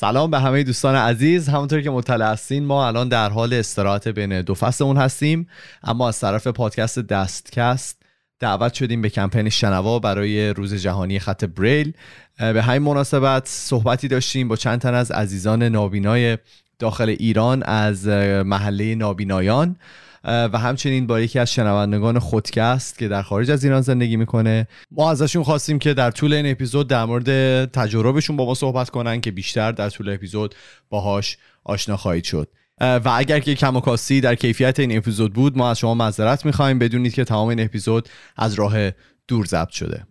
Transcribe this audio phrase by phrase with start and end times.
[0.00, 1.48] سلام به همه دوستان عزیز.
[1.48, 5.48] همونطور که مطلع هستین ما الان در حال استراحت بین دو فصلمون هستیم.
[5.82, 8.02] اما از طرف پادکست دستکست
[8.38, 11.92] دعوت شدیم به کمپین شنوا برای روز جهانی خط بریل.
[12.38, 16.38] به همین مناسبت صحبتی داشتیم با چند تن از عزیزان نابینای
[16.78, 18.06] داخل ایران از
[18.46, 19.76] محله نابینایان.
[20.24, 25.10] و همچنین با یکی از شنوندگان خودکست که در خارج از ایران زندگی می‌کنه ما
[25.10, 29.30] ازشون خواستیم که در طول این اپیزود در مورد تجربهشون با ما صحبت کنن که
[29.30, 30.54] بیشتر در طول اپیزود
[30.88, 32.48] باهاش آشنا خواهید شد.
[32.80, 36.46] و اگر که کم و کاستی در کیفیت این اپیزود بود ما از شما معذرت
[36.46, 36.78] می‌خوایم.
[36.78, 38.90] بدونید که تمام این اپیزود از راه
[39.28, 40.06] دور ضبط شده.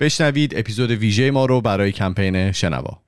[0.00, 3.03] بشنوید اپیزود ویژه ما رو برای کمپین شنوا.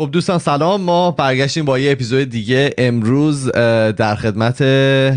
[0.00, 2.74] خب دوستان سلام ما برگشتیم با یه اپیزود دیگه.
[2.78, 4.56] امروز در خدمت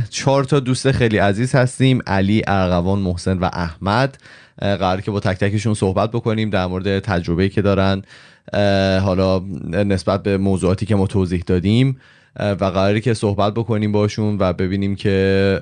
[0.09, 4.17] چهار تا دوست خیلی عزیز هستیم علی ارغوان محسن و احمد.
[4.59, 8.01] قرار که با تک تکشون صحبت بکنیم در مورد تجربه‌ای که دارن.
[8.99, 11.97] حالا نسبت به موضوعاتی که ما توضیح دادیم.
[12.35, 15.59] و قراری که صحبت بکنیم باشون و ببینیم که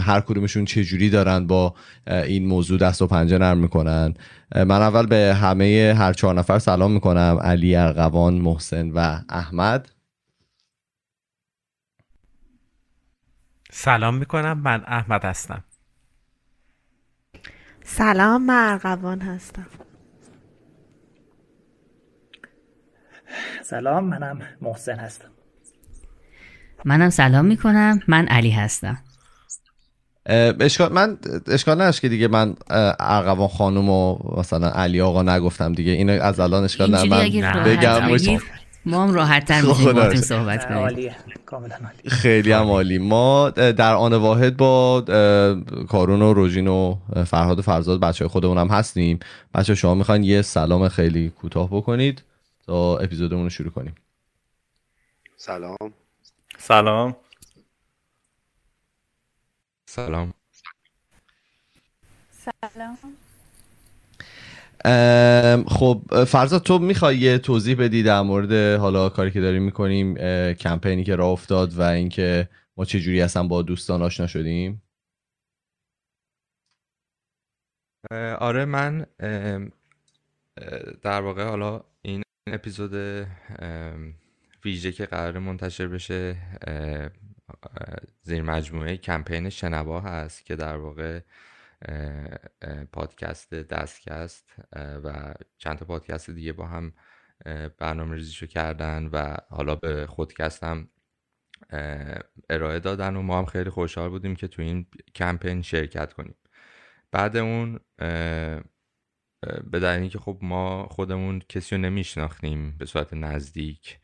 [0.00, 1.74] هر کدومشون چه جوری دارن با
[2.06, 4.14] این موضوع دست و پنجه نرم می‌کنن.
[4.54, 9.88] من اول به همه هر چهار نفر سلام می‌کنم علی ارغوان محسن و احمد.
[13.70, 15.64] سلام می‌کنم من احمد هستم.
[17.84, 19.66] سلام من ارغوان هستم.
[23.62, 25.30] سلام منم محسن هستم.
[26.84, 28.00] منم سلام می‌کنم.
[28.08, 28.98] من علی هستم.
[30.60, 32.54] اشکال من اشکال نداشت که دیگه من
[33.00, 35.92] ارغوان خانم و مثلا علی آقا نگفتم دیگه.
[35.92, 38.18] اینو از الان اشکال نداره من بگم
[38.86, 41.10] ما هم راحت تر می‌تونیم صحبت کنیم.
[42.06, 42.98] خیلی هم عالی.
[42.98, 45.00] ما در آن واحد با
[45.88, 46.96] کارون و روژین و
[47.26, 49.18] فرهاد و فرزاد بچه خودمون هم هستیم.
[49.54, 52.22] بچه شما می‌خواین یه سلام خیلی کوتاه بکنید
[52.66, 53.94] تا اپیزودمون رو شروع کنیم.
[55.36, 55.76] سلام.
[56.58, 57.16] سلام.
[59.86, 60.34] سلام.
[62.30, 62.98] سلام.
[65.68, 70.14] خب فرزاد تو می‌خوای یه توضیح بدی در مورد حالا کاری که داریم می‌کنیم
[70.54, 74.82] کمپینی که راه افتاد و اینکه ما چه جوری اصلا با دوستان آشنا شدیم؟
[78.38, 79.06] آره من
[81.02, 82.90] در واقع حالا این اپیزود
[84.64, 86.36] ویژه که قرار منتشر بشه
[88.22, 91.20] زیر مجموعه کمپین شنوا هست که در واقع
[92.92, 96.92] پادکست دستکست و چند تا پادکست دیگه با هم
[97.78, 100.88] برنامه ریزیشو کردن و حالا به خودکست هم
[102.50, 106.34] ارائه دادن و ما هم خیلی خوشحال بودیم که تو این کمپین شرکت کنیم.
[107.10, 107.80] بعد اون
[109.70, 113.98] به دلیلی که خب ما خودمون کسی رو نمیشناختیم به صورت نزدیک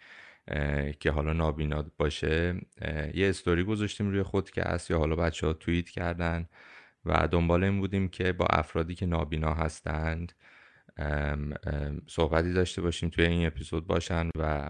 [1.01, 2.61] که حالا نابینا باشه
[3.15, 6.49] یه استوری گذاشتیم روی خودکست یا حالا بچه ها توییت کردن
[7.05, 10.33] و دنبال این بودیم که با افرادی که نابینا هستند
[12.07, 14.69] صحبتی داشته باشیم توی این اپیزود باشن و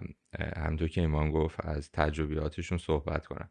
[0.57, 3.49] همطور که ایمان گفت از تجربیاتشون صحبت کنن.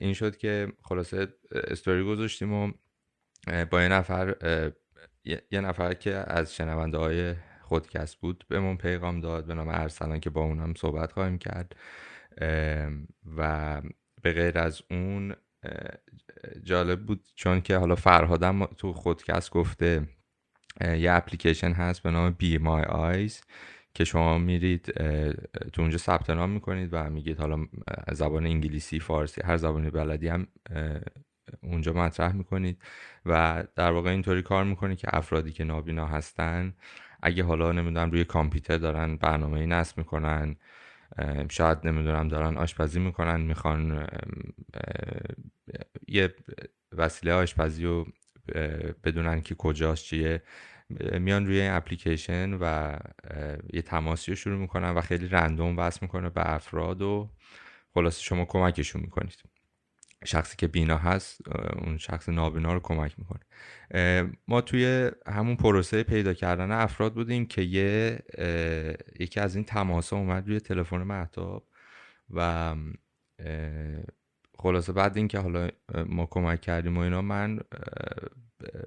[0.00, 2.72] این شد که خلاصه استوری گذاشتیم و
[3.70, 4.34] با یه نفر
[5.24, 7.34] یه نفر که از شنونده های
[7.70, 11.76] خودکست بود بهمون پیغام داد به نام ارسلان که با اونم صحبت خواهیم کرد.
[13.36, 13.82] و
[14.22, 15.34] به غیر از اون
[16.62, 20.08] جالب بود چون که حالا فرهادم تو خودکست گفته
[20.80, 23.40] یه اپلیکیشن هست به نام بی مای آیز
[23.94, 24.92] که شما میرید
[25.72, 27.66] تو اونجا ثبت نام می‌کنید و میگید حالا
[28.12, 30.46] زبان انگلیسی فارسی هر زبانی بلدی هم
[31.62, 32.82] اونجا مطرح می‌کنید.
[33.26, 36.74] و در واقع اینطوری کار می‌کنید که افرادی که نابینا هستن
[37.22, 40.56] اگه حالا نمی‌دونم روی کامپیوتر دارن برنامه نصب می‌کنن
[41.50, 44.06] شاید نمی‌دونم دارن آشپزی می‌کنن می‌خوان
[46.08, 46.34] یه
[46.92, 48.06] وسیله آشپزی رو
[49.04, 50.42] بدونن که کجاست چیه
[51.18, 52.96] میان روی این اپلیکیشن و
[53.72, 57.30] یه تماسی رو شروع می‌کنن و خیلی رندوم وصل می‌کنه به افراد و
[57.94, 59.49] خلاصه شما کمکشون می‌کنید.
[60.24, 61.40] شخصی که بینا هست
[61.84, 63.40] اون شخص نابینا رو کمک می‌کنه.
[64.48, 68.18] ما توی همون پروسه پیدا کردن افراد بودیم که یه
[69.18, 71.66] یکی از این تماس اومد روی تلفن محتاب
[72.30, 72.74] و
[74.58, 75.68] خلاصه بعد اینکه حالا
[76.06, 77.60] ما کمک کردیم و اینا من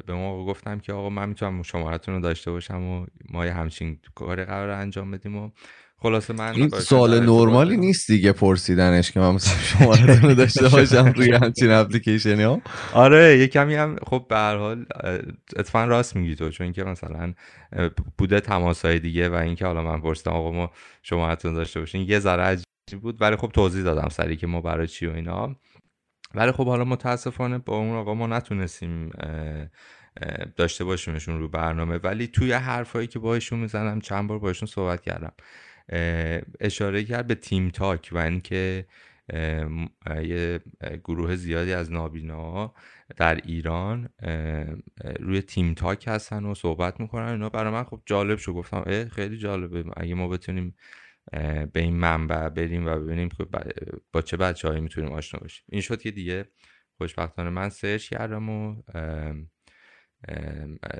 [0.05, 3.99] به ما گفتم که آقا من می‌تونم شمارتون رو داشته باشم و ما یه همچین
[4.15, 5.51] کار قرار انجام بدیم و
[6.03, 11.31] خلاصه من این سوال نرمالی نیست دیگه پرسیدنش که من مثلا رو داشته باشم روی
[11.31, 12.61] همچین اپلیکیشنی ها.
[12.93, 14.85] آره یه کمی هم خب به هر حال
[15.55, 17.33] اتفاقا راست میگی تو چون که مثلا
[18.17, 20.71] بوده تماسای دیگه و اینکه حالا من پرسیدم آقا ما
[21.03, 22.01] شمارتون داشته باشین.
[22.09, 25.55] یه ذره عجیب بود ولی خب توضیح دادم سری که ما برای چی و اینا.
[26.35, 29.11] ولی خب حالا متاسفانه با اون آقا ما نتونستیم
[30.55, 31.97] داشته باشیمشون رو برنامه.
[31.97, 35.31] ولی توی حرفایی که باهاشون می‌زنم چند بار باشون صحبت کردم.
[36.59, 38.85] اشاره کرد به تیم تاک و اینکه
[40.23, 40.59] یه
[41.03, 42.73] گروه زیادی از نابینا
[43.17, 44.09] در ایران
[45.19, 47.27] روی تیم تاک هستن و صحبت می‌کنن.
[47.27, 48.51] اینا برای من خب جالب شد.
[48.51, 49.83] گفتم خیلی جالبه.
[49.97, 50.75] اگه ما بتونیم
[51.31, 53.29] به این منبع بریم و ببینیم
[54.11, 56.45] با چه بچه هایی می‌تونیم آشنا باشیم این شد که دیگه
[56.97, 58.81] خوشبختانه من سرچ کردم و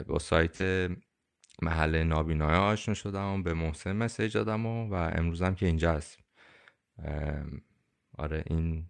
[0.08, 0.90] با سایت
[1.62, 6.18] محله نابینای آشنا شدم و به محسن مسیج دادم و, و امروزم که اینجا هست
[8.18, 8.86] آره این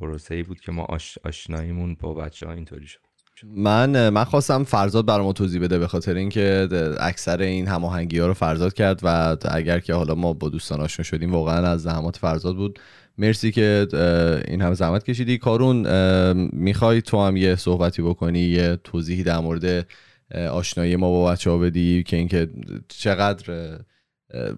[0.00, 1.18] پروسه ای بود که ما آش...
[1.24, 2.98] آشناییمون با بچه ها اینطوری شد.
[3.44, 6.68] من من خواستم فرزاد برام توضیح بده به خاطر اینکه
[7.00, 11.04] اکثر این هماهنگی ها رو فرزاد کرد و اگر که حالا ما با دوستان آشنا
[11.04, 12.78] شدیم واقعا از زحمات فرزاد بود.
[13.18, 13.86] مرسی که
[14.48, 15.38] این هم زحمت کشیدی.
[15.38, 15.86] کارون
[16.52, 19.86] می‌خوای تو هم یه صحبتی بکنی یه توضیحی در مورد
[20.34, 22.48] آشنایی ما با بچه ها بدی که اینکه
[22.88, 23.78] چقدر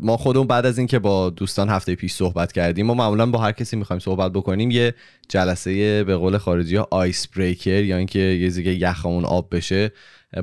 [0.00, 3.52] ما خودمون بعد از اینکه با دوستان هفته پیش صحبت کردیم ما معمولا با هر
[3.52, 4.94] کسی می‌خوایم صحبت بکنیم یه
[5.28, 9.92] جلسه به قول خارجی ها آیس بریکر یا اینکه یه زیگه یخمون آب بشه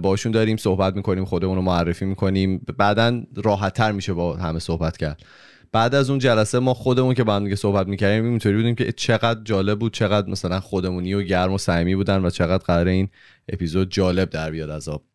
[0.02, 4.98] باشون داریم صحبت می‌کنیم خودمون رو معرفی می‌کنیم بعدا راحت تر میشه با همه صحبت
[4.98, 5.24] کرد.
[5.72, 8.92] بعد از اون جلسه ما خودمون که با هم دیگه صحبت می‌کردیم اینطوری بودیم که
[8.92, 13.10] چقدر جالب بود چقدر مثلا خودمونی و گرم و صمیمی بودن و چقدر قرار این
[13.50, 15.09] اپیزود جالب در بیاد از آب.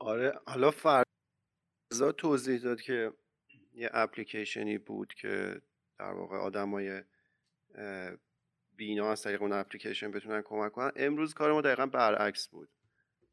[0.00, 3.12] آره حالا فرزا توضیح داد که
[3.74, 5.60] یه اپلیکیشنی بود که
[5.98, 7.02] در واقع آدمای
[8.76, 10.92] بینا از طریق اون اپلیکیشن بتونن کمک کنن.
[10.96, 12.68] امروز کار ما دقیقا برعکس بود.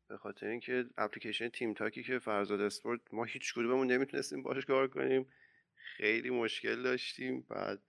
[0.08, 4.88] به خاطر اینکه اپلیکیشن تیم تاکی که فرزاد اسپورت ما هیچ کدوممون نمی‌تونستیم باش کار
[4.88, 5.28] کنیم.
[5.76, 7.46] خیلی مشکل داشتیم.
[7.50, 7.82] بعد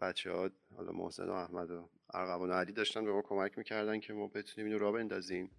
[0.00, 4.00] بچه ها حالا محسن و احمد و ارغوان و علی داشتن به ما کمک می‌کردن
[4.00, 5.50] که ما بتونیم اینو را بندازیم.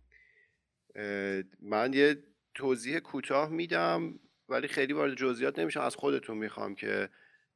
[1.61, 2.23] من یه
[2.53, 5.81] توضیح کوتاه میدم ولی خیلی وارد جزئیات نمیشم.
[5.81, 7.09] از خودتون می‌خوام که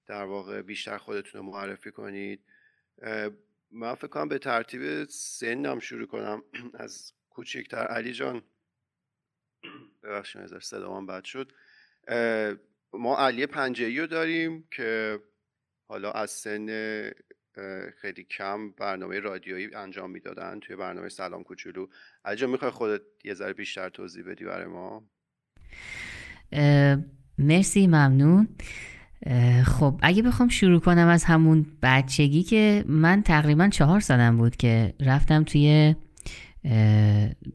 [0.07, 2.43] در واقع بیشتر خودتون رو معرفی کنید.
[3.71, 6.43] من فکر کنم به ترتیب سنم شروع کنم.
[6.73, 8.43] از کوچکتر علی جان.
[10.03, 11.51] ببخشید صدا من بد شد.
[12.93, 15.19] ما علی پنجهی رو داریم که
[15.87, 16.67] حالا از سن
[18.01, 21.87] خیلی کم برنامه رادیویی انجام می‌دادن توی برنامه سلام کوچولو.
[22.25, 25.03] علی می‌خوای خودت یه ذره بیشتر توضیح بدی برای ما؟
[27.37, 28.47] مرسی ممنون.
[29.65, 34.93] خب اگه بخوام شروع کنم از همون بچگی که من تقریبا چهار سالم بود که
[34.99, 35.95] رفتم توی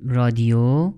[0.06, 0.92] رادیو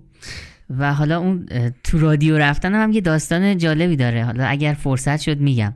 [0.78, 1.46] و حالا اون
[1.84, 4.24] تو رادیو رفتن هم یه داستان جالبی داره.
[4.24, 5.74] حالا اگر فرصت شد میگم.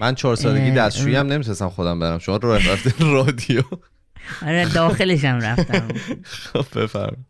[0.00, 2.18] من چهار سالگی دستشویی هم نمی‌تونستم خودم برم.
[2.18, 3.62] شما رو رفتین رادیو.
[4.42, 5.88] آره داخلش هم رفتم.
[6.22, 7.26] خب بفرم.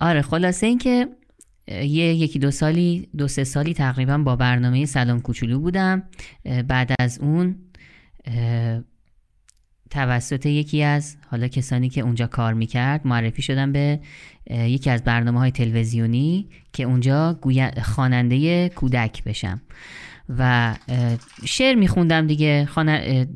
[0.00, 1.08] آره خلاصه این که
[1.68, 6.02] یه یکی دو سالی دو سه سالی تقریبا با برنامه سلام کوچولو بودم.
[6.68, 7.56] بعد از اون
[9.90, 14.00] توسط یکی از حالا کسانی که اونجا کار می‌کرد معرفی شدم به
[14.50, 17.40] یکی از برنامه های تلویزیونی که اونجا
[17.82, 19.62] خواننده کودک بشم.
[20.28, 20.74] و
[21.44, 22.68] شعر میخوندم دیگه.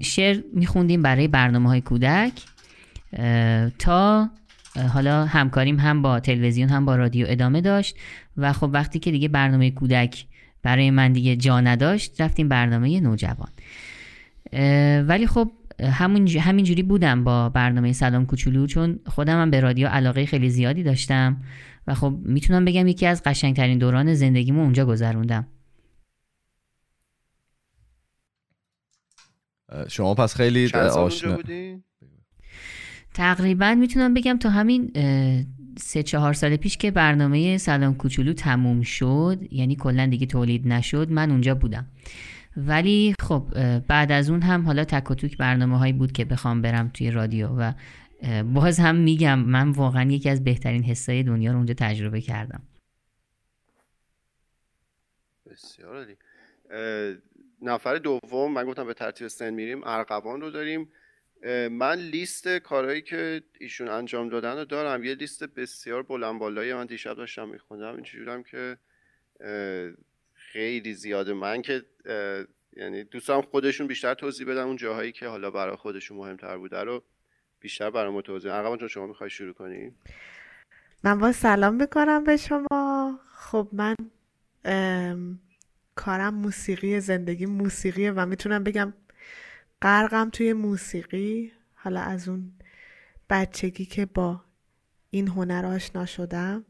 [0.00, 2.32] شعر میخوندیم برای برنامه های کودک
[3.78, 4.30] تا
[4.94, 7.97] حالا همکاریم هم با تلویزیون هم با رادیو ادامه داشت
[8.37, 10.26] و خب وقتی که دیگه برنامه کودک
[10.62, 13.49] برای من دیگه جا نداشت رفتیم برنامه نوجوان.
[15.09, 15.50] ولی خب
[15.92, 20.82] همون همینجوری بودم با برنامه سلام کوچولو چون خودم هم به رادیو علاقه خیلی زیادی
[20.82, 21.37] داشتم
[21.87, 25.47] و خب می‌تونم بگم یکی از قشنگترین دوران زندگیمو اونجا گذروندم.
[29.88, 31.38] شما پس خیلی آشنا
[33.14, 34.92] تقریبا می‌تونم بگم تا همین
[35.78, 41.10] سه چهار سال پیش که برنامه سلام کوچولو تموم شد یعنی کلا دیگه تولید نشد
[41.10, 41.86] من اونجا بودم.
[42.56, 46.62] ولی خب بعد از اون هم حالا تک و توک برنامه هایی بود که بخوام
[46.62, 47.72] برم توی رادیو و
[48.42, 52.62] باز هم میگم من واقعا یکی از بهترین حسای دنیا رو اونجا تجربه کردم.
[55.50, 56.16] بسیار عالی.
[57.62, 60.93] نفر دوم من گفتم به ترتیب سن میریم ارقوان رو داریم.
[61.71, 65.05] من لیست کارهایی که ایشون انجام دادن رو دارم.
[65.05, 67.95] یه لیست بسیار بلند بالایی من دیشب داشتم میخوندم.
[67.95, 68.79] اینجورم که
[70.35, 71.85] خیلی زیاده من که
[72.76, 77.02] یعنی دوستان خودشون بیشتر توضیح بدن اون جاهایی که حالا برای خودشون مهمتر بوده رو
[77.61, 79.95] بیشتر برای ما توضیح ارقوان شما می‌خوای شروع کنی؟
[81.05, 83.21] من با سلام بکنم به شما.
[83.33, 83.95] خب من
[85.94, 88.92] کارم موسیقی زندگی موسیقیه و می‌تونم بگم
[89.82, 92.52] غرقم توی موسیقی حالا از اون
[93.30, 94.44] بچگی که با
[95.11, 96.64] این هنر آشنا شدم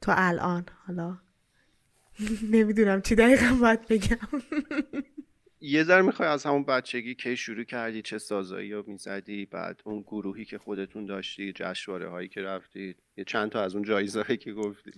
[0.00, 1.18] تا الان حالا
[2.52, 4.18] نمی‌دونم چی دقیقا باید بگم.
[5.64, 10.00] یه ذره می‌خوای از همون بچگی کی شروع کردی چه سازایی رو می‌زدی بعد اون
[10.00, 14.52] گروهی که خودتون داشتی جشنواره هایی که رفتید یه چند تا از اون جایزه که
[14.52, 14.90] گفتی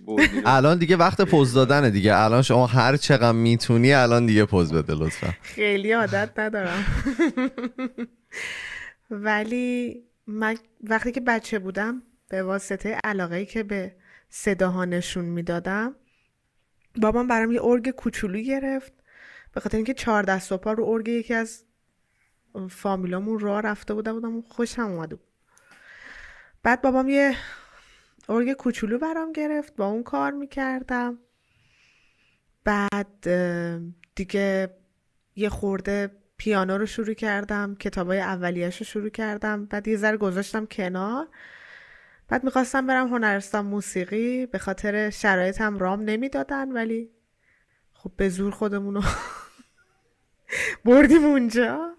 [0.45, 2.15] الان دیگه وقت پوز دادنه دیگه.
[2.15, 5.33] الان شما هر چقدر می‌تونی الان دیگه پوز بده لطفا.
[5.41, 6.85] خیلی عادت ندارم.
[9.09, 13.95] ولی من وقتی که بچه بودم به واسطه علاقه که به
[14.29, 15.95] صداها نشون می‌دادم
[17.01, 18.94] بابام برام یه ارگ کوچولو گرفت.
[19.55, 21.63] به خاطر اینکه چهار دست و پا رو ارگ یکی از
[22.69, 25.27] فامیلامون راه رفته بودم بودم خوشم اومده بود
[26.63, 27.35] بعد بابام یه
[28.29, 31.19] ارگ کوچولو برام گرفت با اون کار می‌کردم.
[32.63, 33.29] بعد
[34.15, 34.77] دیگه
[35.35, 39.65] یه خورده پیانو رو شروع کردم کتابای اولیش رو شروع کردم.
[39.65, 41.27] بعد یه ذره گذاشتم کنار.
[42.27, 47.09] بعد می‌خواستم برم هنرستان موسیقی به خاطر شرایطم رام نمی‌دادن ولی
[47.93, 49.01] خب به زور خودمونو
[50.85, 51.95] بردیم اونجا.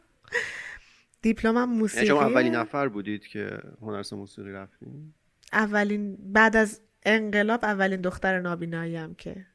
[1.23, 2.07] دیپلمم موسیقی.
[2.07, 5.15] شما اولین نفر بودید که هنرستان موسیقی رفتیم
[5.53, 9.47] اولین بعد از انقلاب اولین دختر نابیناییم که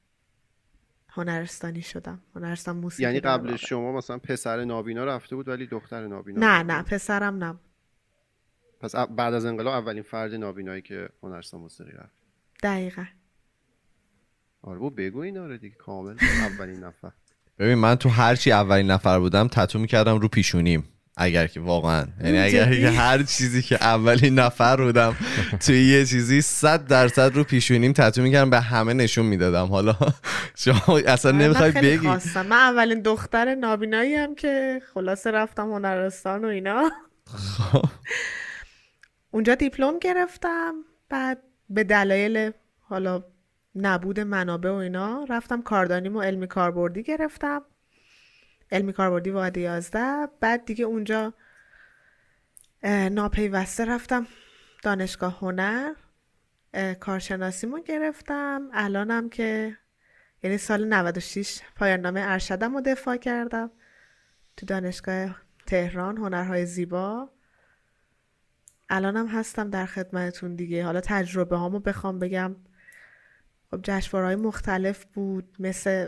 [1.09, 2.21] هنرستانی شدم.
[2.35, 6.83] هنرستان موسیقی یعنی قبل شما مثلا پسر نابینا رفته بود ولی دختر نابینا نه نه
[6.83, 7.71] پسرم نبود
[8.81, 12.15] پس بعد از انقلاب اولین فرد نابینایی که هنرستان موسیقی رفت.
[12.63, 13.05] دقیقا.
[14.61, 16.15] آره بگو اینا رو دیگه کامل
[16.49, 17.11] اولین نفر.
[17.59, 20.87] ببین من تو هرچی اولین نفر بودم تتو می‌کردم رو پیشونیم.
[21.17, 22.05] اگر که واقعا.
[22.23, 25.15] یعنی اگر که هر چیزی که اولین نفر بودم
[25.59, 29.65] توی یه چیزی صد درصد رو پیشونیم تتو می‌کردم به همه نشون می‌دادم.
[29.65, 29.95] حالا
[30.55, 32.07] شما اصلا نمی‌خوای بگی.
[32.35, 36.91] من اولین دختر نابینایی هم که خلاصه رفتم هنرستان و اینا.
[37.27, 37.85] خب.
[39.31, 40.73] اونجا دیپلم گرفتم
[41.09, 41.37] بعد
[41.69, 43.23] به دلایل حالا
[43.75, 47.61] نبود منابع و اینا رفتم کاردانیم و علمی کاربردی گرفتم.
[48.71, 51.33] علمی کاربردی واحد 11 بعد دیگه اونجا
[53.11, 54.27] ناپیوسته رفتم
[54.83, 55.93] دانشگاه هنر.
[56.99, 58.69] کارشناسیمو گرفتم.
[58.73, 59.77] الانم که
[60.43, 63.71] یعنی سال 96 پایان نامه ارشدم رو دفاع کردم
[64.57, 67.29] تو دانشگاه تهران هنرهای زیبا.
[68.89, 70.85] الانم هستم در خدمتتون دیگه.
[70.85, 72.55] حالا تجربه هامو بخوام بگم.
[73.71, 75.55] خب جشنواره‌های مختلف بود.
[75.59, 76.07] مثل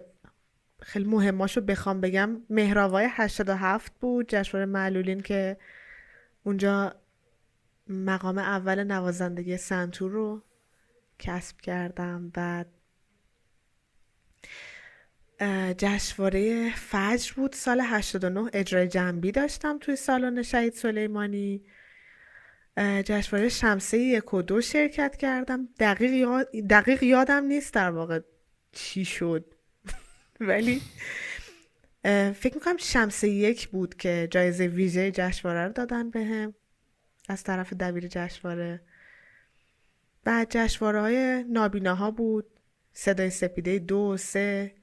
[0.82, 4.26] خیلی مهماشو بخوام بگم مهراوای 87 بود.
[4.30, 5.58] جشنواره معلولین که
[6.44, 6.96] اونجا
[7.88, 10.44] مقام اول نوازندگی سنتور رو
[11.20, 12.30] کسب کردم.
[12.30, 12.68] بعد
[15.78, 17.54] جشنواره فجر بود.
[17.54, 21.64] سال 89 اجرای جنبی داشتم توی سالن شهید سلیمانی.
[22.78, 25.70] جشنواره شمسه یک و دو شرکت کردم.
[25.80, 26.52] دقیق, یاد...
[26.52, 28.20] دقیق یادم نیست در واقع
[28.72, 29.54] چی شد.
[30.40, 30.82] ولی
[32.34, 36.58] فکر می‌کنم شمسه یک بود که جایزه ویژه جشنواره رو دادن بهم به
[37.30, 38.82] از طرف دبیر جشنواره.
[40.24, 42.46] بعد جشنواره های نابیناها بود.
[42.94, 44.76] صدای سپیده دو و سه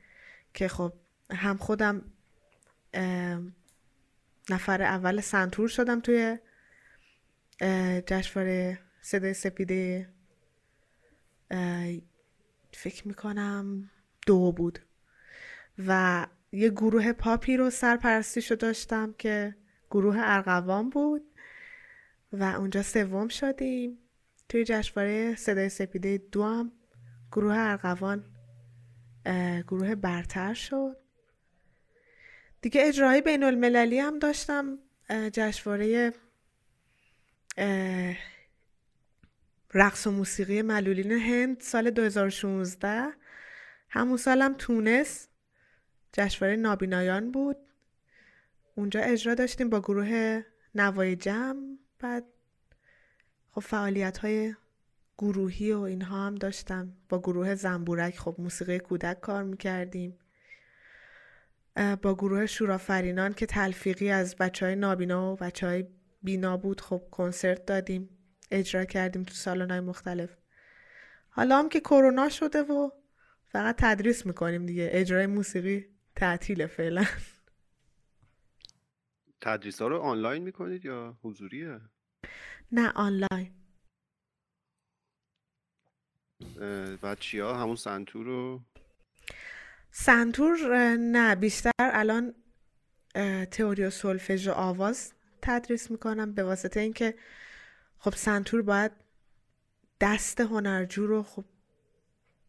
[0.55, 0.93] که خب
[1.31, 2.05] هم خودم
[4.51, 6.39] نفر اول سنتور شدم توی
[8.07, 10.09] جشنواره صدای سپیده
[12.73, 13.91] فکر می‌کنم
[14.27, 14.79] دو بود.
[15.87, 19.57] و یه گروه پاپی رو سرپرستیشو داشتم که
[19.91, 21.23] گروه ارغوان بود
[22.33, 23.99] و اونجا سوم شدیم.
[24.49, 26.73] توی جشنواره صدای سپیده دو هم
[27.33, 28.25] گروه ارغوان
[29.69, 30.97] گروه برتر شد.
[32.61, 34.79] دیگه اجرای بین المللی هم داشتم
[35.33, 36.13] جشنواره
[39.75, 43.13] رقص و موسیقی معلولین هند سال 2016
[43.91, 45.29] همون سالم تونس
[46.13, 47.57] جشنواره نابینایان بود.
[48.75, 50.43] اونجا اجرا داشتیم با گروه
[50.75, 51.77] نوای جمع.
[51.99, 52.25] بعد
[53.51, 54.55] خب فعالیت های
[55.19, 56.93] گروهی و اینها هم داشتم.
[57.09, 60.19] با گروه زنبورک خب موسیقی کودک کار می‌کردیم.
[62.03, 65.85] با گروه شورافرینان که تلفیقی از بچه های نابینا و بچه های
[66.23, 68.19] بینا بود خب کنسرت دادیم
[68.51, 70.37] اجرا کردیم تو سالن های مختلف.
[71.29, 72.91] حالا هم که کرونا شده و
[73.49, 75.87] فقط تدریس می‌کنیم دیگه اجرای موسیقی
[76.17, 77.05] تعطیل فعلا.
[79.41, 81.81] تدریس ها رو آنلاین می‌کنید یا حضوریه؟
[82.73, 83.55] نه آنلاین.
[87.03, 88.61] بعد چیا؟ همون سنتور رو؟
[89.91, 90.57] سنتور
[90.97, 92.35] نه بیشتر الان
[93.51, 97.15] تئوری و سولفژ و آواز تدریس می‌کنم به واسطه اینکه
[97.99, 98.93] خب سنتور باید
[100.01, 101.45] دست هنرجو رو خب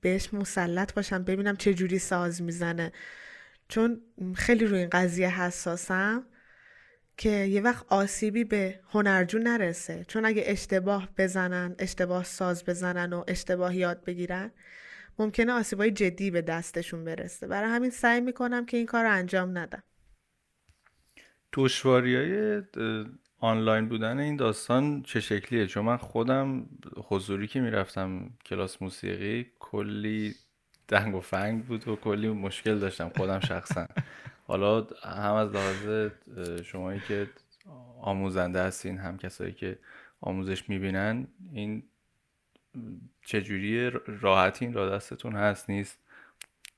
[0.01, 2.91] بهش مسلط باشم ببینم چه جوری ساز می‌زنه.
[3.67, 4.01] چون
[4.36, 6.25] خیلی روی این قضیه حساسم
[7.17, 10.05] که یه وقت آسیبی به هنرجو نرسه.
[10.07, 14.51] چون اگه اشتباه بزنن اشتباه ساز بزنن و اشتباه یاد بگیرن
[15.19, 17.48] ممکنه آسیبای جدی به دستشون برسه.
[17.48, 19.83] برای همین سعی می‌کنم که این کار رو انجام ندم.
[21.53, 22.62] دشواری های
[23.39, 26.65] آنلاین بودن این داستان چه شکلیه؟ چون من خودم
[27.08, 30.36] حضوری که می‌رفتم کلاس موسیقی کلی
[30.88, 33.88] دنگ و فنگ بود و کلی مشکل داشتم خودم شخصا.
[34.48, 36.12] حالا هم از لحاظ
[36.63, 37.29] شمایی که
[38.01, 39.79] آموزنده هستین هم کسایی که
[40.22, 41.84] آموزش می‌بینن این
[43.25, 46.00] چجوری راحتی این را دستتون هست نیست؟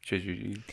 [0.02, 0.64] چجوری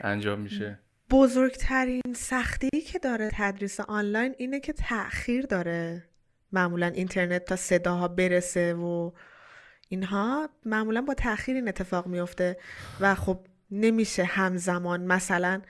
[0.00, 0.78] انجام میشه؟
[1.14, 6.04] بزرگترین سختی که داره تدریس آنلاین اینه که تأخیر داره.
[6.52, 9.10] معمولا اینترنت تا صداها برسه و
[9.88, 12.56] اینها معمولا با تأخیر این اتفاق میفته
[13.00, 15.62] و خب نمیشه همزمان مثلا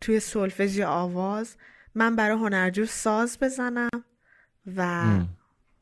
[0.00, 1.56] توی سولفژ آواز
[1.94, 4.04] من برای هنرجو ساز بزنم
[4.76, 5.04] و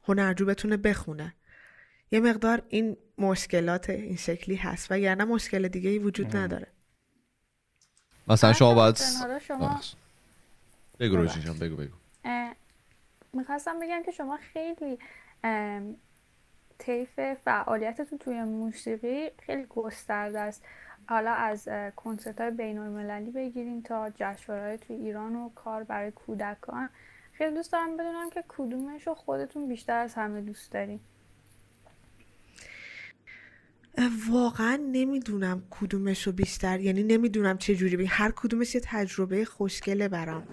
[0.05, 1.35] هنرجو بتونه بخونه.
[2.11, 6.67] یه مقدار این مشکلات این شکلی هست و یعنی مشکل دیگه ای وجود نداره.
[8.29, 8.97] مثلا شما باید
[9.41, 9.81] شما
[11.01, 11.95] بگو روشین بگو بگو.
[13.33, 14.99] می‌خواستم بگم که شما خیلی
[16.79, 20.63] طیف فعالیتتون توی موسیقی خیلی گسترده است.
[21.09, 26.89] حالا از کنسرت های بین المللی بگیریم تا جشنواره توی ایران و کار برای کودکان.
[27.33, 31.01] خیلی دوست دارم بدونم که کدومش رو خودتون بیشتر از همه دوست داریم
[34.31, 40.09] واقعا نمی‌دونم کدومش رو بیشتر یعنی نمی‌دونم چه جوری بی هر کدومش یه تجربه خوشگله
[40.09, 40.49] برام.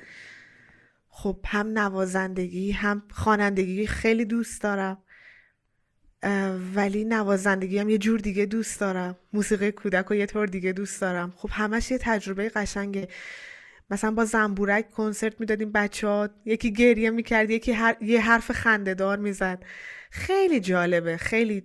[1.09, 4.97] خب هم نوازندگی هم خوانندگی خیلی دوست دارم.
[6.75, 9.17] ولی نوازندگی هم یه جور دیگه دوست دارم.
[9.33, 11.33] موسیقی کودک و یه طور دیگه دوست دارم.
[11.35, 13.07] خب همش یه تجربه قشنگه.
[13.89, 19.63] مثلا با زنبورک کنسرت می‌دادیم بچه ها یکی گریه می‌کرد یکی یه حرف خندهدار می‌زد.
[20.11, 21.17] خیلی جالبه.
[21.17, 21.63] خیلی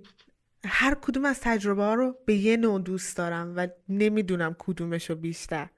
[0.64, 5.16] هر کدوم از تجربه ها رو به یه نوع دوست دارم و نمی‌دونم کدومش رو
[5.16, 5.68] بیشتر.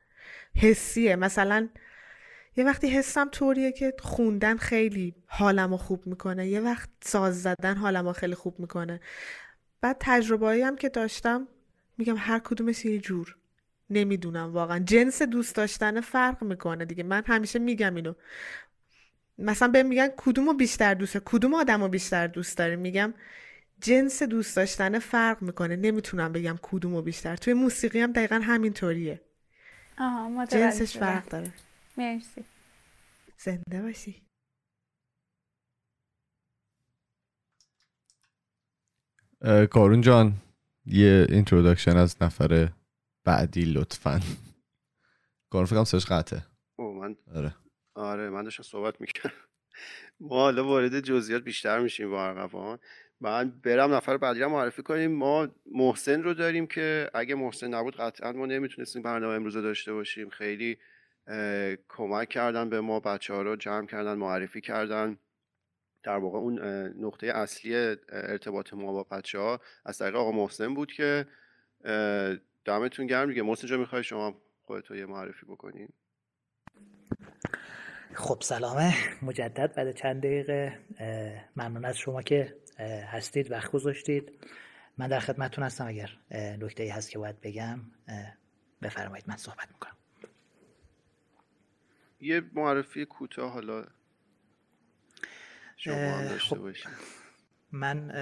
[0.57, 1.16] حسیه.
[1.16, 1.68] مثلا
[2.57, 6.49] یه وقتی حسم طوریه که خوندن خیلی حالم رو خوب می‌کنه.
[6.49, 9.01] یه وقت ساز زدن حالم رو خیلی خوب می‌کنه.
[9.81, 11.49] بعد تجربه هم که داشتم
[11.99, 13.37] میگم هر کدومش یه جور.
[13.90, 14.79] نمی‌دونم واقعا.
[14.79, 17.03] جنس دوست داشتن فرق می‌کنه دیگه.
[17.03, 18.14] من همیشه میگم اینو.
[19.38, 23.14] مثلا به میگن کدوم رو بیشتر دوست کدوم آدم رو بیشتر دوست داری؟ میگم
[23.85, 25.77] جنس دوست داشتن فرق می‌کنه.
[25.77, 27.37] نمی‌تونم بگم کدوم رو بیشتر.
[27.37, 29.20] توی موسیقی هم دقیقا همینطوریه.
[29.99, 31.53] آها جنسش فرق داره.
[31.99, 32.44] مرسی.
[33.38, 34.23] زنده باشی.
[39.70, 40.33] کارون جان
[40.87, 42.73] یه اینترودکشن از نفر
[43.25, 44.20] بعدی لطفا.
[45.51, 46.47] کارون فکرم سرش قطعه.
[46.77, 47.55] او من آره.
[47.94, 49.33] آره من داشتم صحبت می‌کنم
[50.20, 52.79] ما حالا وارد جزئیات بیشتر میشیم با ارقوان
[53.20, 55.12] من برم نفر بعدی رو معرفی کنیم.
[55.12, 60.29] ما محسن رو داریم که اگه محسن نبود قطعا ما نمی‌تونستیم برنامه امروز داشته باشیم.
[60.29, 60.79] خیلی
[61.88, 65.18] کمک کردن به ما بچه ها رو جمع کردن معرفی کردن.
[66.03, 66.59] در واقع اون
[67.05, 67.74] نقطه اصلی
[68.09, 71.27] ارتباط ما با بچه ها از طریق آقا محسن بود که
[72.64, 73.42] دمتون گرم دیگه.
[73.42, 75.88] محسن جا می‌خوای شما خودت یه معرفی بکنین
[78.14, 78.94] خب سلامه.
[79.22, 80.79] مجدد بعد چند دقیقه.
[81.57, 84.47] ممنون از شما که هستید وقت گذاشتید.
[84.99, 85.87] من در خدمتتون هستم.
[85.87, 87.81] اگر نکته ای هست که باید بگم
[88.83, 89.97] بفرمایید من صحبت می‌کنم.
[92.21, 93.87] یه معرفی کوتاه حالا
[95.77, 96.69] شما هم داشته خب
[97.73, 98.13] من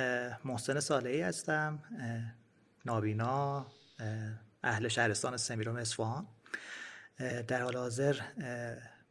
[0.45, 1.83] محسن صالحی هستم.
[2.85, 3.67] نابینا
[4.63, 6.27] اهل شهرستان سمیرون اصفهان.
[7.49, 8.21] در حال حاضر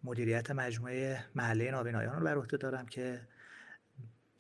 [0.03, 3.27] مدیریت مجموعه محله نابینایان رو بر عهده دارم که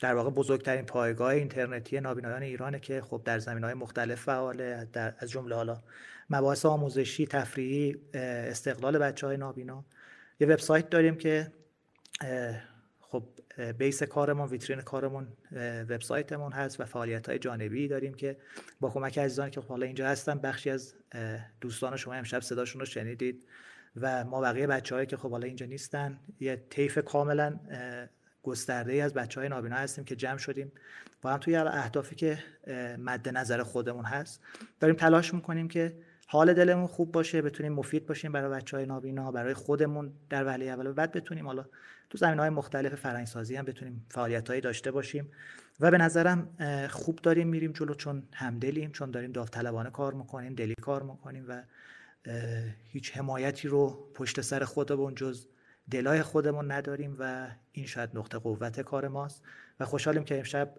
[0.01, 5.13] در واقع بزرگترین پایگاه اینترنتی نابینایان ایرانه که خب در زمین های مختلف فعاله در
[5.19, 5.81] از جمله حالا
[6.29, 9.85] مباحث آموزشی تفریحی استقلال بچه های نابینا.
[10.39, 11.51] یه وبسایت داریم که
[12.99, 13.23] خب
[13.77, 15.27] بیس کارمون ویترین کارمون
[15.89, 18.37] وبسایتمون هست و فعالیت های جانبی داریم که
[18.79, 20.93] با کمک عزیزانی که حالا اینجا هستن بخشی از
[21.61, 23.45] دوستان شما امشب صداشون رو شنیدید
[23.95, 27.59] و ما بقیه بچه‌هایی که خب حالا اینجا نیستن یه طیف کاملا
[28.43, 30.71] گسترده ای از بچه های نابینا هستیم که جمع شدیم.
[31.21, 32.37] با هم توی اهدافی که
[32.99, 34.41] مد نظر خودمون هست.
[34.79, 39.31] داریم تلاش می‌کنیم که حال دلمون خوب باشه بتونیم مفید باشیم برای بچه های نابینا
[39.31, 40.87] برای خودمون در ولی اول.
[40.87, 41.65] و بعد بتونیم حالا
[42.09, 45.31] تو زمین های مختلف فرهنگسازی هم بتونیم فعالیت هایی داشته باشیم.
[45.79, 46.49] و به نظرم
[46.89, 51.63] خوب داریم میریم جلو چون همدلیم چون داریم داوطلبانه کار می‌کنیم دلی کار می‌کنیم و
[52.87, 55.47] هیچ حمایتی رو پشت سر خودمون جز
[55.91, 59.43] دلای خودمون نداریم و این شاید نقطه قوت کار ماست.
[59.79, 60.75] و خوشحالیم که امشب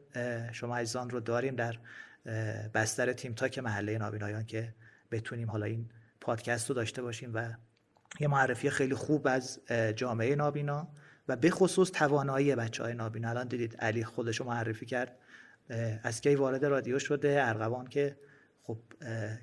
[0.52, 1.78] شما عزیزان رو داریم در
[2.74, 4.74] بستر تیم تاک محله نابینایان که
[5.10, 7.48] بتونیم حالا این پادکست رو داشته باشیم و
[8.20, 9.60] یه معرفی خیلی خوب از
[9.96, 10.88] جامعه نابینا
[11.28, 13.30] و به خصوص توانایی بچه های نابینا.
[13.30, 15.18] الان دیدید علی خودش رو معرفی کرد.
[16.02, 18.16] از کی وارد رادیو شده؟ ارغوان که
[18.62, 18.78] خب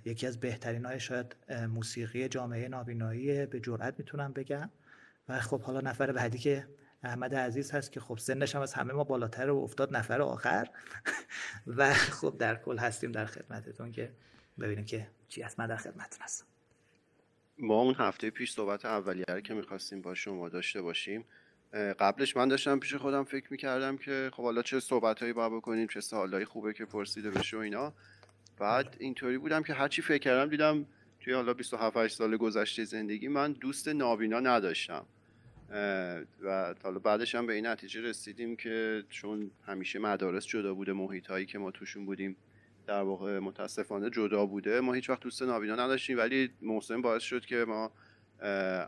[0.06, 1.36] یکی از بهترین های شاید
[1.70, 4.70] موسیقی جامعه نابینایی به جرئت می‌تونم بگم.
[5.30, 6.68] و خب حالا نفر بعدی که
[7.04, 10.70] احمد عزیز هست که خب سنش هم از همه ما بالاتر و افتاد نفر آخر.
[11.78, 14.12] و خب در کل هستیم در خدمتتون که
[14.60, 15.60] ببینیم که چی هست.
[15.60, 16.46] من در خدمتتون هستم.
[17.58, 21.26] ما اون هفته پیش صحبت اولیه که می‌خواستیم با شما داشته باشیم
[21.74, 25.88] قبلش من داشتم پیش خودم فکر می‌کردم که خب حالا چه صحبت هایی باید بکنیم
[25.88, 27.94] چه سوالایی خوبه که پرسیده بشه و اینا.
[28.58, 30.86] بعد اینطوری بودم که هرچی فکر کردم دیدم
[31.20, 35.06] توی حالا 27 سال گذشته زندگی من دوست نابینا نداشتم.
[36.42, 41.28] و حالا بعدش هم به این نتیجه رسیدیم که چون همیشه مدارس جدا بوده محیط
[41.28, 42.36] هایی که ما توشون بودیم
[42.88, 47.46] در واقع متاسفانه جدا بوده ما هیچ وقت دوست نابینا نداشتیم ولی محسن باعث شد
[47.46, 47.92] که ما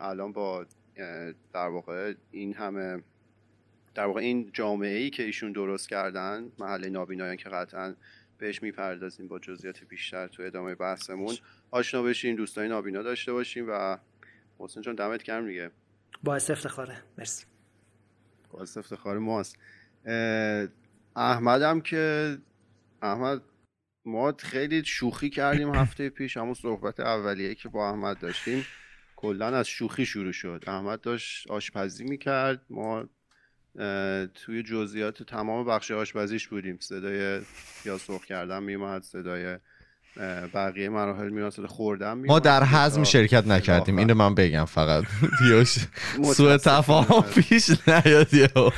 [0.00, 0.66] الان با
[1.52, 3.02] در واقع این همه
[3.94, 7.94] در واقع این جامعه ای که ایشون درست کردن محله نابینایان که قطعا
[8.38, 11.36] بهش می‌پردازیم با جزئیات بیشتر تو ادامه بحثمون
[11.70, 13.98] آشنا بشیم دوستای نابینا داشته باشیم و
[14.58, 15.70] حسین جان دمت گرم دیگه.
[16.22, 17.02] باعث افتخاره.
[17.18, 17.44] مرسی.
[18.50, 19.56] باعث افتخار ماست.
[21.16, 22.38] احمدم که
[23.02, 23.42] احمد
[24.04, 28.64] ما خیلی شوخی کردیم هفته پیش همون صحبت اولیه که با احمد داشتیم.
[29.16, 30.64] کلا از شوخی شروع شد.
[30.66, 32.66] احمد داشت آشپزی می‌کرد.
[32.70, 33.08] ما
[34.34, 36.78] توی جزئیات تمام بخش آشپزیش بودیم.
[36.80, 37.42] صدای
[37.84, 39.58] یا سرخ کردن میومد صدای
[40.54, 43.98] بقیه مراحل میراسل خوردن ما در حزم شرکت نکردیم.
[43.98, 45.04] اینو من بگم فقط.
[46.34, 48.28] سوء تفاهم پیش نیاد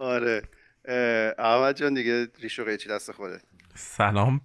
[0.00, 0.42] آره.
[1.38, 3.40] احمد جان دیگه ریشو قیچی دست خوده
[3.74, 4.40] سلام.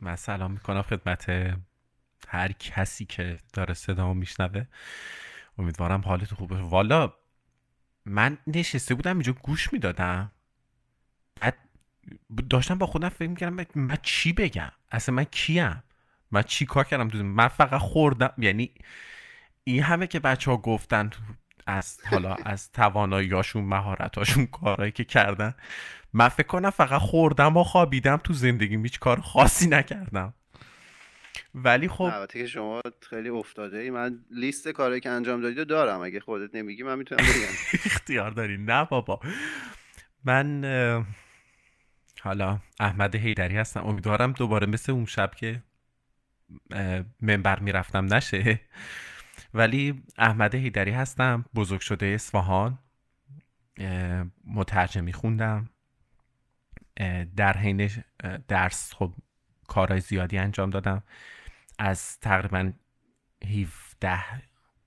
[0.00, 1.26] من سلام می‌کنم خدمت
[2.28, 4.64] هر کسی که داره صدامو میشنوه.
[5.58, 7.12] امیدوارم حالت خوبه والا
[8.04, 10.32] من نشسته بودم اینجا گوش می‌دادم.
[12.50, 15.82] داشتم با خودم فکر می‌کردم من چی بگم؟ اصلا من کیم؟
[16.30, 18.32] من چی کار کردم تو من فقط خوردم.
[18.38, 18.70] یعنی
[19.64, 21.10] این همه که بچه ها گفتن
[21.66, 25.54] از حالا از تواناییاشون مهارتاشون کارهایی که کردن
[26.12, 30.34] من فکر کنم فقط خوردم و خوابیدم تو زندگی هیچ کار خاصی نکردم.
[31.54, 36.00] ولی خب البته که شما خیلی افتاده ای من لیست کارهایی که انجام دادی دارم.
[36.00, 37.54] اگه خودت نمیگی من می‌تونم بگم.
[37.86, 38.56] اختیار داری.
[38.56, 39.20] نه بابا.
[40.24, 40.64] من
[42.20, 43.86] حالا احمد هیدری هستم.
[43.86, 45.62] امیدوارم دوباره مثل اون شب که
[47.20, 48.60] منبر می‌رفتم نشه.
[49.54, 52.78] ولی احمد هیدری هستم بزرگ شده اصفهان.
[54.44, 55.70] مترجمی خوندم
[57.36, 57.90] در حین
[58.48, 59.14] درس خب
[59.68, 61.02] کارهای زیادی انجام دادم.
[61.78, 62.72] از تقریبا
[63.44, 64.20] 17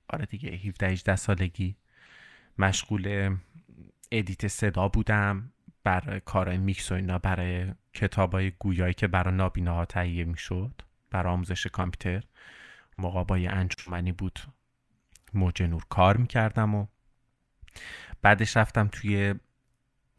[0.10, 1.78] آره دیگه 17 18 سالگی
[2.58, 3.38] مشغول
[4.12, 5.52] edit صدا بودم.
[5.90, 11.68] برای کارهای میکس و اینا برای کتابای گویایی که برای نابیناها تهیه می‌شد برای آموزش
[11.68, 12.24] کامپیوتر.
[12.98, 14.40] موقع با انجمنی بود.
[15.34, 16.88] موج نور کار می‌کردم و
[18.22, 19.36] بعدش رفتم توی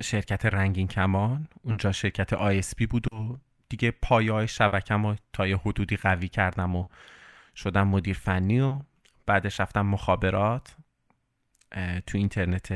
[0.02, 1.48] شرکت رنگین کمان.
[1.62, 6.88] اونجا شرکت آیسپی بود و دیگه پایه شبکم رو تا یه حدودی قوی کردم و
[7.56, 8.78] شدم مدیر فنی و
[9.26, 10.76] بعدش رفتم مخابرات.
[12.06, 12.70] تو اینترنت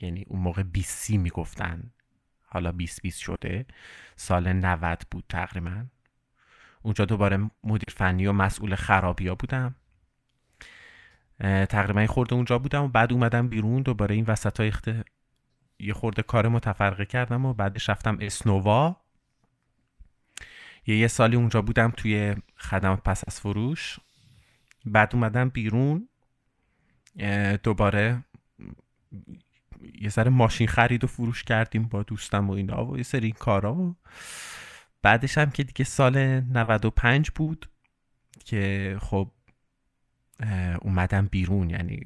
[0.00, 1.92] یعنی اون موقع 20 سی می‌گفتن.
[2.56, 3.66] حالا 20 20 شده
[4.16, 5.86] سال 90 بود تقریبا.
[6.82, 9.74] اونجا دوباره مدیر فنی و مسئول خرابی ها بودم
[11.68, 14.72] تقریبا خورده اونجا بودم و بعد اومدم بیرون دوباره این وسط های
[15.78, 18.96] یه خورده کار متفرقه کردم و بعدش رفتم اسنووا.
[20.86, 23.98] یه یه سالی اونجا بودم توی خدمات پس از فروش.
[24.84, 26.08] بعد اومدم بیرون.
[27.62, 28.24] دوباره
[30.00, 33.74] یه سر ماشین خرید و فروش کردیم با دوستم و اینا و یه سری کارا
[33.74, 33.96] و
[35.02, 37.70] بعدش هم که دیگه سال 95 بود
[38.44, 39.30] که خب
[40.80, 42.02] اومدم بیرون یعنی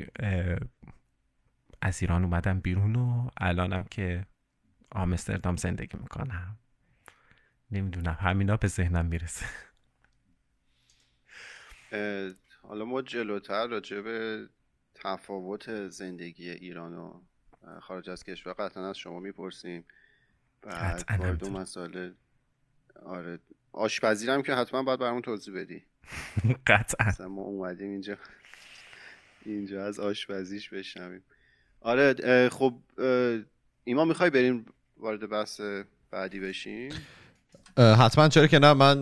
[1.83, 4.27] از ایران اومدم بیرون و الانم که
[4.93, 6.59] آمستردام زندگی می‌کنم.
[7.71, 9.47] نمی‌دونم همینا به ذهنم می‌رسه.
[12.63, 14.49] حالا ما جلوتر راجع به
[14.95, 17.21] تفاوت زندگی ایران و
[17.81, 19.85] خارج از کشور قطعا از شما می‌پرسیم.
[20.63, 22.11] بعد وارد مسائل
[23.07, 23.39] آره.
[23.73, 25.83] آشپزی که حتما باید برامون توضیح بدی.
[26.67, 27.29] قطعا.
[27.29, 28.17] ما اومدیم اینجا.
[29.45, 31.23] اینجا از آشپزیش بشنویم.
[31.81, 32.75] آره خب
[33.85, 35.61] ایما می‌خوای بریم وارد بحث
[36.11, 36.93] بعدی بشیم؟
[37.79, 38.29] حتما.
[38.29, 38.97] چرا که نه من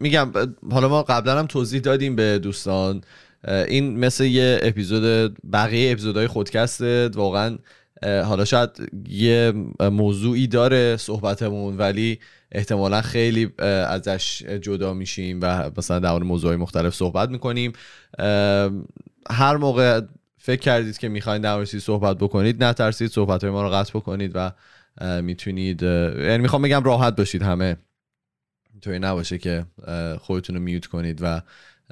[0.00, 0.32] میگم
[0.70, 3.00] حالا ما قبلا هم توضیح دادیم به دوستان.
[3.44, 7.08] این مثل یه اپیزود بقیه اپیزودهای خودکسته.
[7.08, 7.58] واقعا
[8.02, 8.70] حالا شاید
[9.08, 12.18] یه موضوعی داره صحبتمون ولی
[12.52, 17.72] احتمالا خیلی ازش جدا میشیم و مثلا در مورد موضوعی مختلف صحبت می‌کنیم.
[19.30, 20.00] هر موقع
[20.38, 24.52] فکر کردید که می‌خواین در صحبت بکنید نترسید صحبت های ما رو قطع بکنید و
[25.22, 27.76] می‌تونید یعنی می‌خوام بگم راحت باشید همه.
[28.72, 29.64] اینطوری نباشه که
[30.20, 31.42] خودتون رو میوت کنید و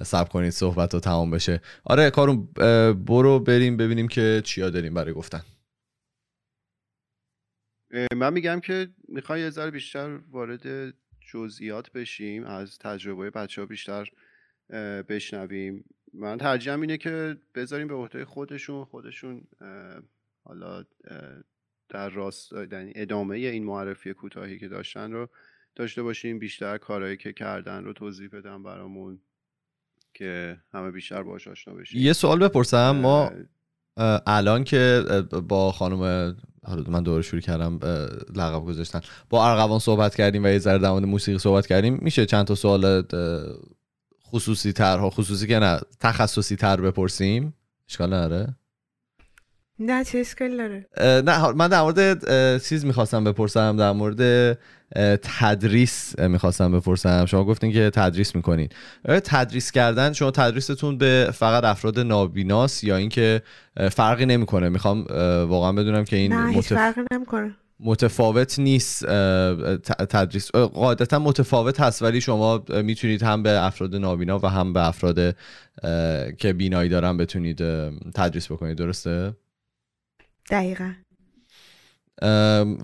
[0.02, 1.60] سب کنید صحبت رو تمام بشه.
[1.84, 2.48] آره کارون
[2.92, 5.42] برو بریم ببینیم که چیا داریم برای گفتن.
[8.16, 10.94] من میگم که می‌خوای یه ذره بیشتر وارد
[11.32, 14.10] جزئیات بشیم از تجربه بچه ها بیشتر
[15.08, 15.84] بشنویم.
[16.14, 19.42] من ترجیحم اینه که بذاریم به عهده خودشون خودشون
[20.44, 20.84] حالا
[21.88, 25.28] در راست یعنی ادامه این معرفی کوتاهی که داشتن رو
[25.74, 29.20] داشته باشیم بیشتر کارهایی که کردن رو توضیح بدم برامون
[30.14, 32.00] که همه بیشتر باش آشنا بشیم.
[32.00, 33.32] یه سوال بپرسم ما
[34.26, 35.04] الان که
[35.48, 36.36] با خانم
[36.88, 37.78] من دوره شروع کردم
[38.34, 39.00] لقب گذاشتن.
[39.30, 41.98] با ارغوان صحبت کردیم و یه ذره در موسیقی صحبت کردیم.
[42.02, 43.02] میشه چند تا سوال
[44.26, 47.54] خصوصی ترها خصوصی که نه تخصصی تر بپرسیم؟
[47.88, 48.56] اشکال نداره.
[49.80, 50.86] نه چه اشکال داره.
[51.22, 54.58] نه من در مورد چیز می‌خواستم بپرسم در مورد
[55.22, 57.26] تدریس می‌خواستم بپرسم.
[57.26, 58.68] شما گفتین که تدریس می‌کنین.
[59.24, 63.42] تدریس کردن شما تدریستون به فقط افراد نابیناست یا اینکه
[63.90, 65.04] فرقی نمی‌کنه؟ می‌خوام
[65.48, 66.72] واقعا بدونم که این نه متف...
[66.72, 67.54] فرقی نمی‌کنه.
[67.80, 69.06] متفاوت نیست
[70.10, 70.50] تدریس.
[70.50, 75.36] قاعدتا متفاوت هست ولی شما می‌تونید هم به افراد نابینا و هم به افراد
[76.38, 77.62] که بینایی دارن بتونید
[78.14, 78.78] تدریس بکنید.
[78.78, 79.32] درسته؟
[80.50, 80.92] دقیقا.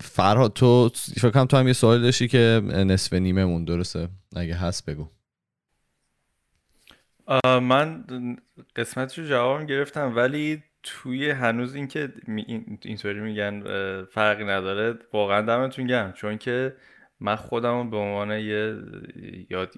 [0.01, 4.89] فرهاد تو فکر تو هم یه سوال داشتی که نصف نیمه مون درسته؟ اگه هست
[4.89, 5.07] بگو.
[7.43, 8.05] من
[8.75, 12.13] قسمتشو جواب گرفتم ولی توی هنوز اینکه
[12.81, 13.63] اینطوری میگن
[14.05, 16.11] فرقی نداره واقعا دمتون گرم.
[16.11, 16.75] چون که
[17.19, 18.77] من خودم به عنوان یه
[19.49, 19.73] یاد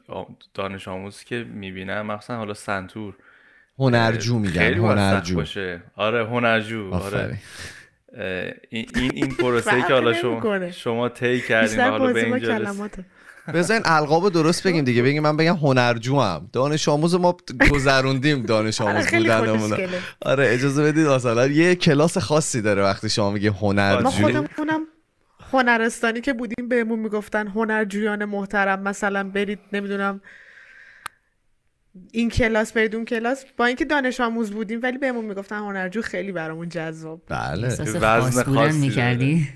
[0.54, 3.17] دانش آموز که می‌بینم مخصوصا حالا سنتور
[3.80, 5.36] هنرجو میگن هنرجو.
[5.36, 5.82] باشه.
[5.96, 7.38] آره هنرجو آره.
[8.70, 12.76] این این پروسه که حالا شما شما طی کردین حالا به اینجا
[13.54, 15.04] بزن القاب درست بگیم دیگه.
[15.04, 17.38] بگیم من بگم هنرجو هم دانش آموز ما
[17.72, 19.78] گذروندیم دانش آموز بودنمون
[20.22, 21.08] آره اجازه بدید.
[21.08, 24.04] مثلا یه کلاس خاصی داره وقتی شما میگه هنرجو.
[24.04, 24.88] ما خودمونم
[25.52, 28.82] هنرستانی که بودیم بهمون می‌گفتن هنرجویان محترم.
[28.82, 30.22] مثلا برید نمی‌دونم
[32.12, 33.46] این کلاس برید اون کلاس.
[33.58, 37.22] با اینکه دانش آموز بودیم ولی بهمون می‌گفتن هنرجو خیلی برامون جذاب.
[37.28, 37.68] بله.
[38.02, 39.48] وزن خاصی می‌کردی؟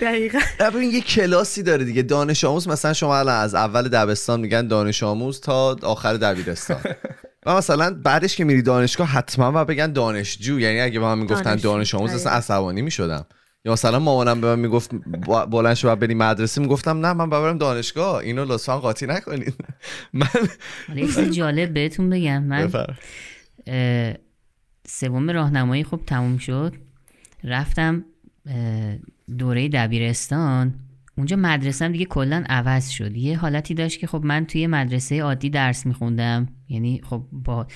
[0.00, 0.38] دقیقا.
[0.74, 2.02] این یه کلاسی داره دیگه.
[2.02, 6.80] دانش آموز مثلا شما الان از اول دبستان میگن دانش آموز تا آخر دبیرستان.
[7.46, 10.60] و مثلا بعدش که میری دانشگاه حتما و بگن دانشجو.
[10.60, 13.26] یعنی اگه به من می‌گفتن دانش آموز اصلا عصبانی می‌شدم.
[13.66, 14.90] یا مثلا مامانم به من می‌گفت
[15.50, 18.16] بلند شو بریم مدرسه می‌گفتم نه من برم دانشگاه.
[18.16, 19.54] اینو لطفا قاطی نکنید
[20.12, 20.26] من
[20.96, 22.42] یه جالب بهتون بگم.
[22.42, 22.72] من
[24.88, 26.74] سوم راهنمایی خب تموم شد.
[27.44, 28.04] رفتم
[29.38, 30.74] دوره دبیرستان.
[31.16, 33.16] اونجا مدرسم دیگه کلا عوض شد.
[33.16, 36.48] یه حالتی داشت که خب من توی مدرسه عادی درس میخوندم.
[36.68, 37.66] یعنی خب با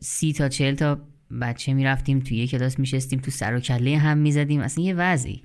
[0.00, 0.98] سی تا چل تا
[1.40, 4.60] بچه می‌رفتیم توی یه کلاس میشستیم تو سر و کله هم می‌زدیم.
[4.60, 5.42] اصلا یه وضعی.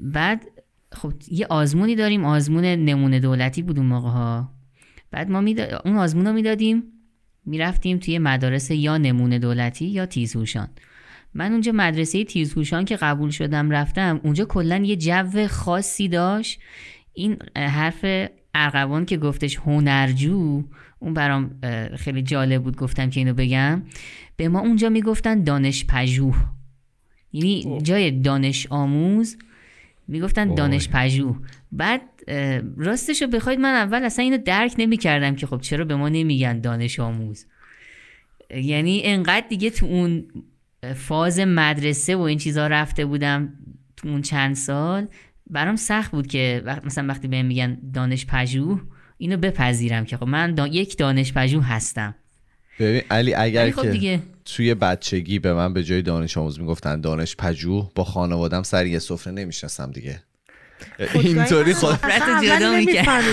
[0.00, 0.44] بعد
[0.92, 2.24] خب یه آزمونی داریم.
[2.24, 4.52] آزمون نمونه دولتی بود اون موقع ها
[5.10, 5.80] بعد ما میدا...
[5.84, 6.82] اون آزمون رو می‌دادیم.
[7.44, 10.68] می‌رفتیم توی مدارس یا نمونه دولتی یا تیزهوشان.
[11.34, 16.60] من اونجا مدرسه تیزهوشان که قبول شدم رفتم اونجا کلا یه جو خاصی داشت.
[17.12, 18.04] این حرف
[18.54, 20.64] ارغوان که گفتش هنرجو
[20.98, 21.60] اون برام
[21.96, 23.82] خیلی جالب بود گفتم که اینو بگم.
[24.36, 26.36] به ما اونجا می‌گفتن دانش پژوه.
[27.32, 29.38] یعنی جای دانش آموز
[30.08, 31.38] می‌گفتن دانش پژوه.
[31.72, 32.00] بعد
[32.76, 36.60] راستش رو بخواید من اول اصلا اینو درک نمی‌کردم که خب چرا به ما نمیگن
[36.60, 37.46] دانش آموز.
[38.50, 40.24] یعنی انقدر دیگه تو اون
[40.94, 43.52] فاز مدرسه و این چیزها رفته بودم
[43.96, 45.06] تو اون چند سال
[45.50, 48.82] برام سخت بود که مثلا وقتی بهم میگن دانش پژوه
[49.18, 52.14] اینو بپذیرم که خب من یک دانش پژوه هستم.
[52.80, 54.20] ببین علی اگر خب که دیگه.
[54.44, 58.98] توی بچگی به من به جای دانش آموز می‌گفتن دانش پژوه با خانوادم سر یه
[58.98, 60.22] سفره نمی‌شناسم دیگه.
[61.14, 61.98] اینطوری خود
[62.44, 63.24] جدا می‌کرد.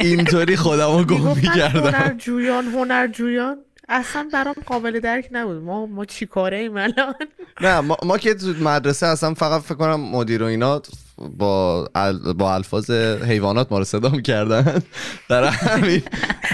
[0.00, 1.80] اینطوری خودم رو گم می‌کردم.
[1.80, 3.56] هنرجویان هنرجویان
[3.88, 5.62] اصلا برام قابل درک نبود.
[5.62, 7.14] ما ما چی کاره ایم الان؟
[7.60, 10.82] نه ما, ما که تو مدرسه اصلا فقط فکر کنم مدیر و اینا
[11.16, 12.32] با ال...
[12.32, 14.82] با الفاظ حیوانات ما رو صدا می‌کردن.
[15.28, 16.02] در همین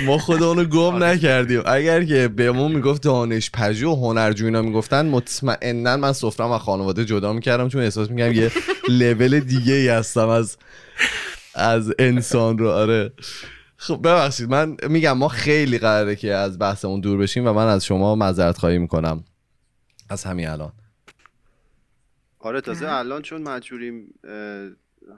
[0.06, 1.62] ما خودمون رو گم نکردیم.
[1.66, 7.04] اگر که بهمون می‌گفت دانش پژوه و هنرجو اینا می‌گفتن مطمئنا من سفرم از خانواده
[7.04, 8.50] جدا می‌کردم چون احساس می‌کردم یه
[8.88, 10.56] لول دیگه ای هستم از
[11.54, 12.70] از انسان رو.
[12.70, 13.12] آره.
[13.76, 17.84] خب ببخشید من میگم ما خیلی قراره که از بحثمون دور بشیم و من از
[17.84, 19.24] شما معذرت خواهی می‌کنم.
[20.10, 20.72] از همین الان.
[22.38, 24.14] آره تازه الان چون مجبوریم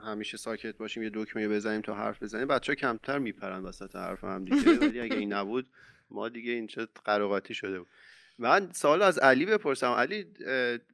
[0.05, 4.23] همیشه ساکت باشیم یه دکمه بزنیم تا حرف بزنیم بچه ها کمتر میپرن وسط حرف
[4.23, 5.67] هم دیگه ولی اگه این نبود
[6.11, 7.87] ما دیگه اینجا قراقاتی شده بود.
[8.39, 9.91] من سوال از علی بپرسم.
[9.91, 10.25] علی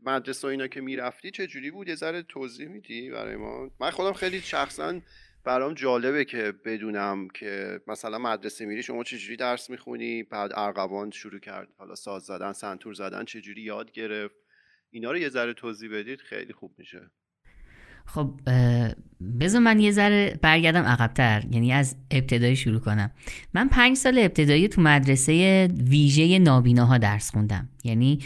[0.06, 3.90] مدرسه و اینا که می‌رفتی چه جوری بود؟ یه ذره توضیح میدی برای ما؟ من
[3.90, 5.00] خودم خیلی شخصا
[5.46, 11.40] برام جالبه که بدونم که مثلا مدرسه میری شما چجوری درس می‌خونی بعد ارغوان شروع
[11.40, 14.36] کرد حالا ساز زدن سنتور زدن چجوری یاد گرفت؟
[14.90, 17.12] اینا رو یه ذره توضیح بدید خیلی خوب میشه.
[18.06, 18.40] خب
[19.40, 23.12] بذار من یه ذره برگردم عقبتر یعنی از ابتدایی شروع کنم.
[23.54, 27.70] من پنج سال ابتدایی تو مدرسه ویژه نابیناها درس خوندم.
[27.84, 28.20] یعنی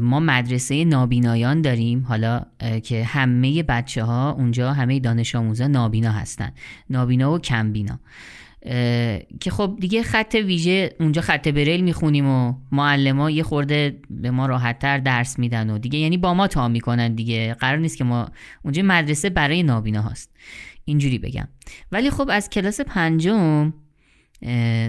[0.00, 2.42] ما مدرسه نابینایان داریم حالا
[2.82, 6.52] که همه بچه ها اونجا همه دانش آموزا نابینا هستن.
[6.90, 8.00] نابینا و کمبینا.
[9.40, 14.46] که خب دیگه خط ویژه اونجا خط بریل می‌خونیم و معلما یه خورده به ما
[14.46, 17.54] راحتتر درس میدن و دیگه یعنی با ما تا می‌کنن دیگه.
[17.54, 18.28] قرار نیست که ما
[18.62, 20.30] اونجا مدرسه برای نابینا هست
[20.84, 21.48] اینجوری بگم.
[21.92, 23.72] ولی خب از کلاس پنجم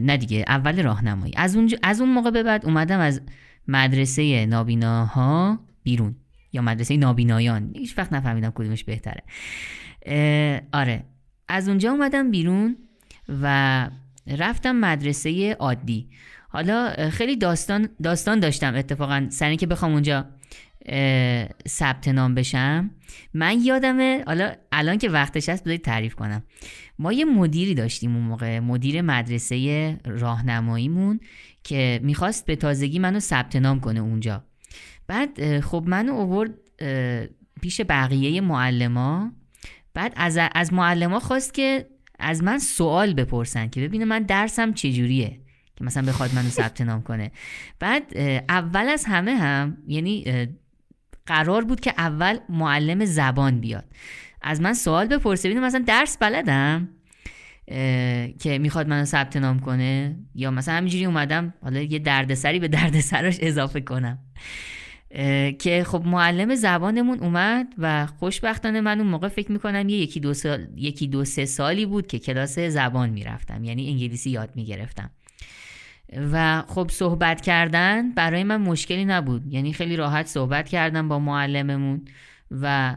[0.04, 1.34] نه دیگه اول راهنمایی.
[1.36, 3.22] از اون از اون موقع به بعد اومدم از
[3.72, 6.16] مدرسه نابیناها بیرون
[6.54, 7.72] یا مدرسه نابینایان.
[7.76, 9.24] هیچ وقت نفهمیدم کدومش بهتره.
[10.74, 11.04] آره.
[11.48, 12.78] از اونجا اومدم بیرون
[13.42, 13.90] و
[14.28, 16.10] رفتم مدرسه عادی.
[16.50, 19.28] حالا خیلی داستان داستان داشتم اتفاقا.
[19.30, 20.26] سر که بخوام اونجا
[21.68, 22.92] ثبت نام بشم
[23.34, 26.44] من یادمه حالا الان که وقتش هست بذارید تعریف کنم.
[27.00, 31.20] ما یه مدیری داشتیم اون موقع مدیر مدرسه راهنماییمون.
[31.64, 34.44] که می‌خواست به تازگی منو ثبت نام کنه اونجا.
[35.08, 36.54] بعد خب منو اوورد
[37.62, 39.32] پیش بقیه معلما.
[39.94, 41.88] بعد از, از معلما خواست که
[42.20, 45.40] از من سوال بپرسن که ببینه من درسم چجوریه
[45.76, 47.32] که مثلا بخواد منو ثبت نام کنه.
[47.80, 48.18] بعد
[48.50, 50.48] اول از همه هم یعنی
[51.26, 53.86] قرار بود که اول معلم زبان بیاد.
[54.42, 56.90] از من سوال بپرسه ببینه مثلا درس بلدم؟
[58.40, 63.38] که می‌خواد منو ثبت نام کنه یا مثلا همینجوری اومدم حالا یه دردسری به دردسراش
[63.42, 64.20] اضافه کنم.
[65.60, 70.34] که خب معلم زبانمون اومد و خوشبختانه من اون موقع فکر می‌کنم یه یکی دو,
[70.34, 75.10] سال، یکی دو سه سالی بود که کلاس زبان می‌رفتم یعنی انگلیسی یاد می‌گرفتم.
[76.32, 82.02] و خب صحبت کردن برای من مشکلی نبود یعنی خیلی راحت صحبت کردم با معلممون
[82.52, 82.96] و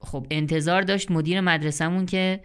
[0.00, 2.40] خب انتظار داشت مدیر مدرسهمون که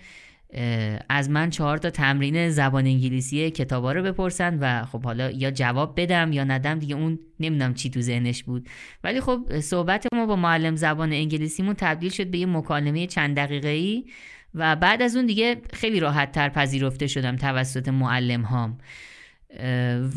[1.09, 6.01] از من چهار تا تمرین زبان انگلیسی کتابا رو بپرسن و خب حالا یا جواب
[6.01, 8.69] بدم یا ندم دیگه اون نمی‌دونم چی تو ذهنش بود.
[9.03, 13.67] ولی خب صحبت ما با معلم زبان انگلیسیمون تبدیل شد به یه مکالمه چند دقیقه
[13.67, 14.05] ای
[14.53, 18.77] و بعد از اون دیگه خیلی راحت تر پذیرفته شدم توسط معلم هام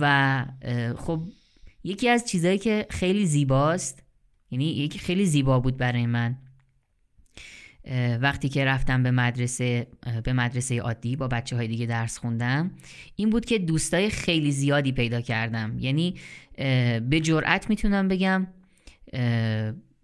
[0.00, 0.44] و
[0.96, 1.20] خب
[1.84, 4.02] یکی از چیزهایی که خیلی زیباست
[4.50, 6.36] یعنی یکی خیلی زیبا بود برای من
[8.20, 9.86] وقتی که رفتم به مدرسه
[10.24, 12.70] به مدرسه عادی با بچه های دیگه درس خوندم
[13.16, 15.76] این بود که دوستای خیلی زیادی پیدا کردم.
[15.78, 16.14] یعنی
[17.00, 18.46] به جرأت می‌تونم بگم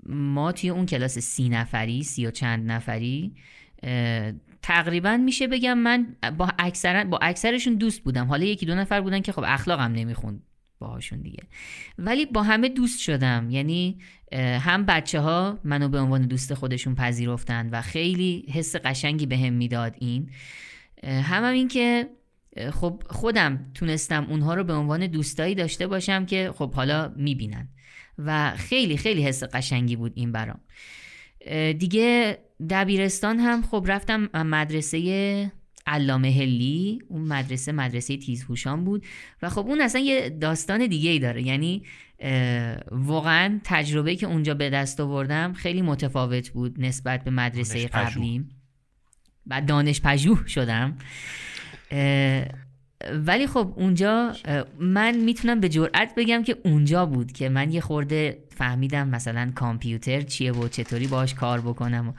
[0.09, 3.35] ما توی اون کلاس سی نفری سی و چند نفری
[4.63, 8.27] تقریبا میشه بگم من با اکثر با اکثرشون دوست بودم.
[8.27, 10.43] حالا یکی دو نفر بودن که خب اخلاقم نمی‌خوند.
[10.79, 11.43] باهاشون دیگه.
[11.99, 13.47] ولی با همه دوست شدم.
[13.51, 13.99] یعنی
[14.61, 19.53] هم بچه ها منو به عنوان دوست خودشون پذیرفتن و خیلی حس قشنگی به هم
[19.53, 20.31] می‌داد این.
[21.03, 22.09] هم, هم این که
[22.73, 27.69] خب خودم تونستم اونها رو به عنوان دوستایی داشته باشم که خب حالا می‌بینن.
[28.19, 30.61] و خیلی خیلی حس قشنگی بود این برام.
[31.79, 32.39] دیگه
[32.71, 35.53] دبیرستان هم خب رفتم مدرسه
[35.87, 39.07] علامه هلی اون مدرسه مدرسه تیزهوشان بود.
[39.43, 41.43] و خب اون اصلا یه داستان دیگه ای داره.
[41.43, 41.83] یعنی
[42.91, 48.49] واقعا تجربه که اونجا به دست آوردم خیلی متفاوت بود نسبت به مدرسه قبلیم.
[49.47, 50.99] و دانش پژوه شدم
[53.13, 54.33] ولی خب اونجا
[54.79, 60.21] من می‌تونم به جرئت بگم که اونجا بود که من یه خورده فهمیدم مثلا کامپیوتر
[60.21, 62.15] چیه و چطوری باش کار بکنم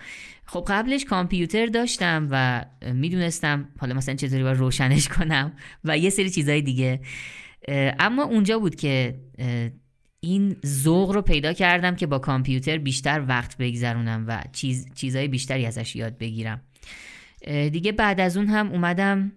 [0.46, 6.30] خب قبلش کامپیوتر داشتم و می‌دونستم حالا مثلا چطوری باید روشنش کنم و یه سری
[6.30, 7.00] چیزهای دیگه.
[8.00, 9.20] اما اونجا بود که
[10.20, 15.66] این ذوق رو پیدا کردم که با کامپیوتر بیشتر وقت بگذرونم و چیز، چیزهای بیشتری
[15.66, 16.62] ازش یاد بگیرم.
[17.72, 19.32] دیگه بعد از اون هم اومدم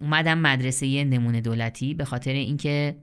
[0.00, 2.96] اومدم مدرسه نمونه دولتی به خاطر اینکه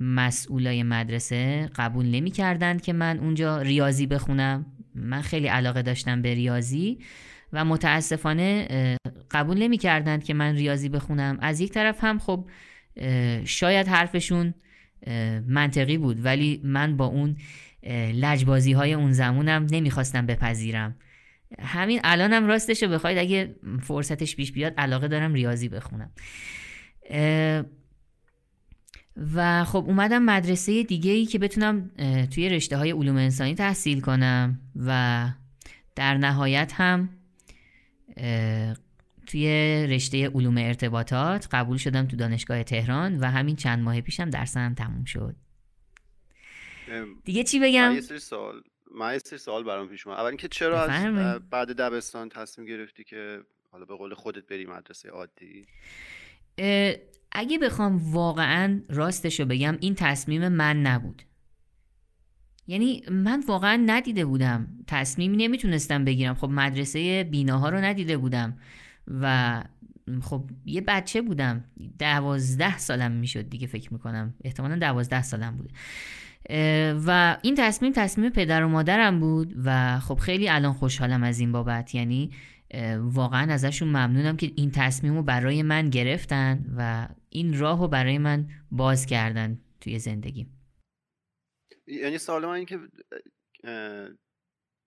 [0.00, 4.66] مسئولای مدرسه قبول نمی کردند که من اونجا ریاضی بخونم.
[4.94, 6.98] من خیلی علاقه داشتم به ریاضی
[7.52, 8.66] و متاسفانه
[9.30, 11.38] قبول نمی کردند که من ریاضی بخونم.
[11.40, 12.48] از یک طرف هم خب
[13.44, 14.54] شاید حرفشون
[15.46, 17.36] منطقی بود ولی من با اون
[18.14, 20.96] لجبازی های اون زمونم نمی‌خواستم بپذیرم.
[21.60, 26.10] همین الانم راستش رو بخواید اگه فرصتش پیش بیاد علاقه دارم ریاضی بخونم.
[29.34, 31.90] و خب اومدم مدرسه دیگه ای که بتونم
[32.34, 35.28] توی رشته های علوم انسانی تحصیل کنم و
[35.94, 37.08] در نهایت هم
[39.26, 39.46] توی
[39.90, 45.04] رشته علوم ارتباطات قبول شدم تو دانشگاه تهران و همین چند ماه پیشم درسم تموم
[45.04, 45.36] شد.
[47.24, 48.62] دیگه چی بگم؟ سال
[48.94, 50.18] من یه سوال برام پیش اومد.
[50.18, 53.40] اول اینکه چرا از بعد دبستان تصمیم گرفتی که
[53.70, 55.66] حالا به قول خودت بری مدرسه عادی؟
[57.32, 61.22] اگه بخوام واقعا راستش رو بگم این تصمیم من نبود.
[62.66, 64.68] یعنی من واقعا ندیده بودم.
[64.86, 66.34] تصمیمی نمی‌تونستم بگیرم.
[66.34, 68.56] خب مدرسه بیناها رو ندیده بودم
[69.20, 69.64] و
[70.22, 71.64] خب یه بچه بودم.
[71.98, 74.34] دوازده سالم می‌شد دیگه فکر می‌کنم.
[74.44, 75.72] احتمالا دوازده سالم بود.
[77.06, 81.52] و این تصمیم تصمیم پدر و مادرم بود و خب خیلی الان خوشحالم از این
[81.52, 81.94] بابت.
[81.94, 82.30] یعنی
[82.98, 88.18] واقعا ازشون ممنونم که این تصمیم رو برای من گرفتن و این راه رو برای
[88.18, 90.46] من باز کردن توی زندگی
[91.86, 92.78] یعنی سوال من این که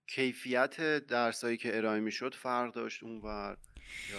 [0.08, 3.56] کیفیت درسایی که ارائه می‌شد فرق داشت اونور
[4.10, 4.18] یا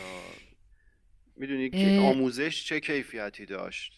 [1.36, 3.94] می‌دونی که آموزش چه کیفیتی داشت؟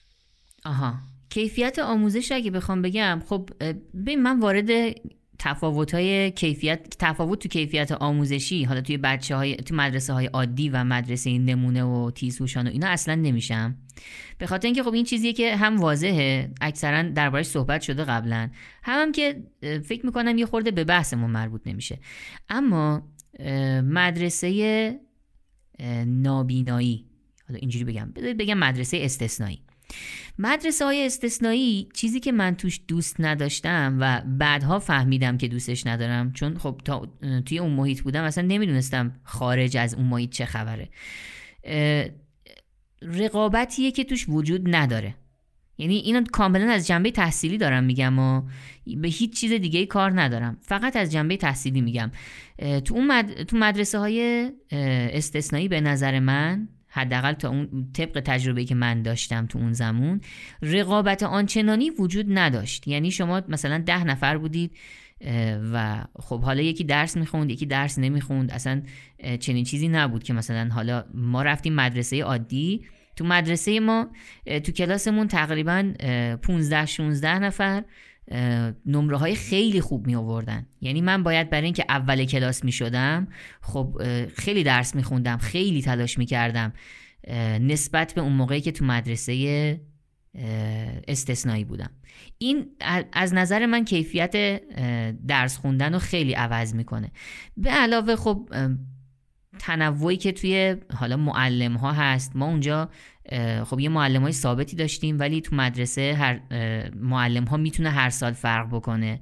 [0.66, 0.96] آها.
[1.30, 3.50] کیفیت آموزش اگه بخوام بگم خب
[3.94, 4.70] ببین من وارد
[5.40, 10.70] تفاوت های کیفیت تفاوت تو کیفیت آموزشی حالا توی بچه های تو مدرسه های عادی
[10.70, 13.76] و مدرسه نمونه و تیزهوشان و اینا اصلا نمیشم.
[14.38, 18.50] به خاطر اینکه خب این چیزیه که هم واضحه اکثرا دربارش صحبت شده قبلا.
[18.84, 22.00] هم, هم که فکر می‌کنم یه خورده به بحثمون مربوط نمیشه.
[22.50, 23.08] اما
[23.84, 25.00] مدرسه
[26.06, 27.06] نابینایی
[27.48, 29.62] حالا اینجوری بگم بگم مدرسه استثنایی.
[30.42, 36.34] مدرسه های استثنایی چیزی که من توش دوست نداشتم و بعدها فهمیدم که دوستش ندارم
[36.34, 37.08] چون خب تا
[37.46, 40.90] توی اون محیط بودم اصلا نمی‌دونستم خارج از اون محیط چه خبره.
[43.02, 45.16] رقابتیه که توش وجود نداره.
[45.78, 48.42] یعنی اینو کاملا از جنبه تحصیلی دارم میگم و
[48.98, 50.58] به هیچ چیز دیگه کار ندارم.
[50.62, 52.12] فقط از جنبه تحصیلی میگم.
[52.86, 54.52] تو اون تو مدرسه های
[55.14, 60.22] استثنایی به نظر من حداقل تا اون طبق تجربه که من داشتم تو اون زمان
[60.62, 62.88] رقابت آنچنانی وجود نداشت.
[62.88, 64.72] یعنی شما مثلا ده نفر بودید
[65.74, 68.52] و خب حالا یکی درس می‌خوند یکی درس نمی‌خوند.
[68.52, 68.82] اصلا
[69.40, 72.86] چنین چیزی نبود که مثلا حالا ما رفتیم مدرسه عادی.
[73.16, 74.08] تو مدرسه ما
[74.46, 75.94] تو کلاسمون تقریبا
[76.42, 77.84] 15 16 نفر
[78.86, 83.28] نمره های خیلی خوب می آوردن یعنی من باید برای اینکه اول کلاس می شدم
[83.62, 84.02] خب
[84.36, 86.74] خیلی درس می خوندم خیلی تلاش می کردم
[87.62, 89.80] نسبت به اون موقعی که تو مدرسه
[91.08, 91.90] استثنایی بودم.
[92.38, 92.68] این
[93.14, 94.62] از نظر من کیفیت
[95.28, 97.12] درس خوندن رو خیلی عوض می‌کنه.
[97.58, 98.50] به علاوه خب
[99.60, 102.90] تنوعی که توی حالا معلم ها هست ما اونجا
[103.66, 106.40] خب یه معلم های ثابتی داشتیم ولی تو مدرسه هر
[106.96, 109.20] معلم ها می‌تونه هر سال فرق بکنه.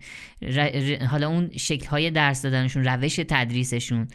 [1.10, 4.08] حالا اون شکل های درس دادنشون روش تدریسشون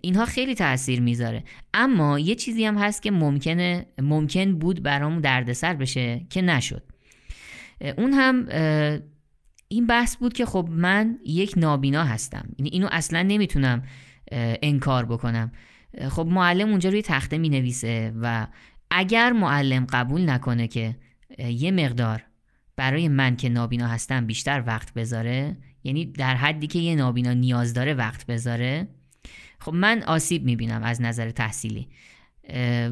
[0.00, 1.44] اینها خیلی تاثیر می‌ذاره.
[1.74, 6.82] اما یه چیزی هم هست که ممکنه ممکن بود برامون دردسر بشه که نشد.
[7.98, 8.46] اون هم
[9.68, 12.48] این بحث بود که خب من یک نابینا هستم.
[12.58, 13.82] یعنی اینو اصلا نمی‌تونم
[14.32, 15.52] انکار بکنم.
[16.08, 18.46] خب معلم اونجا روی تخته می نویسه و
[18.96, 20.96] اگر معلم قبول نکنه که
[21.38, 22.22] یه مقدار
[22.76, 27.74] برای من که نابینا هستم بیشتر وقت بذاره یعنی در حدی که یه نابینا نیاز
[27.74, 28.88] داره وقت بذاره
[29.58, 31.88] خب من آسیب می‌بینم از نظر تحصیلی.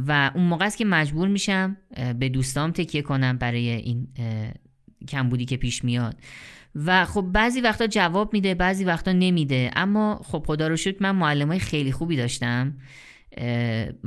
[0.07, 1.76] و اون موقع است که مجبور میشم
[2.18, 4.09] به دوستام تکیه کنم برای این
[5.09, 6.16] کمبودی که پیش میاد.
[6.74, 9.70] و خب بعضی وقتا جواب میده بعضی وقتا نمیده.
[9.76, 12.74] اما خب خدا رو شکر من معلم های خیلی خوبی داشتم.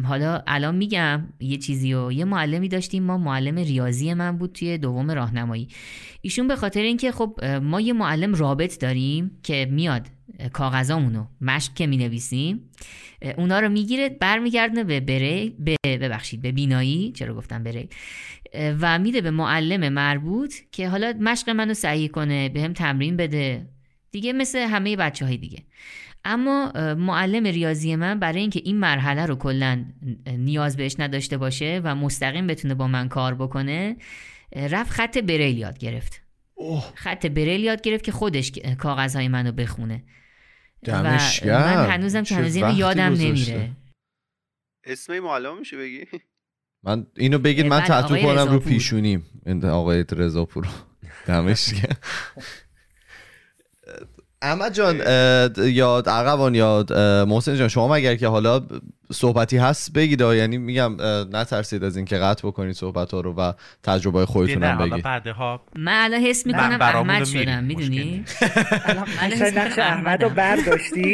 [0.04, 4.78] حالا الان میگم یه چیزی و یه معلمی داشتیم ما معلم ریاضی من بود توی
[4.78, 5.68] دوم راهنمایی.
[6.22, 10.08] ایشون به خاطر اینکه خب ما یه معلم رابط داریم که میاد
[10.54, 12.70] کاغذامونو مشق که می نویسیم
[13.38, 17.88] اونا رو می‌گیره برمیگردne به بره به ببخشید به بینایی چرا گفتم بره
[18.54, 23.66] و میده به معلم مربوط که حالا مشق منو صحیح کنه به هم تمرین بده.
[24.12, 25.60] دیگه مثل همه بچه های دیگه.
[26.26, 29.86] اما معلم ریاضی من برای اینکه این مرحله رو کلا
[30.28, 33.96] نیاز بهش نداشته باشه و مستقیم بتونه با من کار بکنه
[34.56, 36.22] رفت خط بریل یاد گرفت.
[36.96, 40.04] خط بریل یاد گرفت که خودش کاغذهای منو بخونه.
[40.88, 43.72] و من هنوزم که هنوز یادم نمیره.
[44.84, 46.06] اسم معلم میشه بگی؟
[46.84, 49.26] من اینو بگید من تحتو کنم رو پیشونیم.
[49.64, 50.68] آقای رضا پور
[51.28, 51.74] دمش
[54.46, 54.96] احمد جان
[55.58, 56.93] یاد عقبان یاد
[57.28, 58.62] محسن جان شما اگر که حالا
[59.12, 60.95] صحبتی هست بگید یعنی میگم
[61.32, 63.53] نترسید از اینکه قطع بکنید صحبت ها رو و
[63.84, 65.03] تجربه خودتون هم بگید.
[65.03, 68.26] بعدها من الان حس می‌کنم احمد شدم می‌دونی؟
[69.56, 71.14] نقش احمد رو برداشتی؟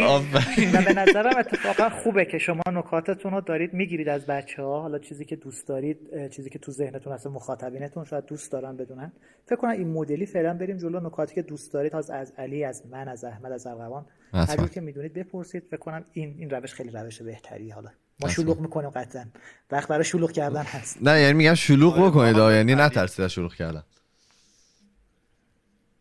[0.73, 4.99] و به نظرم اتفاقا خوبه که شما نکاتتون رو دارید می‌گیرید از بچه ها حالا
[4.99, 5.97] چیزی که دوست دارید
[6.29, 9.11] چیزی که تو ذهنتون هست مخاطبینتون شاید دوست دارن بدونن.
[9.45, 10.99] فکر کنم این مدلی فعلا بریم جلو.
[10.99, 14.05] نکاتی که دوست دارید از از علی از من از احمد از ارغوان.
[14.33, 17.69] هر که می‌دونید بپرسید فکر کنم این این روش خیلی روش بهتری.
[17.69, 19.25] حالا ما شلوغ می‌کنیم قطعا.
[19.71, 20.97] وقت برای شلوغ کردن هست.
[21.01, 22.37] نه یعنی میگم شلوغ آره، بکنید.
[22.37, 23.83] یعنی نترسید از شلوغ کردن.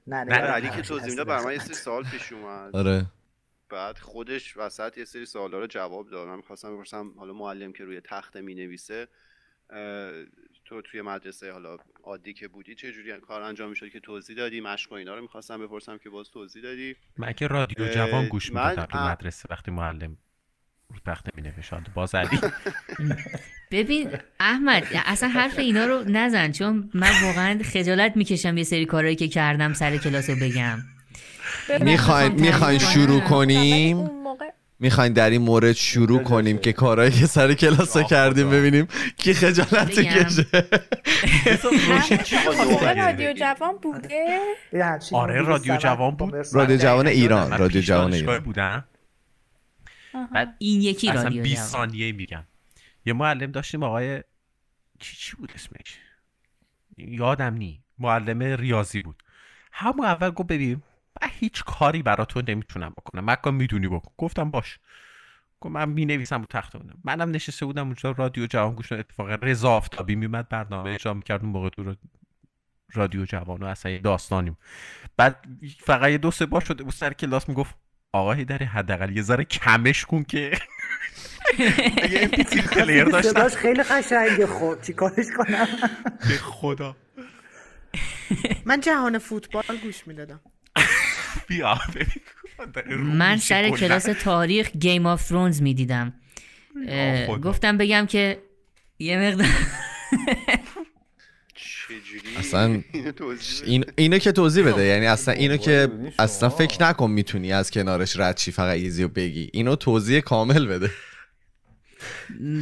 [0.06, 2.76] نه نه علی که توضیح میده برای من یه سری سوال پیش اومد.
[2.76, 3.06] آره.
[3.68, 6.28] بعد خودش وسط یه سری سوالا رو جواب داد.
[6.28, 9.08] من می‌خواستم بپرسم حالا معلم که روی تخته می‌نویسه
[10.70, 14.60] تو توی مدرسه حالا عادی که بودی چه جوری کار انجام می‌شد که توضیح دادی؟
[14.60, 18.48] مشق و اینا رو می‌خواستم بپرسم که باز توضیح دادی؟ من که رادیو جوان گوش
[18.48, 20.16] می‌دادم تو مدرسه وقتی معلم
[20.88, 21.52] رو تخته می
[21.94, 22.40] باز علی.
[23.72, 24.10] ببین
[24.40, 29.28] احمد اصلا حرف اینا رو نزن چون من واقعا خجالت می‌کشم یه سری کارهایی که
[29.28, 30.78] کردم سر کلاس رو بگم.
[31.80, 34.19] می‌خواین می‌خواین شروع کنیم؟
[34.80, 39.90] می‌خواین در این مورد شروع کنیم که کارهایی که سر کلاس کردیم ببینیم کی خجالت
[39.90, 40.46] کشه.
[42.96, 44.40] رادیو جوان بوده.
[45.12, 46.34] آره رادیو جوان بود.
[46.52, 48.38] رادیو جوان ایران رادیو جوان ایران.
[48.38, 48.84] بودم.
[50.34, 52.44] بعد این یکی رادیو 20 ثانیه میگم.
[53.06, 54.22] یه معلم داشتیم آقای
[54.98, 55.98] چی چی بود اسمش؟
[56.96, 57.82] یادم نی.
[57.98, 59.22] معلم ریاضی بود.
[59.72, 60.82] همون اول گفت ببین
[61.22, 63.30] من هیچ کاری برا تو نمی‌تونم بکنم.
[63.30, 64.78] مکا می‌دونی بکن گفتم باش.
[65.60, 66.98] گفت من می نویسم رو تخت بودم.
[67.04, 71.52] منم نشسته بودم اونجا رادیو جوان گوش اتفاقا رضا آفتابی میمد برنامه اجرا می‌کرد اون
[71.52, 71.94] موقع تو
[72.94, 74.56] رادیو جوان و اصلا داستانیم.
[75.16, 75.44] بعد
[75.80, 77.74] فقط یه دو سه بار شده بود سر کلاس می‌گفت
[78.12, 80.38] آقا حیدری حداقل یه ذره کمش کن که
[81.58, 83.48] یه MP3 player داشتم.
[83.48, 84.46] خیلی قشنگه.
[84.46, 85.66] خب چیکارش کنم؟
[86.28, 86.96] به خدا.
[88.64, 90.40] من جهان فوتبال گوش می‌دادم.
[91.48, 91.78] بیا
[92.98, 96.14] من سر کلاس تاریخ Game of Thrones می‌دیدم.
[97.42, 98.42] گفتم بگم که
[98.98, 99.46] یه مقدار
[102.38, 102.82] اصلا
[103.64, 104.84] این اینو که توضیح بده.
[104.84, 109.08] یعنی اصلا اینو که اصلا فکر نکن می‌تونی از کنارش رد چی فقط ایزی رو
[109.08, 109.50] بگی.
[109.52, 110.90] اینو توضیح کامل بده.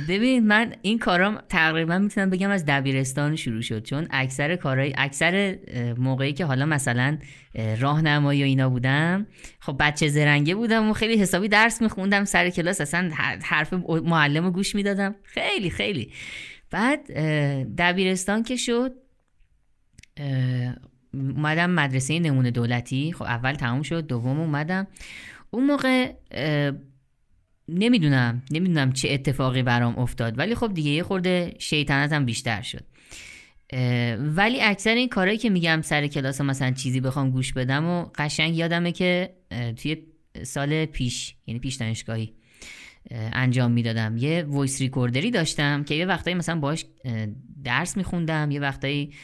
[0.08, 5.58] ببین من این کارام تقریبا می‌تونم بگم از دبیرستان شروع شد چون اکثر کارهای اکثر
[5.98, 7.18] موقعی که حالا مثلا
[7.78, 9.26] راهنمایی و اینا بودم
[9.60, 13.10] خب بچه زرنگه بودم و خیلی حسابی درس میخوندم سر کلاس اصلا
[13.42, 15.14] حرف معلم رو گوش می‌دادم.
[15.22, 16.12] خیلی خیلی.
[16.70, 17.12] بعد
[17.78, 18.92] دبیرستان که شد
[21.14, 23.12] اومدم مدرسه نمونه دولتی.
[23.12, 24.86] خب اول تموم شد دوم اومدم.
[25.50, 26.12] اون موقع
[27.68, 32.84] نمی‌دونم نمی‌دونم چه اتفاقی برام افتاد ولی خب دیگه یه خورده شیطنتم بیشتر شد.
[34.18, 38.56] ولی اکثر این کارهایی که میگم سر کلاس مثلا چیزی بخوام گوش بدم و قشنگ
[38.56, 39.34] یادمه که
[39.76, 39.96] توی
[40.42, 42.34] سال پیش یعنی پیش دانشگاهی
[43.10, 44.16] انجام می‌دادم.
[44.16, 46.84] یه voice recorder ی داشتم که یه وقتایی مثلا باش
[47.64, 49.14] درس میخوندم یه وقتایی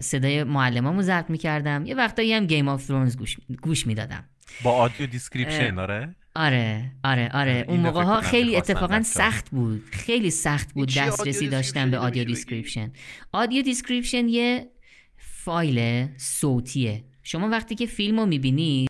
[0.00, 4.24] صدای معلمامو ضبط می‌کردم یه وقتایی هم Game of Thrones گوش, گوش می‌دادم.
[4.64, 7.64] با audio description آره؟ آره آره آره.
[7.68, 9.84] اون موقع ها خیلی اتفاقا سخت بود.
[9.90, 12.92] خیلی سخت بود دسترسی داشتن به audio description
[13.32, 14.70] audio description یه
[15.16, 17.04] فایل صوتیه.
[17.22, 18.88] شما وقتی که فیلم رو می‌بینید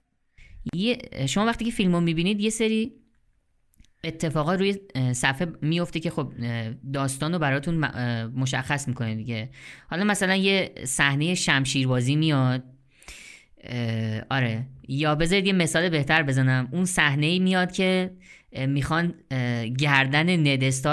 [1.27, 2.93] شما وقتی که فیلم رو می‌بینید یه سری
[4.05, 4.77] اتفاقا روی
[5.13, 6.33] صفحه میفته که خب
[6.93, 7.79] داستان رو براتون
[8.27, 9.51] مشخص می‌کنه دیگه.
[9.91, 12.65] حالا مثلا یه صحنه شمشیربازی میاد.
[14.31, 14.67] آره.
[14.89, 16.69] یا بذارید یه مثال بهتر بزنم.
[16.73, 18.11] اون صحنه ای میاد که
[18.67, 19.15] می‌خوان
[19.79, 20.29] گردن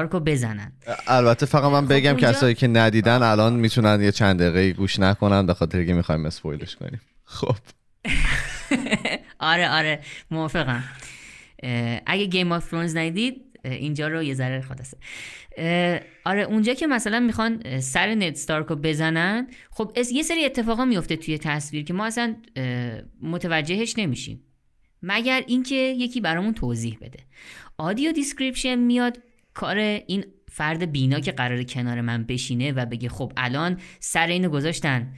[0.01, 0.71] رو بزنن.
[1.07, 2.31] البته فقط من خب بگم اونجا...
[2.31, 6.61] کسایی که ندیدن الان می‌تونن یه چند دقیقه گوش نکنن به خاطر که می‌خوایم spoil
[6.61, 7.01] ش کنیم.
[7.25, 7.55] خب.
[9.39, 9.99] آره آره.
[10.31, 10.83] موافقم.
[12.05, 14.97] اگه Game of Thrones ندید اینجا رو یه ذره خلاصه.
[16.25, 21.15] آره اونجا که مثلا می‌خوان سر ند ستارک رو بزنن خب یه سری اتفاقا میفته
[21.15, 22.35] توی تصویر که ما اصلا
[23.21, 24.43] متوجهش نمیشیم.
[25.03, 27.19] مگر اینکه یکی برامون توضیح بده.
[27.77, 29.19] audio description میاد
[29.53, 34.49] کار این فرد بینا که قرار کنار من بشینه و بگه خب الان سر اینو
[34.49, 35.13] گذاشتن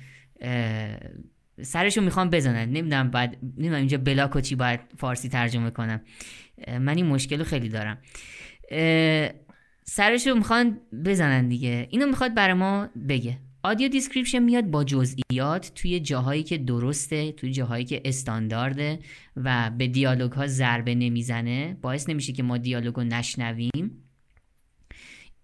[1.62, 2.70] سرشو می‌خوام بزنن.
[2.70, 6.02] نمی‌دونم بعد نمی‌دونم اینجا block و چی باید فارسی ترجمه کنم.
[6.80, 7.98] من این مشکل رو خیلی دارم.
[9.86, 11.88] سرشو می‌خوان بزنن دیگه.
[11.90, 13.38] اینو می‌خواد برای ما بگه.
[13.64, 19.00] audio description میاد با جزئیات توی جاهایی که درسته توی جاهایی که استاندارده
[19.36, 21.78] و به دیالوگ ها ضربه نمی‌زنه.
[21.82, 24.04] باعث نمیشه که ما دیالوگ رو نشنویم.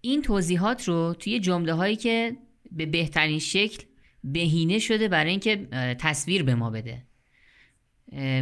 [0.00, 2.36] این توضیحات رو توی جمله هایی که
[2.72, 3.84] به بهترین شکل
[4.24, 5.68] بهینه شده برای اینکه
[5.98, 7.02] تصویر به ما بده.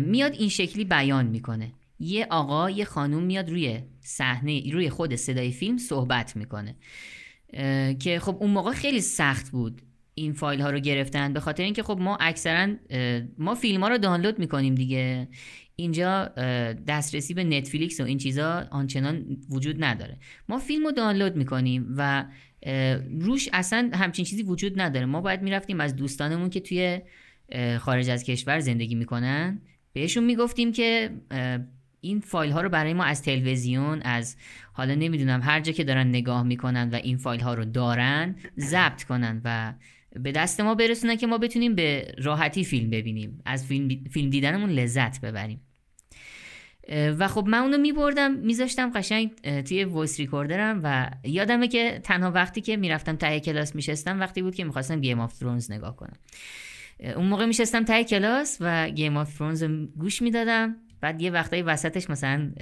[0.01, 1.72] میاد این شکلی بیان می‌کنه.
[2.01, 6.76] یه آقا یه خانوم میاد روی صحنه روی خود صدای فیلم صحبت می‌کنه.
[7.99, 9.82] که خب اون موقع خیلی سخت بود
[10.14, 12.68] این فایل ها رو گرفتن به خاطر اینکه خب ما اکثرا
[13.38, 15.28] ما فیلم ها رو دانلود می‌کنیم دیگه.
[15.76, 16.24] اینجا
[16.86, 20.16] دسترسی به نتفلیکس و این چیزا آنچنان وجود نداره.
[20.49, 22.24] ما فیلم رو دانلود می‌کنیم و
[23.20, 25.07] روش اصلا همچین چیزی وجود نداره.
[25.07, 27.01] ما باید می‌رفتیم از دوستانمون که توی
[27.78, 29.61] خارج از کشور زندگی می‌کنن
[29.92, 31.11] بهشون می‌گفتیم که
[32.01, 34.36] این فایل ها رو برای ما از تلویزیون از
[34.72, 39.03] حالا نمی‌دونم هر جا که دارن نگاه می‌کنن و این فایل ها رو دارن ضبط
[39.03, 39.74] کنن و
[40.20, 43.42] به دست ما برسونن که ما بتونیم به راحتی فیلم ببینیم.
[43.44, 45.61] از فیلم, فیلم دیدنمون لذت ببریم.
[47.18, 52.30] و خب من اونو میبردم میذاشتم قشنگ توی voice recorder م و یادمه که تنها
[52.30, 56.16] وقتی که می‌رفتم ته کلاس میشستم وقتی بود که می‌خواستم Game of Thrones نگاه کنم.
[57.16, 59.64] اون موقع میشستم ته کلاس و Game of Thrones
[59.96, 60.76] گوش می‌دادم.
[61.01, 62.53] بعد یه وقتایی وسطش مثلا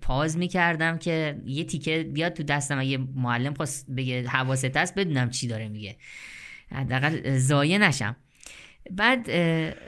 [0.00, 5.30] pause می‌کردم که یه تیکه بیاد تو دستم اگه معلم خواست بگه حواست هست بدونم
[5.30, 5.96] چی داره میگه.
[6.72, 8.16] حداقل زایه نشم.
[8.90, 9.30] بعد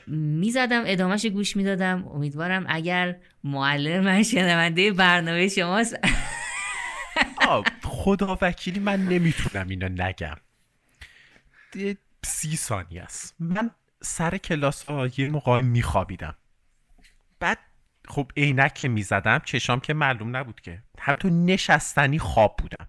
[0.07, 2.09] می‌زدم ادامهش گوش می‌دادم.
[2.09, 5.97] امیدوارم اگر معلم من شنونده برنامه شماست.
[7.85, 10.37] خدا وکیلی من نمی‌تونم اینو نگم.
[12.25, 13.35] سی ثانیه است.
[13.41, 13.71] من
[14.03, 16.35] سر کلاس ها یه موقع میخوابیدم.
[17.41, 17.59] بعد
[18.09, 20.83] خب عینک که می‌زدم چشام که معلوم نبود که.
[21.01, 22.89] حتی نشستنی خواب بودم.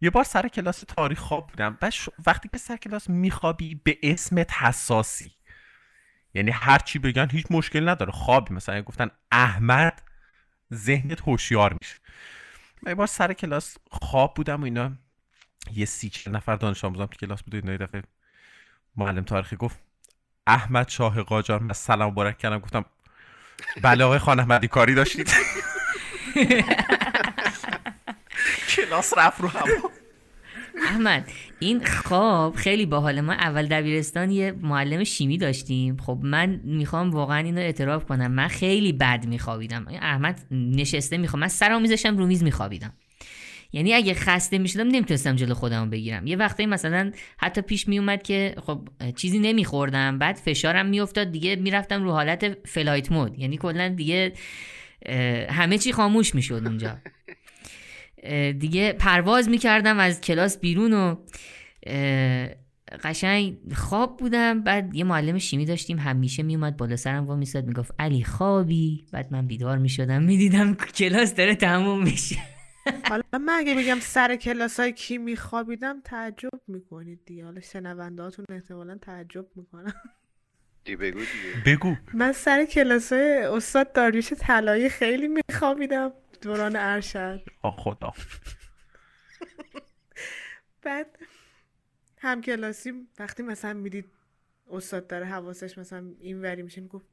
[0.00, 1.94] یه بار سر کلاس تاریخ خواب بودم بعد
[2.26, 5.32] وقتی که سر کلاس میخوابی به اسمت حساسی.
[6.34, 8.12] یعنی هر چی بگن هیچ مشکل نداره.
[8.12, 8.54] خوابی.
[8.54, 10.02] مثلا گفتن احمد
[10.74, 11.96] ذهنت هوشیار میشه.
[12.82, 14.92] من یه بار سر کلاس خواب بودم و اینا.
[15.72, 18.02] یه سی نفر دانش آموزم تو کلاس بود و اینا دفعه
[18.96, 19.80] معلم تاریخی گفت
[20.46, 21.60] احمد شاه قاجار.
[21.60, 22.58] من سلام مبارک کردم.
[22.58, 22.84] گفتم
[23.82, 25.32] بله آقای خان احمدی کاری داشتید؟
[28.68, 29.90] کلاس رفت رو هوا.
[30.86, 35.96] احمد این خواب خیلی باحال ما اول دبیرستان یه معلم شیمی داشتیم.
[35.96, 38.30] خب من می‌خوام واقعا اینو اعتراف کنم.
[38.30, 39.86] من خیلی بد میخوابیدم.
[40.02, 42.92] احمد نشسته می‌خوام من سرام میذاشتم رو میز میخوابیدم.
[43.72, 46.26] یعنی اگه خسته می‌شدم نمی‌تونستم جلو خودم بگیرم.
[46.26, 50.18] یه وقتی مثلا حتی پیش میومد که خب چیزی نمیخوردم.
[50.18, 53.38] بعد فشارم میافتاد دیگه می‌رفتم رو حالت فلایت مود.
[53.38, 54.32] یعنی کلا دیگه
[55.50, 56.98] همه چی خاموش می‌شد اونجا.
[58.58, 61.16] دیگه پرواز می‌کردم از کلاس بیرون و
[63.04, 64.62] قشنگ خواب بودم.
[64.62, 69.32] بعد یه معلم شیمی داشتیم همیشه میومد بالا سرم و میساد می‌گفت علی خوابی؟ بعد
[69.32, 70.22] من بیدار می‌شدم.
[70.22, 72.36] می‌دیدم کلاس داره تموم میشه.
[73.08, 77.44] حالا من اگه بگم سر کلاس های کی میخوابیدم تعجب می‌کنید دیگه.
[77.44, 79.94] حالا شنونده هاتون احتمالا تعجب می‌کنم.
[80.84, 81.76] دی بگو دیگه.
[81.76, 81.96] بگو.
[82.14, 86.12] من سر کلاس های استاد داریوش طلایی خیلی میخوابیدم.
[86.42, 87.42] دوران ارشد.
[87.62, 88.12] آه خدا.
[90.82, 91.18] بعد
[92.18, 94.04] هم کلاسی وقتی مثلا می‌دید
[94.70, 97.06] استاد داره حواسش مثلا این وری میشه می‌گفت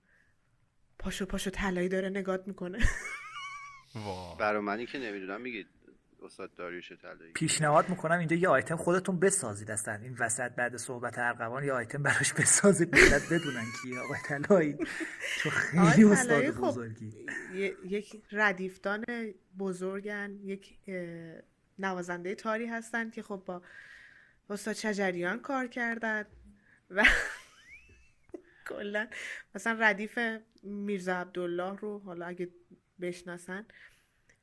[0.99, 2.80] پاشو پاشو طلایی داره نگات می‌کنه.
[4.39, 5.67] برای منی که نمی‌دونم میگید
[6.23, 7.31] استاد داریوش طلایی.
[7.33, 9.93] پیشنهاد می‌کنم اینجا یه آیتم خودتون بسازید اصلا.
[9.93, 12.95] این وسط بعد صحبت ارقوان یه آیتم براش بسازید.
[12.95, 14.77] ملت بدونن کیه آقای طلایی.
[15.37, 17.13] چون خیلی استاد خب بزرگی.
[17.85, 19.05] یک ردیفتان
[19.59, 20.79] بزرگن یک
[21.79, 23.61] نوازنده تاری هستن که خب با
[24.49, 26.25] استاد شجریان کار کردن
[26.89, 27.03] و
[28.69, 29.07] کلا
[29.55, 30.19] مثلا ردیف
[30.63, 32.49] میرزا عبدالله رو حالا اگه
[33.01, 33.65] بشناسن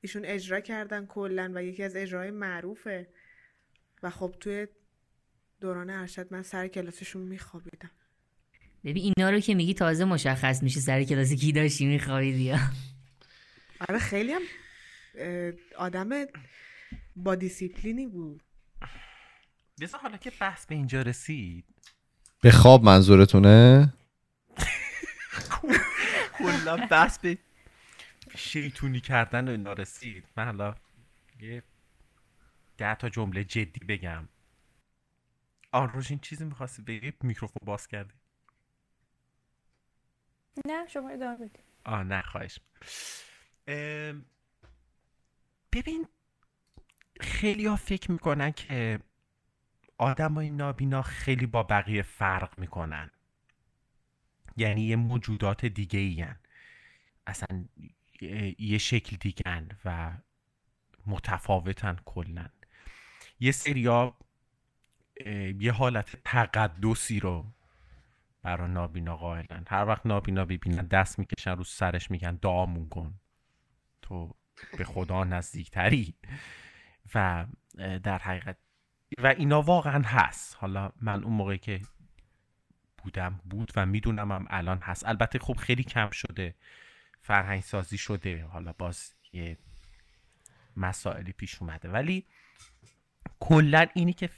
[0.00, 3.08] ایشون اجرا کردن کلا و یکی از اجراهای معروفه.
[4.02, 4.66] و خب توی
[5.60, 7.90] دوران ارشد من سر کلاسشون میخوابیدم.
[8.84, 12.42] ببین اینا رو که میگی تازه مشخص میشه سر کلاس کی داشتی میخوابیدی.
[12.42, 12.58] یا
[13.88, 14.42] آره خیلی هم
[15.76, 16.08] آدم
[17.16, 18.42] با دیسیپلینی بود.
[19.80, 21.64] بذار حالا که بحث به اینجا رسید.
[22.40, 23.92] به خواب منظورتونه؟
[26.38, 27.38] کلا بحث به
[28.36, 30.74] شیطونی کردن و اینا رسید من حالا
[31.40, 31.62] یه
[32.76, 34.28] ده تا جمله جدی بگم.
[35.72, 38.14] آن روشین چیزی می‌خواستی بگی میکروفون باز کردی؟
[40.66, 41.64] نه شما ادامه بدید.
[41.84, 42.58] آه نه خواهش.
[45.72, 46.08] ببین
[47.20, 49.00] خیلی ها فکر می‌کنن که
[49.98, 53.10] آدم های نابینا خیلی با بقیه فرق می‌کنن.
[54.56, 56.26] یعنی یه موجودات دیگه ای
[57.26, 57.64] اصلا
[58.58, 60.12] یه- شکل دیگه و
[61.06, 62.48] متفاوتن کلا
[63.40, 64.16] یه سریا
[65.58, 67.52] یه حالت تقدسی رو
[68.42, 69.64] برا نابینا قائلن.
[69.68, 73.20] هر وقت نابینا ببینن دست می‌کشن رو سرش میگن دعامون کن.
[74.02, 74.34] تو
[74.78, 76.14] به خدا نزدیکتری.
[77.14, 77.46] و
[78.02, 78.56] در حقیقت
[79.18, 80.56] و اینا واقعا هست.
[80.60, 81.80] حالا من اون موقعی که
[82.98, 85.06] بودم بود و می‌دونم هم الان هست.
[85.06, 86.54] البته خب خیلی کم شده.
[87.24, 88.44] فرهنگ سازی شده.
[88.44, 89.58] حالا باز یه
[90.76, 91.88] مسائلی پیش اومده.
[91.88, 92.26] ولی
[93.40, 94.30] کلا اینی که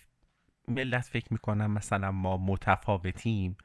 [0.69, 3.57] ملت فکر می‌کنن مثلا ما متفاوتیم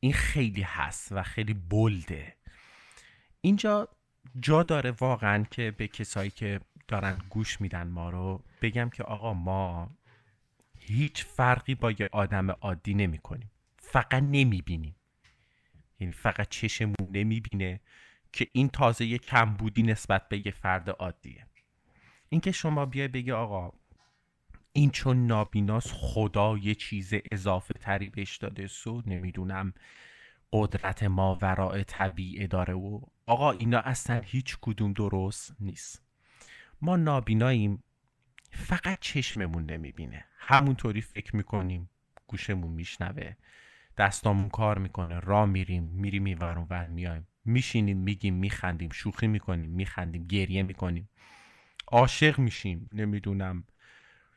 [0.00, 2.36] این خیلی هست و خیلی بلده.
[3.40, 3.88] اینجا
[4.40, 9.34] جا داره واقعا که به کسایی که دارن گوش میدن ما رو بگم که آقا
[9.34, 9.96] ما
[10.78, 14.96] هیچ فرقی با یه آدم عادی نمی کنیم فقط نمی‌بینیم.
[16.00, 17.80] یعنی فقط چشمون نمی‌بینه.
[18.32, 21.46] که این تازه یه کمبودی نسبت به یه فرد عادیه.
[22.28, 23.72] اینکه شما بیای بگی آقا
[24.72, 29.74] این چون نابیناست خدا یه چیز اضافه تری بهش داده سو نمی‌دونم
[30.52, 36.02] قدرت ما ورای طبیعه داره و آقا اینا اصلا هیچ کدوم درست نیست.
[36.80, 37.82] ما نابیناییم
[38.50, 40.24] فقط چشممون نمی‌بینه.
[40.38, 41.90] همونطوری فکر می‌کنیم
[42.26, 43.36] گوشمون میشنوه
[43.98, 49.70] دستامون کار می‌کنه را میریم میریم این ور ور میایم میشینیم میگیم میخندیم شوخی می‌کنیم
[49.70, 51.08] میخندیم گریه می‌کنیم.
[51.88, 53.64] عاشق میشیم نمی‌دونم.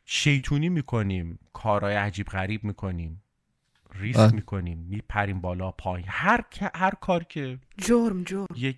[0.05, 3.21] شیطونی می‌کنیم کارهای عجیب غریب می‌کنیم.
[3.93, 4.31] ریسک بله.
[4.31, 6.05] می‌کنیم میپریم بالا پایین.
[6.09, 6.45] هر
[6.75, 8.47] هر کار که جرم جرم.
[8.55, 8.77] یک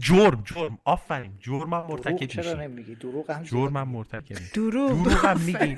[0.00, 0.78] جرم جرم.
[0.84, 1.32] آفرین.
[1.40, 5.02] جرم هم مرتکب چرا نمیگی؟ دروغ هم جرم هم مرتکب دروغ.
[5.04, 5.76] دروغ هم میگیم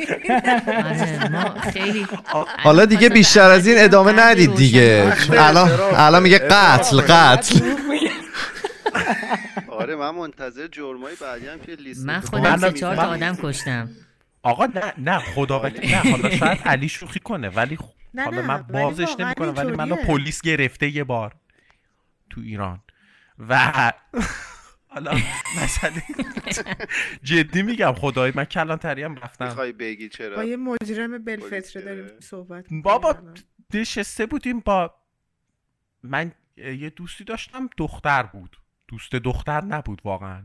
[0.66, 2.06] آره خیلی
[2.58, 5.12] حالا دیگه بیشتر از این ادامه ندید دیگه.
[5.30, 7.74] الان الان میگه قتل قتل.
[9.68, 12.20] آره من منتظر جرمای بعدی هم که لیست من.
[12.20, 13.90] خودم من- سه چهار آدم کشتم.
[14.42, 17.84] آقا نه نه خدا نه حالا شاید علی شوخی کنه ولی خ-
[18.14, 19.96] نه، حالا من بازش نمی‌کنم ولی منو.
[19.96, 21.32] پلیس گرفته یه بار
[22.30, 22.80] تو ایران.
[23.48, 23.92] و
[24.88, 25.12] حالا
[25.62, 26.02] مسئله
[27.22, 29.44] جدی میگم خدای من کلانتری هم رفتم.
[29.44, 32.20] می‌خوای بگی با چرا یه مجرم بلفتره داریم.
[32.20, 33.16] صحبت بابا.
[33.74, 34.94] نشسته بودیم با
[36.02, 38.56] من یه دوستی داشتم دختر بود.
[38.88, 40.42] دوست دختر نبود واقعا.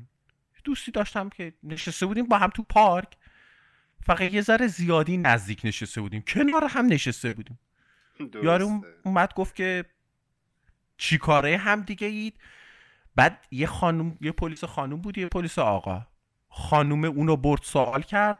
[0.56, 3.18] یه دوستی داشتم که نشسته بودیم با هم تو پارک.
[4.02, 6.22] فقط یه ذره زیادی نزدیک نشسته بودیم.
[6.28, 7.60] کنار هم نشسته بودیم.
[8.43, 8.86] یارو.
[9.04, 9.86] اومد گفت که
[10.98, 12.34] چی کاره هم دیگه اید؟
[13.16, 16.01] بعد یه خانوم یه پلیس خانوم بود یه پلیس آقا.
[16.49, 18.39] خانوم اونو برد سوال کرد.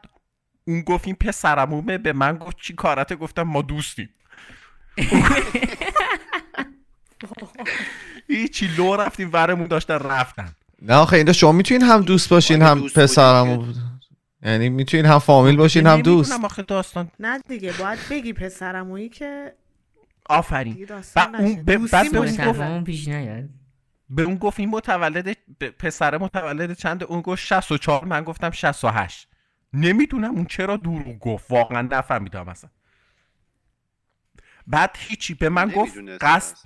[0.64, 1.98] اون گفت این پسرمومه.
[1.98, 4.08] به من گفت چی کارته؟ گفتم ما دوستیم.
[8.28, 10.52] هیچی لو رفتیم ورمون داشتن رفتن.
[10.82, 13.76] نه آخه اینجا شما می‌تونین هم دوست باشین هم پسرمو بود
[14.42, 16.44] یعنی می‌تونین هم فامیل باشین هم دوست.
[16.44, 17.10] آخه داستان.
[17.20, 19.52] نه دیگه باید بگی پسرمویی که
[20.28, 20.86] آفرین.
[21.92, 23.48] بعد اون پیش نیاد.
[24.10, 25.36] به اون گفت این متولد
[25.78, 29.28] پسر متولد چند؟ اون گفت 64 من گفتم 68
[29.72, 31.50] نمی‌دونم اون چرا دروغ گفت.
[31.50, 32.70] واقعا نفهمیدم اصلا.
[34.66, 36.56] بعد هیچی به من گفت قصد.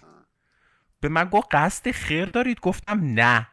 [1.01, 3.47] به من گفت قصد خیر دارید؟ گفتم نه.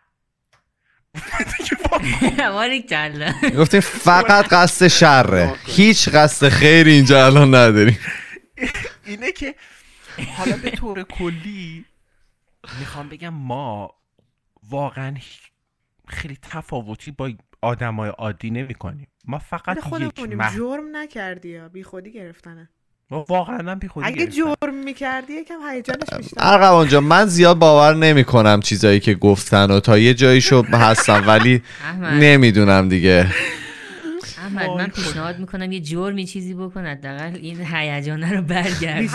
[3.58, 5.56] گفتین فقط قصد شره.
[5.66, 8.00] هیچ قصد خیری اینجا الان نداریم.
[9.06, 9.56] اینه که
[10.38, 11.86] حالا به طور کلی
[12.80, 13.94] می‌خوام بگم ما
[14.70, 15.16] واقعا
[16.08, 20.56] خیلی تفاوتی با آدمای عادی نمی کنیم ما فقط یک مح...
[20.56, 22.70] جرم نکردی یا بی خودی گرفتنه.
[23.10, 24.54] ما واقعا بی خودی اگه گرفتن.
[24.62, 26.36] جرم می‌کردی یکم هیجانش بیشتر.
[26.40, 31.28] ارقم جان من زیاد باور نمی کنم چیزایی که گفتن و تا یه جاییشو هستم
[31.28, 31.64] ولی
[32.02, 33.34] نمی‌دونم دیگه.
[34.38, 39.06] احمد من پیشنهاد می‌کنم یه جرمی چیزی بکن حداقل این هیجانه رو برگرد.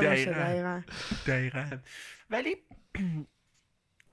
[0.00, 0.80] دقیقاً.
[1.26, 1.64] دقیقا.
[2.30, 2.56] ولی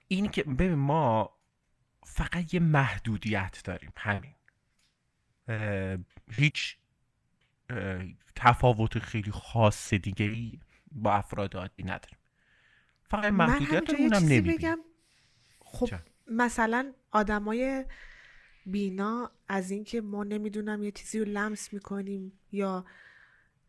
[0.08, 1.38] این که ببین ما
[2.04, 4.36] فقط یه محدودیت داریم همین.
[6.32, 6.78] هیچ
[8.36, 10.60] تفاوت خیلی خاص دیگه ای
[10.92, 12.18] با افراد عادی نداریم.
[13.04, 14.80] فقط محدودیت یه اونم بگم.
[15.60, 17.86] خب چه؟ مثلا آدمای
[18.66, 22.86] بینا از اینکه ما نمی‌دونم یه چیزی رو لمس می‌کنیم یا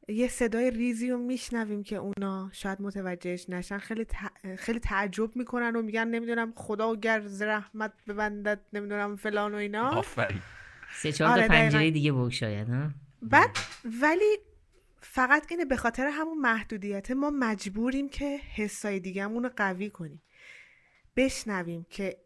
[0.08, 3.78] یه صدای ریزی رو میشنویم که اونا شاید متوجهش نشن.
[3.78, 9.54] خیلی تع- خیلی تعجب می‌کنن و میگن نمی‌دونم خدا گر ز رحمت ببندد نمی‌دونم فلان
[9.54, 9.88] و اینا.
[9.88, 10.40] آفرین.
[10.94, 11.90] سه چهار تا آره، پنجره.
[11.90, 12.90] دیگه بگشاید ها؟
[13.22, 13.50] بعد
[14.00, 14.38] ولی
[15.00, 20.22] فقط اینه به خاطر همون محدودیت ما مجبوریم که حسای دیگه‌مون رو قوی کنیم.
[21.16, 22.16] بشنویم که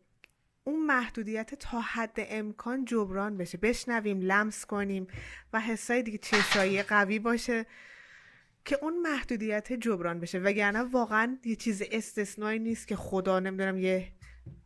[0.64, 3.58] اون محدودیت تا حد امکان جبران بشه.
[3.58, 5.06] بشنویم لمس کنیم
[5.52, 7.66] و حسای دیگه چشایی قوی باشه
[8.64, 10.38] که اون محدودیت جبران بشه.
[10.38, 14.12] وگرنه واقعا یه چیز استثنایی نیست که خدا نمی‌دونم یه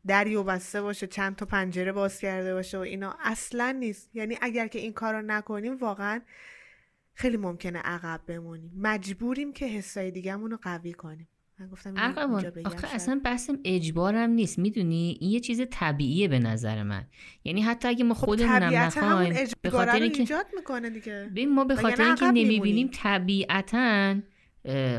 [0.07, 3.17] دری و بسته باشه چند تا پنجره باز کرده باشه و اینا.
[3.21, 4.17] اصلا نیست.
[4.17, 6.21] یعنی اگر که این کار رو نکنیم واقعا
[7.15, 8.73] خیلی ممکنه عقب بمونیم.
[8.77, 11.29] مجبوریم که حسای دیگه‌مون رو قوی کنیم.
[11.61, 11.95] من گفتم
[12.65, 12.95] آخه.
[12.95, 17.07] اصلا بحث اجبارم نیست می‌دونی این یه چیز طبیعیه به نظر من
[17.45, 21.65] یعنی حتی اگه ما خب خودمونم نخوایم به خاطر اینکه ایجاد می‌کنه دیگه ببین ما
[21.65, 22.91] به خاطر اینکه نمی‌بینیم.
[22.93, 24.17] طبیعتا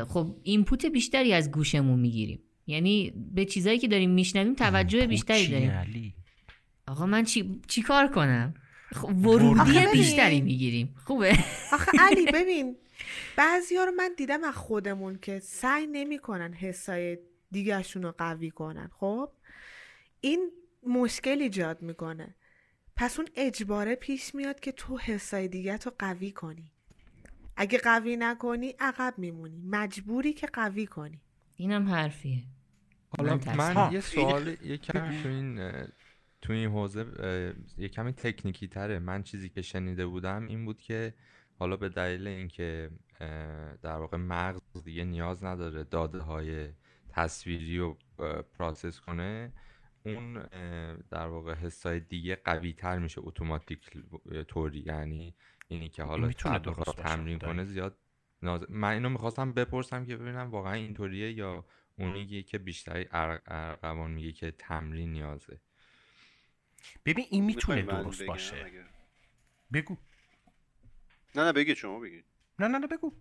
[0.08, 5.70] خب اینپوت بیشتری از گوشمون می‌گیریم یعنی به چیزایی که داریم میشنویم توجه بیشتری داریم
[5.70, 6.14] علی؟
[6.88, 8.54] آقا من چی, چی کار کنم
[8.92, 9.86] خب ورودی.
[9.92, 11.38] بیشتری می‌گیریم خوبه
[11.72, 12.76] آخه علی ببین
[13.36, 17.18] بعضیا رو من دیدم از خودمون که سعی نمی‌کنن حسای
[17.50, 19.32] دیگرشون رو قوی کنن خب؟
[20.20, 20.50] این
[20.86, 22.34] مشکل ایجاد می‌کنه.
[22.96, 26.72] پس اون اجباره پیش میاد که تو حسای دیگه تو قوی کنی.
[27.56, 29.62] اگه قوی نکنی عقب میمونی.
[29.66, 31.20] مجبوری که قوی کنی.
[31.56, 32.42] اینم حرفیه.
[33.18, 33.92] حالا من من, تصمیم.
[33.92, 35.72] یه سوال یه کمی تو این
[36.42, 37.06] تو این حوزه
[37.78, 38.98] یه کمی تکنیکی تره.
[38.98, 41.14] من چیزی که شنیده بودم این بود که
[41.58, 42.90] حالا به دلیل اینکه
[43.82, 46.68] در واقع مغز دیگه نیاز نداره داده های
[47.08, 47.98] تصویری رو
[48.58, 49.52] پراسس کنه.
[50.04, 50.42] اون
[51.10, 53.90] در واقع حسای دیگه قوی تر میشه اتوماتیک
[54.48, 54.82] طوری.
[54.86, 55.34] یعنی
[55.68, 57.38] اینی که حالا می‌تونه درست تمرین.
[57.38, 57.98] کنه زیاد
[58.42, 58.70] ناز...
[58.70, 61.64] من اینو می‌خواستم بپرسم که ببینم واقعا اینطوریه یا
[61.98, 65.60] اون میگه که بیشتری ار- ارقوان میگه که تمرین نیازه.
[67.04, 68.72] ببین این می‌تونه درست باشه.
[69.72, 69.96] بگو.
[71.34, 72.24] نه نه بگید شما بگید
[72.60, 73.12] نه نه نه بگو.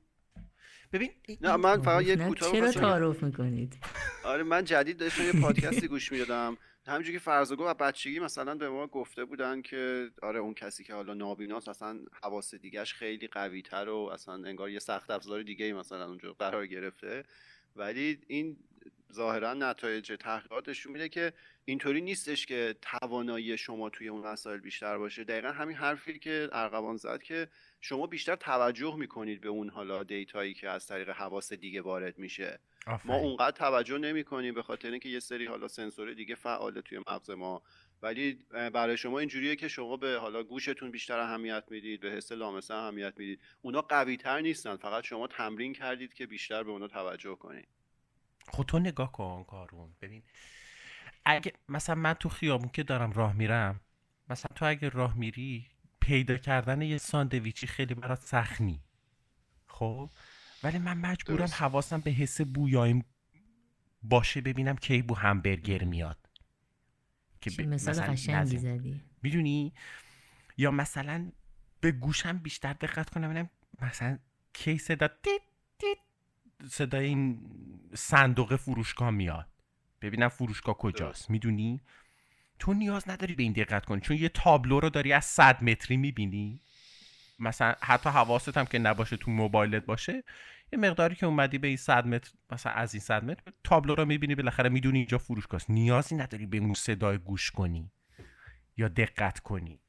[0.94, 1.10] ببین
[1.42, 2.72] نه من فقط یه کوتاه چرا.
[2.72, 3.78] تعارف می‌کنید؟
[4.24, 6.58] آره من جدید داشتم یه پادکستی گوش می‌دادم.
[6.88, 7.24] همینجوری که
[7.56, 11.70] گفت از بچگی مثلا به ما گفته بودن که آره اون کسی که حالا نابیناست
[11.70, 16.06] اصلا حواس دیگهش خیلی قوی تر و اصلا انگار یه سخت افزار دیگه ای مثلا
[16.08, 17.24] اونجا قرار گرفته.
[17.76, 18.58] ولی این
[19.14, 21.34] ظاهرا نتایج تحقیقات نشون میده که
[21.66, 25.24] اینطوری نیستش که توانایی شما توی اون مسائل بیشتر باشه.
[25.24, 27.48] دقیقا همین حرفی که ارقوان زد که
[27.82, 32.60] شما بیشتر توجه می‌کنید به اون حالا دیتایی که از طریق حواس دیگه وارد میشه.
[33.06, 33.16] ما.
[33.16, 37.30] اونقدر توجه نمی کنیم به خاطر اینکه یه سری حالا سنسور دیگه فعاله توی مغز
[37.30, 37.64] ما.
[38.02, 42.74] ولی برای شما اینجوریه که شما به حالا گوشتون بیشتر اهمیت می‌دید به حس لامسه
[42.74, 43.40] اهمیت می‌دید.
[43.62, 44.76] اونا قوی تر نیستن.
[44.76, 47.68] فقط شما تمرین کردید که بیشتر به اونا توجه کنید.
[48.52, 49.96] خب تو نگاه کن کارون.
[50.02, 50.24] ببین
[51.26, 53.80] اگه مثلا من تو خیابون که دارم راه میرم
[54.30, 55.68] مثلا تو اگه راه میری
[56.00, 58.82] پیدا کردن یه ساندویچی خیلی برات سخت نی
[59.68, 60.10] خب؟
[60.64, 61.54] ولی من مجبورم درست.
[61.62, 63.06] حواسم به حس بویایم
[64.04, 66.30] باشه ببینم کی بو همبرگر میاد.
[67.42, 68.58] که ب- مثال مثلا قشنگی.
[68.58, 69.02] زدی.
[69.22, 69.74] می‌دونی؟
[70.58, 71.32] یا مثلا
[71.82, 73.50] به گوشم بیشتر دقت کنم ببینم
[73.82, 74.20] مثلا
[74.54, 75.42] کی صدا تیت
[76.68, 77.40] صدای این
[77.94, 79.48] صندوق فروشگاه میاد.
[80.02, 81.30] ببینم فروشگاه کجاست.
[81.30, 81.82] می‌دونی؟
[82.60, 84.02] تو نیاز نداری به این دقت کنی.
[84.02, 86.62] چون یه تابلو رو داری از صد متری می‌بینی.
[87.40, 90.24] مثلا حتی حواست هم که نباشه تو موبایلت باشه
[90.74, 94.06] یه مقداری که اومدی به این صد متر مثلا از این صد متر تابلو رو
[94.06, 94.36] می‌بینی.
[94.36, 97.92] بالاخره می‌دونی اینجا فروشگاه نیازی نداری به اون صدای گوش کنی
[98.78, 99.80] یا دقت کنی.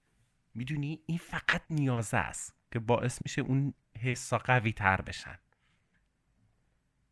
[0.54, 5.38] می‌دونی؟ این فقط نیازه است که باعث میشه اون حسا قوی تر بشن.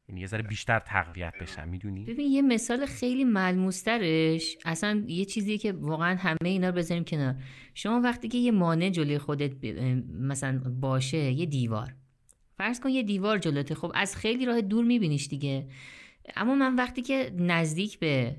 [0.08, 4.56] یعنی یه ذره بیشتر تقویت بشن می‌دونی؟ ببین یه مثال خیلی ملموسترش.
[4.64, 7.34] اصلا یه چیزیه که واقعا همه اینا رو بذاریم کنار.
[7.74, 11.94] شما وقتی که یه مانع جلوی خودت ب- مثلا باشه یه دیوار.
[12.56, 13.74] فرض کن یه دیوار جلوته.
[13.74, 15.68] خب از خیلی راه دور میبینیش دیگه.
[16.36, 18.36] اما من وقتی که نزدیک به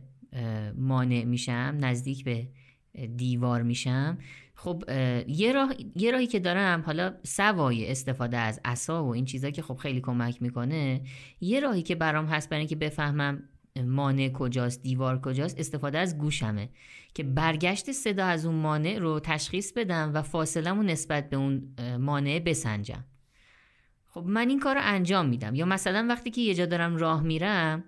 [0.76, 2.48] مانع میشم نزدیک به
[3.16, 4.18] دیوار میشم
[4.62, 4.84] خب
[5.28, 9.62] یه راه یه راهی که دارم حالا سوای استفاده از عصا و این چیزا که
[9.62, 11.02] خب خیلی کمک می‌کنه
[11.42, 13.44] یه راهی که برام هست برای اینکه بفهمم
[13.84, 16.70] مانع کجاست دیوار کجاست استفاده از گوشمه
[17.14, 22.40] که برگشت صدا از اون مانع رو تشخیص بدم و فاصلمو نسبت به اون مانع
[22.40, 23.04] بسنجم.
[24.08, 25.56] خب من این کار رو انجام میدم.
[25.56, 27.84] یا مثلا وقتی که یه جا دارم راه میرم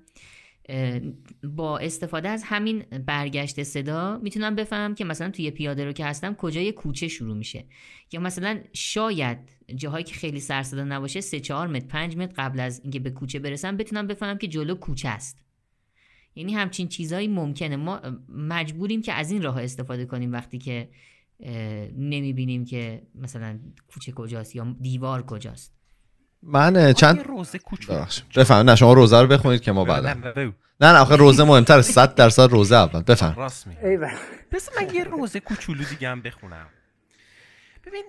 [1.44, 6.34] با استفاده از همین برگشت صدا می‌تونم بفهمم که مثلا توی پیاده رو که هستم
[6.34, 7.66] کجای کوچه شروع میشه.
[8.12, 9.38] یا مثلا شاید
[9.76, 13.10] جاهایی که خیلی سر صدا نباشه سه چهار متر پنج متر قبل از اینکه به
[13.10, 15.46] کوچه برسم بتونم بفهمم که جلو کوچه است.
[16.36, 17.76] یعنی همچین چیزهایی ممکنه.
[17.76, 20.90] ما مجبوریم که از این راه استفاده کنیم وقتی که
[21.98, 25.81] نمی‌بینیم که مثلا کوچه کجاست یا دیوار کجاست.
[26.44, 27.60] من چند روزه.
[28.36, 30.14] بفهم نه شما روزه رو بخونید که ما بعدا.
[30.14, 30.54] نه،.
[30.82, 33.02] نه آخه روزه مهمتره 100 درصد روزه اول.
[33.02, 33.86] بفهم راست میگی.
[33.86, 34.12] ایول
[34.52, 36.68] پس من یه روزه کوچولو دیگه هم بخونم.
[37.86, 38.06] ببین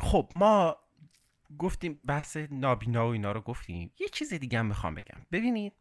[0.00, 0.76] خب ما
[1.58, 3.90] گفتیم بحث نابینا و اینا رو گفتیم.
[4.00, 5.20] یه چیز دیگه هم می‌خوام بگم.
[5.32, 5.72] ببینید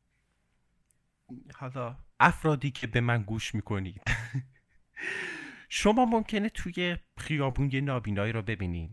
[1.56, 4.02] حالا افرادی که به من گوش می‌کنید.
[5.70, 8.92] شما ممکنه توی خیابون یه نابینایی رو ببینید.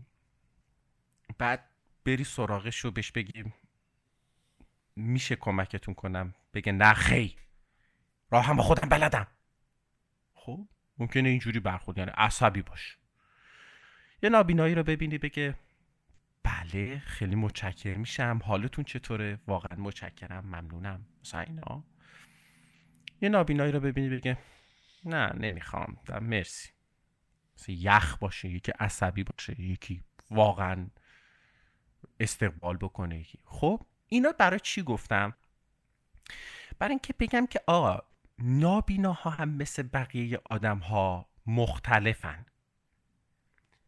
[1.37, 1.68] بعد
[2.09, 3.53] بری سراغش رو بهش بگیم
[4.95, 7.35] میشه کمکتون کنم؟ بگه نه خیر.
[8.31, 9.27] راه هم با خودم بلدم.
[10.33, 11.97] خب ممکنه اینجوری برخورد.
[11.97, 12.97] یعنی عصبی باش.
[14.23, 15.55] یه نابینایی رو ببینی بگه
[16.43, 18.39] بله خیلی متشکر میشم.
[18.45, 21.05] حالتون چطوره؟ واقعا متشکرم ممنونم.
[21.21, 21.83] مثلا اینا.
[23.21, 24.37] یه نابینایی رو ببینی بگه
[25.05, 25.97] نه نمی‌خوام.
[26.21, 26.69] مرسی.
[27.57, 30.89] مثلا یخ باشه یکی عصبی باشه یکی واقعا
[32.19, 33.25] استقبال بکنه.
[33.45, 35.33] خب اینا برای چی گفتم؟
[36.79, 37.99] برای اینکه بگم که آقا
[38.39, 42.45] نابیناها هم مثل بقیه آدم ها مختلفن.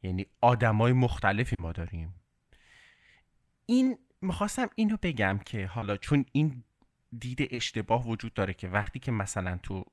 [0.03, 2.15] یعنی آدمای مختلفی ما داریم.
[3.65, 6.63] این می‌خواستم اینو بگم که حالا چون این
[7.19, 9.85] دید اشتباه وجود داره که وقتی که مثلا تو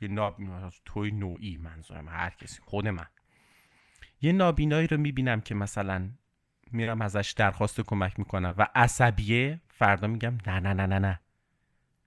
[0.00, 3.06] یه نابینا توی نوعی منظورم هر کسی خود من.
[4.20, 6.10] یه نابینایی رو می‌بینم که مثلا
[6.74, 8.54] میرم ازش درخواست کمک می‌کنم.
[8.58, 11.20] و عصبیه فردا میگم نه نه نه نه نه.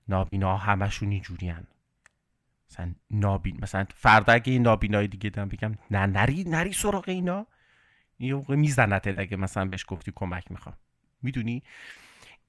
[0.08, 1.54] نابینا همشون اینجوری
[2.70, 7.48] مثلا نابین مثلا فردا اگه این نابینای دیگه دارم بگم نه نری نری سراغ اینا.
[8.18, 10.76] این موقع میزنت اگه مثلا بهش گفتی کمک می‌خوام.
[11.22, 11.64] می‌دونی؟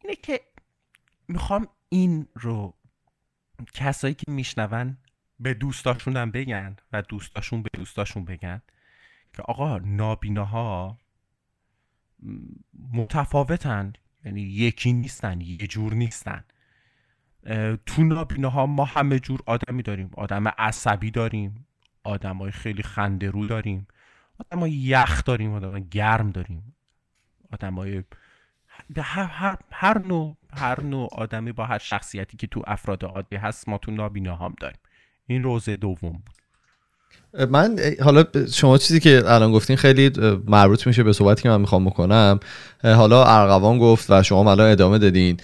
[0.03, 0.41] اینه که
[1.29, 2.75] می‌خوام این رو
[3.75, 4.97] کسایی که میشنون
[5.41, 8.63] به دوستاشون هم بگن و دوستاشون به دوستاشون بگن
[9.33, 10.99] که آقا نابیناها
[12.93, 13.93] متفاوتن.
[14.25, 16.45] یعنی یکی نیستن یه جور نیستن.
[17.87, 20.11] تو نابیناها ما همه جور آدمی داریم.
[20.17, 21.67] آدم عصبی داریم.
[22.05, 23.87] آدم های خیلی خنده رو داریم.
[24.39, 25.53] آدم های یخ داریم.
[25.53, 26.75] آدم گرم داریم.
[27.53, 28.05] آدم های
[28.97, 33.69] هر, هر, هر نوع هر نوع آدمی با هر شخصیتی که تو افراد عادی هست
[33.69, 34.81] ما تو نابینا هم داریم.
[35.27, 36.46] این روزه دوم بود.
[37.51, 40.11] من حالا شما چیزی که الان گفتین خیلی
[40.47, 42.41] مربوط میشه به صحبتی که من می‌خوام بکنم.
[42.83, 45.37] حالا ارغوان گفت و شما الان ادامه دادین.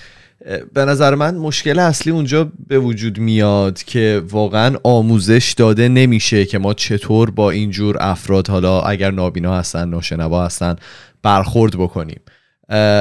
[0.74, 6.58] به نظر من مشکل اصلی اونجا به وجود میاد که واقعا آموزش داده نمیشه که
[6.58, 10.76] ما چطور با اینجور افراد حالا اگر نابینا هستن ناشنوا هستن
[11.22, 12.20] برخورد بکنیم.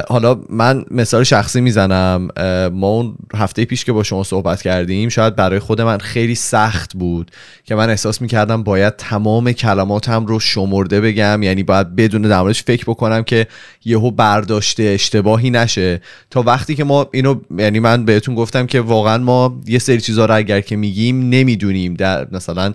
[0.09, 2.27] حالا من مثال شخصی می‌زنم.
[2.73, 6.93] ما اون هفته پیش که با شما صحبت کردیم شاید برای خود من خیلی سخت
[6.93, 7.31] بود
[7.63, 11.43] که من احساس می‌کردم باید تمام کلماتم رو شمرده بگم.
[11.43, 13.47] یعنی باید بدون در فکر بکنم که
[13.85, 16.01] یهو برداشته اشتباهی نشه.
[16.29, 20.25] تا وقتی که ما اینو یعنی من بهتون گفتم که واقعا ما یه سری چیزها
[20.25, 21.93] رو اگر که میگیم نمی‌دونیم.
[21.93, 22.73] در مثلا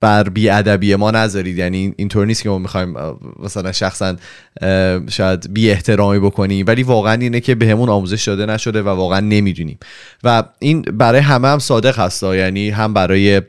[0.00, 1.58] بر ادبی ما نذارید.
[1.58, 2.94] یعنی اینطور نیست که ما می‌خوایم
[3.38, 4.16] مثلا شخصا
[5.10, 6.66] شاید بی احترامی بکنیم.
[6.68, 9.78] ولی واقعا اینه که بهمون آموزش داده نشده و واقعا نمی‌دونیم.
[10.24, 13.42] و این برای همه هم صادق هستا یعنی هم برای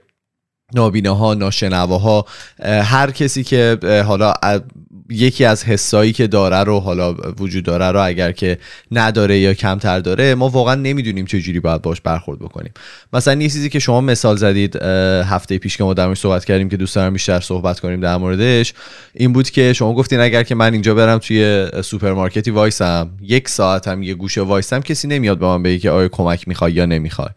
[0.75, 2.25] نابیناها ناشنواها
[2.63, 3.77] هر کسی که
[4.07, 4.33] حالا
[5.09, 8.57] یکی از حسایی که داره رو حالا وجود داره رو اگر که
[8.91, 12.71] نداره یا کمتر داره ما واقعا نمی‌دونیم چه جوری باید باش برخورد بکنیم.
[13.13, 14.75] مثلا یه چیزی که شما مثال زدید
[15.25, 18.73] هفته پیش که ما در صحبت کردیم که دوست دارم بیشتر صحبت کنیم در موردش
[19.13, 24.03] این بود که شما گفتین اگر که من اینجا برم توی سوپرمارکتی وایسم یک ساعتم
[24.03, 27.29] یه گوشه وایسم کسی نمیاد به من بگه که آیا کمک می‌خوای یا نمی‌خوای.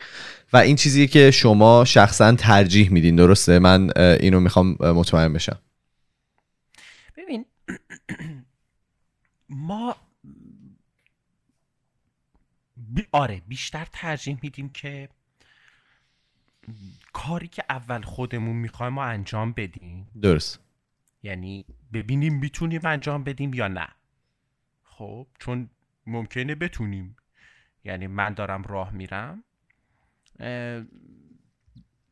[0.52, 5.58] و این چیزی که شما شخصا ترجیح میدین درسته؟ من اینو می‌خوام مطمئن بشم.
[9.48, 9.96] ما
[13.12, 15.08] آره بیشتر ترجیح میدیم که
[17.12, 20.08] کاری که اول خودمون می‌خوایم ما انجام بدیم.
[20.22, 20.60] درست.
[21.22, 23.88] یعنی ببینیم می‌تونیم انجام بدیم یا نه.
[24.82, 25.70] خب چون
[26.06, 27.16] ممکنه بتونیم.
[27.84, 29.44] یعنی من دارم راه میرم.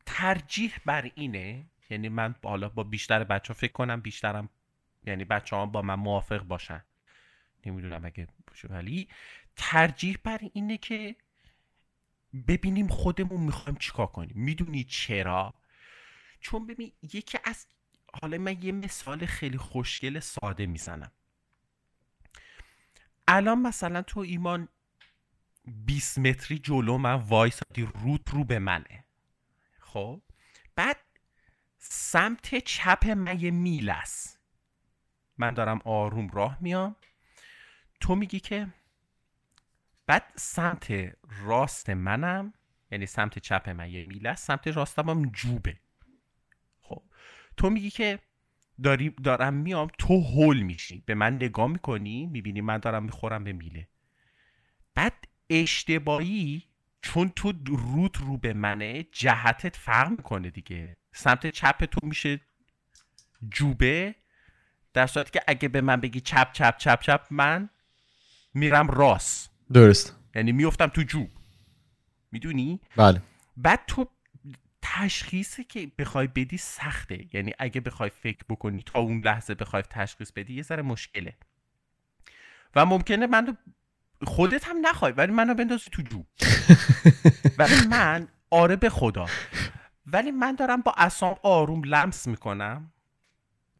[0.05, 4.49] ترجیح بر اینه یعنی من حالا با بیشتر بچه فکر کنم بیشترم
[5.03, 6.83] یعنی بچه ها با من موافق باشن.
[7.65, 9.07] نمی‌دونم اگه باشه ولی
[9.55, 11.15] ترجیح بر اینه که
[12.47, 14.31] ببینیم خودمون می‌خوایم چیکار کنیم.
[14.35, 15.53] می‌دونی چرا؟
[16.39, 17.67] چون ببین یکی از
[18.21, 21.11] حالا من یه مثال خیلی خوشگل ساده می‌زنم.
[23.27, 24.67] الان مثلا تو ایمان
[25.65, 29.05] 20 متری جلو من وایسادی روت رو به منه.
[29.79, 30.21] خب؟
[30.75, 30.97] بعد
[31.77, 34.38] سمت چپ من یه میل است.
[35.39, 36.95] من دارم آروم راه میام.
[37.99, 38.67] تو میگی که
[40.05, 40.93] بعد سمت
[41.45, 42.53] راست منم
[42.91, 45.77] یعنی سمت چپ من یه میل است سمت راستم هم جوبه.
[46.81, 47.03] خب
[47.57, 48.19] تو میگی که
[48.83, 53.53] داری دارم میام تو هول میشی به من نگاه می‌کنی می‌بینی من دارم می‌خورم به
[53.53, 53.87] میله.
[54.95, 56.63] بعد اشتباهی
[57.01, 60.97] چون تو روت رو به منه جهتت فرق می‌کنه دیگه.
[61.11, 62.41] سمت چپ تو میشه
[63.49, 64.15] جوبه
[64.99, 67.69] در صورتی که اگه به من بگی چپ چپ چپ چپ من
[68.53, 69.51] میرم راست.
[69.73, 70.15] درست.
[70.35, 71.29] یعنی میفتم تو جوب
[72.31, 73.21] می‌دونی؟ بله.
[73.57, 74.07] بعد تو
[74.81, 77.25] تشخیصی که بخوای بدی سخته.
[77.33, 81.33] یعنی اگه بخوای فکر بکنی تا اون لحظه بخوای تشخیص بدی یه ذره مشکله.
[82.75, 83.57] و ممکنه من
[84.23, 86.23] خودت هم نخوای ولی منو بندازی تو جو.
[87.59, 89.25] ولی من آره به خدا.
[90.05, 92.91] ولی من دارم با اسام آروم لمس می‌کنم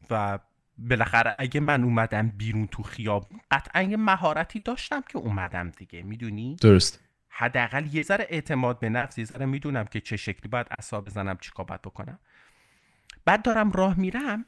[0.10, 0.40] و
[0.80, 6.02] بالاخره اگه من اومدم بیرون تو خیابون قطعا یه مهارتی داشتم که اومدم دیگه.
[6.02, 7.04] می‌دونی؟ درست.
[7.30, 11.38] حداقل یه ذره اعتماد به نفس یه ذره می‌دونم که چه شکلی باید اصاب بزنم
[11.42, 12.20] چیکار باید بکنم.
[13.26, 14.46] بعد دارم راه میرم.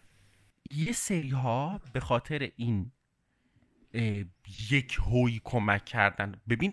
[0.72, 2.92] یه سری ها به خاطر این
[4.72, 6.36] یک هوی کمک کردن.
[6.50, 6.72] ببین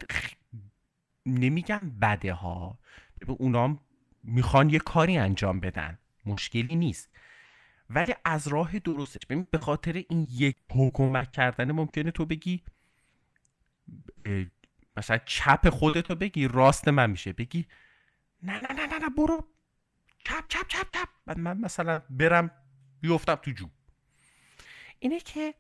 [1.27, 2.79] نمیگم بده ها.
[3.21, 3.79] ببین اونا
[4.25, 5.99] می‌خوان یه کاری انجام بدن.
[6.27, 7.11] مشکلی نیست.
[7.91, 9.27] ولی از راه درستش.
[9.29, 12.63] ببین به خاطر این یک کمک کردن ممکنه تو بگی
[14.97, 17.33] مثلا چپ خودتو بگی راست من میشه.
[17.33, 17.67] بگی
[18.43, 19.49] نه نه نه نه, نه برو.
[20.25, 21.09] چپ چپ چپ چپ.
[21.27, 22.51] بعد من مثلا برم
[23.01, 23.69] بیفتم تو جو.
[24.99, 25.55] اینه که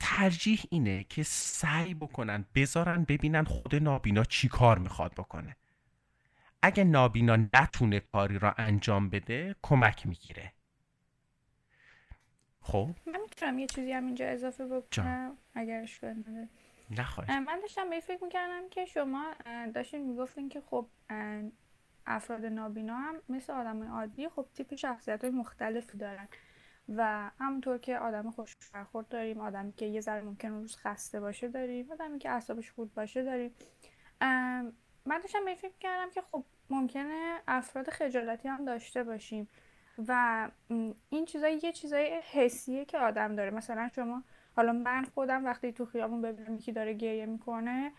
[0.00, 5.56] ترجیح اینه که سعی بکنن بذارن ببینن خود نابینا چی کار می‌خواد بکنه.
[6.62, 10.52] اگه نابینا نتونه کاری را انجام بده کمک می‌گیره.
[12.66, 16.48] خب؟ من می‌تونم یه چیزی هم اینجا اضافه بکنم اگر اشکال نداره.
[17.40, 19.34] من داشتم به فکر می‌کردم که شما
[19.74, 20.86] داشتین می‌گفتین که خب
[22.06, 26.28] افراد نابینا هم مثل آدم عادی خب تیپ شخصیت های مختلفی دارن.
[26.88, 31.48] و همونطور که آدم خوش برخورد داریم آدمی که یه ذره ممکن روز خسته باشه
[31.48, 33.54] داریم آدمی که اعصابش خود باشه داریم.
[35.06, 39.48] من داشتم به فکر کردم که خب ممکنه افراد خجالتی هم داشته باشیم.
[40.08, 40.48] و
[41.08, 43.50] این چیزایی یه چیزای حسیه که آدم داره.
[43.50, 44.22] مثلا شما
[44.56, 47.92] حالا من خودم وقتی تو خیابون ببینم یکی داره گریه می‌کنه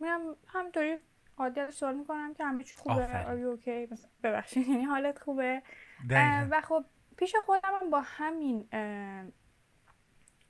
[0.00, 0.98] میرم همینطوری
[1.38, 3.88] عادی سوال می‌کنم که همه چی خوبه آری اوکی
[4.22, 5.62] ببخشید یعنی حالت خوبه.
[6.50, 6.84] و خب
[7.16, 8.68] پیش خودم هم با همین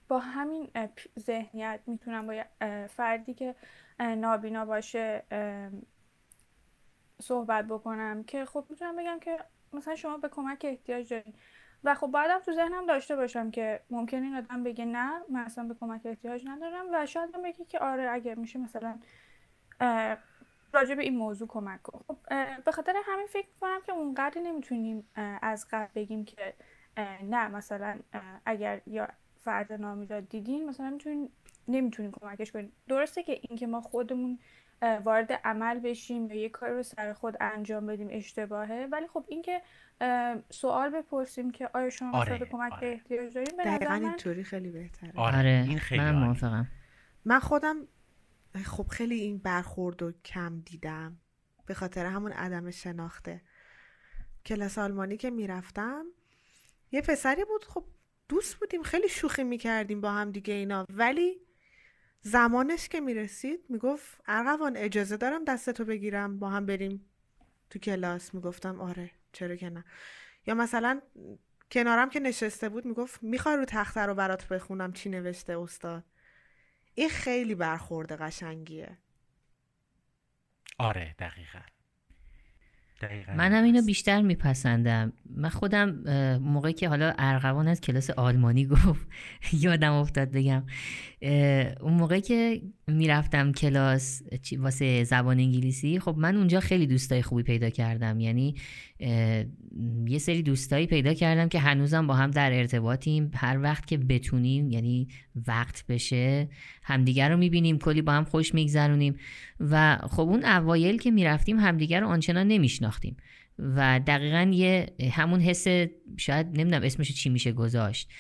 [0.08, 0.70] با همین
[1.18, 2.44] ذهنیت می‌تونم با
[2.86, 3.54] فردی که
[4.00, 5.22] نابینا باشه
[7.22, 9.38] صحبت بکنم که خب می‌تونم بگم که
[9.72, 11.34] مثلا شما به کمک احتیاج دارین.
[11.84, 15.64] و خب بعدم تو ذهنم داشته باشم که ممکن این آدم بگه نه من اصلا
[15.64, 18.98] به کمک احتیاج ندارم و شاید هم بگه که آره اگر میشه مثلا
[20.72, 22.16] راجع به این موضوع کمک کن خب
[22.64, 25.08] به خاطر همین فکر کنم که اونقدر نمی‌تونیم
[25.42, 26.54] از قبل بگیم که
[27.22, 27.98] نه مثلا
[28.46, 29.08] اگر یا
[29.40, 31.30] فرد نامیداد دیدین مثلا می‌تونین
[31.68, 32.72] نمی‌تونین کمکش کنین.
[32.88, 34.38] درسته که اینکه ما خودمون
[34.82, 38.88] وارد عمل بشیم یا یه کار رو سر خود انجام بدیم اشتباهه.
[38.92, 39.62] ولی خب اینکه
[40.50, 42.88] سوال بپرسیم که آیا شما آره، به کمک آره.
[42.88, 45.12] احتیاج داریم به دقیقا اینطوری خیلی بهتره.
[45.16, 46.68] آره, آره این خیلی من موافقم.
[47.24, 47.76] من خودم
[48.64, 51.16] خب خیلی این برخورد و کم دیدم.
[51.66, 53.42] به خاطر همون عدم شناخته.
[54.46, 56.04] کلاس آلمانی که می‌رفتم
[56.92, 57.64] یه پسری بود.
[57.64, 57.84] خب
[58.28, 60.86] دوست بودیم خیلی شوخی می‌کردیم با هم دیگه اینا.
[60.90, 61.40] ولی
[62.20, 66.38] زمانش که می‌رسید می‌گفت ارغوان اجازه دارم دستتو بگیرم.
[66.38, 67.06] با هم بریم
[67.70, 68.34] تو کلاس.
[68.34, 69.84] می‌گفتم آره چرا که نه.
[70.46, 71.00] یا مثلا
[71.70, 76.04] کنارم که نشسته بود می‌گفت می‌خوای رو تخته رو برات بخونم چی نوشته استاد؟
[76.94, 78.98] این خیلی برخورده قشنگیه.
[80.78, 81.60] آره دقیقا.
[83.36, 85.12] من هم اینو بیشتر میپسندم.
[85.36, 85.90] من خودم
[86.38, 89.08] موقعی که حالا ارغوان از کلاس آلمانی گفت
[89.62, 90.62] یادم افتاد بگم.
[91.80, 94.22] اون موقعی که می‌رفتم کلاس
[94.58, 98.20] واسه زبان انگلیسی خب من اونجا خیلی دوستای خوبی پیدا کردم.
[98.20, 98.54] یعنی
[100.06, 103.30] یه سری دوستایی پیدا کردم که هنوزم با هم در ارتباطیم.
[103.34, 105.08] هر وقت که بتونیم یعنی
[105.46, 106.48] وقت بشه
[106.82, 109.16] همدیگر رو می‌بینیم کلی با هم خوش میگذرونیم
[109.60, 113.16] و خب اون اوایل که می‌رفتیم همدیگر رو آنچنان نمیشناختیم
[113.58, 115.66] و دقیقا یه همون حس
[116.16, 118.10] شاید نمی‌دونم اسمش چی میشه گذاشت.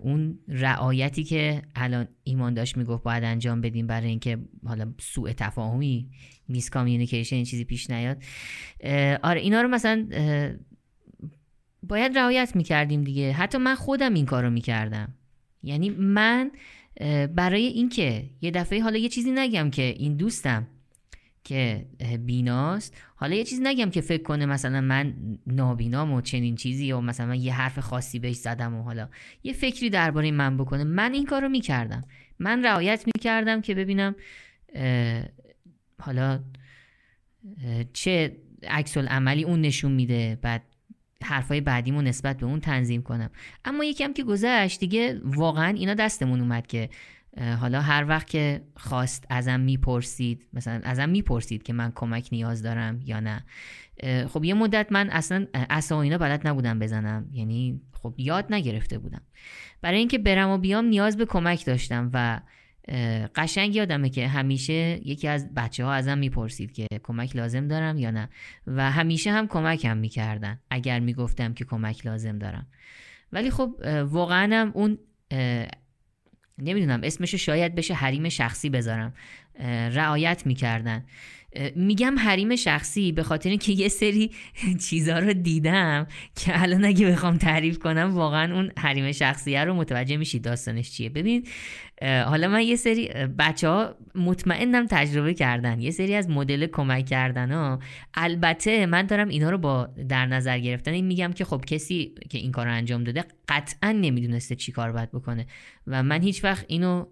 [0.00, 6.10] اون رعایتی که الان ایمان داشت می‌گفت باید انجام بدیم برای اینکه حالا سوء تفاهمی
[6.48, 8.22] میس کامیونیکیشن این چیزی پیش نیاد.
[9.22, 10.08] آره اینا رو مثلا
[11.82, 13.32] باید رعایت می‌کردیم دیگه.
[13.32, 15.14] حتی من خودم این کارو می‌کردم.
[15.62, 16.50] یعنی من
[17.34, 20.66] برای اینکه یه دفعه حالا یه چیزی نگم که این دوستم.
[21.44, 21.86] که
[22.26, 22.96] بیناست.
[23.16, 25.14] حالا یه چیز نگم که فکر کنه مثلا من
[25.46, 29.08] نابینام و چنین چیزی و مثلا یه حرف خاصی بهش زدم و حالا
[29.42, 30.84] یه فکری درباره من بکنه.
[30.84, 32.04] من این کارو می‌کردم.
[32.38, 34.14] من رعایت می‌کردم که ببینم
[36.00, 36.40] حالا
[37.92, 38.36] چه
[38.68, 40.62] عکس عملی اون نشون میده بعد
[41.22, 43.30] حرفای بعدیمو نسبت به اون تنظیم کنم.
[43.64, 46.90] اما یکم که گذشت دیگه واقعا اینا دستمون اومد که
[47.60, 53.00] حالا هر وقت که خواست ازم می‌پرسید مثلا ازم می‌پرسید که من کمک نیاز دارم
[53.04, 53.44] یا نه.
[54.28, 57.28] خب یه مدت من اصلا اصلا اینا بلد نبودم بزنم.
[57.32, 59.22] یعنی خب یاد نگرفته بودم.
[59.82, 62.40] برای اینکه برم و بیام نیاز به کمک داشتم و
[63.34, 68.10] قشنگ یادمه که همیشه یکی از بچه ها ازم می‌پرسید که کمک لازم دارم یا
[68.10, 68.28] نه.
[68.66, 72.66] و همیشه هم کمکم می‌کردن اگر می‌گفتم که کمک لازم دارم.
[73.32, 73.74] ولی خب
[74.04, 74.98] واقعا هم اون
[76.58, 79.14] نمی‌دونم اسمشو شاید بشه حریم شخصی بذارم.
[79.92, 81.04] رعایت می‌کردن.
[81.76, 84.30] میگم حریم شخصی به خاطر اینکه یه سری
[84.88, 86.06] چیزها رو دیدم
[86.36, 91.08] که الان اگه بخوام تعریف کنم واقعا اون حریم شخصیه رو متوجه میشید داستانش چیه.
[91.08, 91.46] ببین
[92.04, 93.08] حالا من یه سری
[93.38, 95.80] بچه ها مطمئنم تجربه کردن.
[95.80, 97.78] یه سری از مدل کمک کردن ها.
[98.14, 100.92] البته من دارم اینا رو با در نظر گرفتن.
[100.92, 105.10] این میگم که خب کسی که این کار انجام داده قطعا نمی‌دونسته چی کار باید
[105.10, 105.46] بکنه.
[105.86, 107.06] و من هیچ وقت اینو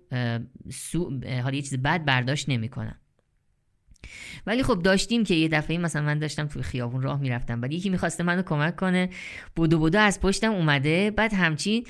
[0.70, 1.20] سو...
[1.42, 2.98] حالا یه چیز بد برداشت نمی‌کنم.
[4.46, 7.60] ولی خب داشتیم که یه دفعه مثلا من داشتم توی خیابون راه می‌رفتم.
[7.60, 9.08] بعد یکی می‌خواسته منو کمک کنه.
[9.56, 11.10] بودو بودو از پشتم اومده.
[11.10, 11.84] بعد همچین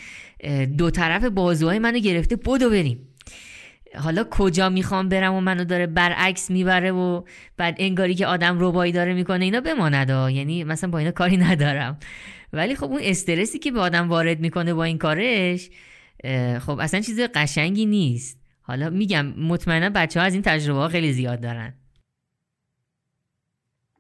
[0.79, 2.37] دو طرف بازوهای منو گرفته.
[2.37, 3.09] بودو بریم.
[3.99, 7.23] حالا کجا می‌خوام برم و منو داره برعکس می‌بره و
[7.57, 11.99] بعد انگاری که آدم روبایی داره می‌کنه اینا بماند یعنی مثلا با اینا کاری ندارم.
[12.53, 15.71] ولی خب اون استرسی که به آدم وارد می‌کنه با این کارش
[16.61, 18.39] خب اصلا چیز قشنگی نیست.
[18.63, 21.75] حالا میگم مطمئنا بچه ها از این تجربه ها خیلی زیاد دارن.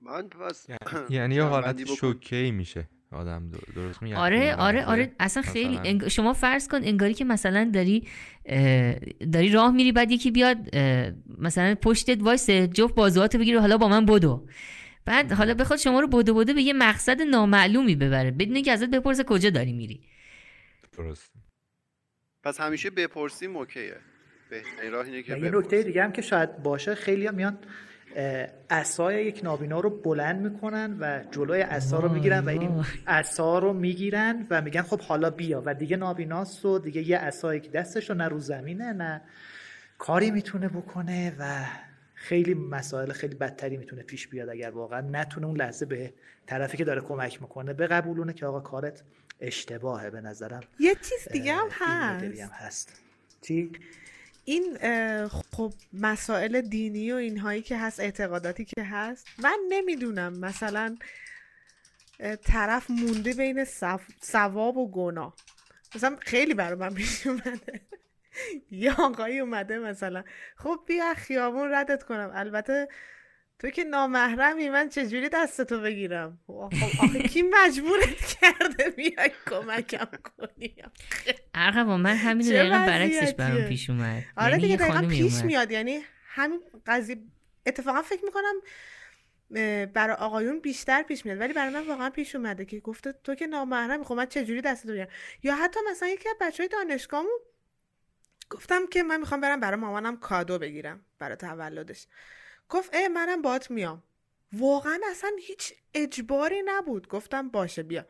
[0.04, 0.66] من پس
[1.10, 2.88] یعنی یه حالت شوکه میشه.
[3.12, 5.12] آدم درست میگه آره آره آره.
[5.20, 8.08] اصلا خیلی شما فرض کن انگاری که مثلا داری
[9.32, 10.76] داری راه میری بعد یکی بیاد
[11.38, 14.46] مثلا پشتت وایسه جفت بازوهاتو بگیره حالا با من بدو.
[15.04, 18.30] بعد حالا بخواد شما رو بدو بدو به یه مقصد نامعلومی ببره.
[18.30, 20.00] بدون که ازت بپرسه کجا داری میری.
[20.98, 21.32] درست.
[22.42, 23.96] پس همیشه بپرسیم اوکیه.
[24.50, 27.58] بهترین راه اینه که یه نکته دیگه هم که شاید باشه خیلی هم میان
[28.70, 33.72] اسای یک نابینا رو بلند می‌کنن و جلوی اسا رو می‌گیرن و این اسا رو
[33.72, 38.10] می‌گیرن و میگن خب حالا بیا و دیگه نابیناست و دیگه یه اسایی که دستش
[38.10, 39.22] رو نه رو زمینه نه
[39.98, 41.64] کاری می‌تونه بکنه و
[42.14, 46.12] خیلی مسائل خیلی بدتری می‌تونه پیش بیاد اگر واقعا نتونه اون لحظه به
[46.46, 49.02] طرفی که داره کمک می‌کنه به قبولونه که آقا کارت
[49.40, 52.40] اشتباهه به نظرم یه چیز دیگه هم هست.
[52.40, 53.00] هم هست
[53.40, 53.72] چی؟
[54.44, 54.78] این
[55.28, 60.38] خب مسائل دینی و اینهایی که هست اعتقاداتی که هست من نمی‌دونم.
[60.38, 60.96] مثلا
[62.44, 63.64] طرف مونده بین
[64.24, 65.36] ثواب و گناه.
[65.94, 67.80] مثلا خیلی برای من پیش اومده.
[68.70, 70.24] یه آقایی اومده مثلا
[70.56, 72.30] خب بیا خیابون ردت کنم.
[72.34, 72.88] البته
[73.62, 76.72] تو که نامحرمی من چجوری دستتو بگیرم؟ خب
[77.02, 80.74] آخه کی مجبورت کرده بیای کمکم کنی؟
[81.54, 84.22] ارقبا من همین دقیقا برعکسش برام پیش اومد.
[84.36, 85.70] آره یعنی دیگه دقیقا پیش میاد.
[85.70, 87.16] یعنی همین قضیه
[87.66, 88.54] اتفاقا فکر می‌کنم
[89.86, 91.40] برای آقایون بیشتر پیش میاد.
[91.40, 94.88] ولی برای من واقعا پیش اومده که گفته تو که نامحرمی خب من چجوری دستتو
[94.88, 95.08] بگیرم؟
[95.42, 97.38] یا حتی مثلا یکی از بچهای دانشگاهمون
[98.50, 102.06] گفتم که من می‌خوام برم برای مامانم کادو بگیرم برای تولدش.
[102.72, 104.02] گفت اه منم بات میام.
[104.52, 107.08] واقعا اصلا هیچ اجباری نبود.
[107.08, 108.06] گفتم باشه بیا.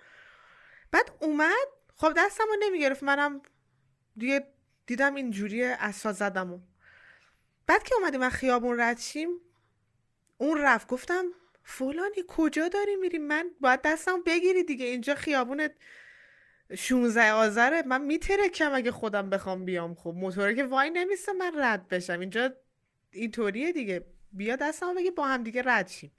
[0.91, 1.69] بعد اومد.
[1.95, 3.03] خب دستم رو نمی‌گرفت.
[3.03, 3.43] منم
[4.17, 4.47] دیگه
[4.87, 6.61] دیدم اینجوری اسا زدم و.
[7.67, 9.29] بعد که اومدیم و خیابون رد شیم
[10.39, 10.89] اون رفت.
[10.89, 11.25] گفتم
[11.65, 14.87] فلانی کجا داری میری؟ من باید دستم بگیری دیگه.
[14.87, 15.69] اینجا خیابون
[16.77, 17.83] 16 آذره.
[17.83, 19.95] من میترکم اگه خودم بخوام بیام.
[19.95, 22.21] خب موتوره که وای نمیسته من رد بشم.
[22.21, 22.53] اینجا
[23.11, 24.12] اینطوریه دیگه.
[24.33, 26.11] بیا دستمو بگی با هم دیگه رد شیم.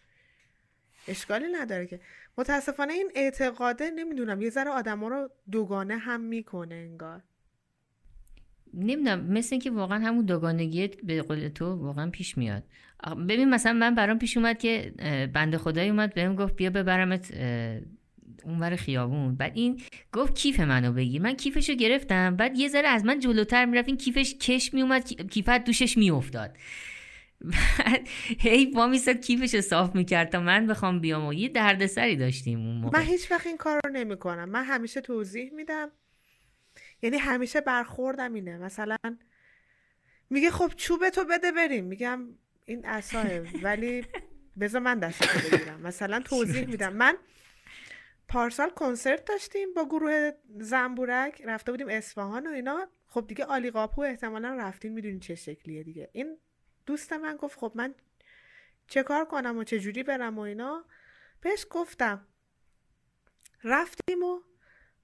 [1.07, 1.99] اشکالی نداره که.
[2.37, 7.21] متاسفانه این اعتقاده نمی‌دونم یه ذره آدما رو دوگانه هم می‌کنه انگار.
[8.73, 12.63] نمی‌دونم مثل اینکه واقعا همون دوگانگی به قول تو واقعا پیش میاد.
[13.29, 14.93] ببین مثلا من برام پیش اومد که
[15.33, 17.33] بنده خدایی اومد بهم گفت بیا ببرمت
[18.43, 19.35] اونور خیابون.
[19.35, 19.81] بعد این
[20.11, 22.35] گفت کیف منو بگیر من کیفشو گرفتم.
[22.35, 23.87] بعد یه ذره از من جلوتر می‌رفت.
[23.87, 26.57] این کیفش کش میومد کیفت دوشش میافتاد.
[28.39, 32.77] هی با میستاد کیفش صاف می‌کرد تا من بخوام بیام و یه دردسری داشتیم اون
[32.77, 32.99] موقع.
[32.99, 35.91] من هیچ وقت این کار رو نمی کنم من همیشه توضیح میدم.
[37.01, 38.57] یعنی همیشه برخوردم اینه.
[38.57, 38.97] مثلا
[40.29, 41.85] میگه خب چوب تو بده بریم.
[41.85, 42.27] میگم
[42.65, 44.05] این اصاه ولی
[44.59, 45.81] بذار من دستتو بگیرم.
[45.81, 46.93] مثلا توضیح میدم.
[46.93, 47.17] من
[48.27, 51.41] پارسال کنسرت داشتیم با گروه زنبورک.
[51.45, 52.87] رفته بودیم اصفهان و اینا.
[53.07, 56.09] خب دیگه آلی قاپو احتمالا رفتین می‌دونین چه شکلیه دیگه.
[56.13, 56.37] این
[56.85, 57.95] دوست من گفت خب من
[58.87, 60.85] چه کار کنم و چه جوری برم و اینا.
[61.41, 62.27] بهش گفتم
[63.63, 64.39] رفتیم و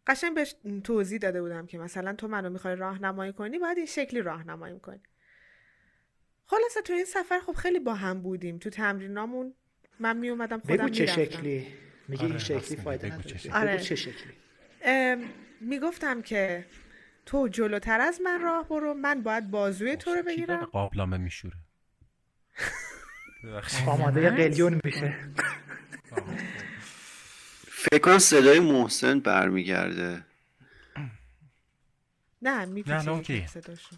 [0.07, 4.21] قشنگ بهش توضیح داده بودم که مثلا تو منو می‌خوای راهنمایی کنی باید این شکلی
[4.21, 5.01] راهنمایی کنی.
[6.45, 8.57] خلاصه تو این سفر خب خیلی با هم بودیم.
[8.57, 9.53] تو تمرینامون
[9.99, 11.67] من می اومدم خودم بگو چه شکلی؟
[12.07, 13.53] میگی این آره، شکلی فایده نداره.
[13.53, 13.79] آره.
[13.79, 14.33] چه شکلی.
[15.61, 16.65] می‌گفتم که
[17.25, 20.65] تو جلوتر از من راه برو من باید بازوی تو رو بگیرم.
[20.65, 21.55] قابلامه میشوره.
[23.87, 25.15] آماده قلیون میشه.
[27.81, 30.25] فکر کنم صدای محسن برمیگرده.
[32.41, 33.95] نه میپیچه صداشو.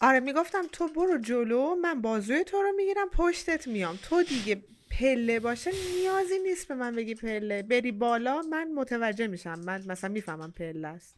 [0.00, 3.98] آره می‌گفتم تو برو جلو من بازوی تو رو می‌گیرم پشتت میام.
[4.02, 7.62] تو دیگه پله باشه نیازی نیست به من بگی پله.
[7.62, 9.58] بری بالا من متوجه میشم.
[9.58, 11.16] من مثلا می‌فهمم پله است.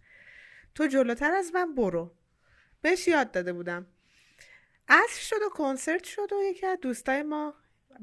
[0.74, 2.14] تو جلوتر از من برو.
[2.82, 3.86] بهش یاد داده بودم.
[4.93, 7.55] عصر شد و کنسرت شد و یکی از دوستای ما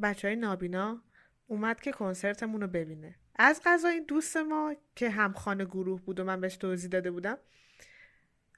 [0.04, 1.02] بچه های نابینا
[1.48, 3.16] اومد که کنسرتمون رو ببینه.
[3.36, 7.38] از غذا این دوست ما که همخانه گروه بود و من بهش توضیح داده بودم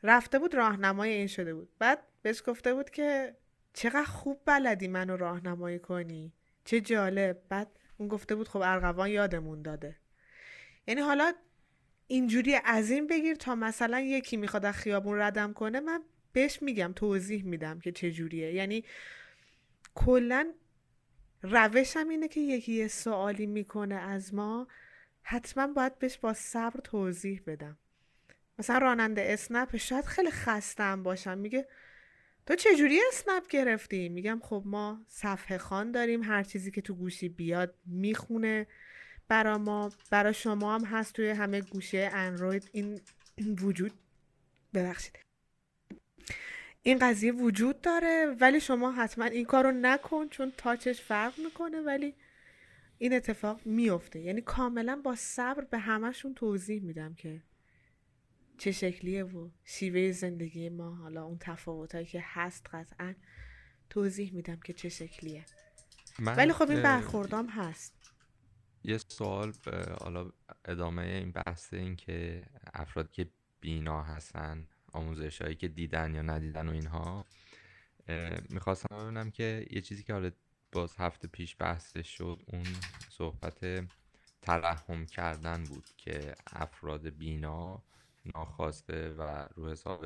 [0.03, 1.69] رفته بود راهنمای این شده بود.
[1.79, 3.35] بعد بهش گفته بود که
[3.73, 6.33] چقدر خوب بلدی منو راهنمایی کنی.
[6.65, 7.41] چه جالب.
[7.49, 9.97] بعد اون گفته بود خب ارغوان یادمون داده.
[10.87, 11.33] یعنی حالا
[12.07, 16.03] اینجوری از این بگیر تا مثلا یکی می‌خواد از خیابون ردم کنه من
[16.33, 18.53] بهش میگم توضیح میدم که چه جوریه.
[18.53, 18.83] یعنی
[19.95, 20.53] کلا
[21.41, 24.67] روشم اینه که یکی یه سوالی می‌کنه از ما
[25.23, 27.77] حتما باید بهش با صبر توضیح بدم.
[28.59, 31.37] مثلا راننده اسنپ شاید خیلی خستم باشم.
[31.37, 31.67] میگه
[32.45, 37.29] تو چجوری اسنپ گرفتی؟ میگم خب ما صفحه خان داریم هر چیزی که تو گوشی
[37.29, 38.67] بیاد می‌خونه
[39.27, 39.91] برا ما.
[40.11, 42.69] برا شما هم هست توی همه گوشه اندروید.
[42.71, 43.01] این
[43.61, 43.91] وجود
[44.73, 45.30] ببخشید.
[46.83, 52.13] این قضیه وجود داره ولی شما حتما این کارو نکن چون تاچش فرق می‌کنه ولی
[52.97, 57.41] این اتفاق میفته یعنی کاملا با صبر به همشون توضیح میدم که
[58.61, 60.95] چه شکلیه و شیوه زندگی ما.
[60.95, 63.15] حالا اون تفاوتایی که هست قطعا
[63.89, 65.45] توضیح میدم که چه شکلیه.
[66.19, 68.13] ولی خب این برخوردام هست.
[68.83, 69.53] یه سوال
[70.01, 70.31] حالا
[70.65, 72.43] ادامه این بحث این که
[72.73, 73.29] افرادی که
[73.59, 77.25] بینا هستن آموزش هایی که دیدن یا ندیدن و اینها.
[78.49, 80.31] می‌خواستم ببینم که یه چیزی که حالا
[80.71, 82.63] باز هفته پیش بحثش شد اون
[83.09, 83.85] صحبت
[84.41, 87.83] ترحم کردن بود که افراد بینا
[88.35, 90.05] ناخواسته و رو حساب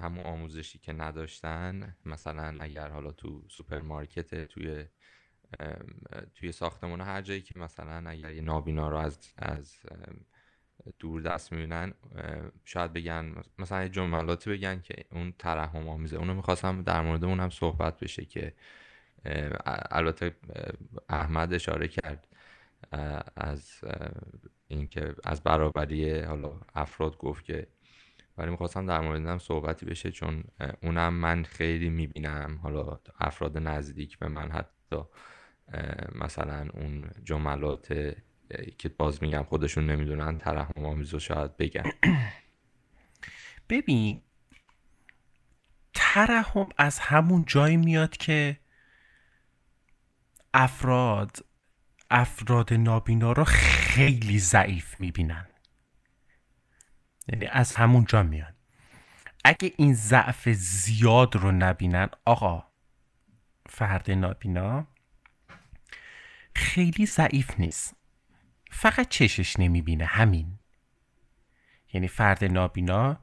[0.00, 4.84] همون آموزشی که نداشتن مثلا اگر حالا تو سوپرمارکت توی
[6.34, 9.76] توی ساختمون هر جایی که مثلا اگر یه نابینا رو از از
[10.98, 11.94] دور دست می‌بینن
[12.64, 16.16] شاید بگن مثلا جملاتی بگن که اون ترحم آمیزه.
[16.16, 18.54] اونو می‌خواستم در مورد اونم صحبت بشه که
[19.90, 20.36] البته
[21.08, 22.28] احمد اشاره کرد
[23.36, 23.80] از
[24.68, 27.66] اینکه از برابری حالا افراد گفت که
[28.38, 30.44] ولی می‌خواستم در مورد اینم صحبتی بشه چون
[30.82, 32.58] اونم من خیلی می‌بینم.
[32.62, 35.02] حالا افراد نزدیک به من حتی
[36.14, 38.14] مثلا اون جملات
[38.78, 41.90] که باز میگم خودشون نمی‌دونن ترحم آمیز رو شاید بگن.
[43.68, 44.22] ببین
[45.94, 48.60] ترحم از همون جایی میاد که
[50.54, 51.36] افراد
[52.10, 55.46] افراد نابینا رو خیلی ضعیف می‌بینن.
[57.28, 58.54] یعنی از همون جا میاد
[59.44, 62.64] اگه این ضعف زیاد رو نبینن آقا
[63.66, 64.86] فرد نابینا
[66.54, 67.96] خیلی ضعیف نیست.
[68.74, 70.58] فقط چشش نمی‌بینه همین.
[71.92, 73.20] یعنی فرد نابینا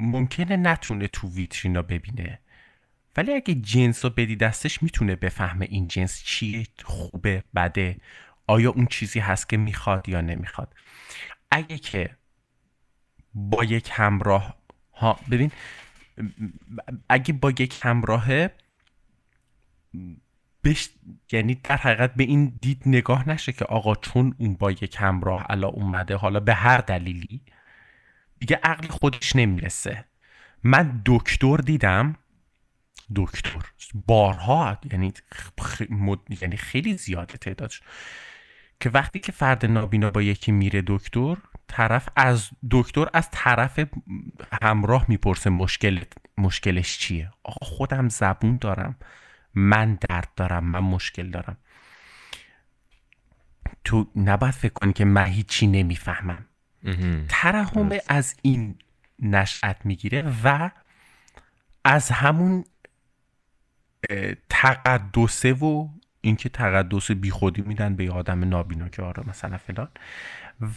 [0.00, 2.40] ممکنه نتونه تو ویترینا ببینه
[3.16, 7.96] ولی اگه جنس رو بدی دستش می‌تونه بفهمه این جنس چیه خوبه بده.
[8.46, 10.74] آیا اون چیزی هست که می‌خواد یا نمی‌خواد.
[11.50, 12.16] اگه که
[13.34, 14.56] با یک همراه
[14.94, 15.50] ها ببین
[17.08, 18.50] اگه با یک همراهه
[20.64, 20.88] بش...
[21.32, 25.46] یعنی در حقیقت به این دید نگاه نشه که آقا چون اون با یک همراه
[25.50, 27.42] الا اومده حالا به هر دلیلی
[28.38, 30.04] دیگه عقل خودش نمی‌رسه.
[30.64, 32.16] من دکتر دیدم
[33.16, 33.58] دکتر
[34.06, 35.12] بارها یعنی
[35.60, 35.82] خ...
[35.82, 37.82] مد- یعنی خیلی زیاده تعدادش
[38.80, 41.36] که وقتی که فرد نابینا با یکی میره دکتر
[41.68, 43.80] طرف از دکتر از طرف
[44.62, 46.00] همراه می‌پرسه مشکل
[46.38, 48.96] مشکلش چیه؟ آقا خودم زبون دارم.
[49.54, 51.56] من درد دارم من مشکل دارم
[53.84, 56.46] تو نباید فکر کنی که من هیچی نمی‌فهمم.
[57.28, 57.90] ترحم.
[58.08, 58.78] از این
[59.18, 60.70] نشأت می‌گیره و
[61.84, 62.64] از همون
[64.48, 65.88] تقدسه و
[66.20, 69.88] اینکه تقدس بیخودی میدن به یه آدم نابینا که آره مثلا فلان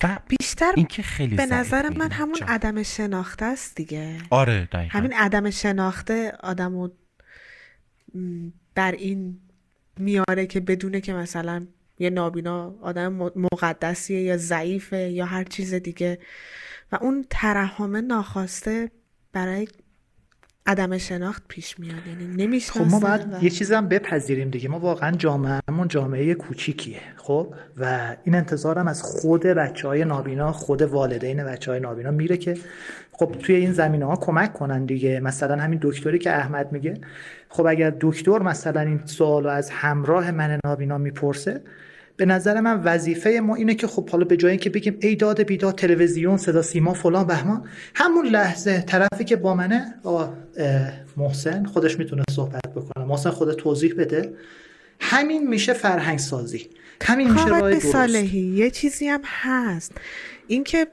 [0.03, 2.11] و بیشتر اینکه خیلی به نظر من.
[2.11, 2.49] همون جان.
[2.49, 6.89] عدم شناخته است دیگه آره دقیقا همین عدم شناخته آدمو
[8.77, 9.39] بر این
[9.99, 11.67] میاره که بدونه که مثلا
[11.99, 13.13] یه نابینا آدم
[13.53, 16.19] مقدسیه یا ضعیفه یا هر چیز دیگه.
[16.91, 18.91] و اون ترحم ناخواسته
[19.33, 19.67] برای
[20.65, 22.07] عدم شناخت پیش میاد.
[22.07, 22.83] یعنی نمی‌شناسه.
[22.83, 24.69] خب ما باید و- یه چیزی هم بپذیریم دیگه.
[24.69, 27.01] ما واقعا جامعهمون جامعه کوچیکیه.
[27.17, 32.37] خب؟ و این انتظارم از خود بچه های نابینا خود والدین بچه های نابینا میره
[32.37, 32.57] که
[33.11, 35.19] خب توی این زمینه ها کمک کنن دیگه.
[35.19, 37.01] مثلا همین دکتری که احمد میگه
[37.49, 41.61] خب اگر دکتر مثلا این سوال رو از همراه من نابینا می‌پرسه
[42.17, 45.43] به نظر من وظیفه ما اینه که خب حالا به جای اینکه بگیم ای داد
[45.43, 47.63] بیداد تلویزیون صدا سیما فلان بهمان
[47.95, 50.33] همون لحظه طرفی که با منه آقا
[51.17, 53.05] محسن خودش می‌تونه صحبت بکنه.
[53.05, 54.33] محسن خود توضیح بده.
[54.99, 56.69] همین میشه فرهنگ سازی
[57.01, 57.91] همین میشه راه درست.
[57.91, 59.91] صالحی یه چیزی هم هست.
[60.47, 60.87] اینکه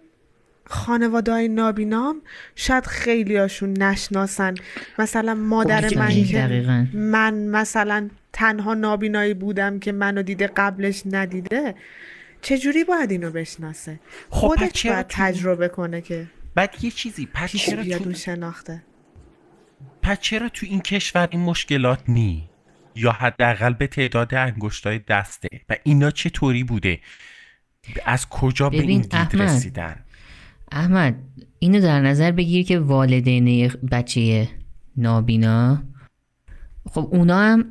[0.66, 2.23] خانواده های نابینام
[2.55, 4.55] شاید خیلی هاشون نشناسن
[4.99, 6.01] مثلا مادر می‌تونی.
[6.20, 6.86] من که دقیقاً.
[6.95, 11.74] من مثلا تنها نابینایی بودم که منو دیده قبلش ندیده
[12.43, 14.01] چجوری باید اینو بشناسه
[14.31, 18.82] خب خودش چرا باید تو- تجربه کنه که بعد یه چیزی پس چرا تو شناخته
[20.03, 22.51] پس چرا تو این کشور این مشکلات نی
[22.97, 27.01] یا حداقل به تعداد انگشتای دسته و اینا چطوری بوده
[28.05, 29.43] از کجا به این دید احمد.
[29.43, 30.03] رسیدن
[30.75, 31.15] احمد
[31.59, 34.49] اینو در نظر بگیر که والدین بچه
[34.97, 35.83] نابینا.
[36.91, 37.65] خب اونا هم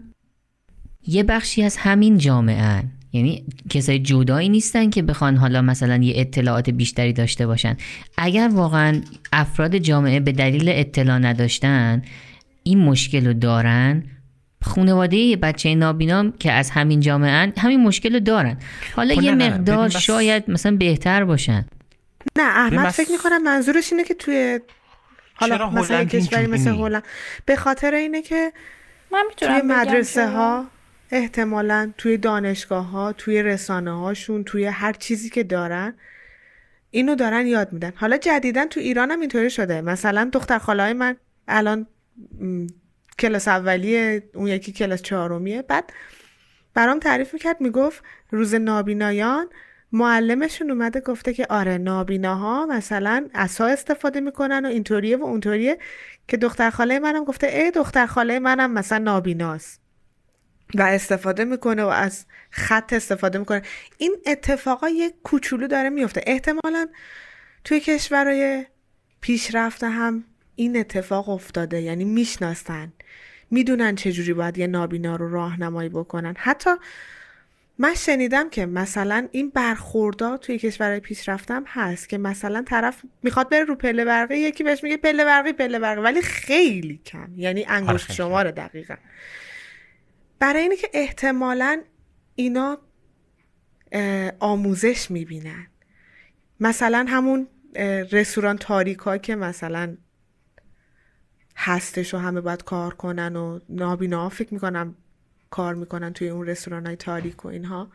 [1.07, 2.91] یه بخشی از همین جامعه هن.
[3.13, 7.77] یعنی کسای جدایی نیستن که بخوان حالا مثلا یه اطلاعات بیشتری داشته باشن.
[8.17, 9.01] اگر واقعا
[9.33, 12.01] افراد جامعه به دلیل اطلاع نداشتن
[12.63, 14.03] این مشکل رو دارن
[14.61, 18.57] خانواده بچه نابینا که از همین جامعه هن، همین مشکل رو دارن.
[18.95, 21.65] حالا خب یه مقدار شاید مثلا بهتر باشن.
[22.35, 24.59] نه احمد فکر می‌کنم منظورش اینه که توی
[25.33, 27.03] حالا مثلا کشوری مثل؟ هلند
[27.45, 28.53] به خاطر اینه که
[29.11, 30.65] من می‌تونم توی مدرسه؟ ها
[31.11, 35.93] احتمالا توی دانشگاه ها توی رسانه هاشون توی هر چیزی که دارن
[36.91, 41.15] اینو دارن یاد میدن حالا جدیدا تو ایران هم اینطوری شده مثلا دختر خالای من
[41.47, 41.87] الان
[42.41, 42.67] م،
[43.19, 45.93] کلاس اولیه اون یکی کلاس چهارمیه بعد
[46.73, 49.49] برام تعریف می‌کرد می‌گفت روز نابینایان
[49.93, 55.77] معلمشون اومده گفته که آره نابیناها مثلا عصا استفاده می‌کنن و اینطوریه و اونطوریه
[56.27, 59.81] که دختر خاله منم گفته ای دختر خاله منم مثلا نابیناست.
[60.75, 63.61] و استفاده می‌کنه و از خط استفاده می‌کنه.
[63.97, 66.87] این اتفاقا یک کوچولو داره میفته احتمالا
[67.63, 68.65] توی کشورهای
[69.21, 70.23] پیشرفته هم
[70.55, 71.81] این اتفاق افتاده.
[71.81, 72.93] یعنی می‌شناسن.
[73.51, 76.33] می‌دونن چجوری باید یه نابینا رو راهنمایی بکنن.
[76.37, 76.69] حتی
[77.83, 83.49] من شنیدم که مثلا این برخوردا توی کشورهای پیشرفته هم هست که مثلا طرف می‌خواد
[83.49, 87.65] بره رو پله برقی یکی بهش میگه پله برقی پله برقی ولی خیلی کم یعنی
[87.67, 88.95] انگشت خیلی شماره دقیقا.
[90.39, 91.81] برای اینه که احتمالا
[92.35, 92.77] اینا
[94.39, 95.67] آموزش می‌بینن.
[96.59, 97.47] مثلا همون
[98.11, 99.97] رستوران تاریکا که مثلا
[101.55, 104.95] هستش و همه باید کار کنن و نابینا فکر می‌کنم
[105.53, 107.87] کار می‌کنن توی اون رستوران های تاریک و اینها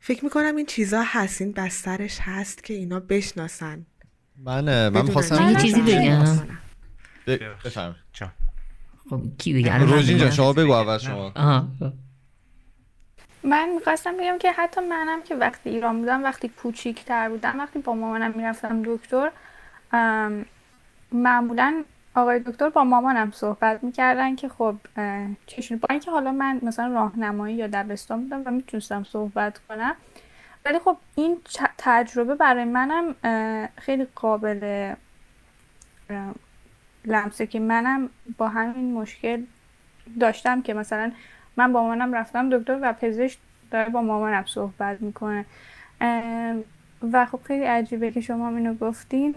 [0.00, 3.86] فکر می‌کنم این چیزا هست این بسترش هست که اینا بشناسن
[4.44, 6.24] من من می‌خواستم چی یه چیزی بگم.
[7.64, 8.32] بفرمایید جان.
[9.10, 11.92] خب کی بگه من روژین جان؟ شما بگو اول شما آها خب.
[13.44, 17.94] من می‌خواستم بگم که حتی منم که وقتی ایران بودم وقتی کوچیکتر بودم وقتی با
[17.94, 19.30] مامانم می‌رفتم دکتر
[21.12, 21.84] معمولا
[22.14, 24.76] آقای دکتر با مامانم صحبت می‌کردن که خب
[25.46, 29.96] چشون با اینکه حالا من مثلا راهنمایی یا دبستان بودم و می‌تونستم صحبت کنم
[30.64, 31.38] ولی خب این
[31.78, 33.14] تجربه برای منم
[33.76, 34.94] خیلی قابل
[37.04, 38.08] لمسه که منم
[38.38, 39.42] با همین مشکل
[40.20, 41.12] داشتم که مثلا
[41.56, 43.38] من با مامانم رفتم دکتر و پزشک
[43.70, 45.44] داره با مامانم صحبت می‌کنه.
[47.12, 49.34] و خب خیلی عجیبه که شما اینو گفتین.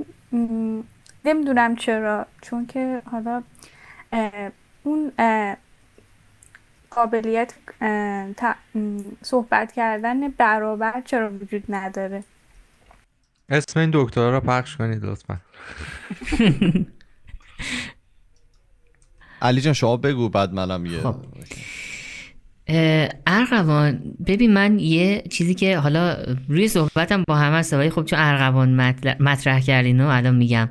[1.25, 3.43] نمی‌دونم چرا چون که حالا
[4.11, 4.51] اه،
[4.83, 5.57] اون اه،
[6.89, 8.55] قابلیت اه،
[9.21, 12.23] صحبت کردن برابر چرا وجود نداره؟
[13.49, 15.37] اسم این دکتر رو پخش کنید لطفا.
[19.41, 21.15] علی جان شما بگو بعد منم یه خب.
[23.27, 26.17] ارغوان ببین من یه چیزی که حالا
[26.49, 30.69] روی صحبتم با همه هست ولی خب چون ارغوان مطرح کردین و الان میگم.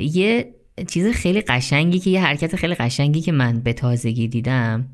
[0.00, 0.54] یه
[0.88, 4.88] چیز خیلی قشنگی که یه حرکت خیلی قشنگی که من به تازگی دیدم.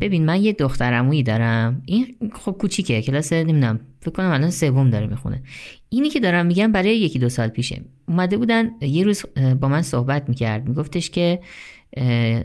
[0.00, 1.82] ببین من یه دخترمویی دارم.
[1.86, 5.42] این خب کوچیکه کلاس نمی‌دونم فکر کنم الان سوم داره می‌خونه.
[5.88, 7.82] اینی که دارم میگم برای یکی دو سال پیشه.
[8.08, 9.22] اومده بودن یه روز
[9.60, 10.68] با من صحبت می‌کرد.
[10.68, 11.40] میگفتش که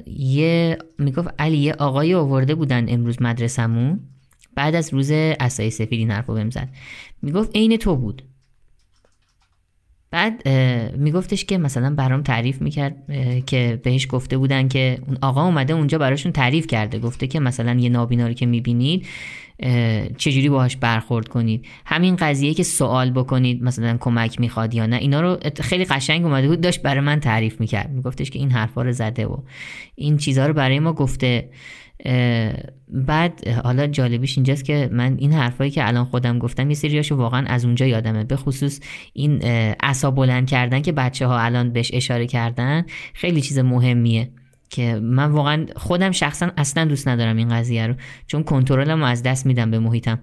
[0.06, 4.00] یه می‌گفت علی یه آقایی آورده بودن امروز مدرسمون
[4.56, 6.70] بعد از روز اسای سفید این حرفو بهم زد.
[7.22, 8.24] می‌گفت عین تو بود.
[10.12, 10.48] بعد
[10.98, 12.96] میگفتش که مثلا برام تعریف می‌کرد
[13.46, 17.00] که بهش گفته بودن که اون آقا اومده اونجا براشون تعریف کرده.
[17.00, 19.08] گفته که مثلا یه نابینا رو که می‌بینید
[20.18, 25.22] چجوری باهاش برخورد کنید؟ همین قضیه که سوال بکنید مثلا کمک می‌خواد یا نه اینا
[25.22, 27.90] رو خیلی قشنگ اومده بود داشت برای من تعریف می‌کرد.
[27.90, 29.38] میگفتش که این حرفا رو زده و
[29.96, 31.50] این چیزها رو برای ما گفته.
[32.88, 37.46] بعد حالا جالبیش اینجاست که من این حرفایی که الان خودم گفتم یه سریاشو واقعا
[37.48, 38.24] از اونجا یادمه.
[38.24, 38.80] به خصوص
[39.14, 44.30] این اه، عصا بلند کردن که بچه ها الان بهش اشاره کردن خیلی چیز مهمیه.
[44.70, 47.94] که من واقعا خودم شخصا اصلا دوست ندارم این قضیه رو
[48.28, 50.20] چون کنترلم از دست میدم به محیطم.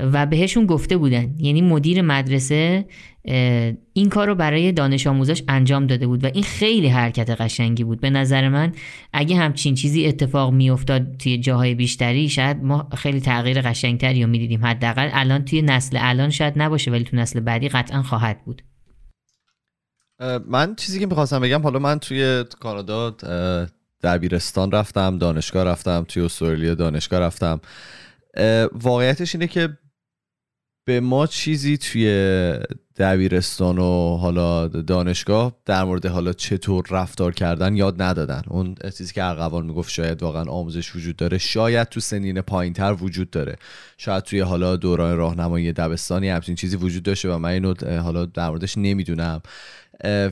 [0.00, 2.84] و بهشون گفته بودن یعنی مدیر مدرسه
[3.92, 8.00] این کار رو برای دانش آموزاش انجام داده بود و این خیلی حرکت قشنگی بود.
[8.00, 8.72] به نظر من
[9.12, 14.66] اگه همچین چیزی اتفاق میافتاد توی جاهای بیشتری شاید ما خیلی تغییر قشنگتری رو می‌دیدیم.
[14.66, 18.62] حداقل الان توی نسل الان شاید نباشه ولی تو نسل بعدی قطعا خواهد بود.
[20.48, 23.16] من چیزی که می‌خواستم بگم حالا من توی کانادا
[24.02, 27.60] دبیرستان رفتم دانشگاه رفتم توی استرالیا دانشگاه رفتم.
[28.72, 29.78] واقعیتش اینه که
[30.86, 32.06] به ما چیزی توی
[32.96, 38.42] دبیرستان و حالا دانشگاه در مورد حالا چطور رفتار کردن یاد ندادن.
[38.48, 41.38] اون چیزی که ارغوان می‌گفت شاید واقعا آموزش وجود داره.
[41.38, 43.56] شاید تو سنین پایین تر وجود داره.
[43.98, 48.48] شاید توی حالا دوران راهنمایی دبستانی همچین چیزی وجود داشته و من اینو حالا در
[48.48, 49.42] موردش نمی‌دونم.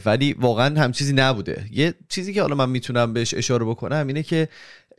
[0.06, 1.64] ولی واقعا هم چیزی نبوده.
[1.70, 4.48] یه چیزی که حالا من می‌تونم بهش اشاره بکنم اینه که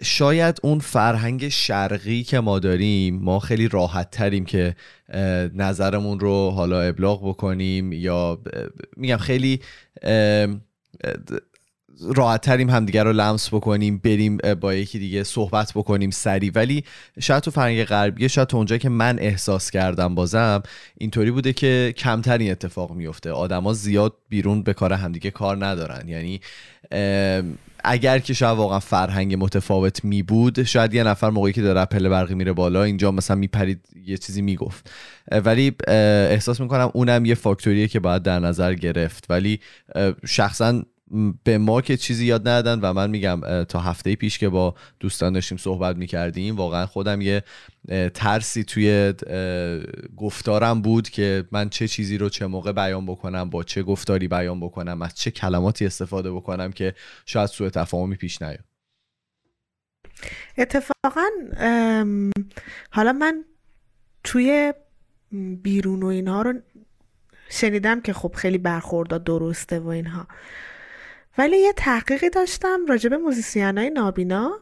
[0.03, 4.75] شاید اون فرهنگ شرقی که ما داریم ما خیلی راحت تریم که
[5.53, 8.41] نظرمون رو حالا ابلاغ بکنیم یا
[8.97, 9.59] میگم خیلی
[12.15, 16.83] راحت تریم همدیگه رو لمس بکنیم بریم با یکی دیگه صحبت بکنیم سری ولی
[17.19, 20.63] شاید تو فرنگ غربیه شاید تو اونجا که من احساس کردم بازم
[20.97, 26.09] اینطوری بوده که کمتر اتفاق میفته آدما زیاد بیرون به کار همدیگه کار ندارن.
[26.09, 26.41] یعنی
[27.83, 32.09] اگر که شاید واقعا فرهنگ متفاوت می بود شاید یه نفر موقعی که داره پله
[32.09, 34.91] برقی میره بالا اینجا مثلا میپرید یه چیزی می‌گفت.
[35.31, 39.25] ولی احساس می‌کنم اونم یه فاکتوریه که باید در نظر گرفت.
[39.29, 39.59] ولی
[40.25, 40.83] شخصا
[41.43, 45.33] به ما که چیزی یاد ندادن و من میگم تا هفته پیش که با دوستان
[45.33, 47.43] داشتیم صحبت می‌کردیم واقعا خودم یه
[48.13, 49.13] ترسی توی
[50.17, 54.59] گفتارم بود که من چه چیزی رو چه موقع بیان بکنم با چه گفتاری بیان
[54.59, 56.93] بکنم از چه کلماتی استفاده بکنم که
[57.25, 58.63] شاید سوء تفاهمی پیش نیاد.
[60.57, 61.25] اتفاقا
[62.91, 63.45] حالا من
[64.23, 64.73] توی
[65.63, 66.53] بیرون و اینها رو
[67.49, 70.27] شنیدم که خب خیلی برخوردها درسته و اینها.
[71.37, 74.59] ولی یه تحقیقی داشتم راجع به موزیسین های نابینا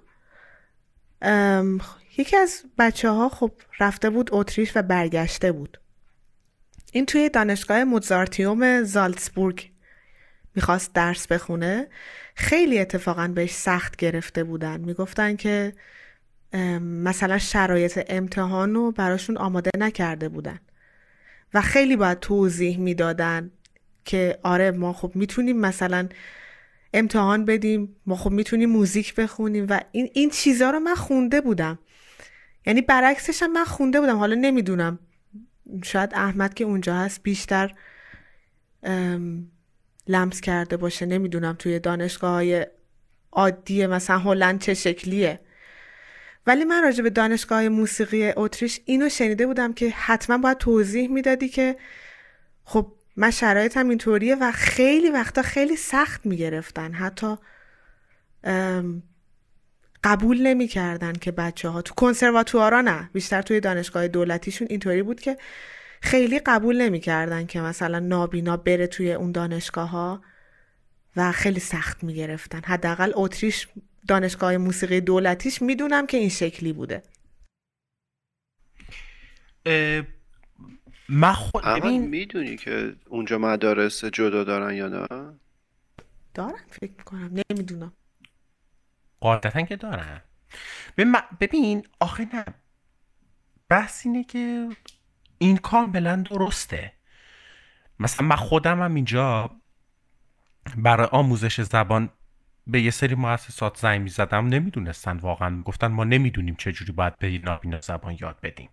[2.17, 5.79] یکی از بچه ها خب رفته بود اتریش و برگشته بود.
[6.91, 9.71] این توی دانشگاه موزارتیوم زالتسبورگ
[10.55, 11.87] می‌خواست درس بخونه.
[12.35, 14.79] خیلی اتفاقا بهش سخت گرفته بودن.
[14.79, 15.73] می‌گفتن که
[16.81, 20.59] مثلا شرایط امتحان رو براشون آماده نکرده بودن
[21.53, 23.51] و خیلی باید توضیح می‌دادن
[24.05, 26.09] که آره ما خب می‌تونیم مثلا
[26.93, 27.95] امتحان بدیم.
[28.05, 31.79] ما خب می‌تونیم موزیک بخونیم و این این چیزها رو من خونده بودم.
[32.65, 34.17] یعنی برعکسش هم من خونده بودم.
[34.17, 34.99] حالا نمی‌دونم.
[35.83, 37.73] شاید احمد که اونجا هست بیشتر
[40.07, 41.05] لمس کرده باشه.
[41.05, 42.67] نمی‌دونم توی دانشگاه های
[43.31, 45.39] عادی مثلا هلند چه شکلیه.
[46.47, 51.49] ولی من راجع به دانشگاه موسیقی اتریش اینو شنیده بودم که حتما باید توضیح می‌دادی
[51.49, 51.77] که
[52.63, 56.93] خب من شرایطم اینطوریه و خیلی وقتا خیلی سخت می‌گرفتن.
[56.93, 57.35] حتی
[60.03, 65.37] قبول نمی‌کردن که بچه ها تو کنسرواتوارا نه بیشتر توی دانشگاه دولتیشون اینطوری بود که
[66.01, 70.21] خیلی قبول نمی‌کردن که مثلا نابینا بره توی اون دانشگاه ها
[71.15, 72.61] و خیلی سخت می‌گرفتن.
[72.65, 73.67] حداقل اتریش
[74.07, 77.03] دانشگاه موسیقی دولتیش می‌دونم که این شکلی بوده.
[81.09, 85.07] من خود ببین می‌دونی که اونجا مدارس جدا دارن یا نه؟
[86.33, 87.41] دارن فکر می‌کنم.
[87.51, 87.93] نمی‌دونم.
[89.19, 90.21] قاعدتا که دارن.
[91.39, 92.45] ببین آخه نه.
[93.69, 94.69] بحث اینه که
[95.37, 96.93] این کاملا درسته.
[97.99, 99.51] مثلا من خودم هم اینجا
[100.77, 102.09] برای آموزش زبان
[102.67, 104.47] به یه سری مؤسسات زنگ می‌زدم.
[104.47, 108.69] نمی‌دونستن واقعا گفتن ما نمی‌دونیم چجوری باید به نابینا زبان یاد بدیم.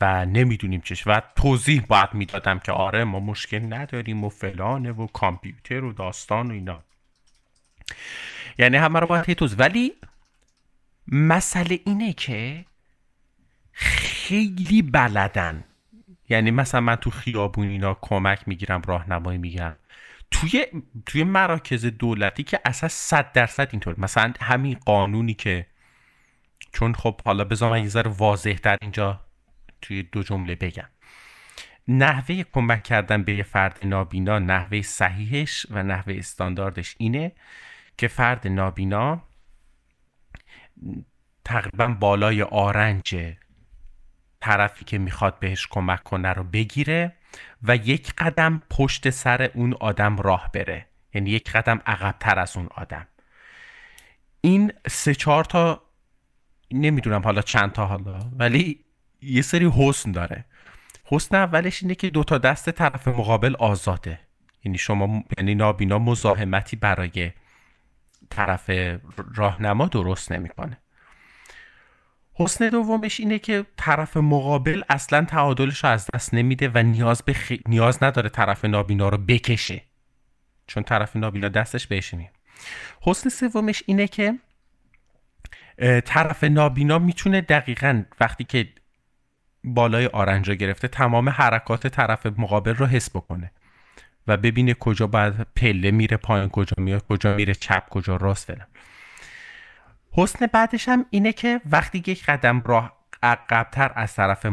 [0.00, 5.06] و نمی‌دونیم چش و توضیح باید می‌دادم که آره ما مشکل نداریم و فلانه و
[5.06, 6.82] کامپیوتر و داستان و اینا.
[8.58, 9.58] یعنی همه رو باید توضیح.
[9.58, 9.92] ولی
[11.08, 12.64] مسئله اینه که
[13.72, 15.64] خیلی بلدن.
[16.28, 19.76] یعنی مثلا من تو خیابون اینا کمک می‌گیرم راهنمایی میگم
[20.30, 20.66] توی
[21.06, 23.94] توی مراکز دولتی که اصلا صد درصد اینطور.
[23.98, 25.66] مثلا همین قانونی که
[26.72, 29.25] چون خب حالا بذار من یه ذره واضح در اینجا
[29.82, 30.88] توی دو جمله بگم.
[31.88, 37.32] نحوه کمک کردن به فرد نابینا نحوه صحیحش و نحوه استانداردش اینه
[37.98, 39.22] که فرد نابینا
[41.44, 43.34] تقریبا بالای آرنج
[44.40, 47.12] طرفی که می‌خواد بهش کمک کنه رو بگیره
[47.62, 50.86] و یک قدم پشت سر اون آدم راه بره.
[51.14, 53.06] یعنی یک قدم عقبتر از اون آدم.
[54.40, 55.82] این سه چهار تا
[56.72, 58.85] نمی‌دونم حالا چند تا حالا ولی
[59.26, 60.44] یه سری حسن داره.
[61.04, 64.20] حسن اولش اینه که دوتا دست طرف مقابل آزاده.
[64.64, 67.32] یعنی شما یعنی نابینا مزاحمتی برای
[68.30, 68.70] طرف
[69.34, 70.78] راهنما درست نمی‌کنه.
[72.34, 77.36] حسن دومش اینه که طرف مقابل اصلا تعادلش رو از دست نمیده و نیاز, به
[77.66, 79.82] نیاز نداره طرف نابینا رو بکشه.
[80.66, 82.30] چون طرف نابینا دستش بهش میاد
[83.00, 84.34] حسن سومش اینه که
[86.04, 88.68] طرف نابینا می‌تونه دقیقا وقتی که
[89.66, 93.50] بالای آرنجا گرفته تمام حرکات طرف مقابل رو حس بکنه
[94.26, 98.66] و ببینه کجا باید پله میره پایین کجا میاد کجا میره چپ کجا راست فلان.
[100.12, 104.46] حسن بعدش هم اینه که وقتی یک قدم راه عقبتر از طرف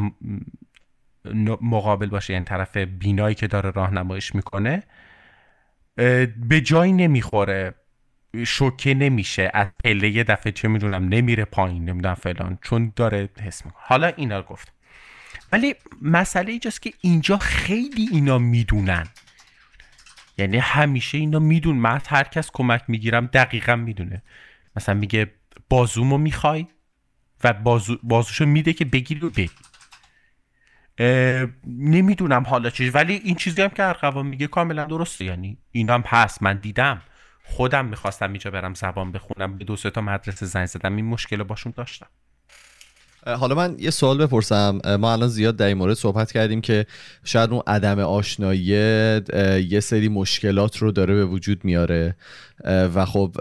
[1.62, 4.84] مقابل باشه یعنی طرف بینایی که داره راهنماییش می‌کنه
[6.38, 7.74] به جایی نمی‌خوره
[8.48, 13.66] شوکه نمیشه از پله یه دفعه چه می‌دونم نمیره پایین نمی‌دونم فلان چون داره حس
[13.66, 13.82] می‌کنه.
[13.86, 14.73] حالا اینا رو گفت.
[15.54, 19.08] ولی مسئله اینجاست که اینجا خیلی اینا می‌دونن.
[20.38, 21.78] یعنی همیشه اینا میدون.
[21.78, 24.24] من هر کس کمک می‌گیرم دقیقا می‌دونه.
[24.76, 25.32] مثلا میگه
[25.70, 26.68] بازومو می‌خوای
[27.44, 29.50] و بازو بازوشو میده که بگیری و بگی
[31.68, 35.26] نمی‌دونم حالا چیز ولی این چیزی هم که ارقوان میگه کاملا درسته.
[35.26, 36.44] یعنی این هم هست.
[36.44, 37.02] من دیدم.
[37.44, 39.58] خودم می‌خواستم اینجا برم زبان بخونم.
[39.58, 40.96] به دو سه تا مدرسه زنگ زدم.
[40.96, 42.08] این مشکل باشون داشتم.
[43.28, 44.80] حالا من یه سوال بپرسم.
[45.00, 46.86] ما الان زیاد در این مورد صحبت کردیم که
[47.24, 48.60] شاید اون عدم آشنایی
[49.70, 52.16] یه سری مشکلات رو داره به وجود میاره.
[52.66, 53.36] و خب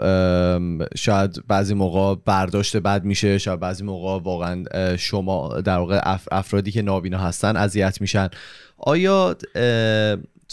[0.95, 4.63] شاید بعضی موقع برداشت بد میشه شاید بعضی موقع واقعا
[4.97, 8.29] شما در واقع افرادی که نابینا هستن اذیت میشن.
[8.77, 9.35] آیا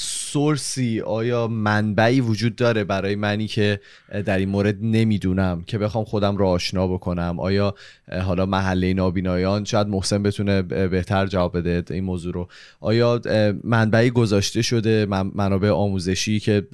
[0.02, 3.80] سورسی آیا منبعی وجود داره برای منی که
[4.24, 7.74] در این مورد نمی‌دونم که بخوام خودم رو آشنا بکنم؟ آیا
[8.22, 12.48] حالا محله نابینایان شاید محسن بتونه بهتر جواب بده این موضوع رو.
[12.80, 13.20] آیا
[13.64, 16.66] منبعی گذاشته شده منابع آموزشی که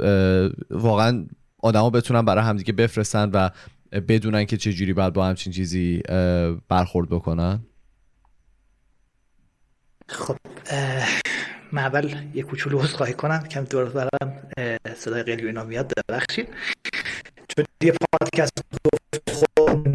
[0.70, 1.26] واقعا
[1.58, 3.50] آدما بتونن برای همدیگه بفرستن و
[4.08, 6.02] بدونن که چجوری باید با همچین چیزی
[6.68, 7.60] برخورد بکنن؟
[10.08, 10.36] خب
[11.72, 14.32] من اول یه کوچولو عذرخواهی کنم کم دور برم
[14.96, 16.48] صدای قلیو اینا میاد ببخشید.
[17.48, 18.52] چون یه پادکست
[19.30, 19.86] خب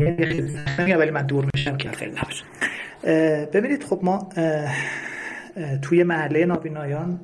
[0.98, 2.43] ولی من دور میشم که خیلی نباشه.
[3.45, 4.30] ببینید خب ما
[5.81, 7.19] توی محله نابینایان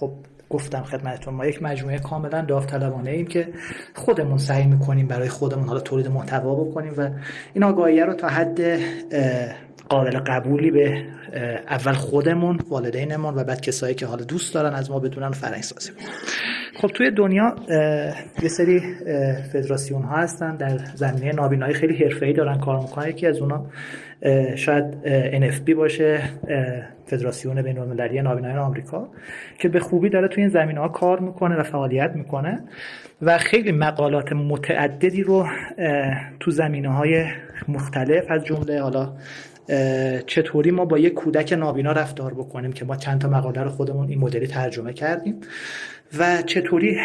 [0.00, 0.12] خب
[0.50, 3.48] گفتم خدمتتون ما یک مجموعه کاملا داوطلبانه ایم که
[3.94, 7.10] خودمون سعی می‌کنیم برای خودمون حالا تولید محتوا بکنیم و
[7.54, 8.60] این آگاهی رو تا حد
[9.92, 11.02] قابل قبولی به
[11.68, 15.90] اول خودمون والدینمون و بعد کسایی که حالا دوست دارن از ما بدونن فرنگ سازی
[16.76, 17.56] خب توی دنیا
[18.42, 18.80] یه سری
[19.52, 20.56] فدراسیون ها هستن.
[20.56, 23.08] در زمینه نابینایی خیلی حرفه‌ای دارن کار می‌کنن.
[23.08, 23.66] یکی از اونا
[24.54, 24.84] شاید
[25.32, 26.20] NFB باشه
[27.06, 29.08] فدراسیون بین المللی نابینایی آمریکا
[29.58, 32.60] که به خوبی داره توی این زمینه ها کار می‌کنه و فعالیت می‌کنه
[33.22, 35.46] و خیلی مقالات متعددی رو
[36.40, 37.24] تو زمینه های
[37.68, 39.12] مختلف از جمله حالا
[40.26, 44.08] چطوری ما با یک کودک نابینا رفتار بکنیم که ما چند تا مقاله رو خودمون
[44.08, 45.40] این مدلی ترجمه کردیم
[46.18, 46.98] و چطوری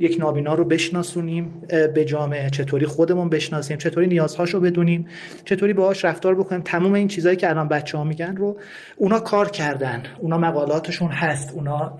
[0.00, 1.62] یک نابینا رو بشناسونیم
[1.94, 5.06] به جامعه چطوری خودمون بشناسیم چطوری نیازهاش رو بدونیم
[5.44, 6.62] چطوری باهاش رفتار بکنیم.
[6.62, 8.56] تمام این چیزهایی که الان بچه ها میگن رو
[8.96, 10.02] اونا کار کردن.
[10.18, 11.54] اونا مقالاتشون هست.
[11.54, 11.98] اونا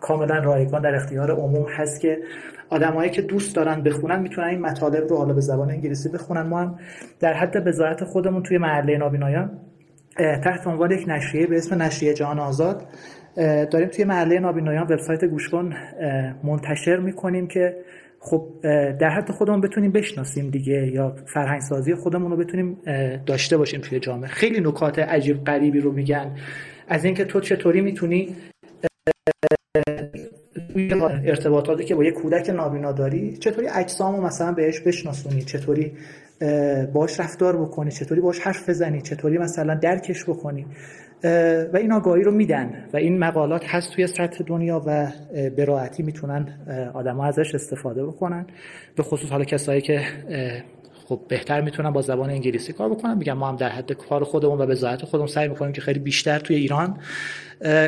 [0.00, 2.18] کاملا رایگان در اختیار عموم هست که
[2.70, 6.42] آدمایی که دوست دارن بخونن می‌تونن این مطالب رو حالا به زبان انگلیسی بخونن.
[6.42, 6.78] ما هم
[7.20, 9.50] در حد بذات خودمون توی محله نابینایان
[10.16, 12.86] تحت عنوان یک نشریه به اسم نشریه جهان آزاد
[13.70, 15.72] داریم توی محله نابینایان وبسایت گوشکن
[16.44, 17.76] منتشر می‌کنیم که
[18.20, 18.48] خب
[19.00, 22.78] در حد خودمون بتونیم بشناسیم دیگه یا فرهنگ سازی خودمون رو بتونیم
[23.26, 24.28] داشته باشیم توی جامعه.
[24.28, 26.30] خیلی نکات عجیب غریبی رو میگن.
[26.88, 28.36] از اینکه تو چطوری می‌تونی
[31.24, 35.92] ارتباطاتی که با یه کودک نابینا داری چطوری اجسامو مثلا بهش بشناسونی؟ چطوری
[36.92, 40.66] باش رفتار بکنی؟ چطوری باش حرف بزنی؟ چطوری مثلا درکش بکنی؟
[41.72, 45.08] و این آگاهی رو میدن و این مقالات هست توی سطح دنیا و
[45.56, 46.48] به راحتی می‌تونن
[46.94, 48.46] آدم ازش استفاده بکنن.
[48.96, 50.00] به خصوص حالا کسایی که
[51.08, 53.18] خب بهتر می‌تونن با زبان انگلیسی کار بکنن.
[53.18, 55.98] میگم ما هم در حد کار خودمون و به ذات خودمون سعی می‌کنیم که خیلی
[55.98, 56.98] بیشتر توی ایران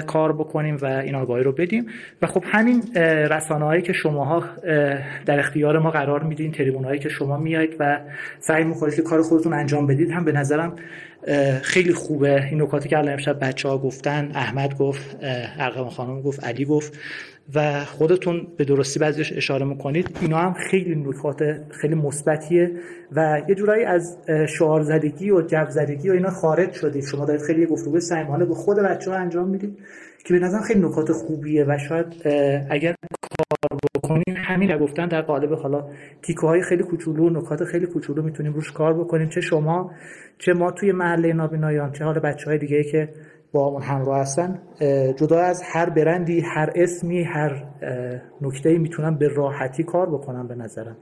[0.06, 1.86] کار بکنیم و این آگاهی رو بدیم.
[2.22, 2.94] و خب همین
[3.30, 4.44] رسانه هایی که شماها
[5.26, 8.00] در اختیار ما قرار میدین تریبون هایی که شما میایید و
[8.40, 10.76] سعی می‌کنید که کار خودتون انجام بدید هم به نظرم
[11.62, 12.44] خیلی خوبه.
[12.44, 15.16] این نکاتی که الان امشب بچه ها گفتن احمد گفت
[15.58, 16.98] ارقم خانم گفت علی گفت.
[17.54, 20.18] و خودتون به درستی بعضیش اشاره می‌کنید.
[20.20, 22.70] اینا هم خیلی نکات خیلی مثبتیه
[23.12, 24.18] و یه جورایی از
[24.48, 27.04] شعار زدگی و جو زدگی و اینا خارج شدید.
[27.04, 29.78] شما دارید خیلی گفتگو صمیمانه به خود بچه ها انجام می‌دید
[30.24, 32.06] که به نظرم خیلی نکات خوبیه و شاید
[32.70, 32.94] اگر
[33.70, 35.84] کار بکنیم همین گفتن در قالب حالا
[36.22, 39.28] تیکه های خیلی کوچولو نکات خیلی کوچولو می‌تونیم روش کار بکنیم.
[39.28, 39.90] چه شما
[40.38, 43.08] چه ما توی محله نابینایان چه حالا بچه های دیگه که
[43.52, 44.62] با همون همراه هستن
[45.16, 47.64] جدا از هر برندی هر اسمی هر
[48.40, 50.96] نکته می‌تونن به راحتی کار بکنن به نظرم.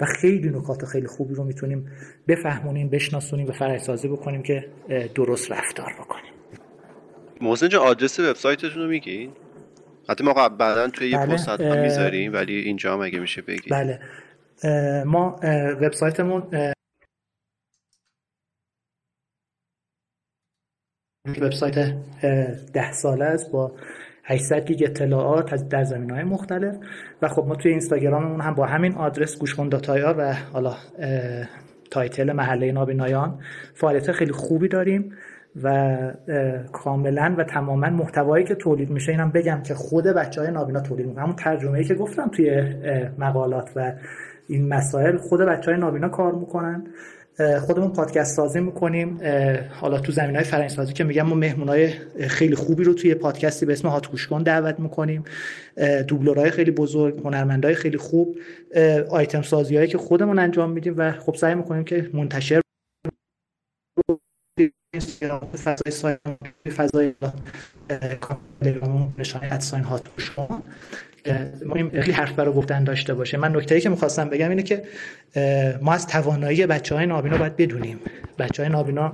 [0.00, 1.90] و خیلی نکات خیلی خوبی رو می‌تونیم
[2.28, 4.64] بفهمونیم بشناسونیم و فرهنگسازی بکنیم که
[5.14, 6.32] درست رفتار بکنیم.
[7.40, 9.30] محسن جان آدرس وبسایتتون رو میگین؟
[10.08, 11.34] حتی ما بعدا توی یه بله.
[11.34, 13.70] پست می‌ذاریم ولی اینجا هم اگه میشه بگید.
[13.70, 14.00] بله.
[15.04, 15.40] ما
[15.80, 16.42] وبسایتمون
[21.28, 21.94] وبسایت
[22.72, 23.72] ده ساله است با
[24.24, 26.74] 800 گیگ اطلاعات از در زمین های مختلف.
[27.22, 30.74] و خب ما توی اینستاگراممون هم با همین آدرس گوش‌کن dot IR و حالا
[31.90, 33.38] title محله نابینایان
[33.74, 35.12] فعالیت خیلی خوبی داریم
[35.62, 35.96] و
[36.72, 41.06] کاملا و تماما محتوایی که تولید میشه اینم بگم که خود بچه های نابینا تولید
[41.06, 41.22] می‌کنن.
[41.22, 42.62] همون ترجمه که گفتم توی
[43.18, 43.92] مقالات و
[44.48, 46.86] این مسائل خود بچه های نابینا کار می‌کنن.
[47.60, 49.20] خودمون پادکست سازی می‌کنیم.
[49.70, 51.88] حالا تو زمین های فرنگ که میگم ما مهمون های
[52.28, 54.06] خیلی خوبی رو توی پادکستی به اسم هات
[54.44, 55.24] دعوت می‌کنیم.
[56.08, 58.36] دوبلورهای خیلی بزرگ هنرمندهای خیلی خوب
[59.10, 62.60] آیتم سازی هایی که خودمون انجام میدیم و خب سعی می‌کنیم که منتشر
[65.64, 66.20] فضای سایت
[66.76, 67.14] فضای
[69.18, 70.02] نشانه هات
[71.66, 73.36] ما خیلی حرف برای گفتن داشته باشه.
[73.36, 74.82] من نکته ای که می‌خواستم بگم اینه که
[75.82, 77.98] ما از توانایی بچه های نابینا باید بدونیم.
[78.38, 79.12] بچه های نابینا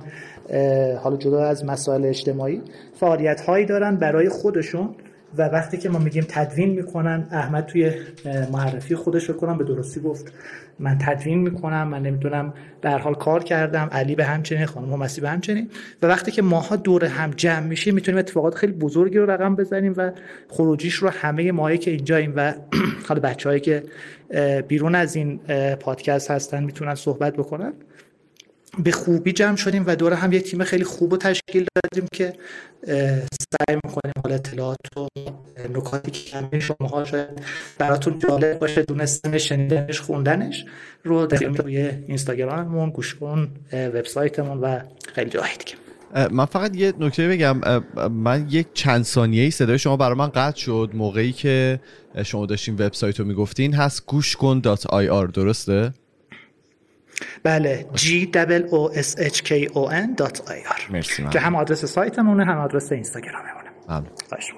[1.03, 2.61] حالا جدا از مسائل اجتماعی
[2.99, 4.95] فعالیت هایی دارن برای خودشون
[5.37, 7.91] و وقتی که ما میگیم تدوین می‌کنن احمد توی
[8.51, 10.33] معرفی خودش رو کنم به درستی گفت.
[10.81, 15.29] من تدوین می‌کنم من نمی‌دونم در حال کار کردم علی به همچنین خانم همسی به
[15.29, 15.69] همچنین.
[16.01, 19.93] و وقتی که ماها دور هم جمع میشیم می‌تونیم اتفاقات خیلی بزرگی رو رقم بزنیم
[19.97, 20.11] و
[20.47, 22.53] خروجیش رو همه ماهایی که اینجاییم و
[23.07, 23.83] حالا بچههایی که
[24.67, 25.37] بیرون از این
[25.79, 27.73] پادکست هستن می‌تونن صحبت بکنن.
[28.83, 32.33] به خوبی جمع شدیم و دور هم یه تیم خیلی خوب رو تشکیل دادیم که
[33.51, 35.07] سعی می‌کنیم حال اطلاعات و
[35.69, 37.27] نکاتی که کمی شما شاید
[37.77, 40.65] براتون جالب باشه دونستنش شنیدنش خوندنش
[41.03, 44.79] رو روی اینستاگراممون گوش کن وبسایتمون و
[45.13, 45.73] خیلی جاهای دیگه.
[46.31, 47.61] من فقط یه نکته بگم.
[48.11, 50.89] من یک چند ثانیه ای صدای شما برای من قطع شد.
[50.93, 51.79] موقعی که
[52.25, 55.93] شما داشتین وبسایت رو می‌گفتین هست گوش کن درسته؟
[57.43, 58.27] بله G
[58.71, 60.21] O S H K O N
[60.91, 63.69] مرسی که هم آدرس سایتمونه هم آدرس اینستاگراممونه.
[63.87, 64.53] بله خواهش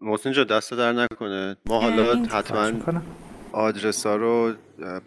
[0.00, 1.56] محسن جا دست در نکنه.
[1.66, 2.72] ما حالا حتما
[3.52, 4.52] آدرس ها رو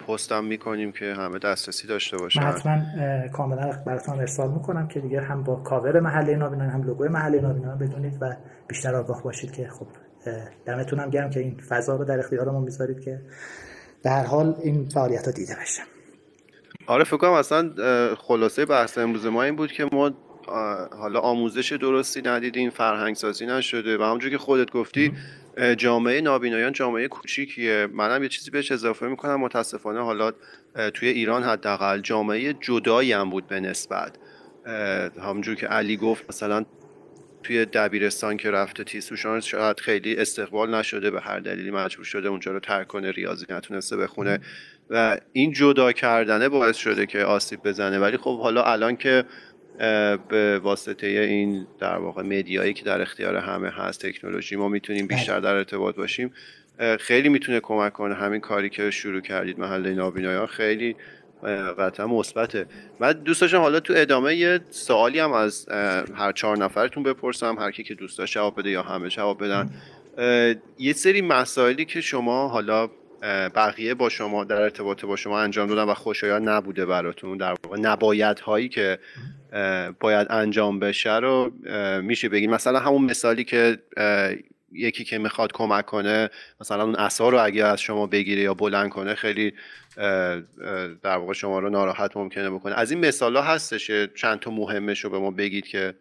[0.08, 2.44] پست هم می‌کنیم که همه دسترسی داشته باشن.
[2.44, 2.82] من حتما
[3.28, 7.78] کاملا براتون ارسال می‌کنم که دیگه هم با کاور محله نابینان هم لوگوی محله نابینان
[7.78, 8.36] بدونید و
[8.68, 9.88] بیشتر آگاه باشید که خب
[10.66, 13.22] دمتون هم گرم که این فضا رو در اختیارمون می‌ذارید که
[14.04, 15.82] در حال این فعالیت ها دیده بشه
[16.88, 17.72] آره فکر کنم اصلا
[18.16, 20.12] خلاصه بحث امروز ما این بود که ما
[20.98, 25.14] حالا آموزش درستی ندیدیم فرهنگ سازی نشده و همونجور که خودت گفتی
[25.78, 27.88] جامعه نابینایان جامعه کوچیکیه.
[27.94, 29.40] منم یه چیزی بهش اضافه می‌کنم.
[29.40, 30.32] متاسفانه حالا
[30.94, 34.18] توی ایران حداقل جامعه جدایی هم بود به نسبت.
[35.22, 36.66] همونجور که علی گفت مثلا
[37.44, 42.52] توی دبیرستان که رفته تیسوشان شاید خیلی استقبال نشده به هر دلیلی مجبور شده اونجا
[42.52, 44.40] رو ترک کنه ریاضی نتونسته بخونه.
[44.90, 48.00] و این جدا کردنه باعث شده که آسیب بزنه.
[48.00, 49.24] ولی خب حالا الان که
[50.30, 55.40] به واسطه این در واقع مدیایی که در اختیار همه هست تکنولوژی ما می‌تونیم بیشتر
[55.40, 56.34] در ارتباط باشیم
[57.00, 58.16] خیلی می‌تونه کمک کنه.
[58.16, 60.96] همین کاری که شروع کردید محله نابینایان خیلی
[61.80, 62.66] قطعا مثبته.
[63.00, 65.70] من دوست داشتم حالا تو ادامه یه سوالی هم از
[66.16, 69.70] هر چهار نفرتون بپرسم هر کی که دوست داشت جواب بده یا همه جواب بدن.
[70.80, 72.90] یه سری مسائلی که شما حالا
[73.56, 77.80] بقیه با شما در ارتباط با شما انجام دادن و خوشایند نبوده براتون در واقع
[77.80, 79.00] نباید هایی که
[80.00, 81.52] باید انجام بشه رو
[82.02, 83.78] میشه بگید مثلا همون مثالی که
[84.74, 86.30] یکی که می‌خواد کمک کنه
[86.62, 89.54] مثلا اون اثار رو اگه از شما بگیره یا بلند کنه خیلی
[91.04, 92.76] در واقع شما رو ناراحت ممکنه بکنه.
[92.76, 95.94] از این مثال ها هستش چند تا مهمش رو به ما بگید که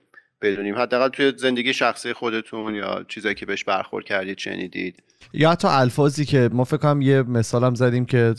[0.42, 0.78] بدونیم.
[0.78, 5.02] حداقل توی زندگی شخصی خودتون یا چیزایی که بهش برخورد کردید شنیدید.
[5.32, 8.34] یا حتی الفاظی که ما فکر کنم یه مثالم زدیم که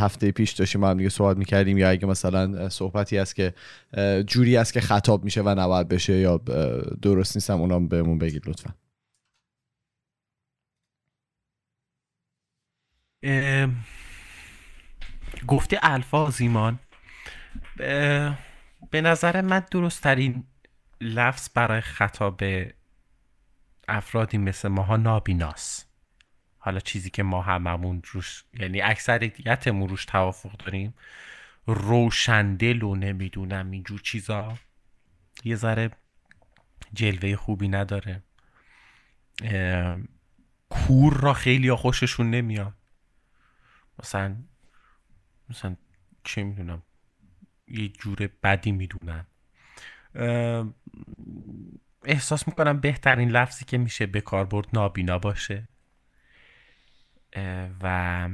[0.00, 3.54] هفته پیش داشتیم ما هم دیگه صحبت می‌کردیم یا اگه مثلا صحبتی هست که
[4.26, 6.40] جوری است که خطاب میشه و نباید بشه یا
[7.02, 8.70] درست نیستم اونام بهمون بگید لطفا.
[15.46, 16.78] گفته الفاظ ایمان
[18.90, 20.44] به نظر من درست ترین
[21.00, 22.42] لفظ برای خطاب
[23.88, 25.86] افرادی مثل ماها نابیناس
[26.58, 30.94] حالا چیزی که ما هممون روش یعنی اکثریتمون روش توافق داریم.
[31.66, 34.58] روشندل و نمی‌دونم اینجور چیزا.
[35.44, 35.90] یه ذره
[36.92, 38.22] جلوه خوبی نداره.
[40.68, 42.74] کور را خیلی خوششون نمیاد.
[43.98, 44.36] مثلا
[45.48, 45.76] مثلا
[46.24, 46.82] چه می‌دونم؟
[47.68, 49.26] یه جور بدی می‌دونن.
[52.04, 55.68] احساس می‌کنم بهترین لفظی که میشه به کاربرد نابینا باشه.
[57.82, 58.28] و